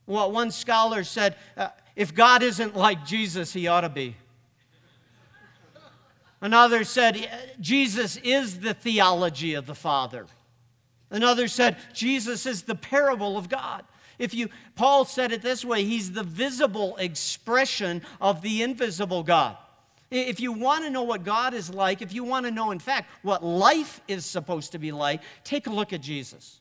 Well, 0.06 0.30
one 0.30 0.50
scholar 0.50 1.04
said, 1.04 1.36
uh, 1.56 1.68
if 1.94 2.14
God 2.14 2.42
isn't 2.42 2.76
like 2.76 3.06
Jesus, 3.06 3.52
he 3.52 3.66
ought 3.66 3.80
to 3.80 3.88
be. 3.88 4.16
Another 6.40 6.84
said, 6.84 7.56
Jesus 7.60 8.18
is 8.18 8.60
the 8.60 8.74
theology 8.74 9.54
of 9.54 9.66
the 9.66 9.74
Father. 9.74 10.26
Another 11.10 11.48
said, 11.48 11.76
Jesus 11.92 12.46
is 12.46 12.62
the 12.62 12.74
parable 12.74 13.36
of 13.36 13.48
God. 13.48 13.84
If 14.18 14.34
you, 14.34 14.48
Paul 14.74 15.04
said 15.04 15.32
it 15.32 15.42
this 15.42 15.64
way, 15.64 15.84
he's 15.84 16.12
the 16.12 16.22
visible 16.22 16.96
expression 16.96 18.02
of 18.20 18.42
the 18.42 18.62
invisible 18.62 19.22
God. 19.22 19.56
If 20.10 20.40
you 20.40 20.52
want 20.52 20.84
to 20.84 20.90
know 20.90 21.02
what 21.02 21.24
God 21.24 21.52
is 21.52 21.72
like, 21.72 22.00
if 22.00 22.12
you 22.12 22.22
want 22.24 22.46
to 22.46 22.52
know, 22.52 22.70
in 22.70 22.78
fact, 22.78 23.10
what 23.22 23.44
life 23.44 24.00
is 24.06 24.24
supposed 24.24 24.72
to 24.72 24.78
be 24.78 24.92
like, 24.92 25.20
take 25.44 25.66
a 25.66 25.70
look 25.70 25.92
at 25.92 26.00
Jesus. 26.00 26.60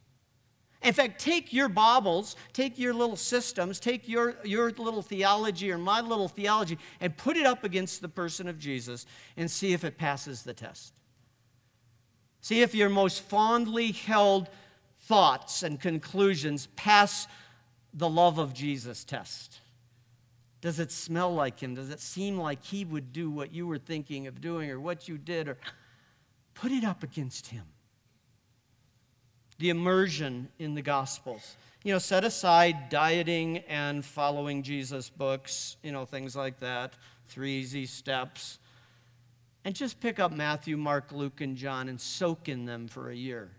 In 0.81 0.93
fact, 0.93 1.19
take 1.19 1.53
your 1.53 1.69
baubles, 1.69 2.35
take 2.53 2.77
your 2.77 2.93
little 2.93 3.15
systems, 3.15 3.79
take 3.79 4.07
your, 4.07 4.35
your 4.43 4.71
little 4.71 5.01
theology 5.01 5.71
or 5.71 5.77
my 5.77 6.01
little 6.01 6.27
theology, 6.27 6.77
and 6.99 7.15
put 7.15 7.37
it 7.37 7.45
up 7.45 7.63
against 7.63 8.01
the 8.01 8.09
person 8.09 8.47
of 8.47 8.59
Jesus 8.59 9.05
and 9.37 9.49
see 9.49 9.73
if 9.73 9.83
it 9.83 9.97
passes 9.97 10.43
the 10.43 10.53
test. 10.53 10.94
See 12.45 12.61
if 12.61 12.75
your 12.75 12.89
most 12.89 13.23
fondly 13.23 13.91
held 13.91 14.51
thoughts 14.99 15.63
and 15.63 15.81
conclusions 15.81 16.67
pass 16.75 17.27
the 17.91 18.07
love 18.07 18.37
of 18.37 18.53
Jesus 18.53 19.03
test. 19.03 19.61
Does 20.61 20.79
it 20.79 20.91
smell 20.91 21.33
like 21.33 21.59
him? 21.59 21.73
Does 21.73 21.89
it 21.89 21.99
seem 21.99 22.37
like 22.37 22.63
he 22.63 22.85
would 22.85 23.11
do 23.11 23.31
what 23.31 23.51
you 23.51 23.65
were 23.65 23.79
thinking 23.79 24.27
of 24.27 24.41
doing 24.41 24.69
or 24.69 24.79
what 24.79 25.07
you 25.07 25.17
did? 25.17 25.47
Or 25.47 25.57
put 26.53 26.71
it 26.71 26.83
up 26.83 27.01
against 27.01 27.47
him 27.47 27.63
the 29.57 29.71
immersion 29.71 30.47
in 30.59 30.75
the 30.75 30.83
Gospels. 30.83 31.55
You 31.83 31.93
know, 31.93 31.99
set 31.99 32.23
aside 32.23 32.89
dieting 32.89 33.63
and 33.67 34.05
following 34.05 34.61
Jesus 34.61 35.09
books, 35.09 35.77
you 35.81 35.91
know, 35.91 36.05
things 36.05 36.35
like 36.35 36.59
that, 36.59 36.93
three 37.27 37.53
easy 37.55 37.87
steps, 37.87 38.59
and 39.65 39.75
just 39.75 39.99
pick 39.99 40.19
up 40.19 40.31
Matthew, 40.31 40.77
Mark, 40.77 41.11
Luke, 41.11 41.41
and 41.41 41.57
John 41.57 41.89
and 41.89 41.99
soak 41.99 42.47
in 42.47 42.65
them 42.65 42.87
for 42.87 43.09
a 43.09 43.15
year. 43.15 43.49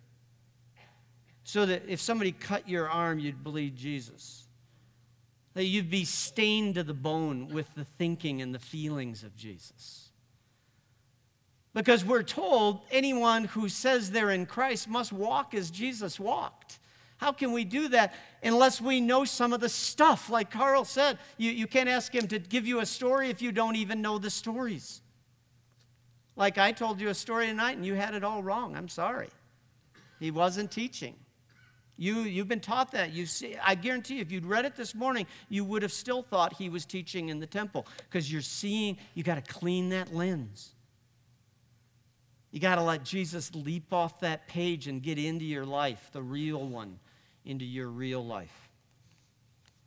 So 1.42 1.66
that 1.66 1.82
if 1.88 2.00
somebody 2.00 2.30
cut 2.30 2.68
your 2.68 2.88
arm, 2.88 3.18
you'd 3.18 3.42
bleed 3.42 3.76
Jesus. 3.76 4.46
That 5.54 5.64
you'd 5.64 5.90
be 5.90 6.04
stained 6.04 6.76
to 6.76 6.84
the 6.84 6.94
bone 6.94 7.48
with 7.48 7.66
the 7.74 7.84
thinking 7.98 8.40
and 8.40 8.54
the 8.54 8.60
feelings 8.60 9.24
of 9.24 9.36
Jesus. 9.36 10.10
Because 11.74 12.04
we're 12.04 12.22
told 12.22 12.80
anyone 12.90 13.44
who 13.44 13.68
says 13.68 14.10
they're 14.10 14.30
in 14.30 14.46
Christ 14.46 14.88
must 14.88 15.12
walk 15.12 15.54
as 15.54 15.70
Jesus 15.70 16.20
walked. 16.20 16.78
How 17.16 17.32
can 17.32 17.50
we 17.50 17.64
do 17.64 17.88
that 17.88 18.14
unless 18.42 18.80
we 18.80 19.00
know 19.00 19.24
some 19.24 19.52
of 19.52 19.60
the 19.60 19.68
stuff? 19.68 20.30
Like 20.30 20.50
Carl 20.50 20.84
said, 20.84 21.18
you, 21.36 21.50
you 21.50 21.66
can't 21.66 21.88
ask 21.88 22.14
him 22.14 22.28
to 22.28 22.38
give 22.38 22.66
you 22.66 22.80
a 22.80 22.86
story 22.86 23.28
if 23.28 23.42
you 23.42 23.50
don't 23.50 23.76
even 23.76 24.02
know 24.02 24.18
the 24.18 24.30
stories. 24.30 25.00
Like 26.36 26.58
I 26.58 26.72
told 26.72 27.00
you 27.00 27.08
a 27.08 27.14
story 27.14 27.46
tonight 27.46 27.76
and 27.76 27.84
you 27.84 27.94
had 27.94 28.14
it 28.14 28.22
all 28.22 28.42
wrong. 28.42 28.76
I'm 28.76 28.88
sorry. 28.88 29.30
He 30.20 30.30
wasn't 30.30 30.70
teaching. 30.70 31.14
You, 31.98 32.20
you've 32.20 32.48
been 32.48 32.60
taught 32.60 32.92
that. 32.92 33.12
You 33.12 33.24
see, 33.24 33.56
I 33.62 33.74
guarantee 33.74 34.16
you, 34.16 34.20
if 34.20 34.30
you'd 34.30 34.44
read 34.44 34.66
it 34.66 34.76
this 34.76 34.94
morning, 34.94 35.26
you 35.48 35.64
would 35.64 35.82
have 35.82 35.92
still 35.92 36.22
thought 36.22 36.52
he 36.52 36.68
was 36.68 36.84
teaching 36.84 37.30
in 37.30 37.40
the 37.40 37.46
temple 37.46 37.86
because 38.00 38.30
you're 38.30 38.42
seeing, 38.42 38.98
you 39.14 39.22
got 39.22 39.42
to 39.42 39.52
clean 39.52 39.88
that 39.90 40.14
lens. 40.14 40.74
You 42.50 42.60
got 42.60 42.76
to 42.76 42.82
let 42.82 43.02
Jesus 43.02 43.54
leap 43.54 43.92
off 43.92 44.20
that 44.20 44.46
page 44.46 44.88
and 44.88 45.02
get 45.02 45.18
into 45.18 45.44
your 45.44 45.64
life, 45.64 46.10
the 46.12 46.22
real 46.22 46.66
one, 46.66 46.98
into 47.44 47.64
your 47.64 47.88
real 47.88 48.24
life. 48.24 48.70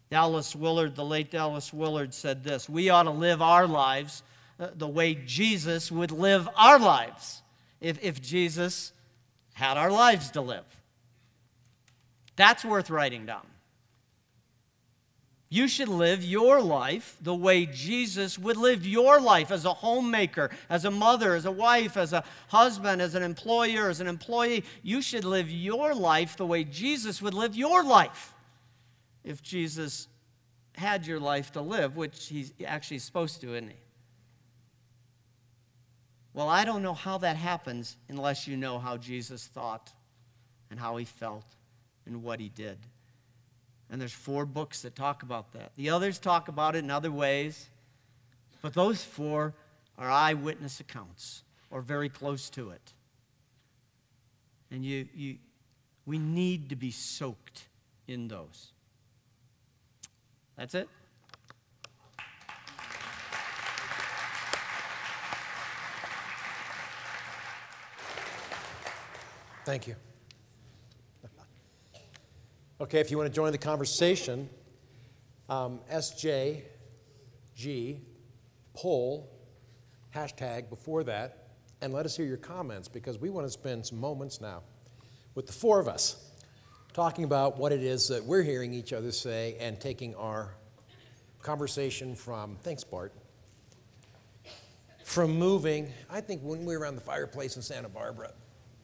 Dallas 0.10 0.56
Willard, 0.56 0.96
the 0.96 1.06
late 1.06 1.30
Dallas 1.30 1.72
Willard, 1.72 2.14
said 2.14 2.44
this 2.44 2.68
We 2.68 2.90
ought 2.90 3.04
to 3.04 3.12
live 3.12 3.42
our 3.42 3.68
lives 3.68 4.24
Uh, 4.60 4.68
the 4.76 4.88
way 4.88 5.16
Jesus 5.16 5.90
would 5.90 6.12
live 6.12 6.50
our 6.58 6.78
lives 6.78 7.42
if, 7.80 8.04
if 8.04 8.22
Jesus 8.22 8.92
had 9.54 9.78
our 9.78 9.90
lives 9.90 10.32
to 10.32 10.42
live. 10.42 10.66
That's 12.36 12.66
worth 12.66 12.90
writing 12.90 13.26
down. 13.26 13.46
You 15.52 15.68
should 15.68 15.88
live 15.88 16.24
your 16.24 16.62
life 16.62 17.18
the 17.22 17.34
way 17.34 17.66
Jesus 17.66 18.38
would 18.38 18.58
live 18.58 18.86
your 18.86 19.20
life 19.20 19.50
as 19.50 19.66
a 19.66 19.74
homemaker, 19.74 20.52
as 20.70 20.86
a 20.86 20.92
mother, 20.92 21.34
as 21.34 21.46
a 21.46 21.52
wife, 21.52 21.98
as 21.98 22.14
a 22.14 22.24
husband, 22.50 23.02
as 23.02 23.16
an 23.16 23.24
employer, 23.24 23.90
as 23.90 24.00
an 24.00 24.08
employee. 24.08 24.64
You 24.84 25.02
should 25.02 25.24
live 25.24 25.50
your 25.50 25.96
life 25.96 26.38
the 26.38 26.46
way 26.46 26.66
Jesus 26.66 27.22
would 27.22 27.34
live 27.34 27.56
your 27.56 27.84
life. 27.84 28.34
if 29.24 29.42
Jesus 29.42 30.08
had 30.76 31.06
your 31.06 31.20
life 31.20 31.52
to 31.54 31.62
live, 31.62 31.98
which 31.98 32.28
he's 32.28 32.54
actually 32.66 33.00
supposed 33.00 33.42
to, 33.42 33.54
isn't 33.56 33.70
he? 33.70 33.76
Well, 36.34 36.48
I 36.48 36.64
don't 36.64 36.84
know 36.84 36.94
how 36.94 37.18
that 37.20 37.36
happens 37.36 37.98
unless 38.08 38.48
you 38.48 38.56
know 38.56 38.80
how 38.80 38.98
Jesus 38.98 39.48
thought 39.48 39.92
and 40.70 40.80
how 40.80 40.98
he 40.98 41.06
felt 41.06 41.46
and 42.06 42.24
what 42.24 42.40
he 42.40 42.50
did. 42.50 42.78
And 43.90 44.00
there's 44.00 44.14
four 44.14 44.46
books 44.46 44.84
that 44.84 44.96
talk 44.96 45.24
about 45.24 45.54
that. 45.54 45.72
The 45.76 45.90
others 45.90 46.20
talk 46.20 46.48
about 46.48 46.76
it 46.76 46.80
in 46.80 46.92
other 46.92 47.12
ways, 47.12 47.70
but 48.62 48.74
those 48.74 49.04
four 49.04 49.54
are 49.98 50.10
eyewitness 50.10 50.80
accounts 50.80 51.44
or 51.72 51.82
very 51.82 52.10
close 52.10 52.50
to 52.52 52.70
it. 52.70 52.94
And 54.72 54.86
you, 54.86 55.08
you, 55.16 55.38
we 56.06 56.20
need 56.20 56.70
to 56.70 56.76
be 56.76 56.92
soaked 56.92 57.68
in 58.08 58.28
those. 58.28 58.72
That's 60.56 60.76
it. 60.76 60.88
Thank 69.66 69.88
you. 69.88 69.96
Okay, 72.82 73.00
if 73.00 73.12
you 73.12 73.18
want 73.18 73.28
to 73.30 73.36
join 73.36 73.52
the 73.52 73.58
conversation, 73.58 74.50
um, 75.50 75.82
SJG, 75.92 76.64
poll, 78.74 79.30
hashtag 80.16 80.70
before 80.70 81.04
that, 81.04 81.50
and 81.82 81.92
let 81.94 82.06
us 82.06 82.16
hear 82.16 82.26
your 82.26 82.38
comments 82.38 82.88
because 82.88 83.20
we 83.20 83.30
want 83.30 83.46
to 83.46 83.52
spend 83.52 83.86
some 83.86 84.00
moments 84.00 84.40
now 84.40 84.64
with 85.36 85.46
the 85.46 85.54
four 85.54 85.80
of 85.80 85.90
us 85.90 86.32
talking 86.94 87.26
about 87.26 87.58
what 87.58 87.72
it 87.72 87.84
is 87.84 88.08
that 88.08 88.24
we're 88.24 88.44
hearing 88.44 88.74
each 88.74 88.94
other 88.94 89.12
say 89.12 89.58
and 89.60 89.80
taking 89.80 90.16
our 90.16 90.56
conversation 91.42 92.16
from, 92.16 92.56
thanks, 92.62 92.84
Bart, 92.84 93.14
from 95.04 95.38
moving. 95.38 95.92
I 96.10 96.22
think 96.22 96.42
when 96.44 96.66
we 96.66 96.78
were 96.78 96.84
around 96.84 96.96
the 96.96 97.02
fireplace 97.02 97.56
in 97.56 97.62
Santa 97.62 97.90
Barbara, 97.90 98.32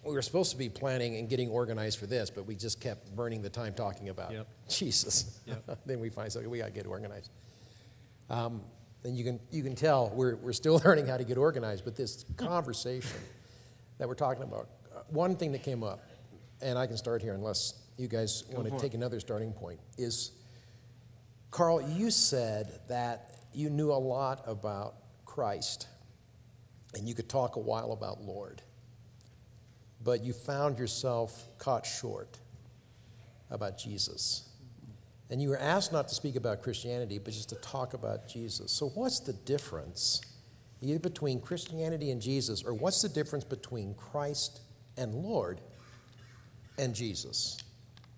we 0.06 0.14
were 0.14 0.22
supposed 0.22 0.52
to 0.52 0.57
be 0.57 0.69
planning 0.69 1.15
and 1.18 1.27
getting 1.27 1.49
organized 1.49 1.99
for 1.99 2.06
this, 2.06 2.30
but 2.30 2.45
we 2.45 2.56
just 2.56 2.80
kept 2.80 3.15
burning 3.15 3.41
the 3.41 3.49
time 3.49 3.73
talking 3.73 4.10
about 4.10 4.32
Yep. 4.32 4.48
Jesus. 4.69 5.40
Yep. 5.45 5.80
then 5.86 5.99
we 5.99 6.10
find 6.10 6.32
something 6.32 6.49
we 6.49 6.60
got 6.60 6.65
to 6.65 6.72
get 6.72 6.86
organized. 6.86 7.32
Um, 8.30 8.61
and 9.03 9.15
you 9.18 9.23
can 9.23 9.40
you 9.52 9.61
can 9.64 9.76
tell 9.76 10.10
we're 10.10 10.36
we're 10.38 10.53
still 10.53 10.80
learning 10.86 11.07
how 11.07 11.18
to 11.18 11.23
get 11.23 11.38
organized. 11.38 11.84
But 11.86 11.95
this 11.95 12.26
conversation 12.38 13.19
that 13.98 14.07
we're 14.07 14.15
talking 14.15 14.44
about, 14.44 14.69
uh, 14.95 15.02
one 15.10 15.36
thing 15.36 15.52
that 15.53 15.64
came 15.64 15.84
up, 15.84 16.03
and 16.61 16.77
I 16.77 16.86
can 16.88 16.98
start 16.98 17.22
here 17.22 17.34
unless 17.34 17.73
you 17.98 18.07
guys 18.07 18.44
want 18.52 18.72
to 18.72 18.77
take 18.77 18.94
another 18.94 19.19
starting 19.19 19.53
point, 19.53 19.80
is 19.98 20.32
Carl. 21.52 21.82
You 21.82 22.11
said 22.11 22.80
that 22.90 23.32
you 23.53 23.69
knew 23.69 23.91
a 23.91 23.94
lot 23.94 24.44
about 24.45 24.95
Christ, 25.26 25.88
and 26.94 27.07
you 27.07 27.15
could 27.15 27.30
talk 27.30 27.56
a 27.56 27.60
while 27.60 27.91
about 27.91 28.22
Lord 28.22 28.61
but 30.06 30.23
you 30.23 30.32
found 30.32 30.80
yourself 30.80 31.45
caught 31.57 31.86
short 31.86 32.38
about 33.49 33.77
Jesus. 33.77 34.48
And 35.30 35.41
you 35.41 35.49
were 35.49 35.57
asked 35.60 35.91
not 35.91 36.07
to 36.07 36.15
speak 36.15 36.36
about 36.36 36.61
Christianity, 36.61 37.18
but 37.18 37.34
just 37.34 37.49
to 37.49 37.56
talk 37.56 37.94
about 37.95 38.27
Jesus. 38.27 38.72
So, 38.72 38.90
what's 38.90 39.19
the 39.19 39.34
difference 39.34 40.22
either 40.82 40.99
between 40.99 41.41
Christianity 41.41 42.11
and 42.11 42.22
Jesus, 42.22 42.64
or 42.64 42.73
what's 42.76 43.02
the 43.02 43.10
difference 43.10 43.44
between 43.44 43.95
Christ 43.95 44.61
and 44.98 45.15
Lord 45.15 45.60
and 46.77 46.94
Jesus? 46.94 47.57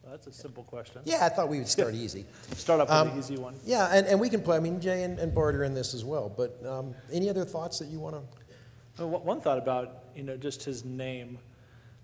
Well, 0.03 0.11
that's 0.11 0.27
a 0.27 0.34
simple 0.34 0.64
question. 0.64 1.01
Yeah, 1.05 1.26
I 1.26 1.30
thought 1.30 1.47
we 1.47 1.59
would 1.59 1.69
start 1.69 1.93
easy. 1.93 2.26
Start 2.55 2.81
off 2.81 2.89
with 2.89 2.97
Um, 2.97 3.09
the 3.11 3.19
easy 3.19 3.38
one. 3.38 3.55
Yeah, 3.65 3.88
and, 3.93 4.05
and 4.07 4.19
we 4.19 4.30
can 4.30 4.41
play. 4.41 4.57
I 4.57 4.59
mean, 4.59 4.81
Jay 4.81 5.03
and, 5.03 5.18
and 5.19 5.34
Bart 5.34 5.55
are 5.55 5.64
in 5.64 5.73
this 5.73 5.93
as 5.93 6.03
well. 6.03 6.27
But 6.30 6.59
um, 6.65 6.93
any 7.11 7.30
other 7.30 7.45
thoughts 7.45 7.80
that 7.80 7.88
you 7.88 7.99
want 7.99 8.15
to? 8.15 8.22
Well, 9.03 9.09
one- 9.11 9.23
one 9.26 9.41
thought 9.41 9.57
about, 9.57 10.05
you 10.15 10.23
know, 10.23 10.35
just 10.35 10.64
his 10.64 10.84
name. 10.84 11.39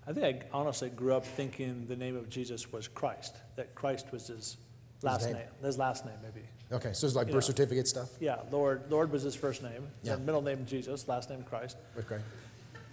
I 0.06 0.12
think 0.12 0.42
I 0.44 0.46
honestly 0.52 0.90
grew 0.90 1.14
up 1.14 1.24
thinking 1.24 1.86
the 1.88 1.96
name 1.96 2.16
of 2.16 2.28
Jesus 2.28 2.70
was 2.72 2.88
Christ, 2.88 3.36
that 3.56 3.74
Christ 3.74 4.12
was 4.12 4.26
his 4.26 4.56
last 5.02 5.24
name. 5.26 5.34
name. 5.34 5.46
his 5.62 5.78
last 5.78 6.04
name 6.04 6.14
maybe. 6.22 6.46
Okay, 6.72 6.92
so 6.92 7.06
it's 7.06 7.16
like 7.16 7.26
You 7.28 7.32
birth 7.34 7.44
know. 7.44 7.48
certificate 7.48 7.86
stuff? 7.88 8.10
Yeah, 8.20 8.38
Lord, 8.50 8.90
Lord 8.90 9.10
was 9.12 9.22
his 9.22 9.34
first 9.34 9.62
name, 9.62 9.86
Yeah. 10.02 10.16
then 10.16 10.26
middle 10.26 10.42
name 10.42 10.64
Jesus, 10.66 11.06
last 11.08 11.30
name 11.30 11.42
Christ. 11.44 11.76
Okay. 11.98 12.18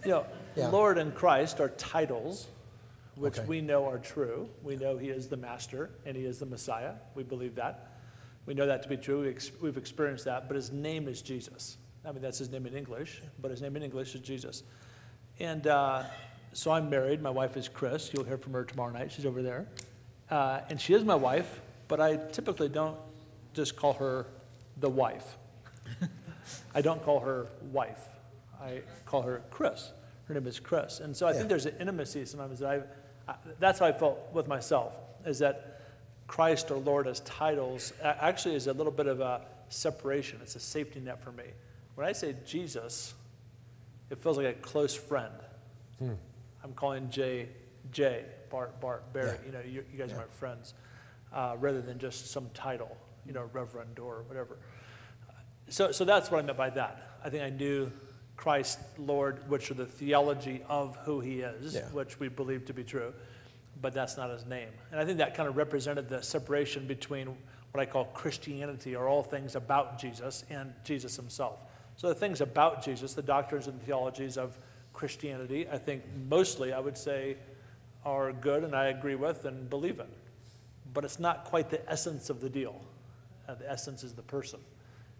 You 0.05 0.11
know, 0.11 0.25
Yeah. 0.55 0.69
Lord 0.69 0.97
and 0.97 1.13
Christ 1.13 1.59
are 1.59 1.69
titles 1.69 2.47
which 3.15 3.37
Okay. 3.39 3.47
we 3.47 3.61
know 3.61 3.85
are 3.87 3.99
true. 3.99 4.49
We 4.63 4.77
know 4.77 4.97
he 4.97 5.09
is 5.09 5.27
the 5.27 5.37
master 5.37 5.89
and 6.05 6.15
he 6.15 6.25
is 6.25 6.39
the 6.39 6.45
Messiah. 6.45 6.93
We 7.13 7.23
believe 7.23 7.55
that. 7.55 7.87
We 8.45 8.53
know 8.53 8.65
that 8.65 8.83
to 8.83 8.89
be 8.89 8.97
true. 8.97 9.21
We 9.21 9.29
ex- 9.29 9.51
We've 9.61 9.77
experienced 9.77 10.25
that, 10.25 10.47
but 10.47 10.55
his 10.55 10.71
name 10.71 11.07
is 11.07 11.21
Jesus. 11.21 11.77
I 12.05 12.11
mean, 12.11 12.21
that's 12.21 12.39
his 12.39 12.49
name 12.49 12.65
in 12.65 12.75
English, 12.75 13.21
but 13.39 13.51
his 13.51 13.61
name 13.61 13.75
in 13.75 13.83
English 13.83 14.15
is 14.15 14.21
Jesus. 14.21 14.63
And 15.39 15.67
uh, 15.67 16.03
so 16.53 16.71
I'm 16.71 16.89
married. 16.89 17.21
My 17.21 17.29
wife 17.29 17.57
is 17.57 17.67
Chris. 17.67 18.11
You'll 18.13 18.23
hear 18.25 18.37
from 18.37 18.53
her 18.53 18.63
tomorrow 18.63 18.91
night. 18.91 19.11
She's 19.11 19.25
over 19.25 19.41
there. 19.41 19.67
Uh, 20.29 20.61
and 20.69 20.79
she 20.79 20.93
is 20.93 21.03
my 21.03 21.15
wife, 21.15 21.61
but 21.87 21.99
I 21.99 22.17
typically 22.31 22.69
don't 22.69 22.97
just 23.53 23.75
call 23.75 23.93
her 23.93 24.25
the 24.77 24.89
wife. 24.89 25.37
I 26.75 26.81
don't 26.81 27.03
call 27.03 27.19
her 27.21 27.47
wife. 27.71 28.03
I 28.61 28.81
call 29.05 29.21
her 29.23 29.41
Chris. 29.51 29.91
Her 30.25 30.33
name 30.33 30.47
is 30.47 30.59
Chris. 30.59 30.99
And 31.01 31.15
so 31.15 31.27
I 31.27 31.31
Yeah. 31.31 31.37
think 31.37 31.49
there's 31.49 31.65
an 31.65 31.75
intimacy 31.79 32.25
sometimes 32.25 32.59
that 32.59 32.69
I, 33.27 33.31
I, 33.31 33.35
that's 33.59 33.79
how 33.79 33.85
I 33.87 33.91
felt 33.91 34.19
with 34.33 34.47
myself, 34.47 34.93
is 35.25 35.39
that 35.39 35.81
Christ 36.27 36.71
or 36.71 36.77
Lord 36.77 37.07
as 37.07 37.19
titles 37.21 37.91
actually 38.01 38.55
is 38.55 38.67
a 38.67 38.73
little 38.73 38.91
bit 38.91 39.07
of 39.07 39.19
a 39.19 39.41
separation. 39.69 40.39
It's 40.41 40.55
a 40.55 40.59
safety 40.61 40.99
net 41.01 41.19
for 41.21 41.31
me. 41.33 41.43
When 41.95 42.07
I 42.07 42.13
say 42.13 42.35
Jesus, 42.45 43.13
it 44.09 44.17
feels 44.17 44.37
like 44.37 44.45
a 44.47 44.53
close 44.53 44.95
friend. 44.95 45.33
I'm 46.63 46.73
calling 46.73 47.09
Jay 47.09 47.49
Jay, 47.91 48.25
Bart, 48.49 48.79
Bart, 48.79 49.11
Barry. 49.11 49.37
Yeah. 49.41 49.45
You 49.45 49.51
know, 49.51 49.59
you, 49.61 49.85
you 49.91 49.97
guys 49.97 50.11
Yeah. 50.11 50.17
are 50.17 50.19
my 50.19 50.25
friends, 50.27 50.73
uh, 51.33 51.55
rather 51.59 51.81
than 51.81 51.97
just 51.97 52.27
some 52.31 52.49
title, 52.53 52.95
you 53.25 53.33
know, 53.33 53.49
Reverend 53.53 53.99
or 53.99 54.23
whatever. 54.27 54.59
So, 55.67 55.91
so 55.91 56.05
that's 56.05 56.29
what 56.29 56.39
I 56.39 56.45
meant 56.45 56.57
by 56.57 56.69
that. 56.71 57.17
I 57.23 57.29
think 57.29 57.43
I 57.43 57.49
knew 57.49 57.91
Christ, 58.37 58.79
Lord, 58.97 59.49
which 59.49 59.71
are 59.71 59.75
the 59.75 59.85
theology 59.85 60.61
of 60.69 60.95
who 60.97 61.19
he 61.21 61.41
is, 61.41 61.75
Yeah. 61.75 61.89
which 61.89 62.19
we 62.19 62.27
believe 62.27 62.65
to 62.65 62.73
be 62.73 62.83
true, 62.83 63.13
but 63.81 63.93
that's 63.93 64.17
not 64.17 64.29
his 64.29 64.45
name. 64.45 64.69
And 64.91 64.99
I 64.99 65.05
think 65.05 65.17
that 65.17 65.33
kind 65.35 65.49
of 65.49 65.57
represented 65.57 66.07
the 66.09 66.21
separation 66.21 66.87
between 66.87 67.35
what 67.71 67.79
I 67.79 67.85
call 67.85 68.05
Christianity, 68.05 68.95
or 68.95 69.07
all 69.07 69.23
things 69.23 69.55
about 69.55 69.97
Jesus, 69.97 70.43
and 70.49 70.73
Jesus 70.83 71.15
himself. 71.15 71.59
So 71.95 72.09
the 72.09 72.15
things 72.15 72.41
about 72.41 72.83
Jesus, 72.83 73.13
the 73.13 73.21
doctrines 73.21 73.67
and 73.67 73.81
theologies 73.81 74.37
of 74.37 74.57
Christianity, 74.93 75.67
I 75.71 75.77
think 75.77 76.03
mostly 76.29 76.73
I 76.73 76.79
would 76.79 76.97
say 76.97 77.37
are 78.05 78.31
good 78.31 78.63
and 78.63 78.75
I 78.75 78.87
agree 78.87 79.15
with 79.15 79.45
and 79.45 79.69
believe 79.69 79.99
in. 79.99 80.07
But 80.93 81.05
it's 81.05 81.19
not 81.19 81.45
quite 81.45 81.69
the 81.69 81.89
essence 81.89 82.29
of 82.29 82.41
the 82.41 82.49
deal. 82.49 82.81
Uh, 83.47 83.55
the 83.55 83.69
essence 83.69 84.03
is 84.03 84.13
the 84.13 84.21
person. 84.21 84.59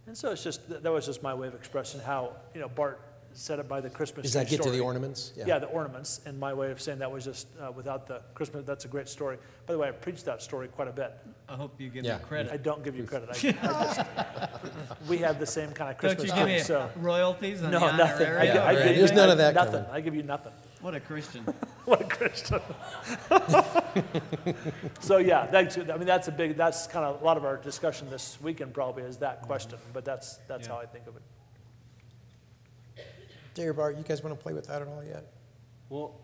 And 0.07 0.17
so 0.17 0.31
it's 0.31 0.43
just, 0.43 0.67
that 0.69 0.91
was 0.91 1.05
just 1.05 1.21
my 1.21 1.33
way 1.33 1.47
of 1.47 1.55
expressing 1.55 2.01
how, 2.01 2.33
you 2.53 2.59
know, 2.59 2.67
Bart 2.67 2.99
said 3.33 3.59
it 3.59 3.67
by 3.67 3.81
the 3.81 3.89
Christmas 3.89 4.23
Does 4.23 4.33
that 4.33 4.49
get 4.49 4.61
to 4.63 4.69
the 4.71 4.79
ornaments? 4.79 5.33
Yeah. 5.35 5.59
the 5.59 5.67
ornaments. 5.67 6.21
And 6.25 6.39
my 6.39 6.53
way 6.53 6.71
of 6.71 6.81
saying 6.81 6.99
that 6.99 7.11
was 7.11 7.25
just 7.25 7.47
uh, 7.59 7.71
without 7.71 8.07
the 8.07 8.21
Christmas, 8.33 8.65
that's 8.65 8.85
a 8.85 8.87
great 8.87 9.07
story. 9.07 9.37
By 9.65 9.73
the 9.73 9.79
way, 9.79 9.87
I 9.87 9.91
preached 9.91 10.25
that 10.25 10.41
story 10.41 10.67
quite 10.67 10.87
a 10.87 10.91
bit. 10.91 11.13
I 11.49 11.55
hope 11.55 11.79
you 11.79 11.89
give 11.89 12.05
Yeah. 12.05 12.17
me 12.17 12.23
credit. 12.27 12.51
I 12.51 12.57
don't 12.57 12.83
give 12.83 12.95
you 12.95 13.03
credit. 13.03 13.29
I, 13.29 13.33
I 13.33 14.43
just, 14.93 15.09
we 15.09 15.17
have 15.19 15.39
the 15.39 15.45
same 15.45 15.71
kind 15.71 15.91
of 15.91 15.97
Christmas. 15.97 16.29
Don't 16.29 16.37
Christmas 16.37 16.49
you 16.49 16.55
give 16.57 16.67
tree, 16.67 16.75
me 16.77 16.85
so. 16.87 16.89
royalties 17.01 17.61
on 17.63 17.71
No, 17.71 17.79
the 17.79 17.97
nothing. 17.97 18.27
I, 18.27 18.43
Yeah, 18.43 18.63
I 18.63 18.65
right. 18.65 18.77
give 18.77 18.87
you- 18.91 18.95
There's 18.97 19.11
none 19.11 19.29
of 19.29 19.37
that 19.37 19.53
Nothing. 19.55 19.73
coming. 19.83 19.89
I 19.91 20.01
give 20.01 20.15
you 20.15 20.23
nothing. 20.23 20.53
What 20.81 20.95
a 20.95 20.99
Christian. 20.99 21.45
What 21.85 21.99
a 22.01 22.03
Christian. 22.03 22.61
so 24.99 25.17
yeah, 25.17 25.47
that's, 25.47 25.77
I 25.77 25.81
mean 25.97 26.05
that's 26.05 26.27
a 26.27 26.31
big. 26.31 26.55
That's 26.55 26.85
kind 26.87 27.03
of 27.05 27.19
a 27.21 27.25
lot 27.25 27.37
of 27.37 27.43
our 27.43 27.57
discussion 27.57 28.07
this 28.09 28.37
weekend 28.39 28.73
probably 28.73 29.01
is 29.03 29.17
that 29.17 29.41
question. 29.41 29.79
But 29.91 30.05
that's 30.05 30.37
that's 30.47 30.67
Yeah. 30.67 30.75
how 30.75 30.79
I 30.79 30.85
think 30.85 31.07
of 31.07 31.15
it. 31.15 31.23
Or 33.59 33.73
Bart, 33.73 33.97
you 33.97 34.03
guys 34.03 34.23
want 34.23 34.37
to 34.37 34.41
play 34.41 34.53
with 34.53 34.67
that 34.67 34.81
at 34.81 34.87
all 34.87 35.03
yet? 35.03 35.25
Well, 35.89 36.15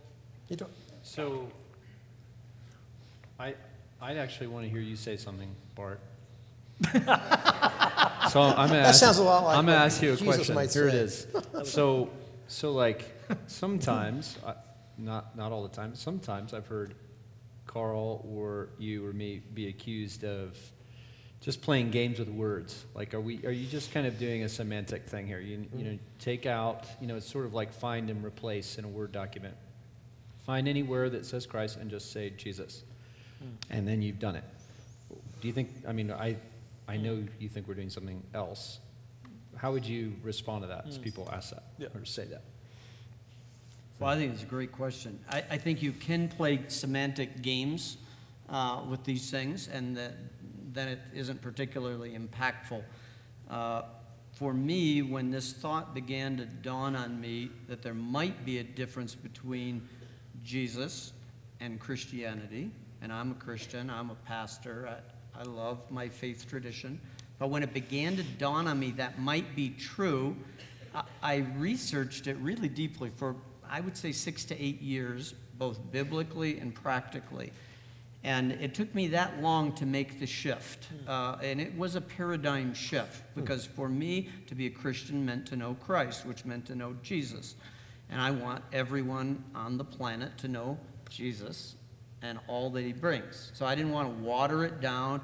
You 0.47 0.55
don't? 0.55 0.71
so 1.03 1.47
I, 3.39 3.53
I'd 4.01 4.17
actually 4.17 4.47
want 4.47 4.65
to 4.65 4.69
hear 4.71 4.79
you 4.81 4.95
say 4.95 5.17
something, 5.17 5.49
Bart. 5.75 5.99
so 6.93 6.99
I'm 6.99 8.67
gonna 8.67 8.69
That 8.69 8.85
ask, 8.87 8.99
sounds 8.99 9.17
a 9.17 9.23
lot 9.23 9.43
like 9.43 9.57
I'm 9.57 9.65
gonna 9.65 9.77
what 9.77 9.85
ask 9.85 10.01
you 10.01 10.13
a 10.13 10.15
Jesus 10.15 10.35
question. 10.35 10.55
might 10.55 10.71
Here 10.73 10.87
it 10.87 10.93
is. 10.93 11.27
So, 11.63 12.09
so 12.47 12.71
like 12.71 13.05
sometimes, 13.47 14.37
I, 14.45 14.53
not 14.97 15.35
not 15.35 15.51
all 15.51 15.63
the 15.63 15.75
time. 15.75 15.95
Sometimes 15.95 16.53
I've 16.53 16.67
heard 16.67 16.93
Carl 17.65 18.23
or 18.29 18.69
you 18.77 19.05
or 19.07 19.11
me 19.13 19.41
be 19.53 19.67
accused 19.69 20.23
of 20.23 20.55
just 21.41 21.61
playing 21.61 21.91
games 21.91 22.19
with 22.19 22.29
words. 22.29 22.85
Like, 22.93 23.13
are 23.13 23.21
we? 23.21 23.45
Are 23.45 23.51
you 23.51 23.67
just 23.67 23.91
kind 23.91 24.07
of 24.07 24.19
doing 24.19 24.43
a 24.43 24.49
semantic 24.49 25.07
thing 25.07 25.27
here? 25.27 25.39
You 25.39 25.65
you 25.75 25.83
know, 25.83 25.99
take 26.19 26.45
out. 26.45 26.85
You 26.99 27.07
know, 27.07 27.15
it's 27.15 27.29
sort 27.29 27.45
of 27.45 27.53
like 27.53 27.71
find 27.71 28.09
and 28.09 28.23
replace 28.23 28.77
in 28.77 28.85
a 28.85 28.89
Word 28.89 29.11
document. 29.11 29.55
Find 30.47 30.69
any 30.69 30.81
word 30.81 31.11
that 31.11 31.25
says 31.25 31.45
Christ 31.45 31.75
and 31.75 31.91
just 31.91 32.13
say 32.13 32.29
Jesus, 32.29 32.83
hmm. 33.39 33.49
and 33.69 33.85
then 33.85 34.01
you've 34.01 34.17
done 34.17 34.37
it. 34.37 34.45
Do 35.41 35.47
you 35.47 35.53
think, 35.53 35.69
I 35.85 35.91
mean, 35.91 36.09
I, 36.09 36.37
I 36.87 36.95
hmm. 36.95 37.03
know 37.03 37.23
you 37.37 37.49
think 37.49 37.67
we're 37.67 37.73
doing 37.73 37.89
something 37.89 38.23
else. 38.33 38.79
How 39.57 39.73
would 39.73 39.85
you 39.85 40.13
respond 40.23 40.61
to 40.61 40.67
that 40.69 40.87
as 40.87 40.95
hmm. 40.95 41.03
people 41.03 41.29
ask 41.33 41.49
that 41.49 41.63
Yeah. 41.77 41.87
or 41.93 42.05
say 42.05 42.23
that? 42.25 42.43
Well, 43.99 44.09
I 44.09 44.15
think 44.15 44.35
it's 44.35 44.43
a 44.43 44.45
great 44.45 44.71
question. 44.71 45.19
I, 45.29 45.43
I 45.51 45.57
think 45.57 45.81
you 45.81 45.91
can 45.91 46.29
play 46.29 46.61
semantic 46.69 47.41
games 47.41 47.97
uh, 48.47 48.83
with 48.89 49.03
these 49.03 49.29
things, 49.29 49.67
and 49.67 49.97
that, 49.97 50.13
then 50.77 50.87
it 50.87 50.99
isn't 51.13 51.41
particularly 51.41 52.17
impactful. 52.17 52.83
Uh, 53.49 53.81
for 54.31 54.53
me, 54.53 55.01
when 55.01 55.31
this 55.31 55.53
thought 55.53 55.95
began 55.95 56.37
to 56.37 56.45
dawn 56.45 56.95
on 56.95 57.19
me 57.19 57.49
that 57.67 57.81
there 57.81 57.95
might 57.95 58.45
be 58.45 58.59
a 58.59 58.63
difference 58.63 59.15
between 59.15 59.87
Jesus 60.43 61.13
and 61.59 61.79
Christianity, 61.79 62.69
and 63.01 63.11
I'm 63.11 63.31
a 63.31 63.35
Christian, 63.35 63.89
I'm 63.89 64.11
a 64.11 64.15
pastor, 64.15 65.01
I, 65.35 65.39
I 65.39 65.43
love 65.43 65.79
my 65.89 66.07
faith 66.07 66.47
tradition, 66.47 66.99
but 67.39 67.49
when 67.49 67.63
it 67.63 67.73
began 67.73 68.15
to 68.17 68.23
dawn 68.23 68.67
on 68.67 68.79
me 68.79 68.91
that 68.91 69.19
might 69.19 69.55
be 69.55 69.71
true, 69.71 70.35
I, 70.93 71.03
I 71.23 71.35
researched 71.57 72.27
it 72.27 72.37
really 72.37 72.69
deeply 72.69 73.11
for, 73.15 73.35
I 73.67 73.81
would 73.81 73.97
say, 73.97 74.11
six 74.11 74.45
to 74.45 74.61
eight 74.61 74.81
years, 74.81 75.33
both 75.57 75.79
biblically 75.91 76.59
and 76.59 76.75
practically. 76.75 77.51
And 78.27 78.51
it 78.51 78.73
took 78.73 78.93
me 78.93 79.07
that 79.07 79.41
long 79.41 79.71
to 79.75 79.85
make 79.85 80.19
the 80.19 80.25
shift. 80.25 80.89
Uh, 81.07 81.37
and 81.41 81.61
it 81.61 81.73
was 81.77 81.95
a 81.95 82.01
paradigm 82.01 82.73
shift 82.73 83.23
because 83.35 83.65
for 83.65 83.87
me, 83.87 84.27
to 84.47 84.53
be 84.53 84.65
a 84.65 84.69
Christian 84.69 85.25
meant 85.25 85.45
to 85.45 85.55
know 85.55 85.75
Christ, 85.75 86.25
which 86.25 86.43
meant 86.43 86.65
to 86.65 86.75
know 86.75 86.93
Jesus. 87.01 87.55
And 88.09 88.19
I 88.19 88.31
want 88.31 88.65
everyone 88.73 89.45
on 89.55 89.77
the 89.77 89.85
planet 89.85 90.37
to 90.39 90.49
know 90.49 90.77
Jesus 91.09 91.75
and 92.21 92.37
all 92.49 92.69
that 92.71 92.81
he 92.81 92.91
brings. 92.91 93.49
So 93.53 93.65
I 93.65 93.75
didn't 93.75 93.93
want 93.93 94.09
to 94.09 94.23
water 94.25 94.65
it 94.65 94.81
down. 94.81 95.21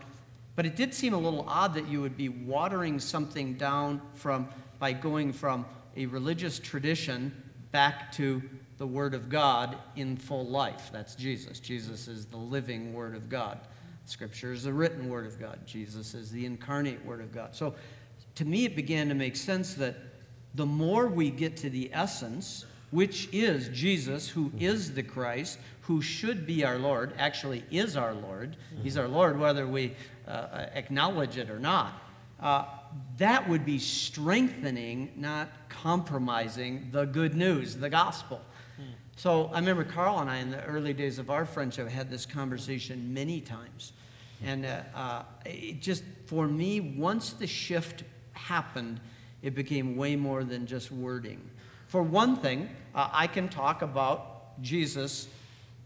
But 0.55 0.65
it 0.65 0.77
did 0.77 0.93
seem 0.93 1.13
a 1.13 1.19
little 1.19 1.43
odd 1.45 1.73
that 1.73 1.89
you 1.89 1.99
would 1.99 2.15
be 2.15 2.29
watering 2.29 3.01
something 3.01 3.55
down 3.55 4.01
from 4.13 4.47
by 4.79 4.93
going 4.93 5.33
from 5.33 5.65
a 5.97 6.05
religious 6.05 6.57
tradition 6.57 7.33
back 7.73 8.13
to 8.13 8.41
the 8.83 8.87
Word 8.87 9.13
of 9.13 9.29
God 9.29 9.77
in 9.95 10.17
full 10.17 10.45
life. 10.45 10.89
That's 10.91 11.15
Jesus. 11.15 11.61
Jesus 11.61 12.09
is 12.09 12.25
the 12.25 12.35
living 12.35 12.93
Word 12.93 13.15
of 13.15 13.29
God. 13.29 13.57
Scripture 14.03 14.51
is 14.51 14.63
the 14.63 14.73
written 14.73 15.07
Word 15.07 15.25
of 15.25 15.39
God. 15.39 15.65
Jesus 15.65 16.13
is 16.13 16.29
the 16.29 16.45
incarnate 16.45 17.05
Word 17.05 17.21
of 17.21 17.31
God. 17.33 17.55
So 17.55 17.75
to 18.35 18.43
me, 18.43 18.65
it 18.65 18.75
began 18.75 19.07
to 19.07 19.15
make 19.15 19.37
sense 19.37 19.73
that 19.75 19.95
the 20.55 20.65
more 20.65 21.07
we 21.07 21.29
get 21.29 21.55
to 21.57 21.69
the 21.69 21.91
essence, 21.93 22.65
which 22.91 23.29
is 23.31 23.69
Jesus, 23.69 24.27
who 24.27 24.51
is 24.59 24.93
the 24.93 25.01
Christ, 25.01 25.59
who 25.83 26.01
should 26.01 26.45
be 26.45 26.65
our 26.65 26.77
Lord, 26.77 27.13
actually 27.17 27.63
is 27.71 27.95
our 27.95 28.13
Lord. 28.13 28.57
He's 28.81 28.97
our 28.97 29.07
Lord 29.07 29.39
whether 29.39 29.65
we 29.65 29.95
uh, 30.27 30.65
acknowledge 30.73 31.37
it 31.37 31.49
or 31.49 31.57
not. 31.57 31.93
Uh, 32.37 32.65
that 33.15 33.47
would 33.47 33.65
be 33.65 33.79
strengthening, 33.79 35.13
not 35.15 35.49
compromising 35.69 36.89
the 36.91 37.05
good 37.05 37.33
news, 37.33 37.77
the 37.77 37.89
gospel. 37.89 38.41
So 39.15 39.51
I 39.53 39.59
remember 39.59 39.83
Carl 39.83 40.19
and 40.19 40.29
I, 40.29 40.37
in 40.37 40.51
the 40.51 40.63
early 40.63 40.93
days 40.93 41.19
of 41.19 41.29
our 41.29 41.45
friendship, 41.45 41.87
had 41.87 42.09
this 42.09 42.25
conversation 42.25 43.13
many 43.13 43.41
times. 43.41 43.93
And 44.43 44.65
uh, 44.65 44.81
uh, 44.95 45.23
it 45.45 45.81
just, 45.81 46.03
for 46.25 46.47
me, 46.47 46.79
once 46.79 47.33
the 47.33 47.47
shift 47.47 48.03
happened, 48.33 48.99
it 49.41 49.55
became 49.55 49.95
way 49.95 50.15
more 50.15 50.43
than 50.43 50.65
just 50.65 50.91
wording. 50.91 51.41
For 51.87 52.01
one 52.01 52.37
thing, 52.37 52.69
uh, 52.95 53.09
I 53.13 53.27
can 53.27 53.49
talk 53.49 53.81
about 53.81 54.61
Jesus 54.61 55.27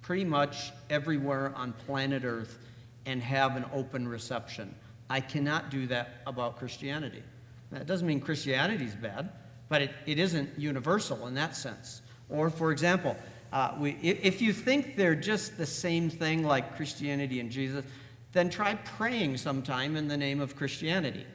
pretty 0.02 0.26
much 0.26 0.72
everywhere 0.90 1.54
on 1.56 1.74
planet 1.74 2.24
Earth 2.24 2.58
and 3.06 3.22
have 3.22 3.56
an 3.56 3.66
open 3.74 4.08
reception. 4.08 4.74
I 5.10 5.20
cannot 5.20 5.70
do 5.70 5.88
that 5.88 6.22
about 6.26 6.58
Christianity. 6.58 7.24
That 7.72 7.86
doesn't 7.86 8.08
mean 8.08 8.22
Christianity 8.22 8.86
is 8.86 8.96
bad, 8.96 9.32
but 9.70 9.82
it, 9.82 9.92
it 10.06 10.18
isn't 10.18 10.58
universal 10.58 11.28
in 11.28 11.36
that 11.36 11.56
sense. 11.56 12.02
Or, 12.30 12.50
for 12.50 12.72
example, 12.72 13.16
uh, 13.54 13.74
we, 13.80 13.92
if, 14.02 14.20
if 14.24 14.42
you 14.42 14.52
think 14.54 14.96
they're 14.96 15.16
just 15.16 15.58
the 15.58 15.66
same 15.66 16.10
thing 16.10 16.44
like 16.44 16.76
Christianity 16.76 17.40
and 17.40 17.50
Jesus, 17.50 17.86
then 18.34 18.50
try 18.50 18.76
praying 18.76 19.38
sometime 19.38 19.96
in 19.96 20.08
the 20.08 20.18
name 20.18 20.42
of 20.42 20.56
Christianity. 20.56 21.26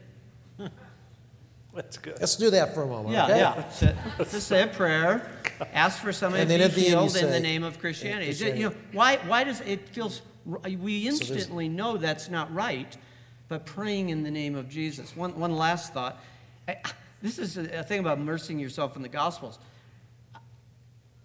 That's 1.75 1.97
good. 1.97 2.19
Let's 2.21 2.37
do 2.37 2.51
that 2.51 2.75
for 2.75 2.83
a 2.83 2.87
moment, 2.87 3.15
Yeah, 3.15 3.25
okay? 3.25 3.39
yeah. 3.39 3.69
Say- 3.71 3.95
Just 4.19 4.47
say 4.47 4.63
a 4.63 4.67
prayer, 4.67 5.31
ask 5.73 6.03
for 6.03 6.13
somebody 6.13 6.43
And 6.43 6.51
to 6.51 6.59
then 6.59 6.61
be 6.61 6.65
at 6.65 6.75
the 6.75 6.81
end 6.83 6.91
you 6.91 6.99
healed 6.99 7.17
in 7.17 7.31
the 7.31 7.41
name 7.41 7.65
of 7.65 7.79
Christianity. 7.79 8.27
Christianity. 8.27 8.61
You 8.61 8.69
know, 8.71 8.75
why, 8.93 9.17
why 9.27 9.45
does 9.45 9.63
it 9.63 9.89
feels 9.89 10.21
we 10.45 11.05
there's- 11.05 11.21
instantly 11.31 11.69
know 11.71 11.97
that's 11.97 12.29
not 12.29 12.53
right, 12.53 12.95
but 13.49 13.65
praying 13.65 14.11
in 14.11 14.23
the 14.23 14.31
name 14.31 14.55
of 14.55 14.69
Jesus. 14.69 15.17
One, 15.17 15.39
one 15.39 15.57
last 15.57 15.95
thought. 15.95 16.21
I- 16.69 16.77
This 17.23 17.39
is 17.39 17.57
a 17.57 17.79
a 17.79 17.83
thing 17.83 18.01
about 18.01 18.19
immersing 18.19 18.59
yourself 18.59 18.95
in 18.97 19.03
the 19.03 19.09
Gospels. 19.09 19.59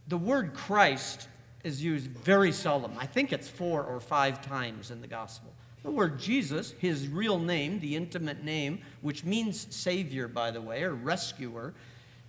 The 0.07 0.17
word 0.17 0.53
Christ 0.53 1.27
is 1.63 1.84
used 1.84 2.09
very 2.09 2.51
seldom. 2.51 2.93
I 2.97 3.05
think 3.05 3.34
it's 3.34 3.49
four 3.49 3.84
or 3.84 3.99
five 3.99 4.41
times 4.41 4.91
in 4.91 5.01
the 5.01 5.07
Gospel. 5.07 5.51
The 5.84 5.91
word 5.91 6.19
Jesus, 6.19 6.73
his 6.79 7.07
real 7.07 7.39
name, 7.39 7.79
the 7.79 7.95
intimate 7.95 8.43
name, 8.43 8.79
which 9.01 9.23
means 9.23 9.67
Savior, 9.73 10.27
by 10.27 10.51
the 10.51 10.61
way, 10.61 10.84
or 10.84 10.93
rescuer, 10.93 11.73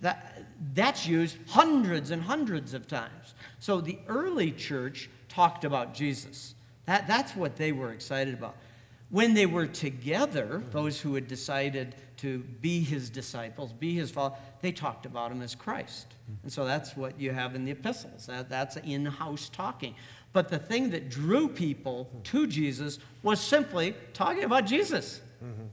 that, 0.01 0.43
that's 0.73 1.07
used 1.07 1.37
hundreds 1.47 2.11
and 2.11 2.21
hundreds 2.21 2.73
of 2.73 2.87
times. 2.87 3.33
So 3.59 3.81
the 3.81 3.99
early 4.07 4.51
church 4.51 5.09
talked 5.27 5.65
about 5.65 5.93
Jesus. 5.93 6.55
That, 6.85 7.07
that's 7.07 7.35
what 7.35 7.55
they 7.55 7.71
were 7.71 7.91
excited 7.91 8.33
about. 8.33 8.55
When 9.09 9.33
they 9.33 9.45
were 9.45 9.65
together, 9.65 10.63
those 10.71 11.01
who 11.01 11.15
had 11.15 11.27
decided 11.27 11.95
to 12.19 12.39
be 12.61 12.81
his 12.81 13.09
disciples, 13.09 13.71
be 13.71 13.95
his 13.95 14.11
followers, 14.11 14.37
they 14.61 14.71
talked 14.71 15.05
about 15.05 15.31
him 15.31 15.41
as 15.41 15.55
Christ. 15.55 16.07
Hmm. 16.27 16.33
And 16.43 16.51
so 16.51 16.65
that's 16.65 16.97
what 16.97 17.19
you 17.19 17.31
have 17.31 17.55
in 17.55 17.63
the 17.63 17.71
epistles. 17.71 18.25
That, 18.25 18.49
that's 18.49 18.75
in 18.77 19.05
house 19.05 19.47
talking. 19.49 19.95
But 20.33 20.49
the 20.49 20.59
thing 20.59 20.89
that 20.91 21.09
drew 21.09 21.47
people 21.47 22.05
hmm. 22.05 22.21
to 22.23 22.47
Jesus 22.47 22.99
was 23.23 23.39
simply 23.39 23.95
talking 24.13 24.43
about 24.43 24.65
Jesus. 24.65 25.21
Mm-hmm. 25.43 25.67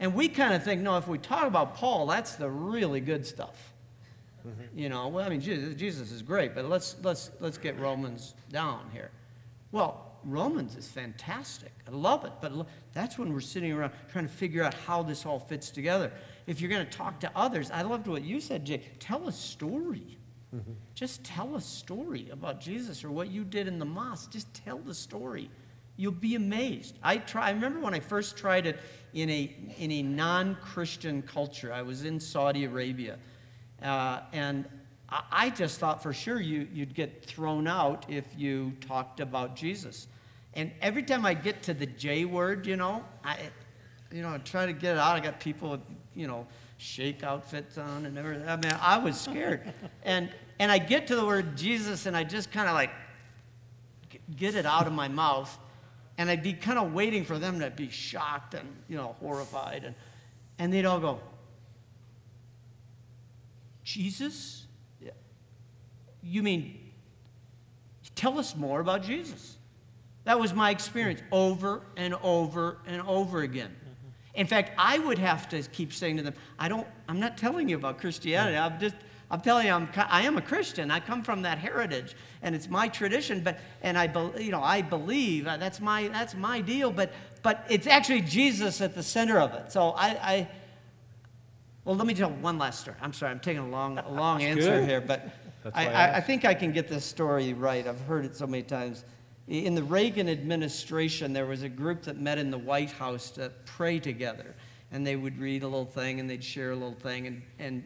And 0.00 0.14
we 0.14 0.28
kind 0.28 0.52
of 0.52 0.62
think, 0.62 0.82
no, 0.82 0.98
if 0.98 1.08
we 1.08 1.16
talk 1.16 1.46
about 1.46 1.74
Paul, 1.76 2.06
that's 2.06 2.34
the 2.34 2.50
really 2.50 3.00
good 3.00 3.24
stuff. 3.24 3.72
Mm-hmm. 4.46 4.78
You 4.78 4.88
know, 4.88 5.08
well, 5.08 5.24
I 5.24 5.28
mean, 5.28 5.40
Jesus, 5.40 5.74
Jesus 5.74 6.10
is 6.10 6.20
great, 6.20 6.54
but 6.54 6.68
let's, 6.68 6.96
let's, 7.02 7.30
let's 7.40 7.56
get 7.56 7.78
Romans 7.78 8.34
down 8.50 8.80
here. 8.92 9.10
Well, 9.70 10.11
Romans 10.24 10.76
is 10.76 10.88
fantastic. 10.88 11.72
I 11.86 11.90
love 11.90 12.24
it. 12.24 12.32
But 12.40 12.52
that's 12.92 13.18
when 13.18 13.32
we're 13.32 13.40
sitting 13.40 13.72
around 13.72 13.92
trying 14.10 14.26
to 14.26 14.32
figure 14.32 14.62
out 14.62 14.74
how 14.74 15.02
this 15.02 15.26
all 15.26 15.38
fits 15.38 15.70
together. 15.70 16.12
If 16.46 16.60
you're 16.60 16.70
going 16.70 16.86
to 16.86 16.92
talk 16.92 17.20
to 17.20 17.30
others, 17.34 17.70
I 17.70 17.82
loved 17.82 18.06
what 18.06 18.22
you 18.22 18.40
said, 18.40 18.64
Jake. 18.64 18.98
Tell 18.98 19.28
a 19.28 19.32
story. 19.32 20.18
Just 20.94 21.24
tell 21.24 21.56
a 21.56 21.60
story 21.60 22.28
about 22.30 22.60
Jesus 22.60 23.04
or 23.04 23.10
what 23.10 23.30
you 23.30 23.42
did 23.42 23.66
in 23.66 23.78
the 23.78 23.86
mosque. 23.86 24.30
Just 24.30 24.52
tell 24.52 24.78
the 24.78 24.94
story. 24.94 25.48
You'll 25.96 26.12
be 26.12 26.34
amazed. 26.34 26.98
I 27.02 27.16
try. 27.16 27.48
I 27.48 27.50
remember 27.52 27.80
when 27.80 27.94
I 27.94 28.00
first 28.00 28.36
tried 28.36 28.66
it 28.66 28.78
in 29.14 29.30
a 29.30 29.54
in 29.78 29.90
a 29.90 30.02
non-Christian 30.02 31.22
culture. 31.22 31.72
I 31.72 31.80
was 31.80 32.04
in 32.04 32.20
Saudi 32.20 32.64
Arabia, 32.64 33.18
uh, 33.82 34.20
and 34.32 34.68
I, 35.08 35.22
I 35.30 35.50
just 35.50 35.78
thought 35.78 36.02
for 36.02 36.12
sure 36.12 36.40
you 36.40 36.68
you'd 36.70 36.94
get 36.94 37.24
thrown 37.24 37.66
out 37.66 38.04
if 38.10 38.26
you 38.36 38.72
talked 38.80 39.20
about 39.20 39.56
Jesus. 39.56 40.08
And 40.54 40.70
every 40.80 41.02
time 41.02 41.24
I 41.24 41.34
get 41.34 41.62
to 41.64 41.74
the 41.74 41.86
J 41.86 42.24
word, 42.24 42.66
you 42.66 42.76
know, 42.76 43.04
I 43.24 43.38
you 44.10 44.22
know 44.22 44.34
I 44.34 44.38
try 44.38 44.66
to 44.66 44.72
get 44.72 44.96
it 44.96 44.98
out. 44.98 45.16
I 45.16 45.20
got 45.20 45.40
people 45.40 45.70
with 45.70 45.80
you 46.14 46.26
know 46.26 46.46
sheikh 46.78 47.22
outfits 47.22 47.78
on 47.78 48.06
and 48.06 48.18
everything. 48.18 48.48
I 48.48 48.56
mean, 48.56 48.76
I 48.80 48.98
was 48.98 49.20
scared, 49.20 49.72
and 50.02 50.30
and 50.58 50.70
I 50.70 50.78
get 50.78 51.06
to 51.08 51.16
the 51.16 51.24
word 51.24 51.56
Jesus, 51.56 52.06
and 52.06 52.16
I 52.16 52.24
just 52.24 52.50
kind 52.50 52.68
of 52.68 52.74
like 52.74 52.90
get 54.36 54.54
it 54.54 54.66
out 54.66 54.86
of 54.86 54.92
my 54.92 55.08
mouth 55.08 55.58
and 56.18 56.30
i'd 56.30 56.42
be 56.42 56.52
kind 56.52 56.78
of 56.78 56.92
waiting 56.92 57.24
for 57.24 57.38
them 57.38 57.60
to 57.60 57.70
be 57.70 57.88
shocked 57.88 58.54
and 58.54 58.68
you 58.88 58.96
know 58.96 59.16
horrified 59.20 59.84
and 59.84 59.94
and 60.58 60.72
they'd 60.72 60.84
all 60.84 61.00
go 61.00 61.20
jesus 63.84 64.66
Yeah. 65.00 65.10
you 66.22 66.42
mean 66.42 66.78
tell 68.14 68.38
us 68.38 68.54
more 68.56 68.80
about 68.80 69.02
jesus 69.02 69.56
that 70.24 70.38
was 70.38 70.54
my 70.54 70.70
experience 70.70 71.20
over 71.32 71.82
and 71.96 72.14
over 72.22 72.78
and 72.86 73.02
over 73.02 73.40
again. 73.40 73.74
In 74.34 74.46
fact 74.46 74.72
i 74.78 74.98
would 74.98 75.18
have 75.18 75.48
to 75.50 75.62
keep 75.62 75.92
saying 75.92 76.16
to 76.16 76.22
them 76.22 76.34
i 76.58 76.68
don't 76.68 76.86
i'm 77.08 77.20
not 77.20 77.36
telling 77.36 77.68
you 77.68 77.76
about 77.76 77.98
christianity. 77.98 78.56
I'm 78.56 78.80
just 78.80 78.94
i'm 79.30 79.40
telling 79.40 79.66
you 79.66 79.72
I'm, 79.72 79.88
i 80.08 80.22
am 80.22 80.38
a 80.38 80.42
christian. 80.42 80.90
I 80.90 81.00
come 81.00 81.22
from 81.22 81.42
that 81.42 81.58
heritage 81.58 82.16
and 82.40 82.54
it's 82.54 82.68
my 82.68 82.88
tradition 82.88 83.42
but 83.42 83.58
and 83.82 83.98
i 83.98 84.06
bel 84.06 84.32
you 84.38 84.50
know 84.50 84.62
i 84.62 84.80
believe 84.80 85.46
uh, 85.46 85.58
that's 85.58 85.80
my 85.80 86.08
that's 86.08 86.34
my 86.34 86.60
deal 86.62 86.90
but 86.90 87.12
but 87.42 87.66
it's 87.68 87.86
actually 87.86 88.22
jesus 88.22 88.80
at 88.80 88.94
the 88.94 89.02
center 89.02 89.38
of 89.38 89.52
it. 89.52 89.70
So 89.70 89.90
i 89.90 90.08
i 90.08 90.48
well 91.84 91.96
let 91.96 92.06
me 92.06 92.14
tell 92.14 92.30
one 92.30 92.56
last 92.56 92.80
story. 92.80 92.96
I'm 93.02 93.12
sorry 93.12 93.32
i'm 93.32 93.40
taking 93.40 93.62
a 93.62 93.68
long 93.68 93.98
a 93.98 94.10
long 94.10 94.42
answer 94.42 94.80
good. 94.80 94.88
here 94.88 95.00
but 95.02 95.28
I 95.74 95.88
I, 95.88 96.16
I 96.16 96.20
think 96.20 96.46
i 96.46 96.54
can 96.54 96.72
get 96.72 96.88
this 96.88 97.04
story 97.04 97.52
right. 97.52 97.86
I've 97.86 98.00
heard 98.00 98.24
it 98.24 98.34
so 98.34 98.46
many 98.46 98.62
times 98.62 99.04
In 99.48 99.74
the 99.74 99.82
Reagan 99.82 100.28
administration, 100.28 101.32
there 101.32 101.46
was 101.46 101.62
a 101.62 101.68
group 101.68 102.02
that 102.02 102.16
met 102.16 102.38
in 102.38 102.50
the 102.50 102.58
White 102.58 102.92
House 102.92 103.30
to 103.32 103.50
pray 103.64 103.98
together. 103.98 104.54
And 104.92 105.06
they 105.06 105.16
would 105.16 105.38
read 105.38 105.62
a 105.62 105.66
little 105.66 105.86
thing 105.86 106.20
and 106.20 106.28
they'd 106.28 106.44
share 106.44 106.72
a 106.72 106.76
little 106.76 106.94
thing. 106.94 107.26
And, 107.26 107.42
and 107.58 107.84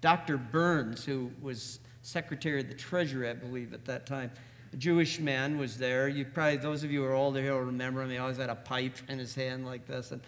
Dr. 0.00 0.36
Burns, 0.36 1.04
who 1.04 1.30
was 1.40 1.78
Secretary 2.02 2.60
of 2.60 2.68
the 2.68 2.74
Treasury, 2.74 3.30
I 3.30 3.34
believe, 3.34 3.72
at 3.72 3.84
that 3.86 4.06
time, 4.06 4.32
a 4.72 4.76
Jewish 4.76 5.20
man 5.20 5.58
was 5.58 5.78
there. 5.78 6.08
You 6.08 6.24
probably, 6.24 6.56
those 6.56 6.82
of 6.82 6.90
you 6.90 7.00
who 7.00 7.06
are 7.06 7.14
older 7.14 7.40
here 7.40 7.52
will 7.52 7.60
remember 7.60 8.02
him. 8.02 8.10
He 8.10 8.18
always 8.18 8.38
had 8.38 8.50
a 8.50 8.54
pipe 8.54 8.96
in 9.08 9.18
his 9.18 9.34
hand 9.34 9.64
like 9.64 9.86
this. 9.86 10.10
And, 10.10 10.20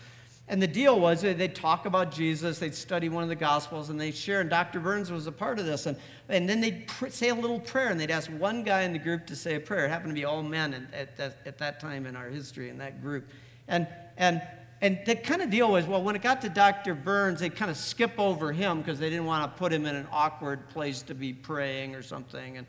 and 0.46 0.60
the 0.60 0.66
deal 0.66 1.00
was 1.00 1.22
they'd 1.22 1.54
talk 1.54 1.86
about 1.86 2.12
Jesus, 2.12 2.58
they'd 2.58 2.74
study 2.74 3.08
one 3.08 3.22
of 3.22 3.30
the 3.30 3.34
Gospels, 3.34 3.88
and 3.88 3.98
they'd 3.98 4.14
share. 4.14 4.42
And 4.42 4.50
Dr. 4.50 4.78
Burns 4.78 5.10
was 5.10 5.26
a 5.26 5.32
part 5.32 5.58
of 5.58 5.64
this. 5.64 5.86
And, 5.86 5.96
and 6.28 6.46
then 6.46 6.60
they'd 6.60 6.86
pr- 6.86 7.08
say 7.08 7.30
a 7.30 7.34
little 7.34 7.60
prayer, 7.60 7.88
and 7.88 7.98
they'd 7.98 8.10
ask 8.10 8.30
one 8.30 8.62
guy 8.62 8.82
in 8.82 8.92
the 8.92 8.98
group 8.98 9.26
to 9.28 9.36
say 9.36 9.54
a 9.54 9.60
prayer. 9.60 9.86
It 9.86 9.88
happened 9.88 10.10
to 10.10 10.14
be 10.14 10.26
all 10.26 10.42
men 10.42 10.74
at, 10.74 10.94
at, 10.94 11.16
that, 11.16 11.38
at 11.46 11.58
that 11.58 11.80
time 11.80 12.04
in 12.04 12.14
our 12.14 12.28
history 12.28 12.68
in 12.68 12.76
that 12.78 13.00
group. 13.00 13.26
And, 13.68 13.88
and, 14.18 14.42
and 14.82 15.00
the 15.06 15.16
kind 15.16 15.40
of 15.40 15.48
deal 15.48 15.72
was 15.72 15.86
well, 15.86 16.02
when 16.02 16.14
it 16.14 16.20
got 16.20 16.42
to 16.42 16.50
Dr. 16.50 16.94
Burns, 16.94 17.40
they'd 17.40 17.56
kind 17.56 17.70
of 17.70 17.78
skip 17.78 18.12
over 18.18 18.52
him 18.52 18.80
because 18.80 18.98
they 18.98 19.08
didn't 19.08 19.24
want 19.24 19.50
to 19.50 19.58
put 19.58 19.72
him 19.72 19.86
in 19.86 19.96
an 19.96 20.06
awkward 20.12 20.68
place 20.68 21.00
to 21.02 21.14
be 21.14 21.32
praying 21.32 21.94
or 21.94 22.02
something. 22.02 22.58
And, 22.58 22.66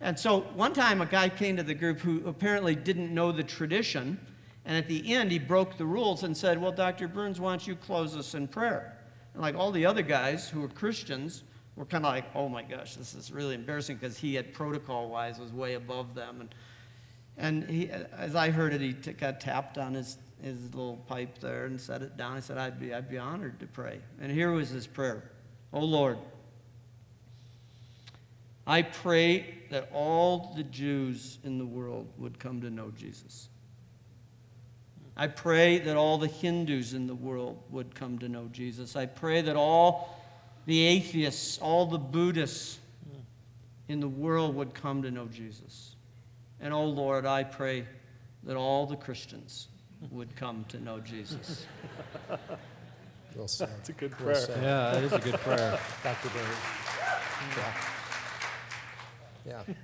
and 0.00 0.18
so 0.18 0.40
one 0.40 0.72
time 0.72 1.00
a 1.00 1.06
guy 1.06 1.28
came 1.28 1.56
to 1.56 1.62
the 1.62 1.74
group 1.74 2.00
who 2.00 2.26
apparently 2.26 2.74
didn't 2.74 3.14
know 3.14 3.30
the 3.30 3.44
tradition. 3.44 4.18
And 4.66 4.76
at 4.76 4.88
the 4.88 5.14
end, 5.14 5.30
he 5.30 5.38
broke 5.38 5.78
the 5.78 5.86
rules 5.86 6.24
and 6.24 6.36
said, 6.36 6.60
Well, 6.60 6.72
Dr. 6.72 7.06
Burns, 7.06 7.40
why 7.40 7.52
don't 7.52 7.66
you 7.66 7.76
close 7.76 8.16
us 8.16 8.34
in 8.34 8.48
prayer? 8.48 8.98
And 9.32 9.40
like 9.40 9.54
all 9.54 9.70
the 9.70 9.86
other 9.86 10.02
guys 10.02 10.48
who 10.48 10.60
were 10.60 10.68
Christians 10.68 11.44
were 11.76 11.84
kind 11.84 12.04
of 12.04 12.12
like, 12.12 12.24
Oh 12.34 12.48
my 12.48 12.62
gosh, 12.62 12.96
this 12.96 13.14
is 13.14 13.30
really 13.30 13.54
embarrassing 13.54 13.96
because 13.96 14.18
he 14.18 14.34
had 14.34 14.52
protocol 14.52 15.08
wise 15.08 15.38
was 15.38 15.52
way 15.52 15.74
above 15.74 16.16
them. 16.16 16.40
And, 16.40 16.54
and 17.38 17.70
he, 17.70 17.88
as 17.88 18.34
I 18.34 18.50
heard 18.50 18.74
it, 18.74 18.80
he 18.80 18.92
t- 18.92 19.12
got 19.12 19.40
tapped 19.40 19.78
on 19.78 19.94
his, 19.94 20.18
his 20.42 20.74
little 20.74 20.96
pipe 21.06 21.38
there 21.38 21.66
and 21.66 21.80
set 21.80 22.02
it 22.02 22.16
down. 22.16 22.36
I 22.36 22.40
said, 22.40 22.58
I'd 22.58 22.80
be, 22.80 22.92
I'd 22.92 23.08
be 23.08 23.18
honored 23.18 23.60
to 23.60 23.66
pray. 23.66 24.00
And 24.20 24.32
here 24.32 24.50
was 24.50 24.68
his 24.68 24.86
prayer 24.86 25.30
Oh 25.72 25.84
Lord, 25.84 26.18
I 28.66 28.82
pray 28.82 29.58
that 29.70 29.88
all 29.92 30.52
the 30.56 30.64
Jews 30.64 31.38
in 31.44 31.56
the 31.58 31.66
world 31.66 32.08
would 32.18 32.40
come 32.40 32.60
to 32.62 32.70
know 32.70 32.90
Jesus. 32.96 33.48
I 35.16 35.28
pray 35.28 35.78
that 35.78 35.96
all 35.96 36.18
the 36.18 36.26
Hindus 36.26 36.92
in 36.92 37.06
the 37.06 37.14
world 37.14 37.62
would 37.70 37.94
come 37.94 38.18
to 38.18 38.28
know 38.28 38.48
Jesus. 38.52 38.96
I 38.96 39.06
pray 39.06 39.40
that 39.42 39.56
all 39.56 40.14
the 40.66 40.82
atheists, 40.82 41.58
all 41.58 41.86
the 41.86 41.98
Buddhists 41.98 42.78
in 43.88 44.00
the 44.00 44.08
world 44.08 44.54
would 44.56 44.74
come 44.74 45.02
to 45.02 45.10
know 45.10 45.26
Jesus. 45.26 45.94
And 46.60 46.74
oh 46.74 46.84
Lord, 46.84 47.24
I 47.24 47.44
pray 47.44 47.86
that 48.42 48.56
all 48.56 48.86
the 48.86 48.96
Christians 48.96 49.68
would 50.10 50.34
come 50.36 50.64
to 50.68 50.80
know 50.80 51.00
Jesus. 51.00 51.66
Well 53.36 53.48
said. 53.48 53.68
That's 53.68 53.90
a 53.90 53.92
good 53.92 54.12
prayer. 54.12 54.34
said. 54.34 54.62
Yeah, 54.62 54.92
that 54.92 55.04
is 55.04 55.12
a 55.12 55.18
good 55.18 55.34
prayer. 55.34 55.78
Dr. 56.02 56.28
Burns. 56.30 56.48
Yeah. 59.46 59.62
Yeah. 59.68 59.74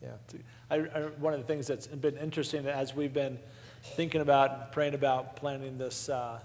Yeah. 0.00 0.38
I, 0.70 0.76
I, 0.76 1.00
one 1.18 1.34
of 1.34 1.40
the 1.40 1.46
things 1.46 1.66
that's 1.66 1.88
been 1.88 2.16
interesting 2.18 2.66
as 2.66 2.94
we've 2.94 3.12
been 3.12 3.38
thinking 3.94 4.20
about, 4.20 4.72
praying 4.72 4.94
about, 4.94 5.36
planning 5.36 5.78
this, 5.78 6.08
uh, 6.08 6.38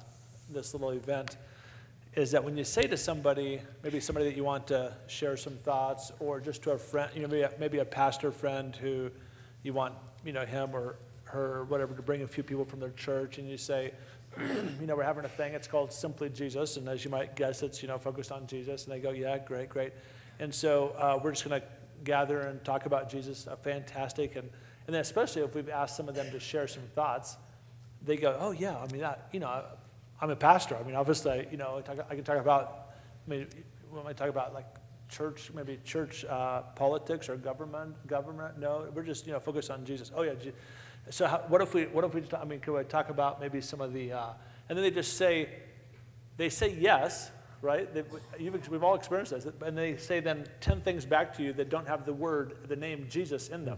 this 0.49 0.73
little 0.73 0.91
event, 0.91 1.37
is 2.15 2.31
that 2.31 2.43
when 2.43 2.57
you 2.57 2.63
say 2.63 2.87
to 2.87 2.97
somebody, 2.97 3.61
maybe 3.83 3.99
somebody 3.99 4.25
that 4.25 4.35
you 4.35 4.43
want 4.43 4.67
to 4.67 4.93
share 5.07 5.37
some 5.37 5.53
thoughts, 5.53 6.11
or 6.19 6.39
just 6.39 6.61
to 6.63 6.71
a 6.71 6.77
friend, 6.77 7.09
you 7.15 7.21
know, 7.21 7.27
maybe 7.27 7.41
a, 7.43 7.51
maybe 7.59 7.77
a 7.79 7.85
pastor 7.85 8.31
friend 8.31 8.75
who 8.75 9.09
you 9.63 9.73
want, 9.73 9.93
you 10.25 10.33
know, 10.33 10.45
him 10.45 10.71
or 10.73 10.97
her 11.23 11.59
or 11.59 11.63
whatever 11.65 11.93
to 11.95 12.01
bring 12.01 12.21
a 12.23 12.27
few 12.27 12.43
people 12.43 12.65
from 12.65 12.79
their 12.79 12.91
church, 12.91 13.37
and 13.37 13.49
you 13.49 13.57
say, 13.57 13.91
you 14.39 14.87
know, 14.87 14.95
we're 14.95 15.03
having 15.03 15.25
a 15.25 15.29
thing. 15.29 15.53
It's 15.53 15.67
called 15.67 15.91
Simply 15.91 16.29
Jesus, 16.29 16.77
and 16.77 16.87
as 16.87 17.03
you 17.03 17.11
might 17.11 17.35
guess, 17.35 17.63
it's 17.63 17.81
you 17.81 17.87
know 17.87 17.97
focused 17.97 18.31
on 18.31 18.45
Jesus. 18.47 18.85
And 18.85 18.93
they 18.93 18.99
go, 18.99 19.11
yeah, 19.11 19.37
great, 19.37 19.69
great. 19.69 19.93
And 20.39 20.53
so 20.53 20.95
uh, 20.97 21.19
we're 21.21 21.31
just 21.31 21.47
going 21.47 21.61
to 21.61 21.67
gather 22.03 22.41
and 22.41 22.63
talk 22.63 22.85
about 22.85 23.09
Jesus. 23.09 23.47
Uh, 23.47 23.55
fantastic, 23.55 24.35
and 24.35 24.49
and 24.87 24.93
then 24.93 25.01
especially 25.01 25.43
if 25.43 25.55
we've 25.55 25.69
asked 25.69 25.95
some 25.95 26.09
of 26.09 26.15
them 26.15 26.29
to 26.31 26.39
share 26.39 26.67
some 26.67 26.83
thoughts, 26.95 27.37
they 28.03 28.17
go, 28.17 28.35
oh 28.39 28.51
yeah, 28.51 28.77
I 28.77 28.91
mean, 28.91 29.03
I, 29.03 29.15
you 29.31 29.39
know, 29.39 29.63
I'm 30.19 30.29
a 30.29 30.35
pastor. 30.35 30.75
I 30.75 30.83
mean, 30.83 30.95
obviously, 30.95 31.47
you 31.51 31.57
know, 31.57 31.77
I, 31.77 31.81
talk, 31.81 32.05
I 32.09 32.15
can 32.15 32.23
talk 32.23 32.37
about. 32.37 32.89
I 33.27 33.29
mean, 33.29 33.47
when 33.89 34.07
I 34.07 34.13
talk 34.13 34.29
about 34.29 34.53
like 34.53 34.65
church, 35.09 35.51
maybe 35.53 35.77
church 35.83 36.25
uh, 36.25 36.61
politics 36.75 37.29
or 37.29 37.35
government, 37.35 37.95
government. 38.07 38.57
No, 38.59 38.87
we're 38.93 39.03
just 39.03 39.27
you 39.27 39.33
know 39.33 39.39
focused 39.39 39.69
on 39.69 39.85
Jesus. 39.85 40.11
Oh 40.15 40.23
yeah. 40.23 40.33
Je- 40.33 40.53
So 41.09 41.27
how, 41.27 41.43
what 41.47 41.61
if 41.61 41.73
we 41.73 41.85
what 41.85 42.03
if 42.05 42.13
we 42.13 42.23
I 42.35 42.45
mean 42.45 42.59
could 42.59 42.75
we 42.75 42.83
talk 42.83 43.09
about 43.09 43.39
maybe 43.41 43.61
some 43.61 43.81
of 43.81 43.93
the 43.93 44.13
uh, 44.13 44.33
and 44.69 44.77
then 44.77 44.83
they 44.83 44.91
just 44.91 45.17
say 45.17 45.49
they 46.37 46.49
say 46.49 46.75
yes 46.79 47.31
right 47.61 47.87
we've 48.39 48.83
all 48.83 48.95
experienced 48.95 49.31
this 49.33 49.45
and 49.65 49.77
they 49.77 49.97
say 49.97 50.19
then 50.19 50.45
10 50.61 50.81
things 50.81 51.05
back 51.05 51.35
to 51.37 51.43
you 51.43 51.53
that 51.53 51.69
don't 51.69 51.87
have 51.87 52.05
the 52.05 52.13
word 52.13 52.55
the 52.67 52.75
name 52.75 53.05
Jesus 53.09 53.49
in 53.49 53.65
them 53.65 53.77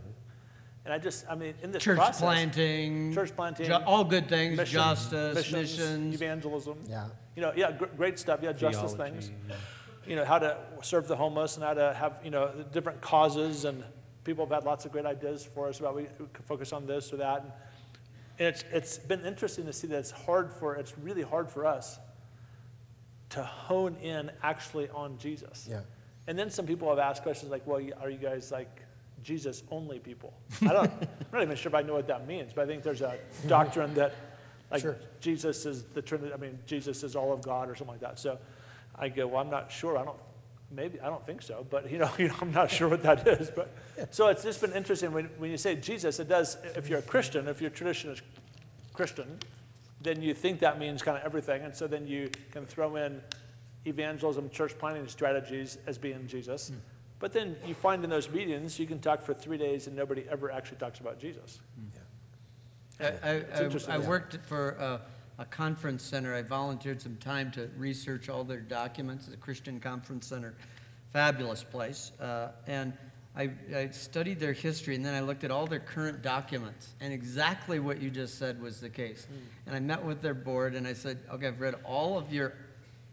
and 0.85 0.93
I 0.93 0.97
just 0.97 1.25
I 1.29 1.35
mean 1.35 1.53
in 1.61 1.71
this 1.71 1.83
Church 1.83 1.97
process 1.97 2.21
planting, 2.21 3.13
church 3.13 3.35
planting 3.35 3.67
ju- 3.67 3.73
all 3.85 4.03
good 4.03 4.27
things, 4.27 4.57
mission- 4.57 4.73
justice, 4.73 5.35
missions, 5.35 5.77
missions. 5.79 6.15
evangelism 6.15 6.77
Yeah. 6.87 7.07
you 7.35 7.41
know 7.41 7.53
yeah 7.55 7.71
gr- 7.71 7.85
great 7.97 8.19
stuff 8.19 8.39
yeah 8.43 8.51
justice 8.53 8.93
Theology, 8.93 9.19
things 9.27 9.31
you 10.05 10.17
know, 10.17 10.25
how 10.25 10.37
to 10.37 10.57
serve 10.81 11.07
the 11.07 11.15
homeless 11.15 11.55
and 11.55 11.63
how 11.63 11.73
to 11.73 11.93
have, 11.93 12.19
you 12.25 12.29
know, 12.29 12.51
different 12.73 12.99
causes. 12.99 13.63
And 13.63 13.81
people 14.25 14.45
have 14.45 14.53
had 14.53 14.65
lots 14.65 14.83
of 14.83 14.91
great 14.91 15.05
ideas 15.05 15.45
for 15.45 15.69
us 15.69 15.79
about 15.79 15.95
we 15.95 16.03
could 16.33 16.43
focus 16.43 16.73
on 16.73 16.85
this 16.85 17.13
or 17.13 17.15
that. 17.15 17.43
And, 17.43 17.51
and 18.37 18.47
it's, 18.49 18.65
it's 18.73 18.97
been 18.97 19.25
interesting 19.25 19.65
to 19.65 19.71
see 19.71 19.87
that 19.87 19.97
it's 19.99 20.11
hard 20.11 20.51
for, 20.51 20.75
it's 20.75 20.97
really 20.97 21.21
hard 21.21 21.49
for 21.49 21.65
us 21.65 21.99
to 23.29 23.43
hone 23.43 23.95
in 24.01 24.29
actually 24.41 24.89
on 24.89 25.17
Jesus. 25.19 25.69
Yeah. 25.71 25.79
And 26.27 26.37
then 26.37 26.49
some 26.49 26.65
people 26.67 26.89
have 26.89 26.99
asked 26.99 27.23
questions 27.23 27.49
like, 27.49 27.65
well, 27.65 27.79
are 28.01 28.09
you 28.09 28.17
guys 28.17 28.51
like 28.51 28.81
Jesus 29.23 29.63
only 29.71 29.99
people? 29.99 30.33
I 30.61 30.67
don't, 30.67 30.91
I'm 30.91 31.07
not 31.31 31.41
even 31.43 31.55
sure 31.55 31.69
if 31.69 31.75
I 31.75 31.81
know 31.81 31.93
what 31.93 32.07
that 32.07 32.27
means, 32.27 32.53
but 32.53 32.63
I 32.63 32.67
think 32.67 32.83
there's 32.83 33.01
a 33.01 33.17
doctrine 33.47 33.93
that 33.95 34.13
like 34.73 34.81
Sure. 34.81 34.97
Jesus 35.19 35.65
is 35.67 35.83
the 35.83 36.01
Trinity, 36.01 36.33
I 36.33 36.37
mean, 36.37 36.57
Jesus 36.65 37.03
is 37.03 37.15
all 37.15 37.31
of 37.31 37.43
God 37.43 37.69
or 37.69 37.75
something 37.75 37.93
like 37.93 38.01
that. 38.01 38.19
So 38.19 38.39
I 38.97 39.07
go, 39.07 39.27
well, 39.27 39.39
I'm 39.39 39.51
not 39.51 39.71
sure. 39.71 39.99
I 39.99 40.03
don't, 40.03 40.17
maybe, 40.71 40.99
I 40.99 41.05
don't 41.05 41.23
think 41.23 41.43
so, 41.43 41.65
but 41.69 41.91
you 41.91 41.99
know, 41.99 42.09
you 42.17 42.27
know 42.27 42.35
I'm 42.41 42.51
not 42.51 42.71
sure 42.71 42.89
what 42.89 43.03
that 43.03 43.25
is. 43.27 43.51
But 43.51 43.71
so 44.09 44.27
it's 44.27 44.43
just 44.43 44.61
been 44.61 44.73
interesting 44.73 45.11
when, 45.13 45.25
when 45.37 45.51
you 45.51 45.57
say 45.57 45.75
Jesus, 45.75 46.19
it 46.19 46.27
does, 46.27 46.57
if 46.75 46.89
you're 46.89 46.99
a 46.99 47.03
Christian, 47.03 47.47
if 47.47 47.61
your 47.61 47.69
tradition 47.69 48.11
is 48.11 48.21
Christian, 48.93 49.37
then 50.01 50.21
you 50.23 50.33
think 50.33 50.59
that 50.59 50.79
means 50.79 51.03
kind 51.03 51.17
of 51.17 51.23
everything. 51.23 51.61
And 51.61 51.75
so 51.75 51.85
then 51.85 52.07
you 52.07 52.31
can 52.51 52.65
throw 52.65 52.95
in 52.95 53.21
evangelism, 53.85 54.49
church 54.49 54.77
planting 54.79 55.07
strategies 55.07 55.77
as 55.85 55.99
being 55.99 56.25
Jesus. 56.27 56.69
Hmm. 56.69 56.75
But 57.23 57.31
then 57.31 57.55
you 57.65 57.73
find 57.73 58.03
in 58.03 58.09
those 58.09 58.29
meetings, 58.29 58.77
you 58.77 58.85
can 58.85 58.99
talk 58.99 59.21
for 59.21 59.33
three 59.33 59.57
days 59.57 59.87
and 59.87 59.95
nobody 59.95 60.25
ever 60.29 60.51
actually 60.51 60.75
talks 60.75 60.99
about 60.99 61.19
Jesus. 61.19 61.61
I, 62.99 63.05
I, 63.05 63.31
I, 63.61 63.95
I 63.95 63.97
worked 63.97 64.35
for 64.45 64.71
a, 64.71 64.99
a 65.39 65.45
conference 65.45 66.03
center. 66.03 66.35
I 66.35 66.41
volunteered 66.41 67.01
some 67.01 67.15
time 67.15 67.49
to 67.51 67.69
research 67.77 68.27
all 68.27 68.43
their 68.43 68.59
documents. 68.59 69.27
It's 69.27 69.35
a 69.35 69.39
Christian 69.39 69.79
conference 69.79 70.27
center, 70.27 70.53
fabulous 71.13 71.63
place. 71.63 72.11
Uh, 72.19 72.49
and 72.67 72.91
I, 73.37 73.51
I 73.73 73.87
studied 73.91 74.41
their 74.41 74.51
history, 74.51 74.93
and 74.93 75.05
then 75.05 75.13
I 75.13 75.21
looked 75.21 75.45
at 75.45 75.49
all 75.49 75.65
their 75.65 75.79
current 75.79 76.23
documents, 76.23 76.89
and 76.99 77.13
exactly 77.13 77.79
what 77.79 78.01
you 78.01 78.09
just 78.09 78.37
said 78.37 78.61
was 78.61 78.81
the 78.81 78.89
case. 78.89 79.27
And 79.65 79.73
I 79.73 79.79
met 79.79 80.03
with 80.03 80.21
their 80.21 80.33
board, 80.33 80.75
and 80.75 80.85
I 80.85 80.91
said, 80.91 81.19
"Okay, 81.31 81.47
I've 81.47 81.61
read 81.61 81.75
all 81.85 82.17
of 82.17 82.33
your 82.33 82.53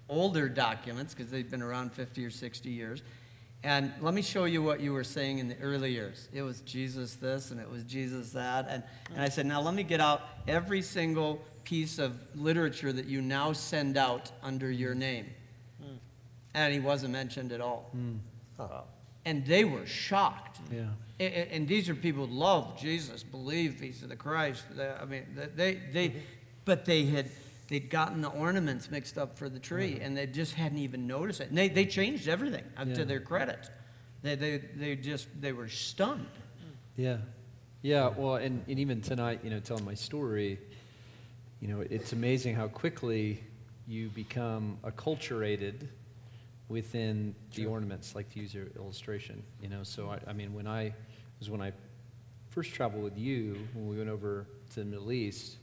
older 0.09 0.49
documents 0.49 1.15
because 1.15 1.31
they've 1.31 1.49
been 1.49 1.62
around 1.62 1.93
50 1.93 2.27
or 2.27 2.31
60 2.31 2.70
years." 2.70 3.03
And 3.62 3.93
let 4.01 4.15
me 4.15 4.23
show 4.23 4.45
you 4.45 4.62
what 4.62 4.81
you 4.81 4.93
were 4.93 5.05
saying 5.05 5.39
in 5.39 5.49
the 5.49 5.59
early 5.59 5.93
years. 5.93 6.28
It 6.32 6.43
was 6.43 6.61
Jesus 6.62 7.15
this 7.15 7.51
and 7.51 7.61
it 7.61 7.70
was 7.70 7.85
Jesus 7.85 8.31
that. 8.32 8.66
And, 8.70 8.82
and 9.12 9.23
I 9.23 9.28
said, 9.28 9.45
now 9.45 9.61
let 9.61 9.74
me 9.74 9.82
get 9.82 10.01
out 10.01 10.23
every 10.49 10.81
single 10.81 11.43
piece 11.65 11.99
of 11.99 12.16
literature 12.35 12.91
that 12.93 13.05
you 13.05 13.20
now 13.20 13.53
send 13.53 13.99
out 13.99 14.32
under 14.43 14.70
your 14.70 14.95
name. 14.95 15.27
And 16.55 16.73
he 16.73 16.81
wasn't 16.81 17.12
mentioned 17.12 17.53
at 17.53 17.61
all. 17.61 17.91
Hmm. 17.93 18.16
And 19.24 19.45
they 19.47 19.65
were 19.65 19.87
shocked. 19.87 20.59
Yeah. 20.73 20.87
A- 21.20 21.24
a- 21.24 21.55
And 21.55 21.69
these 21.69 21.89
are 21.89 21.95
people 21.95 22.27
who 22.27 22.35
love 22.35 22.81
Jesus, 22.81 23.23
believe 23.23 23.78
he's 23.78 24.01
the 24.01 24.16
Christ. 24.16 24.65
They- 24.74 24.89
I 24.89 25.05
mean, 25.05 25.27
they, 25.55 25.74
they, 25.93 26.09
mm-hmm. 26.09 26.19
but 26.65 26.87
they 26.87 27.05
had, 27.05 27.27
they'd 27.71 27.89
gotten 27.89 28.21
the 28.21 28.29
ornaments 28.29 28.91
mixed 28.91 29.17
up 29.17 29.39
for 29.39 29.49
the 29.49 29.59
tree 29.61 30.01
and 30.03 30.17
they 30.17 30.27
just 30.27 30.55
hadn't 30.55 30.79
even 30.79 31.07
noticed 31.07 31.41
it. 31.41 31.49
And 31.49 31.57
they, 31.57 31.69
they 31.69 31.87
changed 31.87 32.29
everything 32.29 32.65
uh, 32.77 32.85
Yeah. 32.87 32.95
to 32.97 33.05
their 33.05 33.21
credit. 33.21 33.71
They, 34.23 34.35
they, 34.35 34.59
they 34.77 34.97
just, 34.97 35.29
they 35.41 35.53
were 35.53 35.69
stunned. 35.69 36.27
Yeah. 36.97 37.19
Yeah, 37.83 38.09
well, 38.15 38.35
and, 38.37 38.63
and 38.69 38.79
even 38.79 39.01
tonight, 39.01 39.41
you 39.43 39.49
know, 39.49 39.61
telling 39.61 39.85
my 39.87 39.95
story, 39.95 40.59
you 41.61 41.69
know, 41.69 41.81
it's 41.81 42.13
amazing 42.13 42.55
how 42.55 42.69
quickly 42.69 43.43
you 43.87 44.09
become 44.11 44.77
acculturated 44.85 45.87
within 46.69 47.35
the 47.55 47.67
ornaments, 47.67 48.15
like 48.15 48.29
to 48.31 48.41
use 48.41 48.53
your 48.53 48.67
illustration, 48.77 49.43
you 49.63 49.69
know. 49.69 49.83
So, 49.83 50.11
I, 50.11 50.19
I 50.31 50.33
mean, 50.35 50.53
when 50.53 50.67
I 50.67 50.93
was 51.39 51.49
when 51.49 51.63
I 51.63 51.73
first 52.51 52.75
traveled 52.75 53.03
with 53.03 53.17
you 53.17 53.57
when 53.75 53.89
we 53.89 53.97
went 53.97 54.11
over 54.11 54.47
to 54.75 54.81
the 54.81 54.85
Middle 54.85 55.11
East, 55.11 55.57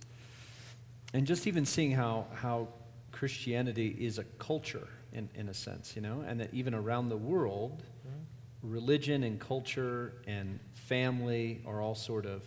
and 1.13 1.25
just 1.25 1.47
even 1.47 1.65
seeing 1.65 1.91
how, 1.91 2.27
how 2.33 2.67
Christianity 3.11 3.95
is 3.99 4.17
a 4.17 4.23
culture 4.39 4.87
in, 5.13 5.29
in 5.35 5.49
a 5.49 5.53
sense, 5.53 5.95
you 5.95 6.01
know, 6.01 6.23
and 6.27 6.39
that 6.39 6.53
even 6.53 6.73
around 6.73 7.09
the 7.09 7.17
world, 7.17 7.83
mm-hmm. 8.07 8.71
religion 8.71 9.23
and 9.23 9.39
culture 9.39 10.13
and 10.27 10.59
family 10.71 11.61
are 11.65 11.81
all 11.81 11.95
sort 11.95 12.25
of 12.25 12.43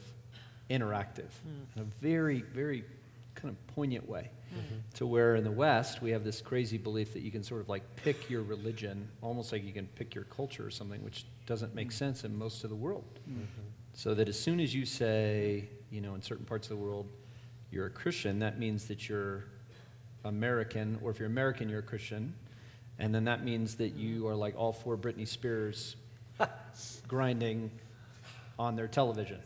interactive 0.70 1.30
hmm. 1.42 1.62
in 1.74 1.82
a 1.82 1.84
very, 2.00 2.42
very 2.42 2.84
kind 3.34 3.48
of 3.50 3.74
poignant 3.74 4.08
way. 4.08 4.30
Mm-hmm. 4.52 4.76
To 4.94 5.06
where 5.06 5.36
in 5.36 5.44
the 5.44 5.50
West, 5.50 6.02
we 6.02 6.10
have 6.10 6.24
this 6.24 6.40
crazy 6.40 6.76
belief 6.76 7.12
that 7.12 7.22
you 7.22 7.30
can 7.30 7.44
sort 7.44 7.60
of 7.60 7.68
like 7.68 7.82
pick 7.96 8.28
your 8.28 8.42
religion, 8.42 9.08
almost 9.22 9.52
like 9.52 9.64
you 9.64 9.72
can 9.72 9.86
pick 9.86 10.14
your 10.14 10.24
culture 10.24 10.66
or 10.66 10.70
something, 10.70 11.02
which 11.04 11.24
doesn't 11.46 11.72
make 11.72 11.90
mm. 11.90 11.92
sense 11.92 12.24
in 12.24 12.36
most 12.36 12.64
of 12.64 12.70
the 12.70 12.76
world. 12.76 13.20
Mm-hmm. 13.28 13.42
So 13.94 14.14
that 14.14 14.28
as 14.28 14.38
soon 14.38 14.58
as 14.58 14.74
you 14.74 14.84
say, 14.84 15.68
you 15.90 16.00
know, 16.00 16.14
in 16.16 16.22
certain 16.22 16.44
parts 16.44 16.68
of 16.68 16.78
the 16.78 16.84
world, 16.84 17.06
you're 17.70 17.86
a 17.86 17.90
Christian, 17.90 18.38
that 18.40 18.58
means 18.58 18.86
that 18.86 19.08
you're 19.08 19.44
American, 20.24 20.98
or 21.02 21.10
if 21.10 21.18
you're 21.18 21.28
American, 21.28 21.68
you're 21.68 21.80
a 21.80 21.82
Christian. 21.82 22.34
And 22.98 23.14
then 23.14 23.24
that 23.24 23.44
means 23.44 23.76
that 23.76 23.94
you 23.94 24.26
are 24.28 24.34
like 24.34 24.54
all 24.56 24.72
four 24.72 24.96
Britney 24.96 25.26
Spears 25.26 25.96
grinding 27.08 27.70
on 28.58 28.76
their 28.76 28.88
television. 28.88 29.38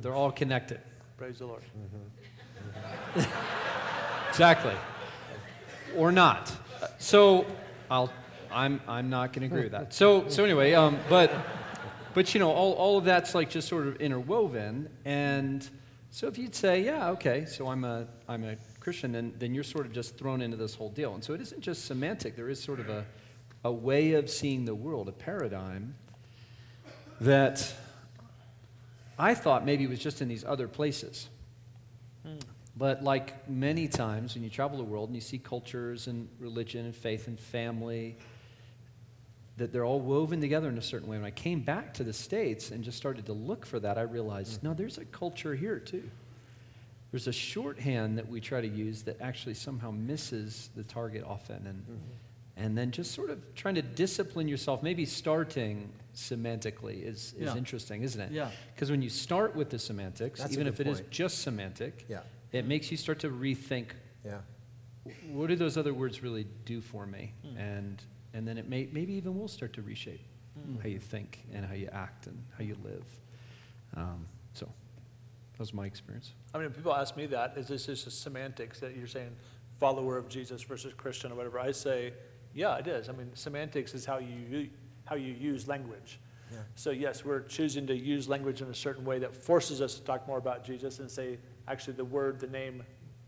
They're 0.00 0.14
all 0.14 0.32
connected. 0.32 0.80
Praise 1.16 1.38
the 1.38 1.46
Lord. 1.46 1.62
Exactly. 4.28 4.74
Or 5.96 6.12
not. 6.12 6.52
So 6.98 7.44
I'll, 7.90 8.12
I'm, 8.52 8.80
I'm 8.86 9.10
not 9.10 9.32
going 9.32 9.48
to 9.48 9.52
agree 9.52 9.64
with 9.64 9.72
that. 9.72 9.92
So, 9.92 10.28
so 10.28 10.44
anyway, 10.44 10.74
um, 10.74 10.98
but, 11.08 11.32
but 12.14 12.32
you 12.34 12.38
know, 12.38 12.52
all, 12.52 12.74
all 12.74 12.98
of 12.98 13.04
that's 13.04 13.34
like 13.34 13.50
just 13.50 13.66
sort 13.66 13.88
of 13.88 13.96
interwoven. 13.96 14.90
And 15.04 15.68
so 16.18 16.26
if 16.26 16.36
you'd 16.36 16.52
say, 16.52 16.82
yeah, 16.82 17.10
okay, 17.10 17.44
so 17.44 17.68
I'm 17.68 17.84
a, 17.84 18.04
I'm 18.28 18.42
a 18.42 18.56
Christian, 18.80 19.12
then, 19.12 19.34
then 19.38 19.54
you're 19.54 19.62
sort 19.62 19.86
of 19.86 19.92
just 19.92 20.18
thrown 20.18 20.42
into 20.42 20.56
this 20.56 20.74
whole 20.74 20.90
deal. 20.90 21.14
And 21.14 21.22
so 21.22 21.32
it 21.32 21.40
isn't 21.40 21.60
just 21.60 21.84
semantic. 21.84 22.34
There 22.34 22.48
is 22.48 22.60
sort 22.60 22.80
of 22.80 22.88
a, 22.88 23.04
a 23.62 23.70
way 23.70 24.14
of 24.14 24.28
seeing 24.28 24.64
the 24.64 24.74
world, 24.74 25.08
a 25.08 25.12
paradigm 25.12 25.94
that 27.20 27.72
I 29.16 29.32
thought 29.32 29.64
maybe 29.64 29.86
was 29.86 30.00
just 30.00 30.20
in 30.20 30.26
these 30.26 30.44
other 30.44 30.66
places. 30.66 31.28
Hmm. 32.26 32.38
But 32.76 33.04
like 33.04 33.48
many 33.48 33.86
times 33.86 34.34
when 34.34 34.42
you 34.42 34.50
travel 34.50 34.76
the 34.76 34.82
world 34.82 35.10
and 35.10 35.14
you 35.14 35.22
see 35.22 35.38
cultures 35.38 36.08
and 36.08 36.28
religion 36.40 36.84
and 36.84 36.96
faith 36.96 37.28
and 37.28 37.38
family, 37.38 38.18
that 39.58 39.72
they're 39.72 39.84
all 39.84 40.00
woven 40.00 40.40
together 40.40 40.68
in 40.68 40.78
a 40.78 40.82
certain 40.82 41.08
way. 41.08 41.16
When 41.18 41.26
I 41.26 41.30
came 41.30 41.60
back 41.60 41.92
to 41.94 42.04
the 42.04 42.12
States 42.12 42.70
and 42.70 42.82
just 42.82 42.96
started 42.96 43.26
to 43.26 43.32
look 43.32 43.66
for 43.66 43.78
that, 43.80 43.98
I 43.98 44.02
realized 44.02 44.60
mm. 44.60 44.64
no, 44.64 44.74
there's 44.74 44.98
a 44.98 45.04
culture 45.04 45.54
here 45.54 45.78
too. 45.78 46.08
There's 47.10 47.26
a 47.26 47.32
shorthand 47.32 48.18
that 48.18 48.28
we 48.28 48.40
try 48.40 48.60
to 48.60 48.68
use 48.68 49.02
that 49.02 49.20
actually 49.20 49.54
somehow 49.54 49.90
misses 49.90 50.70
the 50.76 50.84
target 50.84 51.24
often. 51.26 51.66
And, 51.66 51.82
mm-hmm. 51.82 51.94
and 52.56 52.76
then 52.76 52.90
just 52.90 53.12
sort 53.12 53.30
of 53.30 53.54
trying 53.54 53.76
to 53.76 53.82
discipline 53.82 54.46
yourself, 54.46 54.82
maybe 54.82 55.06
starting 55.06 55.90
semantically 56.14 57.02
is, 57.02 57.34
is 57.38 57.46
Yeah. 57.46 57.56
interesting, 57.56 58.02
isn't 58.02 58.20
it? 58.20 58.32
Yeah. 58.32 58.50
Because 58.74 58.90
when 58.90 59.00
you 59.00 59.08
start 59.08 59.56
with 59.56 59.70
the 59.70 59.78
semantics, 59.78 60.40
That's 60.40 60.52
even 60.52 60.66
if 60.66 60.80
it 60.80 60.86
is 60.86 61.00
point. 61.00 61.10
just 61.10 61.40
semantic, 61.40 62.04
Yeah. 62.08 62.22
it 62.52 62.66
makes 62.66 62.90
you 62.90 62.96
start 62.96 63.20
to 63.20 63.30
rethink 63.30 63.92
Yeah. 64.24 64.40
what 65.30 65.46
do 65.46 65.56
those 65.56 65.78
other 65.78 65.94
words 65.94 66.22
really 66.22 66.46
do 66.64 66.80
for 66.80 67.06
me? 67.06 67.32
Hmm. 67.42 67.56
And, 67.56 68.02
and 68.38 68.46
then 68.46 68.56
it 68.56 68.68
may, 68.68 68.88
maybe 68.92 69.14
even 69.14 69.36
will 69.36 69.48
start 69.48 69.72
to 69.72 69.82
reshape 69.82 70.24
how 70.80 70.88
you 70.88 71.00
think 71.00 71.44
and 71.52 71.66
how 71.66 71.74
you 71.74 71.88
act 71.92 72.28
and 72.28 72.40
how 72.56 72.62
you 72.62 72.76
live. 72.84 73.04
Um, 73.96 74.26
so 74.54 74.66
that 74.66 75.58
was 75.58 75.74
my 75.74 75.86
experience. 75.86 76.34
I 76.54 76.58
mean, 76.58 76.70
people 76.70 76.94
ask 76.94 77.16
me 77.16 77.26
that, 77.26 77.54
is 77.56 77.66
this 77.66 77.86
just 77.86 78.06
a 78.06 78.10
semantics 78.12 78.78
that 78.78 78.96
you're 78.96 79.08
saying 79.08 79.34
follower 79.80 80.16
of 80.16 80.28
Jesus 80.28 80.62
versus 80.62 80.94
Christian 80.94 81.32
or 81.32 81.34
whatever? 81.34 81.58
I 81.58 81.72
say, 81.72 82.12
yeah, 82.54 82.76
it 82.76 82.86
is. 82.86 83.08
I 83.08 83.12
mean, 83.12 83.30
semantics 83.34 83.92
is 83.92 84.04
how 84.04 84.18
you, 84.18 84.68
how 85.04 85.16
you 85.16 85.32
use 85.32 85.66
language. 85.66 86.20
Yeah. 86.52 86.58
So 86.76 86.90
yes, 86.90 87.24
we're 87.24 87.42
choosing 87.42 87.88
to 87.88 87.96
use 87.96 88.28
language 88.28 88.62
in 88.62 88.68
a 88.68 88.74
certain 88.74 89.04
way 89.04 89.18
that 89.18 89.34
forces 89.34 89.80
us 89.80 89.94
to 89.94 90.02
talk 90.02 90.28
more 90.28 90.38
about 90.38 90.64
Jesus 90.64 91.00
and 91.00 91.10
say, 91.10 91.38
actually, 91.66 91.94
the 91.94 92.04
word, 92.04 92.38
the 92.38 92.46
name, 92.46 92.84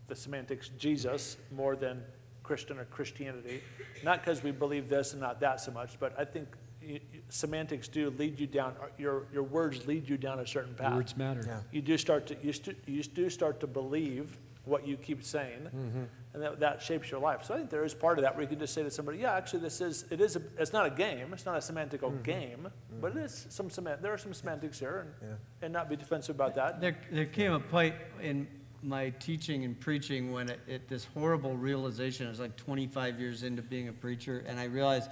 the 0.06 0.14
semantics, 0.14 0.70
Jesus, 0.78 1.36
more 1.50 1.74
than 1.74 2.02
Christian 2.50 2.80
or 2.80 2.84
Christianity. 2.86 3.62
Not 4.02 4.24
because 4.24 4.42
we 4.42 4.50
believe 4.50 4.88
this 4.88 5.12
and 5.12 5.20
not 5.20 5.38
that 5.38 5.60
so 5.60 5.70
much, 5.70 6.00
but 6.00 6.18
I 6.18 6.24
think 6.24 6.48
y- 6.82 6.98
y- 7.14 7.20
semantics 7.28 7.86
do 7.86 8.10
lead 8.18 8.40
you 8.40 8.48
down, 8.48 8.74
uh, 8.82 8.86
your, 8.98 9.28
your 9.32 9.44
words 9.44 9.86
lead 9.86 10.08
you 10.08 10.16
down 10.16 10.40
a 10.40 10.46
certain 10.46 10.74
path 10.74 10.94
Words 10.94 11.16
matter. 11.16 11.44
Yeah. 11.46 11.60
you 11.70 11.80
do 11.80 11.96
start 11.96 12.26
to 12.26 12.36
you, 12.42 12.52
stu- 12.52 12.74
you 12.88 13.04
do 13.04 13.30
start 13.30 13.60
to 13.60 13.68
believe 13.68 14.36
what 14.64 14.84
you 14.84 14.96
keep 14.96 15.22
saying 15.22 15.60
mm-hmm. 15.64 16.02
and 16.34 16.42
that, 16.42 16.58
that 16.60 16.82
shapes 16.82 17.10
your 17.10 17.18
life 17.18 17.42
so 17.44 17.54
i 17.54 17.56
think 17.56 17.70
there 17.70 17.82
is 17.82 17.94
part 17.94 18.18
of 18.18 18.22
that 18.24 18.34
where 18.34 18.42
you 18.42 18.48
can 18.48 18.58
just 18.58 18.74
say 18.74 18.82
to 18.82 18.90
somebody 18.90 19.16
yeah 19.18 19.32
actually 19.34 19.58
this 19.58 19.80
is 19.80 20.04
it 20.10 20.20
is 20.20 20.36
a, 20.36 20.42
it's 20.58 20.72
not 20.72 20.84
a 20.84 20.90
game 20.90 21.32
it's 21.32 21.46
not 21.46 21.56
a 21.56 21.60
semantical 21.60 22.10
mm-hmm. 22.12 22.22
game 22.22 22.62
mm-hmm. 22.68 23.00
but 23.00 23.16
it 23.16 23.22
is 23.24 23.46
some 23.48 23.68
semant- 23.70 24.02
there 24.02 24.12
are 24.12 24.18
some 24.18 24.34
semantics 24.34 24.78
here 24.78 25.06
and, 25.22 25.30
Yeah. 25.30 25.36
and 25.64 25.72
not 25.72 25.88
be 25.88 25.96
defensive 25.96 26.36
about 26.36 26.54
that 26.56 26.78
There, 26.80 26.96
there 27.10 27.24
came 27.26 27.52
a 27.52 27.58
point 27.58 27.94
in 28.20 28.46
my 28.82 29.10
teaching 29.10 29.64
and 29.64 29.78
preaching 29.78 30.32
when 30.32 30.48
it, 30.48 30.60
it, 30.66 30.88
this 30.88 31.06
horrible 31.14 31.56
realization, 31.56 32.26
I 32.26 32.30
was 32.30 32.40
like 32.40 32.56
25 32.56 33.20
years 33.20 33.42
into 33.42 33.62
being 33.62 33.88
a 33.88 33.92
preacher, 33.92 34.44
and 34.46 34.58
I 34.58 34.64
realized 34.64 35.10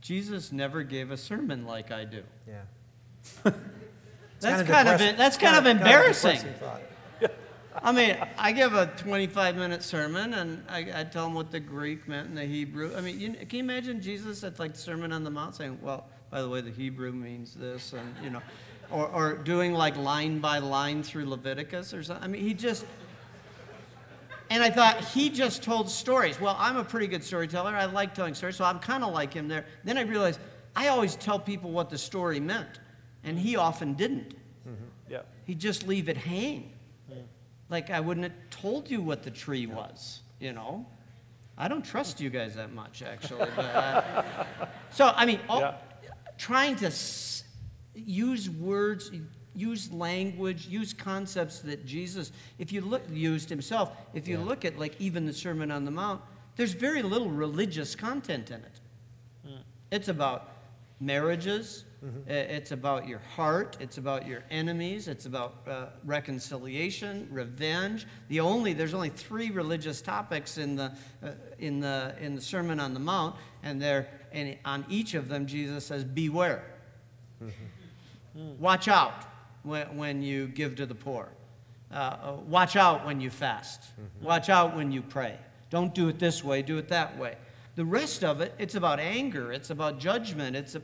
Jesus 0.00 0.52
never 0.52 0.82
gave 0.82 1.10
a 1.10 1.16
sermon 1.16 1.64
like 1.64 1.92
I 1.92 2.04
do. 2.04 2.22
Yeah. 2.46 2.62
That's 4.40 4.62
kinda 4.62 4.64
kind 4.72 4.88
of, 4.88 4.98
that's 5.16 5.36
kind 5.36 5.56
of 5.56 5.62
kinda- 5.62 5.62
kinda 5.62 5.70
embarrassing. 5.70 6.40
depressing 6.42 6.54
thought. 6.58 6.82
I 7.84 7.92
mean, 7.92 8.16
I 8.36 8.50
give 8.50 8.74
a 8.74 8.86
25 8.86 9.54
minute 9.54 9.84
sermon 9.84 10.34
and 10.34 10.64
I, 10.68 10.78
I 10.92 11.04
tell 11.04 11.24
them 11.24 11.34
what 11.34 11.52
the 11.52 11.60
Greek 11.60 12.08
meant 12.08 12.28
and 12.28 12.36
the 12.36 12.44
Hebrew. 12.44 12.92
I 12.96 13.00
mean, 13.00 13.20
you, 13.20 13.32
can 13.34 13.48
you 13.52 13.60
imagine 13.60 14.00
Jesus 14.00 14.42
at 14.42 14.58
like 14.58 14.74
Sermon 14.74 15.12
on 15.12 15.22
the 15.22 15.30
Mount 15.30 15.54
saying, 15.54 15.78
well, 15.80 16.06
by 16.28 16.42
the 16.42 16.48
way, 16.48 16.60
the 16.60 16.70
Hebrew 16.72 17.12
means 17.12 17.54
this, 17.54 17.92
and 17.92 18.14
you 18.24 18.30
know, 18.30 18.42
or, 18.92 19.06
or 19.08 19.32
doing 19.34 19.72
like 19.72 19.96
line 19.96 20.38
by 20.38 20.58
line 20.58 21.02
through 21.02 21.26
Leviticus 21.28 21.92
or 21.94 22.02
something. 22.02 22.24
I 22.24 22.28
mean, 22.28 22.42
he 22.42 22.54
just, 22.54 22.84
and 24.50 24.62
I 24.62 24.70
thought 24.70 25.02
he 25.04 25.30
just 25.30 25.62
told 25.62 25.88
stories. 25.90 26.38
Well, 26.40 26.56
I'm 26.58 26.76
a 26.76 26.84
pretty 26.84 27.06
good 27.06 27.24
storyteller. 27.24 27.70
I 27.74 27.86
like 27.86 28.14
telling 28.14 28.34
stories, 28.34 28.56
so 28.56 28.64
I'm 28.64 28.78
kind 28.78 29.02
of 29.02 29.12
like 29.12 29.32
him 29.32 29.48
there. 29.48 29.64
Then 29.84 29.96
I 29.96 30.02
realized 30.02 30.38
I 30.76 30.88
always 30.88 31.16
tell 31.16 31.38
people 31.38 31.70
what 31.70 31.88
the 31.90 31.98
story 31.98 32.38
meant, 32.40 32.80
and 33.24 33.38
he 33.38 33.56
often 33.56 33.94
didn't. 33.94 34.34
yeah 35.08 35.22
He'd 35.44 35.58
just 35.58 35.86
leave 35.88 36.08
it 36.08 36.16
hang. 36.16 36.70
Yeah. 37.08 37.16
Like 37.68 37.90
I 37.90 38.00
wouldn't 38.00 38.24
have 38.24 38.34
told 38.50 38.90
you 38.90 39.00
what 39.00 39.22
the 39.22 39.30
tree 39.30 39.66
was, 39.66 40.20
you 40.38 40.52
know? 40.52 40.86
I 41.58 41.68
don't 41.68 41.84
trust 41.84 42.20
you 42.20 42.30
guys 42.30 42.54
that 42.56 42.72
much, 42.72 43.02
actually. 43.02 43.48
But, 43.54 43.64
uh, 43.64 44.22
so, 44.90 45.12
I 45.14 45.26
mean, 45.26 45.38
all, 45.48 45.60
Yeah. 45.60 45.74
trying 46.38 46.76
to 46.76 46.86
s- 46.86 47.44
use 47.94 48.48
words, 48.48 49.10
use 49.54 49.92
language, 49.92 50.66
use 50.66 50.92
concepts 50.94 51.60
that 51.60 51.84
Jesus, 51.84 52.32
if 52.58 52.72
you 52.72 52.80
look, 52.80 53.02
used 53.10 53.48
himself, 53.50 53.92
if 54.14 54.26
you 54.26 54.38
look 54.38 54.64
at 54.64 54.78
like 54.78 54.94
even 55.00 55.26
the 55.26 55.32
Sermon 55.32 55.70
on 55.70 55.84
the 55.84 55.90
Mount, 55.90 56.20
there's 56.56 56.72
very 56.72 57.02
little 57.02 57.30
religious 57.30 57.94
content 57.94 58.50
in 58.50 58.60
it. 58.60 58.80
It's 59.90 60.08
about 60.08 60.48
marriages. 61.00 61.84
I- 62.28 62.32
It's 62.32 62.72
about 62.72 63.06
your 63.06 63.18
heart. 63.20 63.76
It's 63.78 63.98
about 63.98 64.26
your 64.26 64.42
enemies. 64.50 65.06
It's 65.06 65.26
about 65.26 65.62
uh, 65.68 65.86
reconciliation, 66.04 67.28
revenge. 67.30 68.06
The 68.28 68.40
only 68.40 68.72
there's 68.72 68.94
only 68.94 69.10
three 69.10 69.50
religious 69.50 70.00
topics 70.02 70.58
in 70.58 70.76
the 70.76 70.92
uh, 71.22 71.30
in 71.58 71.78
the 71.80 72.14
in 72.20 72.34
the 72.34 72.40
Sermon 72.40 72.80
on 72.80 72.92
the 72.94 73.00
Mount, 73.00 73.36
and 73.62 73.80
there 73.80 74.08
and 74.32 74.56
on 74.64 74.84
each 74.88 75.14
of 75.14 75.28
them 75.28 75.46
Jesus 75.46 75.86
says, 75.86 76.02
"Beware, 76.04 76.64
Mm. 78.36 78.58
watch 78.58 78.88
out 78.88 79.24
when, 79.62 79.96
when 79.96 80.22
you 80.22 80.48
give 80.48 80.76
to 80.76 80.86
the 80.86 80.94
poor. 80.94 81.28
Uh, 81.90 81.94
uh, 81.94 82.36
watch 82.46 82.76
out 82.76 83.04
when 83.04 83.20
you 83.20 83.28
fast. 83.28 83.82
Mm-hmm. 83.82 84.24
Watch 84.24 84.48
out 84.48 84.74
when 84.74 84.90
you 84.90 85.02
pray. 85.02 85.36
Don't 85.68 85.94
do 85.94 86.08
it 86.08 86.18
this 86.18 86.42
way. 86.42 86.62
Do 86.62 86.78
it 86.78 86.88
that 86.88 87.18
way." 87.18 87.36
The 87.74 87.84
rest 87.84 88.22
of 88.22 88.40
it, 88.40 88.54
it's 88.58 88.74
about 88.74 89.00
anger. 89.00 89.52
It's 89.52 89.70
about 89.70 89.98
judgment. 89.98 90.56
It's 90.56 90.74
a, 90.74 90.82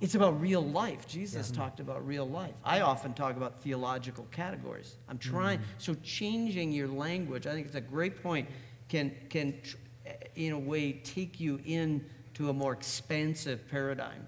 it's 0.00 0.14
about 0.14 0.38
real 0.40 0.62
life. 0.62 1.06
Jesus 1.08 1.46
mm-hmm. 1.46 1.60
talked 1.60 1.80
about 1.80 2.06
real 2.06 2.28
life. 2.28 2.54
I 2.62 2.82
often 2.82 3.14
talk 3.14 3.36
about 3.36 3.62
theological 3.62 4.26
categories. 4.30 4.96
I'm 5.08 5.18
trying, 5.18 5.58
mm-hmm. 5.58 5.68
so 5.78 5.94
changing 6.02 6.72
your 6.72 6.88
language, 6.88 7.46
I 7.46 7.52
think 7.52 7.66
it's 7.66 7.76
a 7.76 7.80
great 7.80 8.22
point, 8.22 8.48
can, 8.88 9.14
can 9.30 9.54
tr- 9.62 9.76
eh, 10.04 10.12
in 10.36 10.52
a 10.52 10.58
way 10.58 10.92
take 10.92 11.40
you 11.40 11.58
into 11.64 12.50
a 12.50 12.52
more 12.52 12.74
expansive 12.74 13.66
paradigm. 13.70 14.26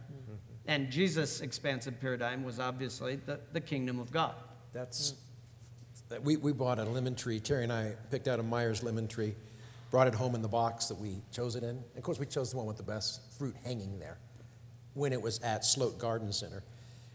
And 0.66 0.90
Jesus' 0.90 1.40
expansive 1.40 2.00
paradigm 2.00 2.44
was 2.44 2.58
obviously 2.58 3.16
the, 3.16 3.38
the 3.52 3.60
kingdom 3.60 3.98
of 4.00 4.10
God. 4.10 4.34
That's, 4.72 5.14
that 6.08 6.22
we, 6.22 6.36
we 6.36 6.52
bought 6.52 6.78
a 6.78 6.84
lemon 6.84 7.14
tree. 7.14 7.40
Terry 7.40 7.64
and 7.64 7.72
I 7.72 7.94
picked 8.10 8.28
out 8.28 8.40
a 8.40 8.42
Meyers 8.42 8.82
lemon 8.82 9.06
tree, 9.06 9.34
brought 9.90 10.06
it 10.06 10.14
home 10.14 10.34
in 10.34 10.42
the 10.42 10.48
box 10.48 10.86
that 10.86 10.98
we 10.98 11.20
chose 11.32 11.56
it 11.56 11.62
in. 11.62 11.82
Of 11.96 12.02
course, 12.02 12.18
we 12.18 12.26
chose 12.26 12.50
the 12.50 12.56
one 12.56 12.66
with 12.66 12.76
the 12.76 12.82
best 12.82 13.20
fruit 13.38 13.54
hanging 13.64 13.98
there 13.98 14.18
when 14.94 15.12
it 15.12 15.20
was 15.20 15.38
at 15.40 15.64
Sloat 15.64 15.98
Garden 15.98 16.32
Center. 16.32 16.62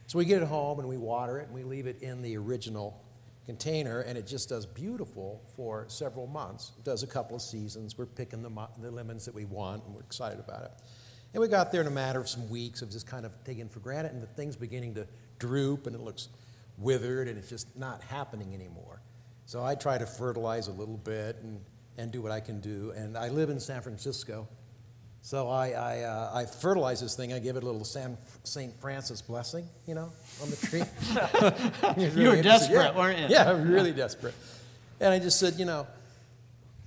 So 0.07 0.17
we 0.17 0.25
get 0.25 0.41
it 0.41 0.47
home 0.47 0.79
and 0.79 0.87
we 0.87 0.97
water 0.97 1.39
it 1.39 1.47
and 1.47 1.53
we 1.53 1.63
leave 1.63 1.87
it 1.87 2.01
in 2.01 2.21
the 2.21 2.37
original 2.37 3.01
container 3.45 4.01
and 4.01 4.17
it 4.17 4.27
just 4.27 4.49
does 4.49 4.65
beautiful 4.65 5.41
for 5.55 5.85
several 5.87 6.27
months. 6.27 6.73
It 6.77 6.83
does 6.83 7.03
a 7.03 7.07
couple 7.07 7.35
of 7.35 7.41
seasons. 7.41 7.97
We're 7.97 8.05
picking 8.05 8.41
the, 8.41 8.49
the 8.81 8.91
lemons 8.91 9.25
that 9.25 9.33
we 9.33 9.45
want 9.45 9.83
and 9.85 9.95
we're 9.95 10.01
excited 10.01 10.39
about 10.39 10.63
it. 10.63 10.71
And 11.33 11.41
we 11.41 11.47
got 11.47 11.71
there 11.71 11.81
in 11.81 11.87
a 11.87 11.91
matter 11.91 12.19
of 12.19 12.27
some 12.27 12.49
weeks 12.49 12.81
of 12.81 12.89
just 12.91 13.07
kind 13.07 13.25
of 13.25 13.31
taking 13.45 13.69
for 13.69 13.79
granted 13.79 14.11
and 14.13 14.21
the 14.21 14.27
thing's 14.27 14.55
beginning 14.55 14.95
to 14.95 15.07
droop 15.39 15.87
and 15.87 15.95
it 15.95 16.01
looks 16.01 16.27
withered 16.77 17.27
and 17.27 17.37
it's 17.37 17.49
just 17.49 17.73
not 17.77 18.01
happening 18.03 18.53
anymore. 18.53 19.01
So 19.45 19.63
I 19.63 19.75
try 19.75 19.97
to 19.97 20.05
fertilize 20.05 20.67
a 20.67 20.71
little 20.71 20.97
bit 20.97 21.37
and, 21.41 21.61
and 21.97 22.11
do 22.11 22.21
what 22.21 22.31
I 22.31 22.39
can 22.41 22.59
do. 22.59 22.91
And 22.95 23.17
I 23.17 23.29
live 23.29 23.49
in 23.49 23.59
San 23.59 23.81
Francisco. 23.81 24.47
So 25.21 25.49
I, 25.49 25.69
I, 25.69 25.99
uh, 26.01 26.31
I 26.33 26.45
fertilize 26.45 26.99
this 26.99 27.15
thing. 27.15 27.31
I 27.31 27.39
give 27.39 27.55
it 27.55 27.63
a 27.63 27.65
little 27.65 27.83
San, 27.85 28.17
St. 28.43 28.73
Francis 28.81 29.21
blessing, 29.21 29.67
you 29.85 29.93
know, 29.93 30.11
on 30.41 30.49
the 30.49 30.55
tree. 30.55 30.83
Was 31.99 32.15
You 32.17 32.29
were 32.29 32.41
desperate, 32.41 32.75
Yeah. 32.93 32.97
weren't 32.97 33.19
you? 33.19 33.25
Yeah, 33.29 33.51
I'm 33.51 33.69
really 33.71 33.91
desperate. 33.93 34.33
And 34.99 35.13
I 35.13 35.19
just 35.19 35.39
said, 35.39 35.55
you 35.59 35.65
know, 35.65 35.85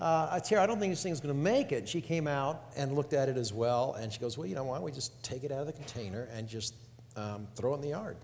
uh, 0.01 0.41
Tara, 0.41 0.63
I 0.63 0.67
don't 0.67 0.81
think 0.81 0.93
this 0.93 1.03
thing's 1.03 1.21
going 1.21 1.35
to 1.35 1.41
make 1.41 1.71
it. 1.71 1.89
She 1.89 2.01
came 2.01 2.27
out 2.27 2.65
and 2.77 2.95
looked 2.95 3.13
at 3.13 3.29
it 3.29 3.37
as 3.37 3.53
well, 3.53 3.95
and 3.95 4.13
she 4.13 4.19
goes, 4.19 4.37
well, 4.37 4.47
you 4.47 4.55
know, 4.55 4.65
why 4.65 4.77
don't 4.77 4.85
we 4.85 4.93
just 4.93 5.23
take 5.23 5.45
it 5.45 5.53
out 5.53 5.61
of 5.61 5.67
the 5.67 5.73
container 5.73 6.29
and 6.35 6.49
just 6.49 6.75
um, 7.17 7.47
throw 7.55 7.73
it 7.73 7.77
in 7.77 7.83
the 7.83 7.89
yard, 7.89 8.17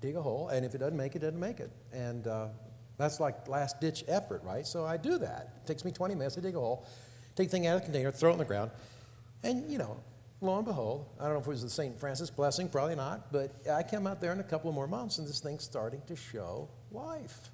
dig 0.00 0.16
a 0.16 0.22
hole, 0.22 0.48
and 0.48 0.64
if 0.66 0.74
it 0.74 0.78
doesn't 0.78 0.96
make 0.96 1.14
it, 1.14 1.22
it 1.22 1.26
doesn't 1.26 1.40
make 1.40 1.60
it. 1.60 1.70
And 1.92 2.26
uh, 2.26 2.48
that's 2.98 3.20
like 3.20 3.46
last 3.46 3.80
ditch 3.80 4.04
effort, 4.08 4.42
right? 4.42 4.66
So 4.66 4.84
I 4.84 4.96
do 4.96 5.16
that. 5.18 5.54
It 5.62 5.66
takes 5.66 5.84
me 5.84 5.92
20 5.92 6.14
minutes. 6.16 6.34
to 6.34 6.40
dig 6.40 6.56
a 6.56 6.60
hole, 6.60 6.86
take 7.36 7.48
the 7.48 7.52
thing 7.52 7.66
out 7.68 7.76
of 7.76 7.82
the 7.82 7.86
container, 7.86 8.10
throw 8.10 8.30
it 8.30 8.34
in 8.34 8.38
the 8.38 8.44
ground, 8.44 8.72
and 9.44 9.70
you 9.70 9.78
know, 9.78 9.96
lo 10.40 10.56
and 10.56 10.66
behold, 10.66 11.06
I 11.20 11.24
don't 11.24 11.34
know 11.34 11.38
if 11.40 11.46
it 11.46 11.50
was 11.50 11.62
the 11.62 11.70
St. 11.70 11.98
Francis 12.00 12.30
blessing, 12.30 12.68
probably 12.68 12.96
not, 12.96 13.30
but 13.30 13.54
I 13.72 13.84
come 13.84 14.08
out 14.08 14.20
there 14.20 14.32
in 14.32 14.40
a 14.40 14.44
couple 14.44 14.68
of 14.68 14.74
more 14.74 14.88
months, 14.88 15.18
and 15.18 15.28
this 15.28 15.38
thing's 15.38 15.62
starting 15.62 16.02
to 16.08 16.16
show 16.16 16.68
life 16.90 17.50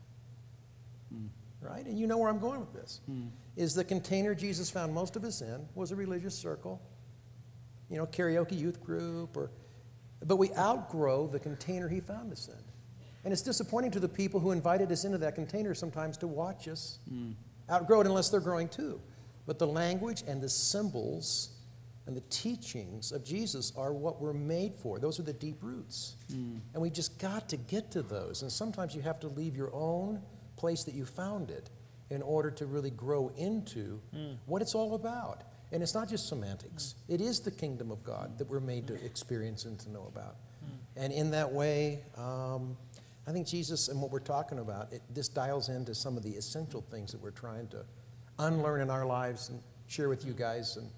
right? 1.60 1.84
And 1.86 1.98
you 1.98 2.06
know 2.06 2.18
where 2.18 2.28
I'm 2.28 2.38
going 2.38 2.60
with 2.60 2.72
this. 2.72 3.00
Is 3.58 3.74
the 3.74 3.82
container 3.82 4.36
Jesus 4.36 4.70
found 4.70 4.94
most 4.94 5.16
of 5.16 5.24
us 5.24 5.42
in 5.42 5.68
was 5.74 5.90
a 5.90 5.96
religious 5.96 6.32
circle, 6.38 6.80
you 7.90 7.96
know, 7.96 8.06
karaoke 8.06 8.56
youth 8.56 8.80
group, 8.84 9.36
or, 9.36 9.50
but 10.24 10.36
we 10.36 10.52
outgrow 10.54 11.26
the 11.26 11.40
container 11.40 11.88
he 11.88 11.98
found 11.98 12.30
us 12.30 12.46
in. 12.46 12.62
And 13.24 13.32
it's 13.32 13.42
disappointing 13.42 13.90
to 13.90 14.00
the 14.00 14.08
people 14.08 14.38
who 14.38 14.52
invited 14.52 14.92
us 14.92 15.04
into 15.04 15.18
that 15.18 15.34
container 15.34 15.74
sometimes 15.74 16.16
to 16.18 16.28
watch 16.28 16.68
us 16.68 17.00
hmm. 17.08 17.32
outgrow 17.68 18.02
it 18.02 18.06
unless 18.06 18.28
they're 18.28 18.38
growing 18.38 18.68
too. 18.68 19.00
But 19.44 19.58
the 19.58 19.66
language 19.66 20.22
and 20.28 20.40
the 20.40 20.48
symbols 20.48 21.56
and 22.06 22.16
the 22.16 22.22
teachings 22.30 23.10
of 23.10 23.24
Jesus 23.24 23.72
are 23.76 23.92
what 23.92 24.20
we're 24.20 24.32
made 24.32 24.72
for. 24.72 25.00
Those 25.00 25.18
are 25.18 25.24
the 25.24 25.32
deep 25.32 25.56
roots. 25.62 26.14
Hmm. 26.30 26.58
And 26.74 26.80
we 26.80 26.90
just 26.90 27.18
got 27.18 27.48
to 27.48 27.56
get 27.56 27.90
to 27.90 28.02
those. 28.02 28.42
And 28.42 28.52
sometimes 28.52 28.94
you 28.94 29.02
have 29.02 29.18
to 29.18 29.26
leave 29.26 29.56
your 29.56 29.74
own 29.74 30.22
place 30.54 30.84
that 30.84 30.94
you 30.94 31.04
found 31.04 31.50
it 31.50 31.70
in 32.10 32.22
order 32.22 32.50
to 32.50 32.66
really 32.66 32.90
grow 32.90 33.30
into 33.36 34.00
hmm. 34.12 34.32
what 34.46 34.62
it's 34.62 34.74
all 34.74 34.94
about. 34.94 35.44
And 35.70 35.82
it's 35.82 35.94
not 35.94 36.08
just 36.08 36.28
semantics, 36.28 36.94
hmm. 37.06 37.14
it 37.14 37.20
is 37.20 37.40
the 37.40 37.50
kingdom 37.50 37.90
of 37.90 38.02
God 38.02 38.38
that 38.38 38.48
we're 38.48 38.60
made 38.60 38.86
to 38.88 38.94
hmm. 38.94 39.06
experience 39.06 39.64
and 39.64 39.78
to 39.80 39.90
know 39.90 40.10
about. 40.14 40.36
And 40.98 41.12
in 41.12 41.30
that 41.30 41.52
way, 41.52 42.00
um, 42.16 42.76
I 43.26 43.32
think 43.32 43.46
Jesus 43.46 43.88
and 43.88 44.02
what 44.02 44.10
we're 44.10 44.18
talking 44.18 44.58
about, 44.58 44.92
it, 44.92 45.00
this 45.14 45.28
dials 45.28 45.68
into 45.68 45.94
some 45.94 46.16
of 46.16 46.24
the 46.24 46.30
essential 46.30 46.84
things 46.90 47.12
that 47.12 47.22
we're 47.22 47.30
trying 47.30 47.68
to 47.68 47.84
unlearn 48.38 48.80
in 48.80 48.90
our 48.90 49.06
lives 49.06 49.48
and 49.48 49.60
share 49.86 50.08
with 50.08 50.24
you 50.26 50.32
guys. 50.32 50.76
And, 50.76 50.90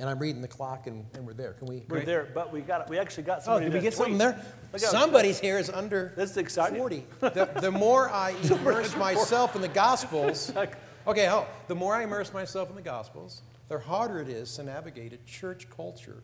and 0.00 0.08
I'm 0.08 0.18
reading 0.18 0.40
the 0.40 0.48
clock, 0.48 0.86
and, 0.86 1.04
and 1.14 1.26
we're 1.26 1.34
there. 1.34 1.52
Can 1.52 1.66
we? 1.66 1.84
We're 1.88 2.04
there, 2.04 2.28
but 2.34 2.50
we 2.50 2.62
got, 2.62 2.88
we 2.88 2.98
actually 2.98 3.24
got 3.24 3.40
Oh, 3.40 3.42
somebody 3.42 3.66
did 3.66 3.74
we 3.74 3.80
get 3.80 3.92
something 3.94 4.16
there? 4.16 4.42
Look 4.72 4.82
out. 4.82 4.90
Somebody's 4.90 5.38
here 5.38 5.58
is 5.58 5.68
under 5.68 6.14
This 6.16 6.30
is 6.30 6.36
exciting. 6.38 6.78
40. 6.78 7.06
The, 7.20 7.50
the 7.60 7.70
more 7.70 8.10
I 8.10 8.30
immerse 8.50 8.96
myself 8.96 9.54
in 9.54 9.60
the 9.60 9.68
Gospels, 9.68 10.52
okay, 11.06 11.28
oh, 11.28 11.46
the 11.68 11.74
more 11.74 11.94
I 11.94 12.04
immerse 12.04 12.32
myself 12.32 12.70
in 12.70 12.76
the 12.76 12.82
Gospels, 12.82 13.42
the 13.68 13.78
harder 13.78 14.20
it 14.20 14.28
is 14.28 14.56
to 14.56 14.62
navigate 14.62 15.12
a 15.12 15.18
church 15.30 15.68
culture 15.68 16.22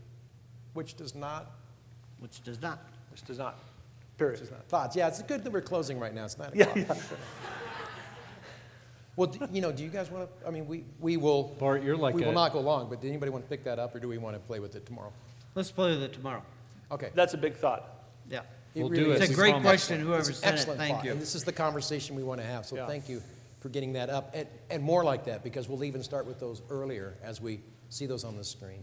which 0.73 0.97
does 0.97 1.15
not, 1.15 1.53
Which 2.19 2.43
does 2.43 2.61
not. 2.61 2.89
This 3.11 3.21
does 3.21 3.39
not, 3.39 3.59
period. 4.17 4.41
does 4.41 4.51
not 4.51 4.67
thoughts. 4.69 4.97
Yeah, 4.97 5.09
it's 5.09 5.23
good 5.23 5.45
that 5.45 5.53
we're 5.53 5.61
closing 5.61 5.99
right 5.99 6.15
now. 6.15 6.25
It's 6.25 6.39
9 6.39 6.49
o'clock. 6.49 6.77
Yeah, 6.77 6.83
o'clock. 6.83 6.99
Well, 9.17 9.29
do- 9.29 9.49
you 9.51 9.61
know, 9.63 9.73
do 9.73 9.83
you 9.83 9.89
guys 9.89 10.11
want 10.11 10.29
to, 10.41 10.47
I 10.47 10.51
mean, 10.51 10.67
we, 10.67 10.85
we 11.01 11.17
will. 11.17 11.45
Bart, 11.59 11.83
you're 11.83 11.97
like 11.97 12.15
We 12.15 12.23
a- 12.23 12.27
will 12.27 12.33
not 12.35 12.53
go 12.53 12.61
long, 12.61 12.89
but 12.91 13.01
do 13.01 13.09
anybody 13.09 13.31
want 13.31 13.45
to 13.45 13.49
pick 13.49 13.65
that 13.65 13.79
up, 13.79 13.95
or 13.95 13.99
do 14.01 14.09
we 14.09 14.19
want 14.19 14.37
to 14.37 14.41
play 14.41 14.61
with 14.61 14.77
it 14.77 14.85
tomorrow? 14.87 15.13
Let's 15.55 15.71
play 15.71 15.91
with 15.91 16.03
it 16.03 16.13
tomorrow. 16.13 16.43
Okay. 16.93 17.11
That's 17.15 17.33
a 17.35 17.39
big 17.39 17.57
thought. 17.57 18.05
Yeah. 18.31 18.41
It 18.75 18.81
We'll 18.83 18.91
really 18.91 19.05
do 19.05 19.13
is. 19.13 19.21
it. 19.21 19.25
It's 19.25 19.33
a 19.33 19.35
great 19.35 19.53
promise. 19.53 19.67
question, 19.69 20.01
whoever 20.01 20.19
It's 20.21 20.29
an 20.29 20.35
sent 20.35 20.45
it. 20.45 20.59
excellent 20.59 20.79
Thank 20.81 20.95
thought, 20.97 21.05
you. 21.07 21.13
And 21.13 21.21
this 21.21 21.35
is 21.35 21.45
the 21.45 21.53
conversation 21.53 22.15
we 22.15 22.23
want 22.23 22.41
to 22.43 22.47
have, 22.47 22.67
so 22.67 22.77
Yeah. 22.77 22.87
thank 22.87 23.09
you 23.09 23.23
for 23.61 23.71
getting 23.71 23.95
that 23.95 24.11
up. 24.11 24.33
And, 24.35 24.47
and 24.71 24.83
more 24.83 25.03
like 25.03 25.25
that, 25.25 25.43
because 25.43 25.67
we'll 25.67 25.83
even 25.85 26.03
start 26.03 26.27
with 26.27 26.39
those 26.39 26.61
earlier 26.69 27.15
as 27.23 27.41
we 27.41 27.61
see 27.89 28.05
those 28.05 28.23
on 28.23 28.37
the 28.37 28.45
screen. 28.45 28.83